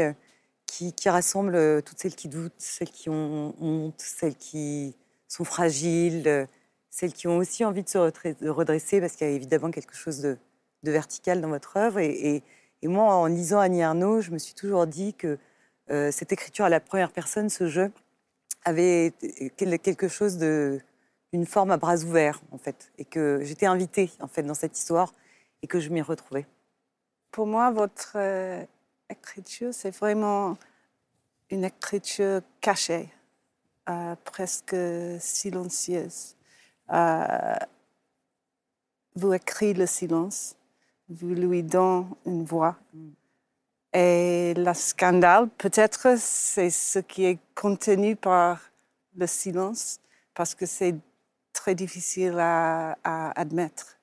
qui, 0.65 0.91
qui 0.91 1.07
rassemble 1.07 1.81
toutes 1.83 1.99
celles 1.99 2.15
qui 2.15 2.27
doutent, 2.27 2.51
celles 2.57 2.91
qui 2.91 3.09
ont 3.09 3.55
honte, 3.61 3.95
celles 3.97 4.35
qui 4.35 4.93
sont 5.29 5.45
fragiles, 5.45 6.49
celles 6.89 7.13
qui 7.13 7.29
ont 7.29 7.37
aussi 7.37 7.63
envie 7.63 7.83
de 7.83 7.87
se 7.87 7.97
redresser, 7.97 8.99
parce 8.99 9.15
qu'il 9.15 9.25
y 9.25 9.29
a 9.29 9.33
évidemment 9.33 9.71
quelque 9.71 9.95
chose 9.95 10.19
de, 10.19 10.37
de 10.83 10.91
vertical 10.91 11.41
dans 11.41 11.49
votre 11.49 11.77
œuvre. 11.77 11.99
Et, 11.99 12.43
moi, 12.83 13.13
en 13.13 13.25
lisant 13.25 13.59
Annie 13.59 13.81
Ernaux, 13.81 14.21
je 14.21 14.31
me 14.31 14.37
suis 14.37 14.53
toujours 14.53 14.87
dit 14.87 15.13
que 15.13 15.37
euh, 15.89 16.11
cette 16.11 16.31
écriture 16.31 16.65
à 16.65 16.69
la 16.69 16.79
première 16.79 17.11
personne, 17.11 17.49
ce 17.49 17.67
jeu, 17.67 17.91
avait 18.63 19.13
quel- 19.57 19.79
quelque 19.79 20.07
chose 20.07 20.37
de 20.37 20.79
une 21.31 21.45
forme 21.45 21.71
à 21.71 21.77
bras 21.77 21.97
ouverts 21.97 22.41
en 22.51 22.57
fait 22.57 22.91
et 22.97 23.05
que 23.05 23.41
j'étais 23.43 23.67
invitée 23.67 24.11
en 24.19 24.27
fait 24.27 24.43
dans 24.43 24.53
cette 24.53 24.77
histoire 24.77 25.13
et 25.61 25.67
que 25.67 25.79
je 25.79 25.89
m'y 25.89 26.01
retrouvais. 26.01 26.45
Pour 27.31 27.45
moi, 27.45 27.69
votre 27.71 28.13
euh, 28.15 28.63
écriture, 29.09 29.73
c'est 29.73 29.91
vraiment 29.91 30.57
une 31.51 31.63
écriture 31.65 32.41
cachée, 32.61 33.09
euh, 33.89 34.15
presque 34.23 34.75
silencieuse. 35.19 36.35
Euh, 36.91 37.55
vous 39.15 39.33
écrivez 39.33 39.73
le 39.73 39.85
silence, 39.85 40.55
vous 41.09 41.33
lui 41.33 41.63
donnez 41.63 42.05
une 42.25 42.43
voix. 42.43 42.77
Et 43.93 44.53
le 44.55 44.73
scandale, 44.73 45.49
peut-être, 45.57 46.15
c'est 46.17 46.69
ce 46.69 46.99
qui 46.99 47.25
est 47.25 47.39
contenu 47.55 48.15
par 48.15 48.61
le 49.15 49.25
silence, 49.25 49.99
parce 50.35 50.53
que 50.53 50.65
c'est 50.65 50.95
très 51.53 51.73
difficile 51.73 52.37
à, 52.37 52.97
à 53.03 53.39
admettre. 53.39 53.97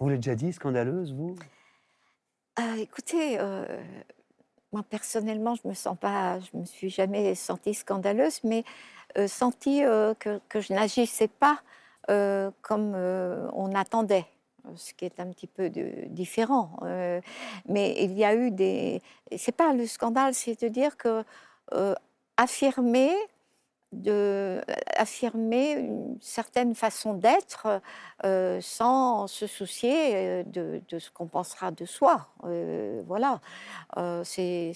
Vous 0.00 0.08
l'avez 0.08 0.18
déjà 0.18 0.34
dit, 0.34 0.52
scandaleuse, 0.52 1.14
vous? 1.14 1.36
Ah, 2.56 2.76
écoutez, 2.78 3.38
euh, 3.38 3.64
moi 4.72 4.82
personnellement, 4.82 5.54
je 5.54 5.66
me 5.68 5.74
sens 5.74 5.96
pas, 5.96 6.40
je 6.40 6.56
me 6.56 6.64
suis 6.64 6.90
jamais 6.90 7.34
sentie 7.36 7.74
scandaleuse, 7.74 8.40
mais 8.42 8.64
euh, 9.16 9.28
sentie 9.28 9.84
euh, 9.84 10.14
que, 10.14 10.40
que 10.48 10.60
je 10.60 10.72
n'agissais 10.72 11.28
pas 11.28 11.60
euh, 12.10 12.50
comme 12.62 12.92
euh, 12.94 13.48
on 13.54 13.74
attendait, 13.74 14.26
ce 14.76 14.94
qui 14.94 15.04
est 15.04 15.20
un 15.20 15.28
petit 15.28 15.46
peu 15.46 15.68
différent. 15.68 16.76
Euh, 16.82 17.20
mais 17.68 17.96
il 18.02 18.12
y 18.16 18.24
a 18.24 18.34
eu 18.34 18.50
des, 18.50 19.02
c'est 19.36 19.56
pas 19.56 19.72
le 19.72 19.86
scandale, 19.86 20.34
c'est 20.34 20.60
de 20.62 20.68
dire 20.68 20.96
que 20.96 21.24
euh, 21.72 21.94
affirmer 22.36 23.14
affirmer 24.96 25.74
une 25.74 26.18
certaine 26.20 26.74
façon 26.74 27.14
d'être 27.14 27.80
euh, 28.24 28.60
sans 28.60 29.28
se 29.28 29.46
soucier 29.46 30.42
de, 30.42 30.80
ce 30.98 31.12
qu'on 31.12 31.28
pensera 31.28 31.70
de 31.70 31.84
soi. 31.84 32.26
Voilà, 33.06 33.40
c'est 34.24 34.72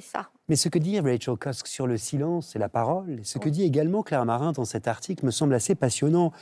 ça. 0.00 0.28
Mais 0.48 0.56
ce 0.56 0.68
que 0.68 0.78
dit 0.78 1.00
Rachel 1.00 1.36
Cusk 1.38 1.66
sur 1.66 1.86
le 1.86 1.96
silence 1.96 2.54
et 2.54 2.58
la 2.58 2.68
parole, 2.68 3.20
et 3.20 3.24
ce 3.24 3.38
que 3.38 3.48
dit 3.48 3.62
également 3.62 4.02
Claire 4.02 4.26
Marin 4.26 4.52
dans 4.52 4.66
cet 4.66 4.88
article 4.88 5.24
me 5.24 5.30
semble 5.30 5.54
assez 5.54 5.74
passionnant. 5.74 6.32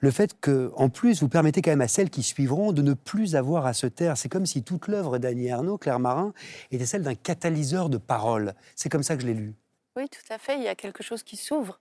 Le 0.00 0.10
fait 0.10 0.38
que, 0.40 0.72
en 0.76 0.88
plus, 0.88 1.20
vous 1.20 1.28
permettez 1.28 1.62
quand 1.62 1.70
même 1.70 1.80
à 1.80 1.88
celles 1.88 2.10
qui 2.10 2.24
suivront 2.24 2.72
de 2.72 2.82
ne 2.82 2.92
plus 2.92 3.36
avoir 3.36 3.66
à 3.66 3.72
se 3.72 3.86
taire. 3.86 4.16
C'est 4.16 4.28
comme 4.28 4.46
si 4.46 4.64
toute 4.64 4.88
l'œuvre 4.88 5.18
d'Annie 5.18 5.46
Ernaux, 5.46 5.78
Claire 5.78 6.00
Marin, 6.00 6.34
était 6.72 6.86
celle 6.86 7.02
d'un 7.02 7.14
catalyseur 7.14 7.88
de 7.88 7.98
parole. 7.98 8.54
C'est 8.74 8.88
comme 8.88 9.04
ça 9.04 9.14
que 9.14 9.22
je 9.22 9.28
l'ai 9.28 9.34
lu. 9.34 9.54
Oui, 9.96 10.08
tout 10.08 10.32
à 10.32 10.38
fait. 10.38 10.56
Il 10.56 10.64
y 10.64 10.68
a 10.68 10.74
quelque 10.74 11.04
chose 11.04 11.22
qui 11.22 11.36
s'ouvre. 11.36 11.80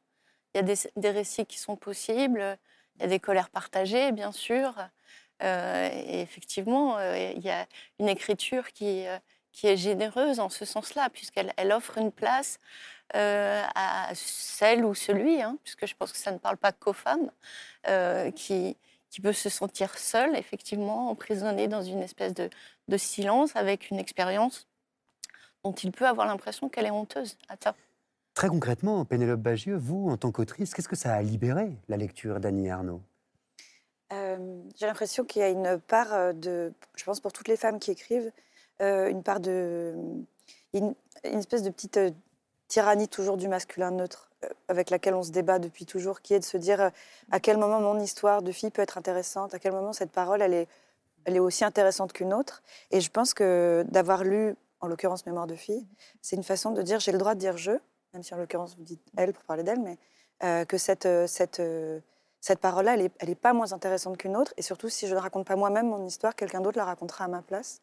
Il 0.53 0.57
y 0.57 0.59
a 0.59 0.63
des, 0.63 0.75
des 0.97 1.09
récits 1.09 1.47
qui 1.47 1.57
sont 1.57 1.77
possibles. 1.77 2.59
Il 2.97 3.01
y 3.01 3.05
a 3.05 3.07
des 3.07 3.19
colères 3.19 3.49
partagées, 3.49 4.11
bien 4.11 4.31
sûr. 4.31 4.75
Euh, 5.43 5.89
et 5.91 6.21
effectivement, 6.21 6.97
euh, 6.97 7.31
il 7.35 7.41
y 7.41 7.49
a 7.49 7.65
une 7.99 8.09
écriture 8.09 8.71
qui, 8.73 9.07
euh, 9.07 9.17
qui 9.51 9.67
est 9.67 9.77
généreuse 9.77 10.39
en 10.39 10.49
ce 10.49 10.65
sens-là, 10.65 11.09
puisqu'elle 11.09 11.53
elle 11.57 11.71
offre 11.71 11.97
une 11.97 12.11
place 12.11 12.59
euh, 13.15 13.63
à 13.75 14.09
celle 14.15 14.85
ou 14.85 14.95
celui, 14.95 15.41
hein, 15.41 15.57
puisque 15.63 15.85
je 15.85 15.95
pense 15.95 16.11
que 16.11 16.17
ça 16.17 16.31
ne 16.31 16.37
parle 16.37 16.57
pas 16.57 16.71
qu'aux 16.71 16.93
femmes, 16.93 17.29
euh, 17.87 18.31
qui, 18.31 18.77
qui 19.09 19.19
peut 19.21 19.33
se 19.33 19.49
sentir 19.49 19.97
seule, 19.97 20.37
effectivement, 20.37 21.09
emprisonnée 21.09 21.67
dans 21.67 21.81
une 21.81 22.01
espèce 22.01 22.33
de, 22.33 22.49
de 22.87 22.97
silence 22.97 23.55
avec 23.55 23.89
une 23.89 23.99
expérience 23.99 24.67
dont 25.63 25.73
il 25.73 25.91
peut 25.91 26.07
avoir 26.07 26.25
l'impression 26.27 26.69
qu'elle 26.69 26.85
est 26.85 26.91
honteuse. 26.91 27.37
Attends. 27.49 27.75
Très 28.33 28.47
concrètement, 28.47 29.03
Pénélope 29.03 29.41
Bagieux, 29.41 29.75
vous, 29.75 30.09
en 30.09 30.15
tant 30.15 30.31
qu'autrice, 30.31 30.73
qu'est-ce 30.73 30.87
que 30.87 30.95
ça 30.95 31.13
a 31.13 31.21
libéré, 31.21 31.73
la 31.89 31.97
lecture 31.97 32.39
d'Annie 32.39 32.67
Ernaux 32.67 33.01
Euh, 34.13 34.61
J'ai 34.79 34.85
l'impression 34.85 35.25
qu'il 35.25 35.41
y 35.41 35.45
a 35.45 35.49
une 35.49 35.79
part 35.79 36.33
de, 36.33 36.73
je 36.95 37.03
pense 37.03 37.19
pour 37.19 37.33
toutes 37.33 37.49
les 37.49 37.57
femmes 37.57 37.79
qui 37.79 37.91
écrivent, 37.91 38.31
euh, 38.81 39.09
une 39.09 39.23
part 39.23 39.39
de, 39.39 39.93
une, 40.73 40.93
une 41.23 41.39
espèce 41.39 41.63
de 41.63 41.69
petite 41.69 41.97
euh, 41.97 42.11
tyrannie 42.67 43.07
toujours 43.07 43.37
du 43.37 43.47
masculin 43.47 43.91
neutre 43.91 44.31
euh, 44.43 44.49
avec 44.67 44.89
laquelle 44.89 45.13
on 45.13 45.23
se 45.23 45.31
débat 45.31 45.59
depuis 45.59 45.85
toujours, 45.85 46.21
qui 46.21 46.33
est 46.33 46.39
de 46.39 46.45
se 46.45 46.57
dire 46.57 46.81
euh, 46.81 46.89
à 47.31 47.39
quel 47.39 47.57
moment 47.57 47.79
mon 47.79 47.99
histoire 47.99 48.41
de 48.41 48.51
fille 48.51 48.71
peut 48.71 48.81
être 48.81 48.97
intéressante, 48.97 49.53
à 49.53 49.59
quel 49.59 49.73
moment 49.73 49.93
cette 49.93 50.11
parole 50.11 50.41
elle 50.41 50.53
est, 50.53 50.67
elle 51.25 51.35
est 51.35 51.39
aussi 51.39 51.65
intéressante 51.65 52.13
qu'une 52.13 52.33
autre. 52.33 52.63
Et 52.91 53.01
je 53.01 53.11
pense 53.11 53.33
que 53.33 53.85
d'avoir 53.89 54.23
lu, 54.23 54.55
en 54.79 54.87
l'occurrence 54.87 55.25
Mémoire 55.25 55.47
de 55.47 55.55
fille, 55.55 55.85
c'est 56.21 56.35
une 56.35 56.43
façon 56.43 56.71
de 56.71 56.81
dire 56.81 56.99
j'ai 56.99 57.11
le 57.11 57.17
droit 57.17 57.35
de 57.35 57.39
dire 57.39 57.57
je, 57.57 57.71
même 58.13 58.23
si 58.23 58.33
en 58.33 58.37
l'occurrence 58.37 58.75
vous 58.77 58.83
dites 58.83 59.01
elle 59.17 59.33
pour 59.33 59.43
parler 59.43 59.63
d'elle, 59.63 59.79
mais 59.79 59.97
euh, 60.43 60.65
que 60.65 60.77
cette, 60.77 61.05
euh, 61.05 61.27
cette, 61.27 61.59
euh, 61.59 61.99
cette 62.39 62.59
parole-là, 62.59 62.95
elle 62.95 63.11
n'est 63.27 63.35
pas 63.35 63.53
moins 63.53 63.73
intéressante 63.73 64.17
qu'une 64.17 64.35
autre. 64.35 64.53
Et 64.57 64.63
surtout, 64.63 64.89
si 64.89 65.07
je 65.07 65.13
ne 65.13 65.19
raconte 65.19 65.45
pas 65.45 65.55
moi-même 65.55 65.87
mon 65.87 66.03
histoire, 66.05 66.35
quelqu'un 66.35 66.61
d'autre 66.61 66.77
la 66.79 66.85
racontera 66.85 67.25
à 67.25 67.27
ma 67.27 67.43
place. 67.43 67.81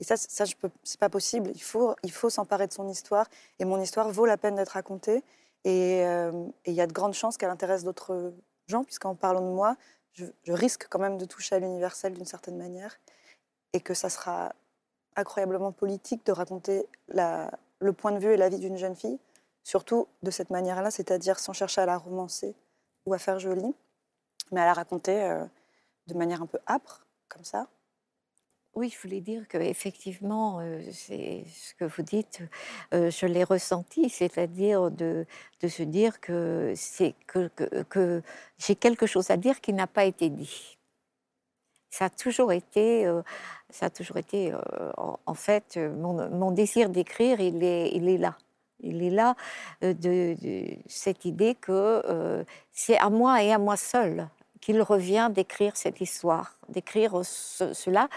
Et 0.00 0.04
ça, 0.04 0.16
ça 0.16 0.44
c'est 0.82 0.98
pas 0.98 1.08
possible. 1.08 1.50
Il 1.54 1.62
faut, 1.62 1.94
il 2.02 2.10
faut 2.10 2.30
s'emparer 2.30 2.66
de 2.66 2.72
son 2.72 2.88
histoire. 2.88 3.26
Et 3.58 3.64
mon 3.64 3.80
histoire 3.80 4.10
vaut 4.10 4.26
la 4.26 4.36
peine 4.36 4.56
d'être 4.56 4.70
racontée. 4.70 5.22
Et 5.64 6.04
euh, 6.04 6.32
il 6.66 6.72
y 6.72 6.80
a 6.80 6.86
de 6.86 6.92
grandes 6.92 7.12
chances 7.12 7.36
qu'elle 7.36 7.50
intéresse 7.50 7.84
d'autres 7.84 8.32
gens, 8.66 8.82
puisqu'en 8.82 9.14
parlant 9.14 9.42
de 9.42 9.54
moi, 9.54 9.76
je, 10.14 10.24
risque 10.48 10.86
quand 10.88 10.98
même 10.98 11.18
de 11.18 11.26
toucher 11.26 11.56
à 11.56 11.58
l'universel 11.58 12.14
d'une 12.14 12.24
certaine 12.24 12.56
manière. 12.56 12.98
Et 13.74 13.80
que 13.80 13.94
ça 13.94 14.08
sera 14.08 14.54
incroyablement 15.16 15.70
politique 15.70 16.24
de 16.26 16.32
raconter 16.32 16.86
le 17.08 17.92
point 17.92 18.12
de 18.12 18.18
vue 18.18 18.32
et 18.32 18.36
la 18.36 18.48
vie 18.48 18.58
d'une 18.58 18.78
jeune 18.78 18.96
fille, 18.96 19.18
surtout 19.62 20.08
de 20.22 20.30
cette 20.30 20.50
manière-là, 20.50 20.90
c'est-à-dire 20.90 21.38
sans 21.38 21.52
chercher 21.52 21.82
à 21.82 21.86
la 21.86 21.98
romancer 21.98 22.54
ou 23.06 23.14
à 23.14 23.18
faire 23.18 23.38
jolie, 23.38 23.74
mais 24.50 24.60
à 24.60 24.64
la 24.64 24.72
raconter 24.72 25.22
euh, 25.22 25.44
de 26.06 26.14
manière 26.14 26.42
un 26.42 26.46
peu 26.46 26.58
âpre, 26.66 27.06
comme 27.28 27.44
ça. 27.44 27.68
Oui, 28.74 28.88
je 28.88 29.00
voulais 29.02 29.20
dire 29.20 29.48
qu'effectivement, 29.48 30.60
c'est 30.92 31.44
ce 31.48 31.74
que 31.74 31.84
vous 31.84 32.02
dites, 32.02 32.40
je 32.92 33.26
l'ai 33.26 33.42
ressenti, 33.42 34.08
c'est-à-dire 34.08 34.92
de, 34.92 35.26
de 35.60 35.68
se 35.68 35.82
dire 35.82 36.20
que, 36.20 36.72
que, 37.26 37.48
que, 37.48 37.82
que 37.82 38.22
j'ai 38.58 38.76
quelque 38.76 39.06
chose 39.06 39.30
à 39.30 39.36
dire 39.36 39.60
qui 39.60 39.72
n'a 39.72 39.88
pas 39.88 40.04
été 40.04 40.30
dit. 40.30 40.78
Ça 41.90 42.04
a 42.04 42.10
toujours 42.10 42.52
été, 42.52 43.12
ça 43.70 43.86
a 43.86 43.90
toujours 43.90 44.18
été 44.18 44.52
en, 44.96 45.34
fait, 45.34 45.76
mon, 45.76 46.52
désir 46.52 46.90
d'écrire, 46.90 47.40
il 47.40 47.64
est, 47.64 47.90
il 47.92 48.08
est 48.08 48.18
là. 48.18 48.38
Il 48.78 49.02
est 49.02 49.10
là 49.10 49.34
de, 49.82 50.36
cette 50.86 51.24
idée 51.24 51.56
que 51.56 52.44
c'est 52.72 52.98
à 52.98 53.10
moi 53.10 53.42
et 53.42 53.52
à 53.52 53.58
moi 53.58 53.76
seul 53.76 54.28
qu'il 54.60 54.80
revient 54.82 55.28
d'écrire 55.32 55.76
cette 55.76 56.00
histoire, 56.00 56.56
d'écrire 56.68 57.20
ce- 57.24 57.72
cela, 57.72 58.08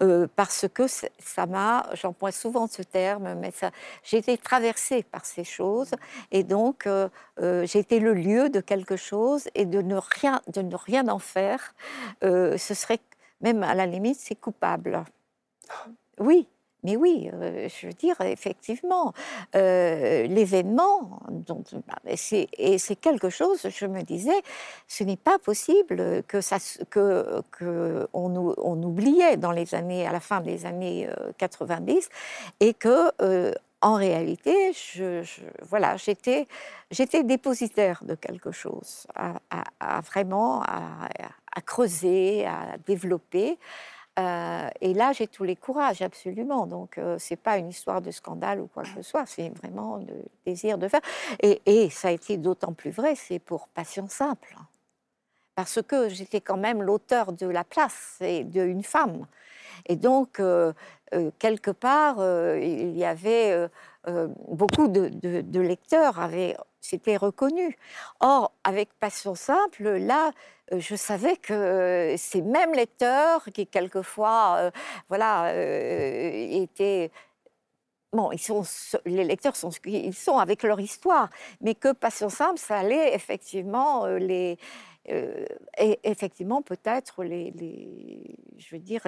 euh, 0.00 0.26
parce 0.36 0.66
que 0.72 0.86
ça 0.86 1.46
m'a, 1.46 1.88
j'emploie 1.94 2.32
souvent 2.32 2.66
ce 2.66 2.82
terme, 2.82 3.34
mais 3.34 3.50
ça, 3.50 3.70
j'ai 4.02 4.18
été 4.18 4.36
traversée 4.38 5.02
par 5.02 5.24
ces 5.24 5.44
choses, 5.44 5.92
et 6.30 6.44
donc 6.44 6.86
euh, 6.86 7.08
euh, 7.40 7.66
j'ai 7.66 7.78
été 7.78 7.98
le 8.00 8.14
lieu 8.14 8.50
de 8.50 8.60
quelque 8.60 8.96
chose, 8.96 9.48
et 9.54 9.64
de 9.64 9.80
ne 9.82 9.96
rien, 9.96 10.40
de 10.48 10.62
ne 10.62 10.76
rien 10.76 11.08
en 11.08 11.18
faire, 11.18 11.74
ce 12.22 12.74
serait 12.74 13.00
même 13.40 13.62
à 13.62 13.74
la 13.74 13.86
limite, 13.86 14.18
c'est 14.18 14.34
coupable. 14.34 15.04
Oui. 16.18 16.48
Mais 16.86 16.96
oui, 16.96 17.28
euh, 17.34 17.68
je 17.68 17.88
veux 17.88 17.92
dire, 17.94 18.14
effectivement, 18.20 19.12
euh, 19.56 20.24
l'événement, 20.28 21.18
bah, 21.88 21.98
et 22.06 22.78
c'est 22.78 22.96
quelque 23.00 23.28
chose, 23.28 23.66
je 23.68 23.86
me 23.86 24.02
disais, 24.02 24.40
ce 24.86 25.02
n'est 25.02 25.16
pas 25.16 25.40
possible 25.40 26.22
que 26.28 26.40
ça, 26.40 26.58
que, 26.90 27.42
on, 28.12 28.54
on 28.56 28.82
oubliait 28.84 29.36
dans 29.36 29.50
les 29.50 29.74
années, 29.74 30.06
à 30.06 30.12
la 30.12 30.20
fin 30.20 30.40
des 30.40 30.64
années 30.64 31.08
euh, 31.08 31.32
90, 31.38 32.08
et 32.60 32.72
que 32.72 33.10
euh, 33.20 33.52
en 33.80 33.94
réalité, 33.94 34.70
voilà, 35.62 35.96
j'étais, 35.96 36.46
dépositaire 37.24 38.04
de 38.04 38.14
quelque 38.14 38.52
chose, 38.52 39.08
à, 39.16 40.00
vraiment 40.02 40.62
à 40.62 41.60
creuser, 41.64 42.46
à 42.46 42.76
développer. 42.86 43.58
Euh, 44.18 44.68
et 44.80 44.94
là, 44.94 45.12
j'ai 45.12 45.26
tous 45.26 45.44
les 45.44 45.56
courages, 45.56 46.00
absolument. 46.00 46.66
Donc, 46.66 46.98
euh, 46.98 47.16
c'est 47.18 47.36
pas 47.36 47.58
une 47.58 47.68
histoire 47.68 48.00
de 48.00 48.10
scandale 48.10 48.60
ou 48.60 48.66
quoi 48.66 48.82
que 48.82 48.88
ce 48.88 49.02
soit. 49.02 49.26
C'est 49.26 49.50
vraiment 49.50 49.96
le 49.98 50.24
désir 50.46 50.78
de 50.78 50.88
faire. 50.88 51.02
Et, 51.42 51.60
et 51.66 51.90
ça 51.90 52.08
a 52.08 52.10
été 52.12 52.38
d'autant 52.38 52.72
plus 52.72 52.90
vrai, 52.90 53.14
c'est 53.14 53.38
pour 53.38 53.68
Passion 53.68 54.08
simple, 54.08 54.56
parce 55.54 55.82
que 55.82 56.08
j'étais 56.08 56.40
quand 56.40 56.56
même 56.56 56.82
l'auteur 56.82 57.32
de 57.32 57.46
la 57.46 57.64
place 57.64 58.16
et 58.20 58.44
d'une 58.44 58.82
femme. 58.82 59.26
Et 59.86 59.96
donc, 59.96 60.40
euh, 60.40 60.72
euh, 61.14 61.30
quelque 61.38 61.70
part, 61.70 62.16
euh, 62.18 62.58
il 62.60 62.96
y 62.96 63.04
avait 63.04 63.68
euh, 64.08 64.28
beaucoup 64.48 64.88
de, 64.88 65.60
lecteurs 65.60 66.18
avaient 66.18 66.56
s'étaient 66.80 67.16
reconnus. 67.16 67.74
Or, 68.20 68.52
avec 68.64 68.88
Passion 69.00 69.34
simple, 69.34 69.88
là, 69.98 70.30
je 70.72 70.94
savais 70.94 71.36
que 71.36 72.14
ces 72.16 72.42
mêmes 72.42 72.74
lecteurs 72.74 73.44
qui 73.52 73.66
quelquefois, 73.66 74.70
voilà, 75.08 75.52
étaient 75.52 77.10
Bon, 78.12 78.30
ils 78.32 78.38
sont, 78.38 78.62
les 79.04 79.24
lecteurs 79.24 79.56
sont, 79.56 79.70
qu'ils 79.70 80.14
sont 80.14 80.38
avec 80.38 80.62
leur 80.62 80.80
histoire, 80.80 81.28
mais 81.60 81.74
que 81.74 81.92
Passion 81.92 82.28
simple, 82.28 82.58
ça 82.58 82.78
allait 82.78 83.14
effectivement 83.14 84.06
les, 84.06 84.58
effectivement 86.04 86.62
peut-être 86.62 87.24
les, 87.24 87.50
les, 87.50 88.36
je 88.56 88.74
veux 88.76 88.80
dire, 88.80 89.02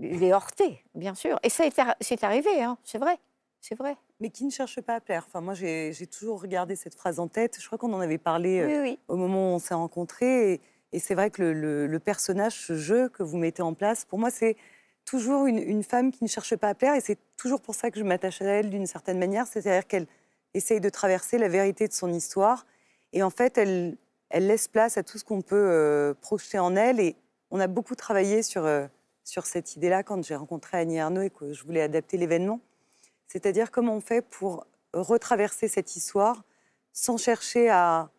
les 0.00 0.32
heurter, 0.32 0.82
bien 0.94 1.14
sûr. 1.14 1.38
Et 1.42 1.48
ça 1.50 1.64
c'est 2.00 2.24
arrivé, 2.24 2.62
hein, 2.62 2.78
c'est 2.84 2.98
vrai, 2.98 3.18
c'est 3.60 3.74
vrai. 3.76 3.96
Mais 4.20 4.30
qui 4.30 4.44
ne 4.44 4.50
cherche 4.50 4.80
pas 4.80 4.94
à 4.96 5.00
plaire. 5.00 5.24
Enfin, 5.28 5.40
moi, 5.40 5.54
j'ai 5.54 5.92
toujours 6.10 6.40
regardé 6.42 6.76
cette 6.76 6.94
phrase 6.94 7.18
en 7.20 7.28
tête. 7.28 7.56
Je 7.60 7.66
crois 7.66 7.78
qu'on 7.78 7.92
en 7.92 8.00
avait 8.00 8.18
parlé 8.18 8.64
Oui, 8.66 8.72
euh, 8.74 8.82
oui. 8.82 8.98
au 9.08 9.16
moment 9.16 9.52
où 9.52 9.54
on 9.54 9.58
s'est 9.58 9.74
rencontrés. 9.74 10.52
Et, 10.54 10.60
et 10.92 10.98
c'est 10.98 11.14
vrai 11.14 11.30
que 11.30 11.40
le, 11.42 11.52
le- 11.54 11.86
le 11.86 11.98
personnage, 11.98 12.54
ce 12.54 12.74
jeu 12.76 13.08
que 13.08 13.22
vous 13.22 13.38
mettez 13.38 13.62
en 13.62 13.72
place, 13.74 14.04
pour 14.04 14.18
moi, 14.18 14.30
c'est 14.30 14.56
toujours 15.06 15.46
une, 15.46 15.58
une 15.58 15.82
femme 15.82 16.10
qui 16.12 16.22
ne 16.24 16.28
cherche 16.28 16.54
pas 16.56 16.68
à 16.68 16.74
plaire. 16.74 16.94
Et 16.94 17.00
c'est 17.00 17.18
toujours 17.38 17.60
pour 17.62 17.74
ça 17.74 17.90
que 17.90 17.98
je 17.98 18.04
m'attache 18.04 18.42
à 18.42 18.46
elle 18.46 18.68
d'une 18.70 18.86
certaine 18.86 19.18
manière. 19.18 19.46
C'est-à-dire 19.46 19.86
qu'elle 19.86 20.06
essaye 20.52 20.80
de 20.80 20.88
traverser 20.90 21.38
la 21.38 21.48
vérité 21.48 21.88
de 21.88 21.92
son 21.94 22.12
histoire. 22.12 22.66
Et 23.14 23.22
en 23.22 23.30
fait, 23.30 23.56
elle, 23.56 23.96
elle 24.28 24.46
laisse 24.46 24.68
place 24.68 24.98
à 24.98 25.02
tout 25.02 25.16
ce 25.16 25.24
qu'on 25.24 25.40
peut 25.40 25.56
euh, 25.56 26.12
projeter 26.20 26.58
en 26.58 26.76
elle. 26.76 27.00
Et 27.00 27.16
on 27.50 27.58
a 27.58 27.68
beaucoup 27.68 27.94
travaillé 27.94 28.42
sur, 28.42 28.66
euh, 28.66 28.86
sur 29.30 29.46
cette 29.46 29.76
idée-là 29.76 30.02
quand 30.02 30.24
j'ai 30.24 30.34
rencontré 30.34 30.76
Annie 30.78 30.98
Arnaud 30.98 31.22
et 31.22 31.30
que 31.30 31.52
je 31.52 31.62
voulais 31.62 31.82
adapter 31.82 32.16
l'événement. 32.16 32.60
C'est-à-dire 33.28 33.70
comment 33.70 33.94
on 33.94 34.00
fait 34.00 34.22
pour 34.22 34.66
retraverser 34.92 35.68
cette 35.68 35.94
histoire 35.94 36.42
sans 36.92 37.16
chercher 37.16 37.70
à, 37.70 38.10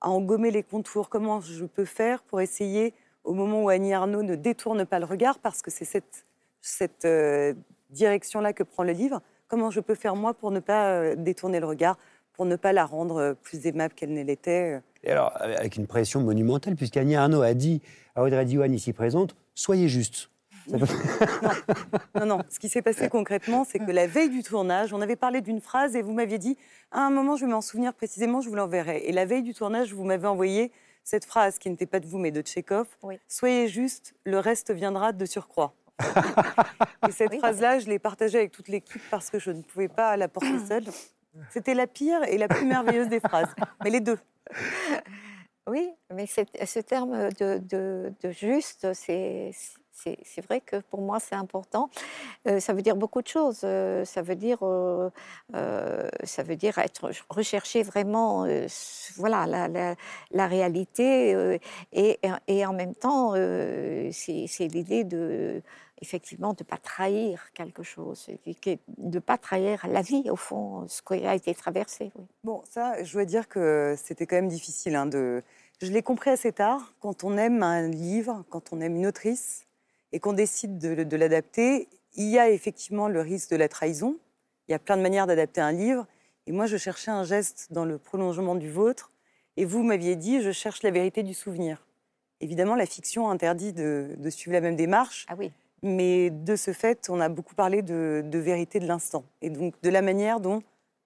à 0.00 0.08
en 0.08 0.24
les 0.36 0.62
contours? 0.62 1.08
Comment 1.08 1.40
je 1.40 1.64
peux 1.64 1.84
faire 1.84 2.22
pour 2.22 2.40
essayer, 2.40 2.94
au 3.24 3.34
moment 3.34 3.64
où 3.64 3.68
Annie 3.68 3.92
Arnaud 3.92 4.22
ne 4.22 4.36
détourne 4.36 4.86
pas 4.86 5.00
le 5.00 5.06
regard, 5.06 5.40
parce 5.40 5.60
que 5.60 5.72
c'est 5.72 6.04
cette, 6.60 7.04
euh, 7.04 7.52
direction-là 7.90 8.52
que 8.52 8.62
prend 8.62 8.84
le 8.84 8.92
livre, 8.92 9.20
comment 9.48 9.72
je 9.72 9.80
peux 9.80 9.96
faire 9.96 10.14
moi 10.14 10.34
pour 10.34 10.52
ne 10.52 10.60
pas 10.60 10.92
euh, 10.92 11.16
détourner 11.16 11.58
le 11.58 11.66
regard, 11.66 11.98
pour 12.32 12.46
ne 12.46 12.54
pas 12.54 12.72
la 12.72 12.86
rendre 12.86 13.16
euh, 13.16 13.34
plus 13.34 13.66
aimable 13.66 13.94
qu'elle 13.94 14.14
ne 14.14 14.22
l'était? 14.22 14.80
Et 15.02 15.10
alors, 15.10 15.32
avec 15.34 15.74
une 15.74 15.88
pression 15.88 16.20
monumentale, 16.20 16.76
puisqu'Annie 16.76 17.16
Arnaud 17.16 17.42
a 17.42 17.54
dit 17.54 17.82
à 18.14 18.22
Audrey 18.22 18.44
Diwan, 18.44 18.72
ici 18.72 18.92
présente, 18.92 19.34
soyez 19.56 19.88
juste. 19.88 20.30
Non, 22.14 22.26
non. 22.26 22.38
Ce 22.48 22.58
qui 22.58 22.68
s'est 22.68 22.82
passé 22.82 23.08
concrètement, 23.08 23.64
c'est 23.64 23.78
que 23.78 23.90
la 23.90 24.06
veille 24.06 24.30
du 24.30 24.42
tournage, 24.42 24.92
on 24.92 25.00
avait 25.00 25.16
parlé 25.16 25.40
d'une 25.40 25.60
phrase 25.60 25.96
et 25.96 26.02
vous 26.02 26.12
m'aviez 26.12 26.38
dit, 26.38 26.56
à 26.90 27.00
un 27.00 27.10
moment, 27.10 27.36
je 27.36 27.44
vais 27.46 27.50
m'en 27.50 27.60
souvenir 27.60 27.94
précisément, 27.94 28.40
je 28.40 28.48
vous 28.48 28.54
l'enverrai. 28.54 29.02
Et 29.06 29.12
la 29.12 29.24
veille 29.24 29.42
du 29.42 29.54
tournage, 29.54 29.92
vous 29.92 30.04
m'avez 30.04 30.26
envoyé 30.26 30.72
cette 31.04 31.24
phrase 31.24 31.58
qui 31.58 31.70
n'était 31.70 31.86
pas 31.86 32.00
de 32.00 32.06
vous, 32.06 32.18
mais 32.18 32.30
de 32.30 32.42
Tchekhov. 32.42 32.86
Soyez 33.28 33.68
juste, 33.68 34.14
le 34.24 34.38
reste 34.38 34.70
viendra 34.72 35.12
de 35.12 35.24
surcroît. 35.24 35.74
et 37.08 37.12
cette 37.12 37.34
phrase-là, 37.38 37.78
je 37.78 37.86
l'ai 37.86 37.98
partagée 37.98 38.38
avec 38.38 38.52
toute 38.52 38.68
l'équipe 38.68 39.02
parce 39.10 39.30
que 39.30 39.38
je 39.38 39.50
ne 39.50 39.62
pouvais 39.62 39.88
pas 39.88 40.16
la 40.16 40.28
porter 40.28 40.58
seule. 40.68 40.84
C'était 41.50 41.74
la 41.74 41.86
pire 41.86 42.22
et 42.24 42.38
la 42.38 42.48
plus 42.48 42.66
merveilleuse 42.66 43.08
des 43.08 43.20
phrases. 43.20 43.54
Mais 43.84 43.90
les 43.90 44.00
deux. 44.00 44.18
Oui, 45.68 45.88
mais 46.12 46.26
ce 46.26 46.80
terme 46.80 47.28
de, 47.38 47.58
de- 47.58 48.12
de 48.22 48.30
juste, 48.30 48.92
c'est 48.94 49.52
c'est- 50.02 50.40
vrai 50.46 50.60
que 50.60 50.76
pour 50.90 51.00
moi 51.00 51.20
c'est 51.20 51.34
important. 51.34 51.90
Euh, 52.46 52.60
ça 52.60 52.72
veut 52.72 52.82
dire 52.82 52.96
beaucoup 52.96 53.22
de 53.22 53.28
choses. 53.28 53.60
Euh, 53.64 54.04
ça 54.04 54.22
veut 54.22 54.36
dire, 54.36 54.58
euh, 54.62 55.10
ça 56.24 56.42
veut 56.42 56.56
dire 56.56 56.78
être 56.78 57.10
rechercher 57.28 57.82
vraiment, 57.82 58.46
voilà, 59.16 59.46
la, 60.30 60.46
réalité 60.46 61.58
et, 61.92 62.18
et 62.48 62.66
en 62.66 62.72
même 62.72 62.94
temps, 62.94 63.34
c'est 64.12 64.68
l'idée 64.68 65.04
de 65.04 65.62
effectivement 66.02 66.52
de 66.52 66.62
ne 66.62 66.64
pas 66.64 66.78
trahir 66.78 67.52
quelque 67.52 67.82
chose, 67.82 68.26
de 68.28 68.78
ne 68.98 69.18
pas 69.18 69.38
trahir 69.38 69.86
la 69.86 70.02
vie 70.02 70.30
au 70.30 70.36
fond, 70.36 70.86
ce 70.88 71.02
qui 71.02 71.26
a 71.26 71.34
été 71.34 71.54
traversé. 71.54 72.10
Bon, 72.44 72.62
ça, 72.68 73.02
je 73.02 73.12
dois 73.12 73.24
dire 73.24 73.48
que 73.48 73.94
c'était 73.98 74.26
quand 74.26 74.36
même 74.36 74.48
difficile. 74.48 74.96
hein. 74.96 75.08
Je 75.12 75.90
l'ai 75.90 76.02
compris 76.02 76.30
assez 76.30 76.52
tard. 76.52 76.94
Quand 77.00 77.24
on 77.24 77.36
aime 77.38 77.62
un 77.62 77.88
livre, 77.88 78.44
quand 78.50 78.72
on 78.72 78.80
aime 78.80 78.96
une 78.96 79.06
autrice 79.06 79.66
et 80.12 80.20
qu'on 80.20 80.32
décide 80.32 80.78
de, 80.78 81.04
de 81.04 81.16
l'adapter, 81.16 81.88
il 82.14 82.28
y 82.28 82.38
a 82.38 82.50
effectivement 82.50 83.08
le 83.08 83.20
risque 83.20 83.50
de 83.50 83.56
la 83.56 83.68
trahison. 83.68 84.16
Il 84.68 84.72
y 84.72 84.74
a 84.74 84.78
plein 84.78 84.96
de 84.96 85.02
manières 85.02 85.26
d'adapter 85.26 85.60
un 85.60 85.72
livre. 85.72 86.06
Et 86.46 86.52
moi, 86.52 86.66
je 86.66 86.76
cherchais 86.76 87.10
un 87.10 87.24
geste 87.24 87.68
dans 87.70 87.84
le 87.84 87.98
prolongement 87.98 88.54
du 88.54 88.70
vôtre. 88.70 89.12
Et 89.56 89.64
vous 89.64 89.82
m'aviez 89.82 90.16
dit, 90.16 90.42
je 90.42 90.52
cherche 90.52 90.82
la 90.82 90.90
vérité 90.90 91.22
du 91.22 91.34
souvenir. 91.34 91.86
Évidemment, 92.40 92.74
la 92.74 92.86
fiction 92.86 93.30
interdit 93.30 93.72
de, 93.72 94.14
de 94.16 94.30
suivre 94.30 94.54
la 94.54 94.60
même 94.60 94.76
démarche. 94.76 95.26
Ah 95.28 95.34
oui. 95.38 95.52
Mais 95.82 96.30
de 96.30 96.56
ce 96.56 96.72
fait, 96.72 97.08
on 97.10 97.20
a 97.20 97.28
beaucoup 97.28 97.54
parlé 97.54 97.82
de, 97.82 98.22
de 98.24 98.38
vérité 98.38 98.80
de 98.80 98.86
l'instant. 98.86 99.24
Et 99.42 99.50
donc 99.50 99.74
de 99.82 99.90
la 99.90 100.02
manière 100.02 100.40
dont 100.40 100.62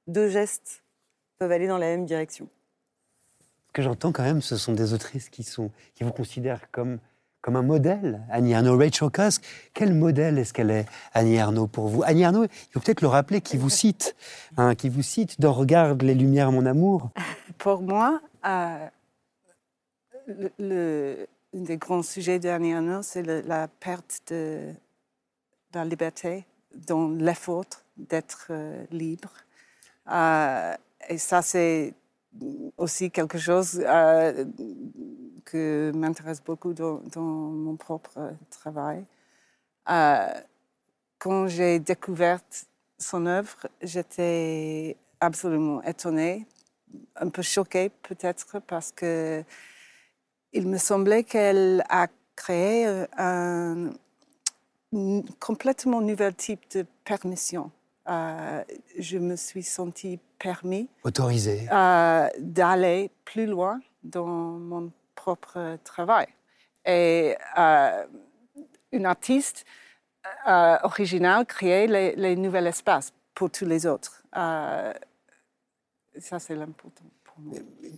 deux 0.07 0.29
gestes 0.29 0.83
peuvent 1.39 1.53
aller 1.53 1.67
dans 1.67 1.79
la 1.79 1.87
même 1.87 2.07
direction. 2.07 2.49
Ce 3.69 3.73
que 3.73 3.83
j'entends 3.83 4.13
quand 4.13 4.23
même, 4.23 4.43
ce 4.43 4.57
sont 4.57 4.73
des 4.73 4.93
autrices 4.93 5.29
qui, 5.29 5.43
sont, 5.43 5.71
qui 5.95 6.05
vous 6.05 6.13
considèrent 6.13 6.71
comme, 6.71 6.99
comme 7.45 7.57
un 7.57 7.63
modèle. 7.63 8.23
Annie 8.31 8.55
Arnaud, 8.55 8.79
Rachel 8.79 9.11
Cusk, 9.11 9.45
quel 9.75 9.93
modèle 9.93 10.39
est-ce 10.39 10.55
qu'elle 10.55 10.71
est, 10.71 10.87
Annie 11.13 11.39
Arnaud, 11.39 11.67
pour 11.67 11.89
vous? 11.89 12.03
Annie 12.03 12.25
Arnaud, 12.25 12.45
il 12.45 12.73
faut 12.73 12.81
peut-être 12.81 13.03
le 13.03 13.09
rappeler, 13.09 13.43
qui 13.43 13.59
vous 13.59 13.69
cite, 13.69 14.17
hein, 14.57 14.75
qui 14.75 14.89
vous 14.89 15.03
cite 15.03 15.39
dans 15.43 15.53
Regarde 15.53 16.01
les 16.01 16.15
lumières, 16.15 16.51
mon 16.53 16.65
amour. 16.65 17.11
Pour 17.59 17.83
moi, 17.83 18.23
euh, 18.47 18.87
le, 20.59 21.27
un 21.55 21.61
des 21.61 21.77
grands 21.77 22.03
sujets 22.03 22.39
d'Annie 22.39 22.73
Arnaud, 22.73 23.03
c'est 23.03 23.23
la 23.23 23.69
perte 23.69 24.23
de, 24.29 24.73
de 25.73 25.79
la 25.79 25.85
liberté 25.85 26.47
dans 26.75 27.11
l'effort 27.11 27.67
d'être 27.99 28.47
euh, 28.49 28.87
libre. 28.91 29.33
Euh, 30.11 30.75
et 31.11 31.19
ça, 31.19 31.43
c'est 31.43 31.93
aussi 32.77 33.11
quelque 33.11 33.39
chose 33.39 33.83
euh, 33.85 34.45
que 35.45 35.93
m'intéresse 35.95 36.43
beaucoup 36.43 36.73
dans, 36.73 37.01
mon 37.17 37.77
propre 37.77 38.35
travail. 38.51 39.05
Euh, 39.91 40.27
quand 41.19 41.47
j'ai 41.47 41.79
découvert 41.79 42.41
son 42.99 43.27
œuvre, 43.27 43.67
j'étais 43.83 44.97
absolument 45.21 45.83
étonnée, 45.83 46.47
un 47.17 47.29
peu 47.29 47.43
choquée 47.43 47.91
peut-être 48.03 48.61
parce 48.67 48.93
que 48.93 49.45
il 50.53 50.69
me 50.69 50.79
semblait 50.79 51.25
qu'elle 51.25 51.85
a 51.89 52.07
créé 52.37 52.87
euh, 52.87 53.07
un 53.17 53.91
complètement 55.41 56.01
nouvel 56.01 56.35
type 56.35 56.61
de 56.71 56.87
permission. 57.05 57.71
Euh, 58.09 58.63
je 58.99 59.17
me 59.17 59.35
suis 59.35 59.63
sentie 59.63 60.19
permis 60.39 60.89
Autorisée. 61.05 61.67
euh, 61.73 62.29
d'aller 62.39 63.11
plus 63.25 63.47
loin 63.47 63.81
dans 64.03 64.27
mon 64.27 64.93
propre 65.15 65.79
travail. 65.85 66.27
Et 66.85 67.35
euh, 67.59 68.05
une 68.93 69.07
artiste 69.07 69.65
originale 70.47 71.47
crée 71.47 71.87
les, 71.87 72.15
les 72.17 72.37
nouveaux 72.37 72.59
espaces 72.59 73.13
pour 73.35 73.51
tous 73.51 73.65
les 73.65 73.87
autres. 73.87 74.23
Ça, 74.35 74.93
c'est 76.39 76.55
l'important. 76.55 77.05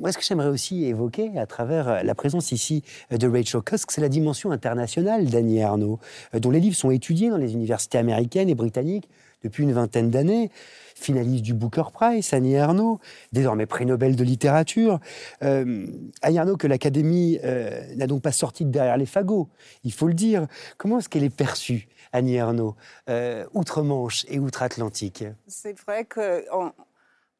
Moi, 0.00 0.12
ce 0.12 0.18
que 0.18 0.24
j'aimerais 0.24 0.48
aussi 0.48 0.84
évoquer 0.86 1.38
à 1.38 1.46
travers 1.46 2.02
la 2.02 2.14
présence 2.14 2.52
ici 2.52 2.82
de 3.10 3.28
Rachel 3.28 3.60
Cusk, 3.60 3.90
c'est 3.90 4.00
la 4.00 4.08
dimension 4.08 4.50
internationale 4.50 5.26
d'Annie 5.26 5.62
Arnaud, 5.62 5.98
dont 6.32 6.50
les 6.50 6.60
livres 6.60 6.76
sont 6.76 6.90
étudiés 6.90 7.28
dans 7.28 7.36
les 7.36 7.52
universités 7.52 7.98
américaines 7.98 8.48
et 8.48 8.54
britanniques 8.54 9.10
depuis 9.46 9.62
une 9.62 9.72
vingtaine 9.72 10.10
d'années. 10.10 10.50
Finaliste 10.98 11.44
du 11.44 11.52
Booker 11.54 11.84
Prize, 11.92 12.32
Annie 12.32 12.56
Arnaud, 12.56 13.00
désormais 13.30 13.66
prix 13.66 13.84
Nobel 13.84 14.16
de 14.16 14.24
littérature. 14.24 14.98
Euh, 15.42 15.86
Annie 16.22 16.38
Arnaud, 16.38 16.56
que 16.56 16.66
l'Académie 16.66 17.38
euh, 17.44 17.94
n'a 17.96 18.06
donc 18.06 18.22
pas 18.22 18.32
sorti 18.32 18.64
de 18.64 18.70
derrière 18.70 18.96
les 18.96 19.06
fagots, 19.06 19.48
il 19.84 19.92
faut 19.92 20.08
le 20.08 20.14
dire. 20.14 20.46
Comment 20.78 20.98
est-ce 20.98 21.08
qu'elle 21.10 21.22
est 21.24 21.36
perçue, 21.36 21.86
Annie 22.12 22.38
Arnaud, 22.38 22.76
euh, 23.10 23.44
outre-Manche 23.52 24.24
et 24.28 24.38
outre-Atlantique? 24.38 25.24
C'est 25.46 25.78
vrai 25.80 26.06
qu'on 26.06 26.72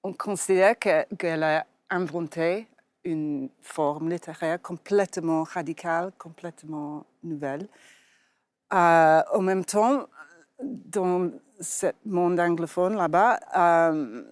on 0.02 0.12
considère 0.12 0.78
que- 0.78 1.06
qu'elle 1.16 1.42
a 1.42 1.66
inventé 1.88 2.66
une 3.04 3.48
forme 3.62 4.10
littéraire 4.10 4.60
complètement 4.60 5.44
radicale, 5.44 6.12
complètement 6.18 7.06
nouvelle. 7.22 7.68
En 8.70 9.40
même 9.40 9.64
temps, 9.64 10.06
dans 10.62 11.30
ce 11.60 11.86
monde 12.04 12.38
anglophone 12.40 12.96
là-bas, 12.96 13.40
euh, 13.56 14.22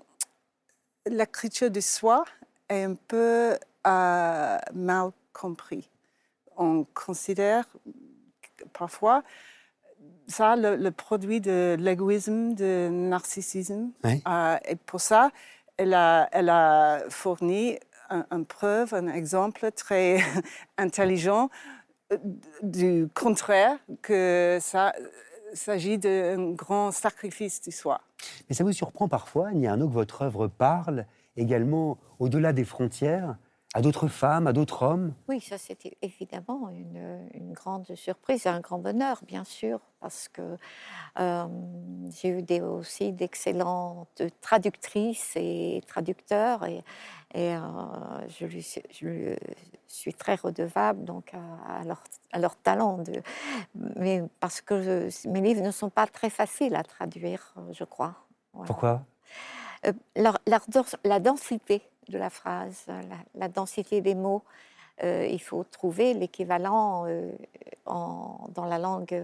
l'écriture 1.06 1.70
de 1.70 1.80
soi 1.80 2.24
est 2.68 2.82
un 2.82 2.94
peu 2.94 3.56
euh, 3.86 4.58
mal 4.74 5.10
compris. 5.32 5.90
On 6.56 6.84
considère 6.94 7.66
parfois 8.72 9.22
ça 10.26 10.56
le, 10.56 10.76
le 10.76 10.90
produit 10.90 11.40
de 11.40 11.76
l'égoïsme, 11.78 12.54
du 12.54 12.88
narcissisme. 12.90 13.90
Oui. 14.04 14.22
Euh, 14.26 14.56
et 14.66 14.76
pour 14.76 15.00
ça, 15.00 15.30
elle 15.76 15.94
a, 15.94 16.28
elle 16.32 16.48
a 16.48 17.02
fourni 17.10 17.78
un, 18.08 18.24
un 18.30 18.42
preuve, 18.42 18.94
un 18.94 19.08
exemple 19.08 19.70
très 19.72 20.20
intelligent 20.78 21.50
du 22.62 23.08
contraire, 23.14 23.76
que 24.02 24.58
ça 24.60 24.92
s'agit 25.54 25.98
d'un 25.98 26.52
grand 26.52 26.90
sacrifice 26.90 27.60
du 27.60 27.70
soi. 27.70 28.00
Mais 28.48 28.54
ça 28.54 28.64
vous 28.64 28.72
surprend 28.72 29.08
parfois, 29.08 29.48
Arnaud, 29.66 29.88
que 29.88 29.94
votre 29.94 30.22
œuvre 30.22 30.48
parle 30.48 31.06
également 31.36 31.98
au-delà 32.18 32.52
des 32.52 32.64
frontières, 32.64 33.36
à 33.74 33.82
d'autres 33.82 34.06
femmes, 34.06 34.46
à 34.46 34.52
d'autres 34.52 34.84
hommes? 34.84 35.14
Oui, 35.28 35.40
ça 35.40 35.58
c'était 35.58 35.96
évidemment 36.00 36.68
une, 36.70 37.28
une 37.34 37.52
grande 37.52 37.92
surprise 37.96 38.46
et 38.46 38.48
un 38.48 38.60
grand 38.60 38.78
bonheur, 38.78 39.20
bien 39.26 39.42
sûr, 39.42 39.80
parce 40.00 40.28
que 40.28 40.56
euh, 41.18 41.46
j'ai 42.10 42.28
eu 42.28 42.42
des, 42.42 42.60
aussi 42.60 43.12
d'excellentes 43.12 44.22
traductrices 44.40 45.32
et 45.34 45.82
traducteurs, 45.88 46.64
et, 46.64 46.84
et, 47.34 47.54
euh, 47.54 47.60
je, 48.28 48.46
lui, 48.46 48.62
suis- 48.62 48.82
je 48.90 49.06
lui 49.06 49.36
suis 49.88 50.14
très 50.14 50.36
redevable 50.36 51.04
donc 51.04 51.32
à, 51.34 51.80
à 51.80 51.84
leur, 51.84 52.02
à 52.32 52.38
leur 52.38 52.56
talent. 52.56 52.98
De, 52.98 53.20
mais 53.74 54.22
parce 54.40 54.60
que 54.60 54.80
je- 54.82 55.28
mes 55.28 55.40
livres 55.40 55.62
ne 55.62 55.70
sont 55.70 55.90
pas 55.90 56.06
très 56.06 56.30
faciles 56.30 56.74
à 56.76 56.82
traduire, 56.82 57.52
je 57.72 57.84
crois. 57.84 58.14
Voilà. 58.52 58.66
Pourquoi? 58.68 59.02
Euh, 59.86 59.92
leur- 60.16 60.38
leur 60.46 60.62
dens- 60.68 60.96
la 61.04 61.20
densité 61.20 61.82
de 62.08 62.18
la 62.18 62.30
phrase, 62.30 62.84
la, 62.86 63.16
la 63.34 63.48
densité 63.48 64.00
des 64.00 64.14
mots. 64.14 64.42
euh, 65.02 65.26
il 65.28 65.42
faut 65.42 65.64
trouver 65.64 66.14
l'équivalent 66.14 67.04
euh, 67.08 67.32
en- 67.84 68.46
dans 68.54 68.64
la 68.64 68.78
langue 68.78 69.20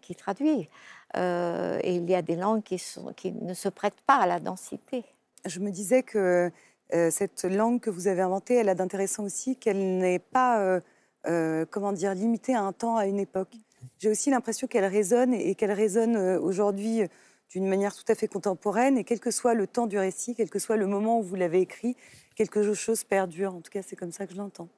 qui 0.00 0.14
traduit. 0.14 0.70
Euh, 1.16 1.78
et 1.82 1.96
il 1.96 2.08
y 2.08 2.14
a 2.14 2.22
des 2.22 2.36
langues 2.36 2.62
qui, 2.62 2.78
sont, 2.78 3.12
qui 3.12 3.30
ne 3.32 3.52
se 3.52 3.68
prêtent 3.68 4.00
pas 4.06 4.16
à 4.16 4.26
la 4.26 4.40
densité. 4.40 5.04
Je 5.44 5.60
me 5.60 5.70
disais 5.70 6.02
que 6.02 6.50
euh, 6.94 7.10
cette 7.10 7.44
langue 7.44 7.80
que 7.80 7.90
vous 7.90 8.06
avez 8.06 8.22
inventée, 8.22 8.54
elle 8.54 8.68
a 8.68 8.74
d'intéressant 8.74 9.24
aussi 9.24 9.56
qu'elle 9.56 9.98
n'est 9.98 10.18
pas, 10.18 10.60
euh, 10.60 10.80
euh, 11.26 11.64
comment 11.70 11.92
dire, 11.92 12.14
limitée 12.14 12.54
à 12.54 12.62
un 12.62 12.72
temps, 12.72 12.96
à 12.96 13.06
une 13.06 13.18
époque. 13.18 13.54
J'ai 13.98 14.08
aussi 14.08 14.30
l'impression 14.30 14.66
qu'elle 14.66 14.84
résonne 14.84 15.34
et 15.34 15.54
qu'elle 15.54 15.72
résonne 15.72 16.16
aujourd'hui 16.16 17.02
d'une 17.50 17.66
manière 17.66 17.94
tout 17.94 18.04
à 18.08 18.14
fait 18.14 18.28
contemporaine. 18.28 18.98
Et 18.98 19.04
quel 19.04 19.20
que 19.20 19.30
soit 19.30 19.54
le 19.54 19.66
temps 19.66 19.86
du 19.86 19.98
récit, 19.98 20.34
quel 20.34 20.50
que 20.50 20.58
soit 20.58 20.76
le 20.76 20.86
moment 20.86 21.20
où 21.20 21.22
vous 21.22 21.34
l'avez 21.34 21.60
écrit, 21.60 21.96
quelque 22.34 22.72
chose 22.74 23.04
perdure. 23.04 23.54
En 23.54 23.60
tout 23.60 23.70
cas, 23.70 23.80
c'est 23.86 23.96
comme 23.96 24.12
ça 24.12 24.26
que 24.26 24.32
je 24.32 24.38
l'entends. 24.38 24.68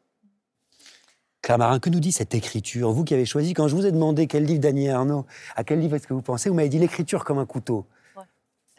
Claire 1.42 1.58
Marin, 1.58 1.78
que 1.78 1.88
nous 1.88 2.00
dit 2.00 2.12
cette 2.12 2.34
écriture? 2.34 2.92
Vous 2.92 3.04
qui 3.04 3.14
avez 3.14 3.24
choisi, 3.24 3.54
quand 3.54 3.68
je 3.68 3.76
vous 3.76 3.86
ai 3.86 3.92
demandé 3.92 4.26
quel 4.26 4.44
livre 4.44 4.60
d'Annie 4.60 4.90
Arnaud, 4.90 5.24
à 5.56 5.64
quel 5.64 5.80
livre 5.80 5.96
est-ce 5.96 6.06
que 6.06 6.14
vous 6.14 6.22
pensez 6.22 6.48
Vous 6.48 6.54
m'avez 6.54 6.68
dit 6.68 6.78
l'écriture 6.78 7.24
comme 7.24 7.38
un 7.38 7.46
couteau. 7.46 7.86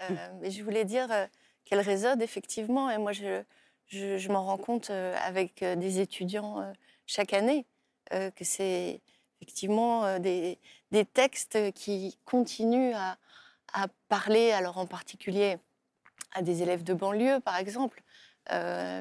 Euh, 0.02 0.16
mais 0.42 0.52
je 0.52 0.64
voulais 0.64 0.86
dire 0.86 1.08
euh, 1.12 1.26
qu'elle 1.70 1.80
résonne 1.82 2.22
effectivement, 2.22 2.90
et 2.90 2.98
moi 2.98 3.12
je, 3.12 3.44
je, 3.88 4.32
m'en 4.32 4.44
rends 4.44 4.58
compte 4.58 4.90
euh, 4.90 5.16
avec 5.24 5.62
euh, 5.62 5.76
des 5.76 6.00
étudiants 6.00 6.62
euh, 6.62 6.74
chaque 7.06 7.34
année, 7.34 7.66
que 8.10 8.44
c'est 8.44 9.02
effectivement 9.40 10.18
des, 10.18 10.58
des 10.90 11.06
textes 11.06 11.72
qui 11.74 12.18
continuent 12.26 12.96
à, 12.96 13.20
à 13.72 13.88
parler, 14.08 14.52
alors 14.52 14.80
en 14.80 14.88
particulier 14.88 15.60
à 16.34 16.42
des 16.42 16.64
élèves 16.64 16.84
de 16.84 16.96
banlieue 16.96 17.40
par 17.40 17.58
exemple, 17.58 18.02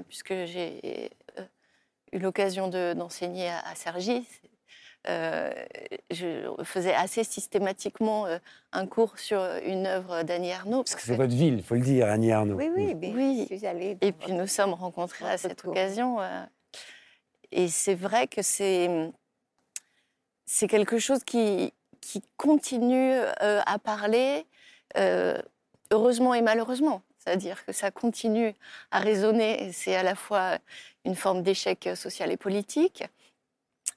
puisque 0.08 0.34
j'ai 0.44 1.10
eu 2.12 2.18
l'occasion 2.18 2.68
de- 2.68 2.92
d'enseigner 2.92 3.48
à, 3.48 3.60
à 3.60 3.74
Cergy. 3.74 4.26
Euh, 5.08 5.50
je 6.10 6.50
faisais 6.64 6.94
assez 6.94 7.24
systématiquement 7.24 8.26
euh, 8.26 8.38
un 8.72 8.86
cours 8.86 9.18
sur 9.18 9.42
une 9.64 9.86
œuvre 9.86 10.22
d'Annie 10.22 10.52
Arnaud. 10.52 10.82
Parce 10.84 10.94
que 10.96 11.00
c'est 11.02 11.16
votre 11.16 11.34
ville, 11.34 11.54
il 11.54 11.62
faut 11.62 11.74
le 11.76 11.80
dire, 11.80 12.06
Annie 12.08 12.30
Arnaud. 12.32 12.56
Oui, 12.56 12.70
oui, 12.76 12.94
mais 12.94 13.12
Oui. 13.14 13.46
je 13.50 13.56
suis 13.56 13.66
allée. 13.66 13.96
Et 14.02 14.12
puis 14.12 14.32
nous 14.32 14.46
sommes 14.46 14.74
rencontrés 14.74 15.24
à 15.30 15.38
cette 15.38 15.64
occasion. 15.64 16.20
euh, 16.20 16.44
et 17.52 17.68
c'est 17.68 17.94
vrai 17.94 18.26
que 18.26 18.42
c'est 18.42 19.10
c'est 20.44 20.66
quelque 20.68 20.98
chose 20.98 21.24
qui, 21.24 21.72
qui 22.00 22.22
continue 22.36 23.12
euh, 23.12 23.60
à 23.66 23.78
parler, 23.78 24.46
euh, 24.96 25.38
heureusement 25.90 26.34
et 26.34 26.42
malheureusement. 26.42 27.02
c'est-à-dire 27.18 27.64
que 27.66 27.72
ça 27.72 27.90
continue 27.90 28.54
à 28.90 29.00
résonner. 29.00 29.70
C'est 29.72 29.94
à 29.94 30.02
la 30.02 30.14
fois 30.14 30.58
une 31.04 31.14
forme 31.14 31.42
d'échec 31.42 31.88
social 31.94 32.30
et 32.32 32.36
politique, 32.38 33.04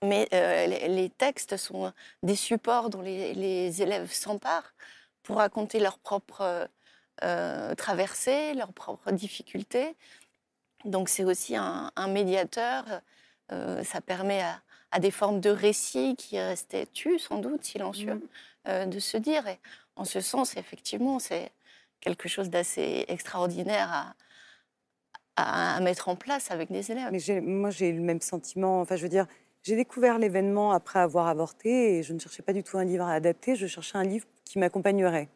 mais 0.04 0.28
euh, 0.34 0.68
les, 0.68 0.88
les 0.88 1.10
textes 1.10 1.58
sont 1.58 1.94
des 2.24 2.36
supports 2.36 2.90
dont 2.90 3.02
les, 3.02 3.34
les 3.34 3.82
élèves 3.82 4.12
s'emparent 4.12 4.74
pour 5.24 5.38
raconter 5.38 5.80
leurs 5.80 6.00
propres 6.00 6.68
euh, 7.24 7.76
traversées, 7.76 8.54
leurs 8.54 8.74
propres 8.74 9.12
difficultés. 9.12 9.96
Donc 10.86 11.10
c'est 11.10 11.24
aussi 11.24 11.56
un, 11.56 11.92
un 11.96 12.08
médiateur. 12.08 13.02
euh, 13.52 13.84
ça 13.84 14.02
permet 14.02 14.42
à, 14.42 14.62
à 14.92 15.00
des 15.00 15.12
formes 15.12 15.40
de 15.40 15.50
récits 15.50 16.16
qui 16.16 16.40
restaient 16.40 16.88
tus, 16.88 17.20
sans 17.20 17.38
doute, 17.38 17.64
silencieux, 17.64 18.28
euh, 18.68 18.86
de 18.86 19.00
se 19.00 19.18
dire. 19.18 19.48
Et 19.48 19.60
en 19.96 20.06
ce 20.06 20.22
sens, 20.22 20.58
effectivement, 20.58 21.20
c'est 21.20 21.52
quelque 22.00 22.28
chose 22.28 22.50
d'assez 22.50 23.06
extraordinaire 23.08 23.90
à, 23.92 24.16
à, 25.36 25.76
à 25.76 25.80
mettre 25.82 26.10
en 26.10 26.16
place 26.16 26.52
avec 26.52 26.72
des 26.72 26.92
élèves. 26.92 27.12
Mais 27.12 27.42
moi, 27.42 27.70
j'ai 27.70 27.90
eu 27.90 27.96
le 27.96 28.02
même 28.02 28.22
sentiment. 28.22 28.82
Enfin, 28.82 28.96
je 28.96 29.04
veux 29.04 29.10
dire, 29.10 29.28
j'ai 29.64 29.76
découvert 29.76 30.18
l'événement 30.20 30.72
après 30.72 31.00
avoir 31.00 31.28
avorté 31.28 31.98
et 31.98 32.04
je 32.04 32.14
ne 32.14 32.20
cherchais 32.20 32.42
pas 32.44 32.54
du 32.54 32.64
tout 32.64 32.78
un 32.78 32.84
livre 32.84 33.06
à 33.06 33.14
adapter. 33.14 33.56
Je 33.56 33.68
cherchais 33.68 33.98
un 33.98 34.04
livre 34.04 34.26
qui 34.46 34.60
m'accompagnerait. 34.60 35.30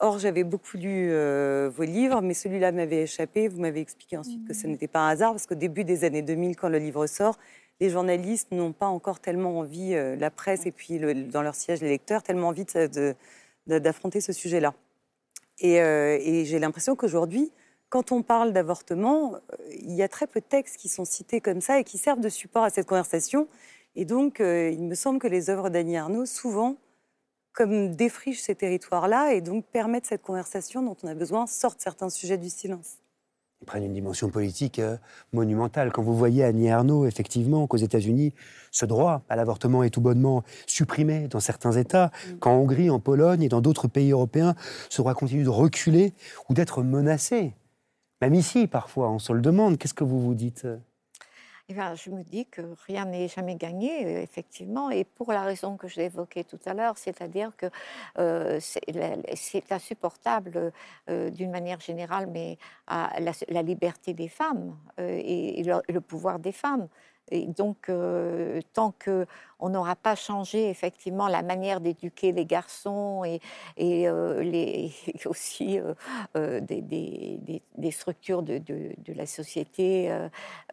Or, 0.00 0.18
j'avais 0.18 0.44
beaucoup 0.44 0.76
lu 0.76 1.08
euh, 1.10 1.70
vos 1.74 1.84
livres, 1.84 2.20
mais 2.20 2.34
celui-là 2.34 2.72
m'avait 2.72 3.02
échappé. 3.02 3.48
Vous 3.48 3.60
m'avez 3.60 3.80
expliqué 3.80 4.16
ensuite 4.16 4.46
que 4.46 4.52
ce 4.52 4.66
n'était 4.66 4.88
pas 4.88 5.00
un 5.00 5.08
hasard, 5.08 5.32
parce 5.32 5.46
qu'au 5.46 5.54
début 5.54 5.84
des 5.84 6.04
années 6.04 6.20
2000, 6.22 6.56
quand 6.56 6.68
le 6.68 6.78
livre 6.78 7.06
sort, 7.06 7.38
les 7.80 7.90
journalistes 7.90 8.50
n'ont 8.52 8.72
pas 8.72 8.86
encore 8.86 9.20
tellement 9.20 9.58
envie, 9.58 9.94
euh, 9.94 10.14
la 10.16 10.30
presse 10.30 10.66
et 10.66 10.72
puis 10.72 10.98
le- 10.98 11.14
dans 11.14 11.42
leur 11.42 11.54
siège 11.54 11.80
les 11.80 11.88
lecteurs, 11.88 12.22
tellement 12.22 12.48
envie 12.48 12.64
de- 12.64 12.86
de- 12.88 13.14
de- 13.66 13.78
d'affronter 13.78 14.20
ce 14.20 14.32
sujet-là. 14.32 14.74
Et, 15.60 15.80
euh, 15.80 16.18
et 16.20 16.44
j'ai 16.44 16.58
l'impression 16.58 16.96
qu'aujourd'hui, 16.96 17.52
quand 17.94 18.10
on 18.10 18.24
parle 18.24 18.52
d'avortement, 18.52 19.36
euh, 19.36 19.56
il 19.70 19.92
y 19.92 20.02
a 20.02 20.08
très 20.08 20.26
peu 20.26 20.40
de 20.40 20.44
textes 20.44 20.78
qui 20.78 20.88
sont 20.88 21.04
cités 21.04 21.40
comme 21.40 21.60
ça 21.60 21.78
et 21.78 21.84
qui 21.84 21.96
servent 21.96 22.20
de 22.20 22.28
support 22.28 22.64
à 22.64 22.70
cette 22.70 22.88
conversation. 22.88 23.46
Et 23.94 24.04
donc, 24.04 24.40
euh, 24.40 24.68
il 24.68 24.82
me 24.82 24.96
semble 24.96 25.20
que 25.20 25.28
les 25.28 25.48
œuvres 25.48 25.68
d'Annie 25.68 25.96
Arnaud, 25.96 26.26
souvent, 26.26 26.74
comme 27.52 27.94
défrichent 27.94 28.40
ces 28.40 28.56
territoires-là 28.56 29.34
et 29.34 29.40
donc 29.40 29.64
permettent 29.66 30.06
cette 30.06 30.22
conversation 30.22 30.82
dont 30.82 30.96
on 31.04 31.06
a 31.06 31.14
besoin, 31.14 31.46
sortent 31.46 31.80
certains 31.80 32.10
sujets 32.10 32.36
du 32.36 32.50
silence. 32.50 32.96
Ils 33.62 33.64
prennent 33.64 33.84
une 33.84 33.92
dimension 33.92 34.28
politique 34.28 34.80
euh, 34.80 34.96
monumentale. 35.32 35.92
Quand 35.92 36.02
vous 36.02 36.16
voyez 36.16 36.42
Annie 36.42 36.66
Ernaux, 36.66 37.06
effectivement, 37.06 37.68
qu'aux 37.68 37.76
États-Unis, 37.76 38.34
ce 38.72 38.86
droit 38.86 39.22
à 39.28 39.36
l'avortement 39.36 39.84
est 39.84 39.90
tout 39.90 40.00
bonnement 40.00 40.42
supprimé 40.66 41.28
dans 41.28 41.38
certains 41.38 41.76
États, 41.76 42.10
qu'en 42.40 42.56
Hongrie, 42.56 42.90
en 42.90 42.98
Pologne 42.98 43.44
et 43.44 43.48
dans 43.48 43.60
d'autres 43.60 43.86
pays 43.86 44.10
européens, 44.10 44.56
ce 44.90 45.00
droit 45.00 45.14
continue 45.14 45.44
de 45.44 45.48
reculer 45.48 46.12
ou 46.48 46.54
d'être 46.54 46.82
menacé. 46.82 47.54
Même 48.20 48.34
ici, 48.34 48.66
parfois, 48.66 49.10
on 49.10 49.18
se 49.18 49.32
le 49.32 49.40
demande. 49.40 49.78
Qu'est-ce 49.78 49.94
que 49.94 50.04
vous 50.04 50.20
vous 50.20 50.34
dites 50.34 50.66
Eh 51.68 51.74
bien, 51.74 51.94
je 51.94 52.10
me 52.10 52.22
dis 52.22 52.46
que 52.46 52.62
rien 52.86 53.04
n'est 53.04 53.28
jamais 53.28 53.56
gagné, 53.56 54.06
euh, 54.06 54.22
effectivement, 54.22 54.90
et 54.90 55.04
pour 55.04 55.32
la 55.32 55.42
raison 55.42 55.76
que 55.76 55.88
j'ai 55.88 56.04
évoquée 56.04 56.44
tout 56.44 56.60
à 56.64 56.74
l'heure, 56.74 56.96
c'est-à-dire 56.96 57.52
que 57.56 57.66
euh, 58.18 58.58
c'est 58.60 59.72
insupportable 59.72 60.72
euh, 61.10 61.30
d'une 61.30 61.50
manière 61.50 61.80
générale, 61.80 62.28
mais 62.30 62.58
la, 62.88 63.62
liberté 63.62 64.14
des 64.14 64.28
femmes 64.28 64.76
euh, 65.00 65.20
et, 65.22 65.62
le 65.64 66.00
pouvoir 66.00 66.38
des 66.38 66.52
femmes. 66.52 66.88
Et 67.30 67.46
donc, 67.46 67.88
euh, 67.88 68.60
tant 68.74 68.94
qu'on 69.02 69.68
n'aura 69.68 69.96
pas 69.96 70.14
changé 70.14 70.68
effectivement 70.68 71.26
la 71.28 71.42
manière 71.42 71.80
d'éduquer 71.80 72.32
les 72.32 72.44
garçons 72.44 73.24
et, 73.24 73.40
euh, 74.08 74.42
les, 74.42 74.92
aussi 75.26 75.80
euh, 76.36 76.60
des, 76.60 77.90
structures 77.90 78.42
de, 78.42 78.60
la 79.14 79.26
société, 79.26 80.14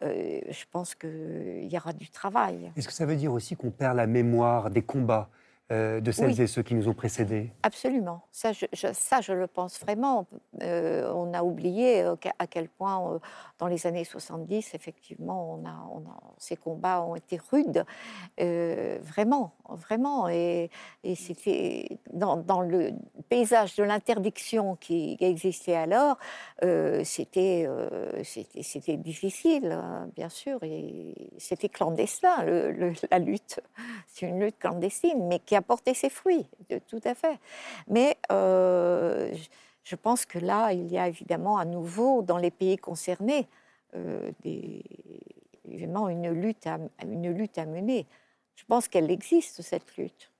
je 0.02 0.64
pense 0.70 0.94
qu'il 0.94 1.68
y 1.70 1.76
aura 1.76 1.92
du 1.92 2.10
travail. 2.10 2.72
Est-ce 2.76 2.88
que 2.88 2.94
ça 2.94 3.06
veut 3.06 3.16
dire 3.16 3.32
aussi 3.32 3.56
qu'on 3.56 3.70
perd 3.70 3.96
la 3.96 4.06
mémoire 4.06 4.70
des 4.70 4.82
combats? 4.82 5.30
Euh, 5.72 6.00
de 6.00 6.12
celles 6.12 6.32
Oui. 6.32 6.42
et 6.42 6.46
ceux 6.46 6.62
qui 6.62 6.74
nous 6.74 6.88
ont 6.88 6.94
précédés 6.94 7.50
Absolument. 7.64 8.22
Ça, 8.30 8.52
je, 8.52 8.66
je- 8.72 8.92
ça, 8.92 9.20
je 9.20 9.32
le 9.32 9.46
pense 9.46 9.80
vraiment. 9.80 10.26
Euh, 10.62 11.10
on 11.14 11.32
a 11.34 11.42
oublié 11.42 12.02
euh, 12.02 12.14
à 12.38 12.46
quel 12.46 12.68
point, 12.68 13.18
dans 13.58 13.66
les 13.66 13.86
années 13.86 14.04
70, 14.04 14.74
effectivement, 14.74 15.54
on 15.54 15.66
a, 15.66 15.74
on 15.94 15.98
a- 16.08 16.20
ces 16.38 16.56
combats 16.56 17.02
ont 17.02 17.16
été 17.16 17.40
rudes. 17.50 17.84
Euh, 18.40 18.98
vraiment, 19.02 19.52
vraiment. 19.70 20.28
Et, 20.28 20.70
et 21.04 21.14
c'était 21.14 21.98
dans, 22.12 22.36
dans 22.36 22.60
le 22.60 22.90
paysage 23.28 23.74
de 23.76 23.82
l'interdiction 23.84 24.76
qui 24.76 25.16
existait 25.20 25.74
alors, 25.76 26.18
c'était 27.04 27.68
c'était 28.24 28.96
difficile, 28.96 29.72
hein, 29.72 30.08
bien 30.14 30.28
sûr. 30.28 30.58
Et 30.62 31.14
c'était 31.38 31.68
clandestin, 31.68 32.44
le- 32.44 32.72
le- 32.72 32.92
la 33.10 33.18
lutte. 33.18 33.60
C'est 34.08 34.26
une 34.26 34.40
lutte 34.40 34.58
clandestine, 34.58 35.26
mais 35.28 35.38
qui 35.38 35.56
a 35.56 35.61
porté 35.62 35.94
ses 35.94 36.10
fruits, 36.10 36.46
tout 36.88 37.00
à 37.04 37.14
fait. 37.14 37.38
Mais 37.88 38.16
euh, 38.30 39.32
je- 39.84 39.96
pense 39.96 40.24
que 40.26 40.38
là, 40.38 40.72
il 40.72 40.88
y 40.90 40.98
a 40.98 41.08
évidemment 41.08 41.58
à 41.58 41.64
nouveau, 41.64 42.22
dans 42.22 42.38
les 42.38 42.50
pays 42.50 42.76
concernés, 42.76 43.48
euh, 43.94 44.30
évidemment 45.64 46.08
une 46.08 46.30
lutte, 46.30 46.66
à, 46.66 46.78
mener. 47.66 48.06
Je 48.54 48.64
pense 48.64 48.88
qu'elle 48.88 49.10
existe, 49.10 49.62
cette 49.62 49.96
lutte. 49.96 50.30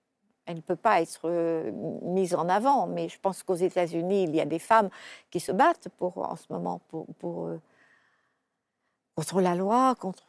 Elle 0.46 0.56
ne 0.56 0.60
peut 0.60 0.76
pas 0.76 1.00
être 1.00 1.22
euh, 1.28 1.70
mise 2.02 2.34
en 2.34 2.48
avant, 2.48 2.86
mais 2.86 3.08
je 3.08 3.18
pense 3.20 3.42
qu'aux 3.42 3.54
États-Unis, 3.54 4.24
il 4.24 4.34
y 4.34 4.40
a 4.40 4.44
des 4.44 4.58
femmes 4.58 4.90
qui 5.30 5.38
se 5.40 5.52
battent 5.52 5.88
pour, 5.98 6.18
en 6.18 6.36
ce 6.36 6.46
moment 6.50 6.80
pour, 6.88 7.06
contre 9.14 9.40
la 9.40 9.54
loi, 9.54 9.94
contre... 9.94 10.26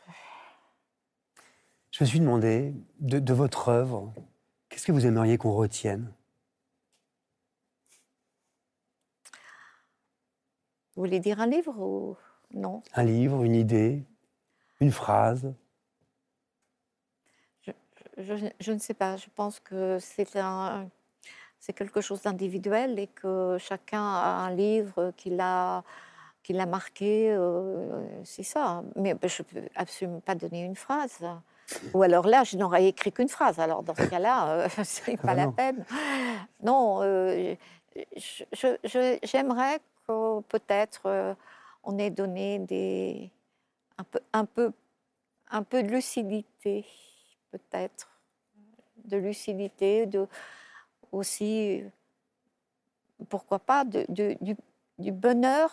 Je 1.91 2.03
me 2.03 2.07
suis 2.07 2.19
demandé, 2.19 2.73
de, 2.99 3.19
de 3.19 3.33
votre 3.33 3.69
œuvre, 3.69 4.11
qu'est-ce 4.73 4.87
que 4.87 4.91
vous 4.91 5.05
aimeriez 5.05 5.37
qu'on 5.37 5.53
retienne? 5.53 6.11
Vous 10.95 11.03
voulez 11.03 11.19
dire 11.19 11.39
un 11.39 11.45
livre 11.45 11.77
ou 11.77 12.17
non? 12.51 12.81
Un 12.95 13.03
livre, 13.03 13.43
une 13.43 13.53
idée, 13.53 14.03
une 14.79 14.91
phrase? 14.91 15.53
Je, 18.17 18.33
je 18.59 18.71
ne 18.71 18.79
sais 18.79 18.95
pas. 18.95 19.15
Je 19.15 19.27
pense 19.35 19.59
que 19.59 19.99
c'est 19.99 20.35
un, 20.37 20.89
c'est 21.59 21.73
quelque 21.73 22.01
chose 22.01 22.23
d'individuel 22.23 22.97
et 22.97 23.07
que 23.07 23.57
chacun 23.59 24.03
a 24.03 24.45
un 24.47 24.55
livre 24.55 25.13
qui 25.17 25.29
l'a, 25.29 25.83
qui 26.41 26.53
l'a 26.53 26.65
marqué. 26.65 27.31
euh, 27.31 28.23
c'est 28.23 28.43
ça. 28.43 28.83
Mais 28.95 29.13
ben, 29.13 29.29
je 29.29 29.43
ne 29.43 29.61
peux 29.61 29.69
absolument 29.75 30.19
pas 30.19 30.33
donner 30.33 30.63
une 30.63 30.75
phrase. 30.75 31.23
Ou 31.93 32.03
alors 32.03 32.27
là, 32.27 32.43
je 32.43 32.57
n'aurais 32.57 32.85
écrit 32.87 33.11
qu'une 33.11 33.29
phrase. 33.29 33.59
Alors 33.59 33.83
dans 33.83 33.95
ce 33.95 34.03
cas-là, 34.03 34.49
euh, 34.49 34.67
c'est 34.83 35.17
pas 35.17 35.31
Ah 35.31 35.35
la 35.35 35.45
non. 35.45 35.51
peine. 35.53 35.85
Non, 36.61 37.01
euh, 37.01 37.55
j'aimerais 39.23 39.79
que 40.07 40.41
peut-être 40.41 41.01
euh, 41.05 41.33
on 41.83 41.97
ait 41.97 42.09
donné 42.09 42.59
des, 42.59 43.31
un, 43.97 44.03
peu, 44.03 44.19
un, 44.33 44.45
peu, 44.45 44.71
un 45.49 45.63
peu 45.63 45.83
de 45.83 45.89
lucidité, 45.89 46.85
peut-être. 47.51 48.09
De 49.05 49.17
lucidité, 49.17 50.05
de, 50.05 50.27
aussi, 51.11 51.83
pourquoi 53.29 53.59
pas, 53.59 53.83
de, 53.83 54.05
de- 54.09 54.37
du, 54.41 54.55
du 54.97 55.11
bonheur 55.11 55.71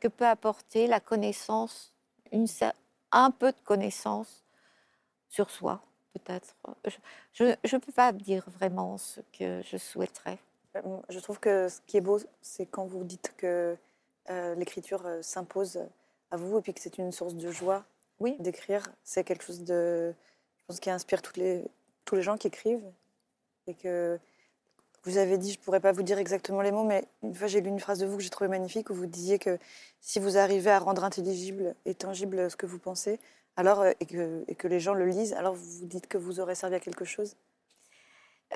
que 0.00 0.08
peut 0.08 0.26
apporter 0.26 0.86
la 0.86 1.00
connaissance, 1.00 1.92
une, 2.32 2.46
un 3.12 3.30
peu 3.30 3.52
de 3.52 3.60
connaissance 3.64 4.45
sur 5.36 5.50
soi, 5.50 5.82
peut-être. 6.14 6.56
Je 7.34 7.44
ne 7.44 7.78
peux 7.78 7.92
pas 7.92 8.10
dire 8.12 8.42
vraiment 8.48 8.96
ce 8.96 9.20
que 9.38 9.60
je 9.62 9.76
souhaiterais. 9.76 10.38
Euh, 10.76 10.80
Je 11.10 11.20
trouve 11.20 11.38
que 11.38 11.68
ce 11.68 11.80
qui 11.86 11.98
est 11.98 12.00
beau, 12.00 12.18
c'est 12.40 12.64
quand 12.64 12.86
vous 12.86 13.04
dites 13.04 13.34
que 13.36 13.76
euh, 14.30 14.54
l'écriture 14.54 15.04
euh, 15.04 15.20
s'impose 15.20 15.78
à 16.30 16.38
vous 16.38 16.58
et 16.58 16.62
puis 16.62 16.72
que 16.72 16.80
c'est 16.80 16.96
une 16.96 17.12
source 17.12 17.34
de 17.34 17.50
joie 17.50 17.84
oui. 18.18 18.36
d'écrire. 18.38 18.82
C'est 19.04 19.24
quelque 19.24 19.44
chose 19.44 19.62
de, 19.62 20.14
je 20.56 20.64
pense, 20.64 20.80
qui 20.80 20.88
inspire 20.88 21.20
toutes 21.20 21.36
les, 21.36 21.62
tous 22.06 22.16
les 22.16 22.22
gens 22.22 22.38
qui 22.38 22.46
écrivent. 22.46 22.90
Et 23.66 23.74
que 23.74 24.18
vous 25.02 25.18
avez 25.18 25.36
dit, 25.36 25.52
je 25.52 25.58
ne 25.58 25.64
pourrais 25.64 25.80
pas 25.80 25.92
vous 25.92 26.02
dire 26.02 26.18
exactement 26.18 26.62
les 26.62 26.72
mots, 26.72 26.84
mais 26.84 27.04
une 27.22 27.34
fois 27.34 27.46
j'ai 27.46 27.60
lu 27.60 27.68
une 27.68 27.80
phrase 27.80 27.98
de 27.98 28.06
vous 28.06 28.16
que 28.16 28.22
j'ai 28.22 28.30
trouvée 28.30 28.48
magnifique 28.48 28.88
où 28.88 28.94
vous 28.94 29.06
disiez 29.06 29.38
que 29.38 29.58
si 30.00 30.18
vous 30.18 30.38
arrivez 30.38 30.70
à 30.70 30.78
rendre 30.78 31.04
intelligible 31.04 31.74
et 31.84 31.94
tangible 31.94 32.50
ce 32.50 32.56
que 32.56 32.64
vous 32.64 32.78
pensez, 32.78 33.18
alors 33.56 33.80
euh, 33.80 33.92
et 34.48 34.54
que, 34.54 34.68
les 34.68 34.80
gens 34.80 34.94
le 34.94 35.06
lisent, 35.06 35.32
alors 35.34 35.54
vous 35.54 35.86
dites 35.86 36.06
que 36.06 36.18
vous 36.18 36.40
aurez 36.40 36.54
servi 36.54 36.76
à 36.76 36.80
quelque 36.80 37.04
chose? 37.04 37.36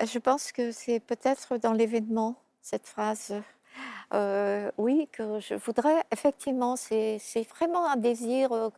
Je 0.01 0.19
pense 0.19 0.51
que 0.51 0.71
c'est 0.71 0.99
peut-être 0.99 1.57
dans 1.57 1.73
l'événement, 1.73 2.35
cette 2.61 2.87
phrase. 2.87 3.33
Euh, 4.13 4.69
oui, 4.77 5.07
que 5.11 5.39
je 5.39 5.55
voudrais, 5.55 6.03
effectivement, 6.11 6.75
c'est 6.75 7.19
vraiment 7.55 7.89
un 7.89 7.95
désir, 7.95 8.51
euh, 8.51 8.69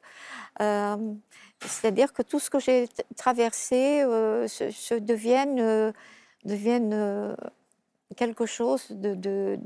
euh, 0.61 1.13
c'est-à-dire 1.61 2.13
que 2.13 2.21
tout 2.21 2.39
ce 2.39 2.49
que 2.49 2.59
j'ai 2.59 2.87
traversé 3.17 4.03
euh, 4.03 4.47
se, 4.47 4.93
devienne, 4.93 5.59
euh, 5.59 5.91
devienne 6.45 6.93
euh, 6.93 7.35
quelque 8.15 8.45
chose 8.45 8.87
de, 8.91 9.57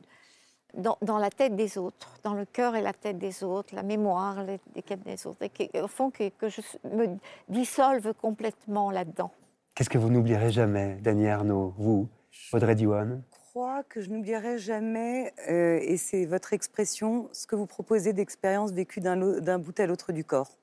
dans, 0.74 0.98
dans 1.02 1.18
la 1.18 1.30
tête 1.30 1.56
des 1.56 1.78
autres, 1.78 2.20
dans 2.24 2.34
le 2.34 2.46
cœur 2.46 2.76
et 2.76 2.82
la 2.82 2.94
tête 2.94 3.18
des 3.18 3.44
autres, 3.44 3.74
la 3.76 3.84
mémoire 3.84 4.44
les, 4.44 4.60
des 4.74 4.82
quêtes 4.82 5.04
des 5.04 5.26
autres, 5.26 5.42
et 5.44 5.50
qui- 5.50 5.70
au 5.80 5.88
fond 5.88 6.12
que, 6.12 6.30
que 6.30 6.50
je 6.50 6.62
me 6.94 7.08
dissolve 7.50 8.14
complètement 8.14 8.92
là-dedans. 8.92 9.32
Qu'est-ce 9.76 9.90
que 9.90 9.98
vous 9.98 10.10
n'oublierez 10.10 10.52
jamais, 10.52 10.96
Dany 11.02 11.28
Arnaud, 11.28 11.74
vous, 11.78 12.08
Audrey 12.54 12.76
Diwan 12.76 13.22
Je 13.32 13.50
crois 13.52 13.84
que 13.84 14.02
je 14.02 14.10
n'oublierai 14.10 14.58
jamais, 14.60 15.34
euh, 15.50 15.80
et 15.82 15.98
c'est 15.98 16.26
votre 16.26 16.54
expression, 16.54 17.30
ce 17.32 17.48
que 17.48 17.56
vous 17.56 17.66
proposez 17.66 18.14
d'expérience 18.14 18.72
vécue 18.72 19.00
d'un 19.00 19.60
bout 19.60 19.80
à 19.80 19.86
l'autre 19.88 20.12
du 20.12 20.24
corps. 20.24 20.58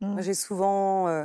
Moi, 0.00 0.20
J'ai 0.20 0.34
souvent, 0.34 1.08
euh, 1.08 1.24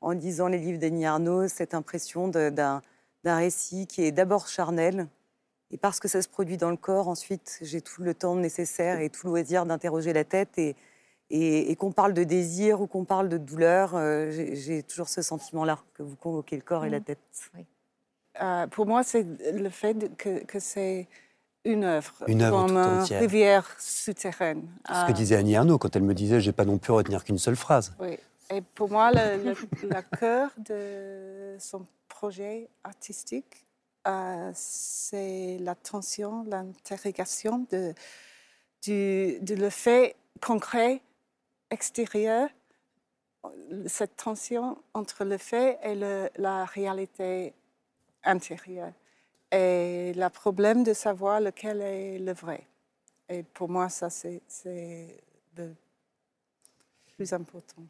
en 0.00 0.12
lisant 0.12 0.46
les 0.48 0.58
livres 0.58 0.78
d'Annie 0.78 1.04
Arnaud, 1.06 1.48
cette 1.48 1.74
impression 1.74 2.28
d'un 2.28 2.80
récit 3.24 3.86
qui 3.86 4.04
est 4.04 4.12
d'abord 4.12 4.46
charnel, 4.48 5.08
et 5.72 5.78
parce 5.78 5.98
que 6.00 6.06
ça 6.08 6.20
se 6.22 6.28
produit 6.28 6.56
dans 6.58 6.70
le 6.70 6.76
corps, 6.76 7.08
ensuite, 7.08 7.58
j'ai 7.62 7.80
tout 7.80 8.02
le 8.02 8.14
temps 8.14 8.36
nécessaire 8.36 9.00
et 9.00 9.08
tout 9.10 9.26
le 9.26 9.30
loisir 9.32 9.64
d'interroger 9.66 10.12
la 10.12 10.24
tête. 10.24 10.58
Et, 10.58 10.76
et, 11.30 11.70
et 11.70 11.76
qu'on 11.76 11.92
parle 11.92 12.12
de 12.12 12.24
désir 12.24 12.82
ou 12.82 12.86
qu'on 12.86 13.04
parle 13.06 13.28
de 13.30 13.38
douleur, 13.38 13.94
euh, 13.94 14.30
j'ai 14.30 14.82
toujours 14.82 15.08
ce 15.08 15.22
sentiment-là, 15.22 15.78
que 15.94 16.02
vous 16.02 16.14
convoquez 16.16 16.56
le 16.56 16.62
corps 16.62 16.84
et 16.84 16.90
la 16.90 16.98
Mhm. 16.98 17.04
tête. 17.04 17.18
Euh, 18.42 18.66
pour 18.66 18.86
moi, 18.86 19.02
c'est 19.02 19.26
le 19.52 19.68
fait 19.70 20.14
que, 20.16 20.44
que 20.44 20.58
c'est 20.58 21.08
une 21.64 21.84
œuvre, 21.84 22.12
Une 22.26 22.42
œuvre 22.42 22.66
comme 22.66 22.76
une 22.76 22.78
entière. 23.00 23.20
rivière 23.20 23.76
souterraine. 23.78 24.66
Ce 24.88 25.06
que 25.06 25.10
Euh, 25.10 25.14
disait 25.14 25.36
Annie 25.36 25.56
Arnaud 25.56 25.78
quand 25.78 25.94
elle 25.96 26.02
me 26.02 26.12
disait 26.14 26.40
j'ai 26.40 26.52
pas 26.52 26.64
non 26.64 26.76
plus 26.78 26.92
retenir 26.92 27.24
qu'une 27.24 27.38
seule 27.38 27.56
phrase. 27.56 27.94
Oui. 28.00 28.18
Et 28.50 28.60
pour 28.60 28.90
moi, 28.90 29.10
le, 29.12 29.42
le- 29.42 29.88
le 29.88 30.18
cœur 30.18 30.50
de 30.58 31.56
son 31.58 31.86
projet 32.08 32.68
artistique, 32.84 33.64
euh, 34.06 34.50
c'est 34.54 35.58
l'attention, 35.60 36.44
l'interrogation 36.44 37.66
de, 37.70 37.94
du, 38.82 39.38
de 39.40 39.54
le 39.54 39.70
fait 39.70 40.16
concret 40.40 41.00
extérieur, 41.70 42.48
cette 43.86 44.16
tension 44.16 44.78
entre 44.94 45.24
le 45.24 45.38
fait 45.38 45.78
et 45.82 45.94
le- 45.94 46.30
la 46.36 46.64
réalité 46.64 47.54
intérieure. 48.24 48.92
Et 49.50 50.12
le 50.14 50.28
problème 50.28 50.84
de 50.84 50.92
savoir 50.94 51.40
lequel 51.40 51.80
est 51.82 52.18
le 52.18 52.32
vrai. 52.32 52.66
Et 53.28 53.42
pour 53.42 53.68
moi, 53.68 53.88
ça, 53.88 54.10
c'est 54.10 54.42
c'est 54.48 55.20
le 55.56 55.74
plus 57.16 57.32
important. 57.32 57.82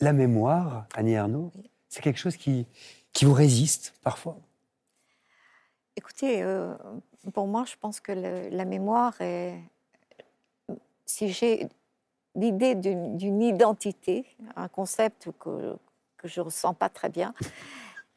La 0.00 0.12
mémoire, 0.12 0.86
Annie 0.94 1.16
Arnaud, 1.16 1.50
c'est 1.88 2.02
quelque 2.02 2.18
chose 2.18 2.36
qui, 2.36 2.66
qui 3.12 3.24
vous 3.24 3.34
résiste 3.34 3.94
parfois? 4.02 4.36
Écoutez, 5.94 6.42
euh, 6.42 6.74
pour 7.34 7.46
moi, 7.46 7.64
je 7.66 7.74
pense 7.78 8.00
que 8.00 8.12
la 8.12 8.64
mémoire 8.64 9.20
est. 9.20 9.58
Si 11.04 11.28
j'ai 11.28 11.68
l'idée 12.34 12.74
d'une 12.74 13.42
identité, 13.42 14.24
un 14.56 14.68
concept 14.68 15.28
que, 15.38 15.76
je 16.24 16.40
ne 16.40 16.44
ressens 16.46 16.72
pas 16.72 16.88
très 16.88 17.10
bien, 17.10 17.34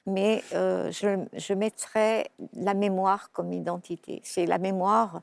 mais 0.06 0.42
euh, 0.54 0.90
je, 0.92 1.26
je 1.34 1.54
mettrais 1.54 2.32
la 2.54 2.74
mémoire 2.74 3.30
comme 3.32 3.52
identité. 3.52 4.22
C'est 4.24 4.46
la 4.46 4.58
mémoire, 4.58 5.22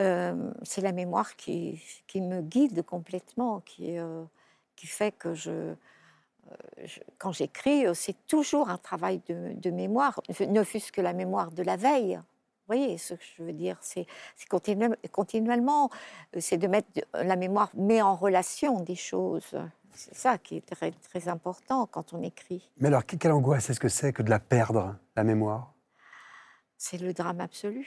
euh, 0.00 0.50
la 0.78 0.92
mémoire 0.92 1.36
qui, 1.36 1.80
me 2.16 2.40
guide 2.40 2.82
complètement, 2.82 3.60
qui, 3.60 3.96
fait 4.84 5.12
que 5.12 5.34
je, 5.34 5.74
je- 6.84 7.00
quand 7.18 7.32
j'écris, 7.32 7.86
euh, 7.86 7.94
c'est 7.94 8.16
toujours 8.26 8.68
un 8.70 8.78
travail 8.78 9.20
de, 9.28 9.52
de 9.54 9.70
mémoire, 9.70 10.20
ne 10.40 10.62
fût-ce 10.62 10.92
que 10.92 11.00
la 11.00 11.12
mémoire 11.12 11.50
de 11.52 11.62
la 11.62 11.76
veille. 11.76 12.16
Vous 12.16 12.74
voyez 12.74 12.96
ce 12.98 13.14
que 13.14 13.22
je 13.36 13.42
veux 13.42 13.52
dire? 13.52 13.76
C'est 13.82 14.06
c'est 14.36 14.48
continuel- 14.48 14.96
continuellement, 15.12 15.90
euh, 16.34 16.40
c'est 16.40 16.56
de 16.56 16.66
mettre 16.66 16.88
la 17.12 17.36
mémoire 17.36 17.70
met 17.74 18.00
en 18.00 18.16
relation 18.16 18.80
des 18.80 18.94
choses. 18.96 19.54
C'est 19.92 20.14
ça 20.16 20.38
qui 20.38 20.56
est 20.56 20.66
très, 20.66 20.90
très 20.90 21.28
important 21.28 21.86
quand 21.86 22.12
on 22.14 22.22
écrit. 22.22 22.68
Mais 22.78 22.88
alors, 22.88 23.04
que- 23.06 23.16
quelle 23.16 23.32
angoisse 23.32 23.68
est-ce 23.70 23.78
que 23.80 23.88
c'est 23.88 24.12
que 24.12 24.22
de 24.22 24.30
la 24.30 24.40
perdre, 24.40 24.96
la 25.14 25.24
mémoire? 25.24 25.72
C'est 26.78 26.98
le 26.98 27.12
drame 27.12 27.40
absolu, 27.40 27.86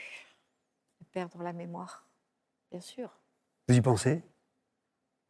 de 1.00 1.06
perdre 1.12 1.42
la 1.42 1.52
mémoire, 1.52 2.06
bien 2.70 2.80
sûr. 2.80 3.10
Vous 3.68 3.74
y 3.76 3.80
pensez? 3.80 4.22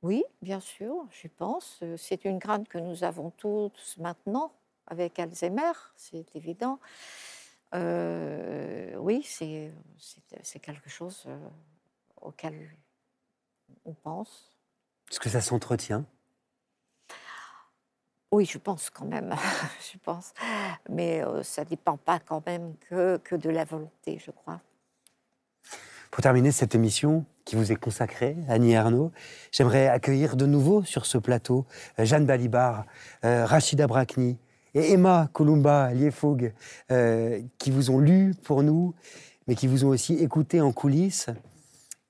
Oui, 0.03 0.25
bien 0.43 0.61
sûr, 0.61 1.07
j'y 1.11 1.29
pense. 1.29 1.81
Euh, 1.83 1.97
C'est 1.97 2.25
une 2.25 2.39
crainte 2.39 2.69
que 2.69 2.79
nous 2.79 3.05
avons 3.05 3.31
tous 3.31 3.97
maintenant 3.99 4.53
avec 4.87 5.19
Alzheimer, 5.19 5.73
c'est 5.97 6.35
évident. 6.35 6.79
Euh, 7.75 8.95
oui, 8.97 9.23
c'est 9.23 9.73
quelque 10.63 10.89
chose 10.89 11.25
euh, 11.27 11.49
auquel 12.21 12.71
on 13.85 13.93
pense. 13.93 14.51
Est-ce 15.11 15.21
que 15.21 15.29
ça 15.29 15.41
s'entretient? 15.41 16.07
Oui, 18.31 18.45
je 18.45 18.59
pense 18.59 18.91
quand 18.91 19.07
même, 19.07 19.35
je 19.93 19.99
pense. 19.99 20.33
Mais 20.89 21.23
euh, 21.23 21.43
ça 21.43 21.65
ne 21.65 21.69
dépend 21.69 21.97
pas 21.97 22.19
quand 22.19 22.45
même 22.47 22.77
que, 22.79 23.19
que 23.19 23.37
de 23.37 23.51
la 23.51 23.65
volonté, 23.65 24.19
je 24.19 24.31
crois. 24.31 24.61
Pour 26.11 26.23
terminer 26.23 26.53
cette 26.53 26.75
émission 26.75 27.25
qui 27.45 27.57
vous 27.57 27.71
est 27.71 27.77
consacrée, 27.77 28.37
Annie 28.49 28.77
Arnaud, 28.77 29.13
j'aimerais 29.53 29.89
accueillir 29.89 30.37
de 30.37 30.47
nouveau 30.47 30.83
sur 30.83 31.07
ce 31.07 31.19
plateau 31.19 31.67
euh, 31.99 32.05
Jeanne 32.05 32.27
Balibar, 32.27 32.85
euh, 33.25 33.45
Rachida 33.45 33.87
Brakni 33.87 34.39
et 34.75 34.93
Emma 34.93 35.29
Columba 35.33 35.93
Liefog, 35.93 36.53
euh, 36.91 37.41
qui 37.59 37.71
vous 37.71 37.91
ont 37.91 37.99
lu 37.99 38.35
pour 38.45 38.63
nous, 38.63 38.95
mais 39.47 39.55
qui 39.55 39.67
vous 39.67 39.85
ont 39.85 39.89
aussi 39.89 40.15
écouté 40.15 40.61
en 40.61 40.73
coulisses. 40.73 41.29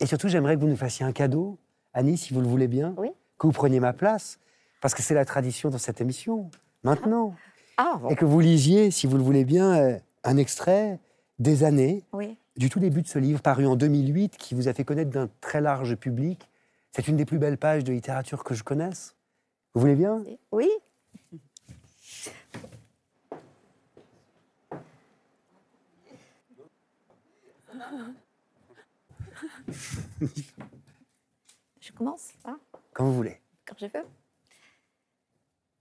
Et 0.01 0.07
surtout, 0.07 0.29
j'aimerais 0.29 0.57
que 0.57 0.61
vous 0.61 0.69
nous 0.69 0.77
fassiez 0.77 1.05
un 1.05 1.13
cadeau, 1.13 1.59
Annie, 1.93 2.17
si 2.17 2.35
vous 2.35 2.41
le 2.41 2.49
voulez 2.49 2.69
bien, 2.69 2.95
que 3.39 3.47
vous 3.47 3.53
preniez 3.53 3.81
ma 3.81 3.93
place, 3.93 4.39
parce 4.81 4.95
que 4.95 5.03
c'est 5.03 5.15
la 5.15 5.25
tradition 5.25 5.71
dans 5.71 5.79
cette 5.79 6.01
émission, 6.01 6.51
maintenant. 6.85 7.35
Ah, 7.77 7.99
bon. 8.01 8.09
Et 8.11 8.17
que 8.17 8.25
vous 8.25 8.41
lisiez, 8.41 8.91
si 8.91 9.07
vous 9.07 9.17
le 9.17 9.23
voulez 9.23 9.45
bien, 9.45 9.99
un 10.25 10.37
extrait 10.37 10.99
des 11.39 11.65
années 11.65 12.05
Oui. 12.13 12.37
Du 12.59 12.69
tout 12.69 12.81
début 12.81 13.03
de 13.03 13.07
ce 13.07 13.21
livre 13.21 13.41
paru 13.41 13.67
en 13.67 13.77
2008 13.77 14.37
qui 14.37 14.55
vous 14.57 14.67
a 14.67 14.75
fait 14.75 14.85
connaître 14.85 15.11
d'un 15.11 15.31
très 15.41 15.61
large 15.61 15.95
public. 15.95 16.51
C'est 16.91 17.07
une 17.07 17.17
des 17.17 17.25
plus 17.25 17.39
belles 17.39 17.57
pages 17.57 17.85
de 17.85 17.93
littérature 17.93 18.43
que 18.43 18.55
je 18.55 18.65
connaisse. 18.65 19.15
Vous 19.75 19.81
voulez 19.81 19.95
bien? 19.95 20.25
Oui. 20.51 20.69
Je 31.81 31.93
commence 31.93 32.31
hein? 32.45 32.59
Quand 32.93 33.05
vous 33.05 33.15
voulez. 33.15 33.41
quand 33.65 33.77
je 33.79 33.87
veux. 33.87 34.05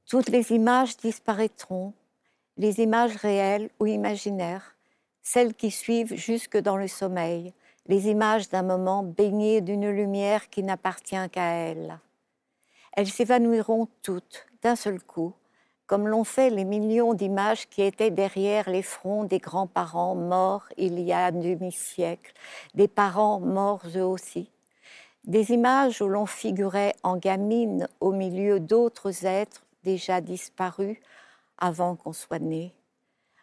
Toutes 0.07 0.29
les 0.29 0.51
images 0.51 0.95
disparaîtront, 0.97 1.93
les 2.55 2.79
images 2.81 3.15
réelles 3.15 3.71
ou 3.79 3.87
imaginaires, 3.87 4.76
celles 5.29 5.55
qui 5.55 5.71
suivent 5.71 6.15
jusque 6.15 6.57
dans 6.57 6.77
le 6.77 6.87
sommeil, 6.87 7.53
les 7.87 8.07
images 8.07 8.47
d'un 8.47 8.63
moment 8.63 9.03
baigné 9.03 9.59
d'une 9.59 9.89
lumière 9.89 10.49
qui 10.49 10.63
n'appartient 10.63 11.29
qu'à 11.33 11.51
elles. 11.51 11.99
Elles 12.93 13.09
s'évanouiront 13.09 13.89
toutes 14.03 14.45
d'un 14.61 14.77
seul 14.77 15.01
coup, 15.01 15.33
comme 15.85 16.07
l'ont 16.07 16.23
fait 16.23 16.49
les 16.49 16.63
millions 16.63 17.13
d'images 17.13 17.67
qui 17.67 17.81
étaient 17.81 18.09
derrière 18.09 18.69
les 18.69 18.81
fronts 18.81 19.25
des 19.25 19.39
grands-parents 19.39 20.15
morts 20.15 20.69
il 20.77 20.97
y 21.01 21.11
a 21.11 21.25
un 21.25 21.31
demi-siècle, 21.33 22.33
des 22.73 22.87
parents 22.87 23.41
morts 23.41 23.83
eux 23.97 24.05
aussi, 24.05 24.49
des 25.25 25.51
images 25.51 26.01
où 26.01 26.07
l'on 26.07 26.25
figurait 26.25 26.95
en 27.03 27.17
gamine 27.17 27.89
au 27.99 28.13
milieu 28.13 28.61
d'autres 28.61 29.25
êtres 29.25 29.65
déjà 29.83 30.21
disparus 30.21 30.97
avant 31.57 31.97
qu'on 31.97 32.13
soit 32.13 32.39
né. 32.39 32.76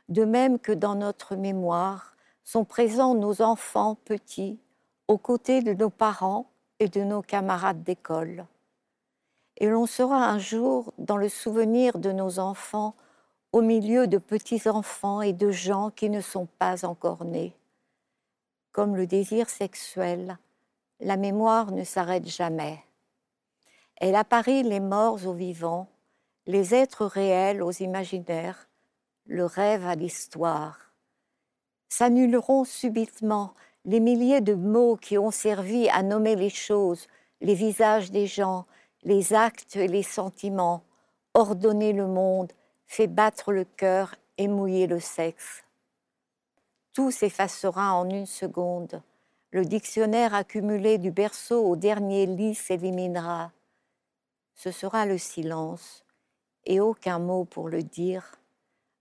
De 0.09 0.25
même 0.25 0.59
que 0.59 0.73
dans 0.73 0.95
notre 0.95 1.37
mémoire 1.37 2.15
sont 2.43 2.65
présents 2.65 3.15
nos 3.15 3.41
enfants 3.41 3.97
petits 4.05 4.59
aux 5.09 5.19
côtés 5.19 5.63
de 5.63 5.73
nos 5.73 5.91
parents 5.91 6.51
et 6.79 6.89
de 6.89 7.03
nos 7.03 7.23
camarades 7.23 7.83
d'école. 7.83 8.47
Et 9.57 9.69
l'on 9.69 9.87
sera 9.87 10.29
un 10.29 10.39
jour 10.39 10.93
dans 10.99 11.17
le 11.17 11.29
souvenir 11.29 11.99
de 11.99 12.13
nos 12.13 12.39
enfants 12.39 12.95
au 13.53 13.63
milieu 13.63 14.07
de 14.09 14.19
petits-enfants 14.19 15.23
et 15.23 15.33
de 15.33 15.51
gens 15.51 15.91
qui 15.91 16.11
ne 16.11 16.21
sont 16.21 16.49
pas 16.59 16.85
encore 16.85 17.25
nés. 17.25 17.55
Comme 18.73 18.97
le 18.97 19.07
désir 19.07 19.49
sexuel, 19.49 20.39
la 21.01 21.17
mémoire 21.17 21.71
ne 21.71 21.85
s'arrête 21.85 22.27
jamais. 22.27 22.83
Elle 23.97 24.17
apparie 24.17 24.65
les 24.65 24.81
morts 24.81 25.25
aux 25.27 25.33
vivants, 25.33 25.89
les 26.47 26.75
êtres 26.75 27.07
réels 27.07 27.63
aux 27.63 27.71
imaginaires, 27.71 28.69
le 29.27 29.45
rêve 29.45 29.87
à 29.87 29.95
l'histoire. 29.95 30.93
S'annuleront 31.89 32.65
subitement 32.65 33.55
les 33.85 34.01
milliers 34.01 34.41
de 34.41 34.55
mots 34.55 34.97
qui 34.97 35.19
ont 35.19 35.31
servi 35.31 35.89
à 35.89 36.03
nommer 36.03 36.37
les 36.37 36.51
choses, 36.51 37.07
les 37.41 37.55
visages 37.55 38.11
des 38.11 38.27
gens, 38.27 38.67
les 39.03 39.35
actes 39.35 39.77
et 39.77 39.89
les 39.89 40.03
sentiments, 40.03 40.83
ordonner 41.35 41.93
le 41.93 42.07
monde, 42.07 42.53
fait 42.87 43.07
battre 43.07 43.53
le 43.53 43.65
cœur 43.65 44.15
et 44.39 44.49
mouiller 44.49 44.87
le 44.87 45.01
sexe. 45.01 45.65
Tout 46.93 47.11
s'effacera 47.11 47.95
en 47.95 48.09
une 48.09 48.27
seconde. 48.27 49.03
Le 49.51 49.65
dictionnaire 49.65 50.35
accumulé 50.35 50.99
du 50.99 51.11
berceau 51.11 51.65
au 51.65 51.77
dernier 51.77 52.27
lit 52.27 52.55
s'éliminera. 52.55 53.53
Ce 54.55 54.71
sera 54.71 55.07
le 55.07 55.19
silence 55.19 56.05
et 56.65 56.81
aucun 56.81 57.19
mot 57.19 57.45
pour 57.45 57.69
le 57.69 57.83
dire. 57.83 58.39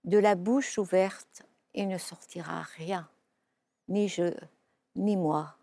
De 0.04 0.18
la 0.18 0.34
bouche 0.34 0.76
ouverte, 0.76 1.44
il 1.72 1.88
ne 1.88 1.96
sortira 1.96 2.62
rien, 2.76 3.08
ni 3.88 4.06
je, 4.08 4.34
ni 4.96 5.16
moi. 5.16 5.56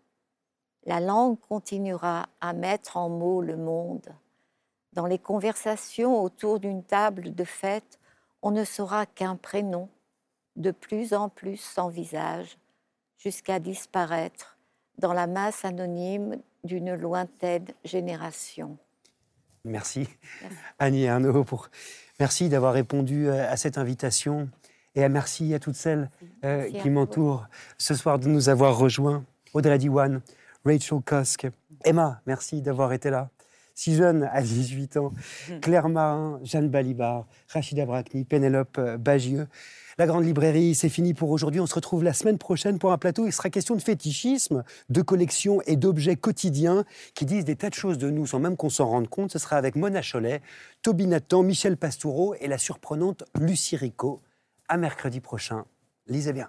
La 0.84 0.98
langue 0.98 1.38
continuera 1.38 2.26
à 2.40 2.52
mettre 2.52 2.96
en 2.96 3.08
mots 3.08 3.40
le 3.40 3.56
monde. 3.56 4.12
Dans 4.94 5.06
les 5.06 5.20
conversations 5.20 6.20
autour 6.20 6.58
d'une 6.58 6.82
table 6.82 7.32
de 7.32 7.44
fête, 7.44 8.00
on 8.42 8.50
ne 8.50 8.64
saura 8.64 9.06
qu'un 9.06 9.36
prénom, 9.36 9.88
de 10.56 10.72
plus 10.72 11.14
en 11.14 11.28
plus 11.28 11.58
sans 11.58 11.88
visage, 11.88 12.58
jusqu'à 13.18 13.60
disparaître 13.60 14.58
dans 14.98 15.12
la 15.12 15.28
masse 15.28 15.64
anonyme 15.64 16.42
d'une 16.64 16.94
lointaine 16.94 17.68
génération. 17.84 18.76
Merci, 19.64 20.08
Annie 20.80 21.04
et 21.04 21.08
Arnaud. 21.08 21.44
Pour... 21.44 21.68
Merci 22.18 22.48
d'avoir 22.48 22.74
répondu 22.74 23.28
euh, 23.28 23.48
à 23.48 23.56
cette 23.56 23.78
invitation. 23.78 24.48
Et 24.96 25.08
merci 25.08 25.54
à 25.54 25.60
toutes 25.60 25.76
celles 25.76 26.10
euh, 26.44 26.68
qui 26.82 26.90
m'entourent 26.90 27.46
ce 27.78 27.94
soir 27.94 28.18
de 28.18 28.26
nous 28.28 28.48
avoir 28.48 28.76
rejoints. 28.76 29.24
Audrey 29.54 29.78
Diwan, 29.78 30.20
Rachel 30.64 31.00
Kosk, 31.04 31.46
Emma, 31.84 32.20
merci 32.26 32.60
d'avoir 32.60 32.92
été 32.92 33.08
là. 33.08 33.30
Si 33.74 33.94
jeune, 33.94 34.28
à 34.32 34.42
18 34.42 34.96
ans, 34.96 35.12
Claire 35.62 35.88
Marin, 35.88 36.40
Jeanne 36.42 36.68
Balibar, 36.68 37.26
Rachida 37.48 37.86
Brakni, 37.86 38.24
Pénélope 38.24 38.78
euh, 38.78 38.98
Bagieux. 38.98 39.46
La 39.98 40.06
grande 40.06 40.24
librairie, 40.24 40.74
c'est 40.74 40.88
fini 40.88 41.12
pour 41.12 41.30
aujourd'hui. 41.30 41.60
On 41.60 41.66
se 41.66 41.74
retrouve 41.74 42.02
la 42.02 42.14
semaine 42.14 42.38
prochaine 42.38 42.78
pour 42.78 42.92
un 42.92 42.98
plateau. 42.98 43.26
Il 43.26 43.32
sera 43.32 43.50
question 43.50 43.76
de 43.76 43.82
fétichisme, 43.82 44.64
de 44.88 45.02
collection 45.02 45.60
et 45.66 45.76
d'objets 45.76 46.16
quotidiens 46.16 46.84
qui 47.14 47.26
disent 47.26 47.44
des 47.44 47.56
tas 47.56 47.68
de 47.68 47.74
choses 47.74 47.98
de 47.98 48.08
nous 48.10 48.26
sans 48.26 48.38
même 48.38 48.56
qu'on 48.56 48.70
s'en 48.70 48.86
rende 48.86 49.08
compte. 49.08 49.32
Ce 49.32 49.38
sera 49.38 49.56
avec 49.56 49.76
Mona 49.76 50.00
Cholet, 50.00 50.40
Toby 50.82 51.06
Nathan, 51.06 51.42
Michel 51.42 51.76
Pastoureau 51.76 52.34
et 52.40 52.48
la 52.48 52.58
surprenante 52.58 53.24
Lucie 53.38 53.76
Rico. 53.76 54.22
À 54.68 54.78
mercredi 54.78 55.20
prochain. 55.20 55.64
Lisez 56.06 56.32
bien. 56.32 56.48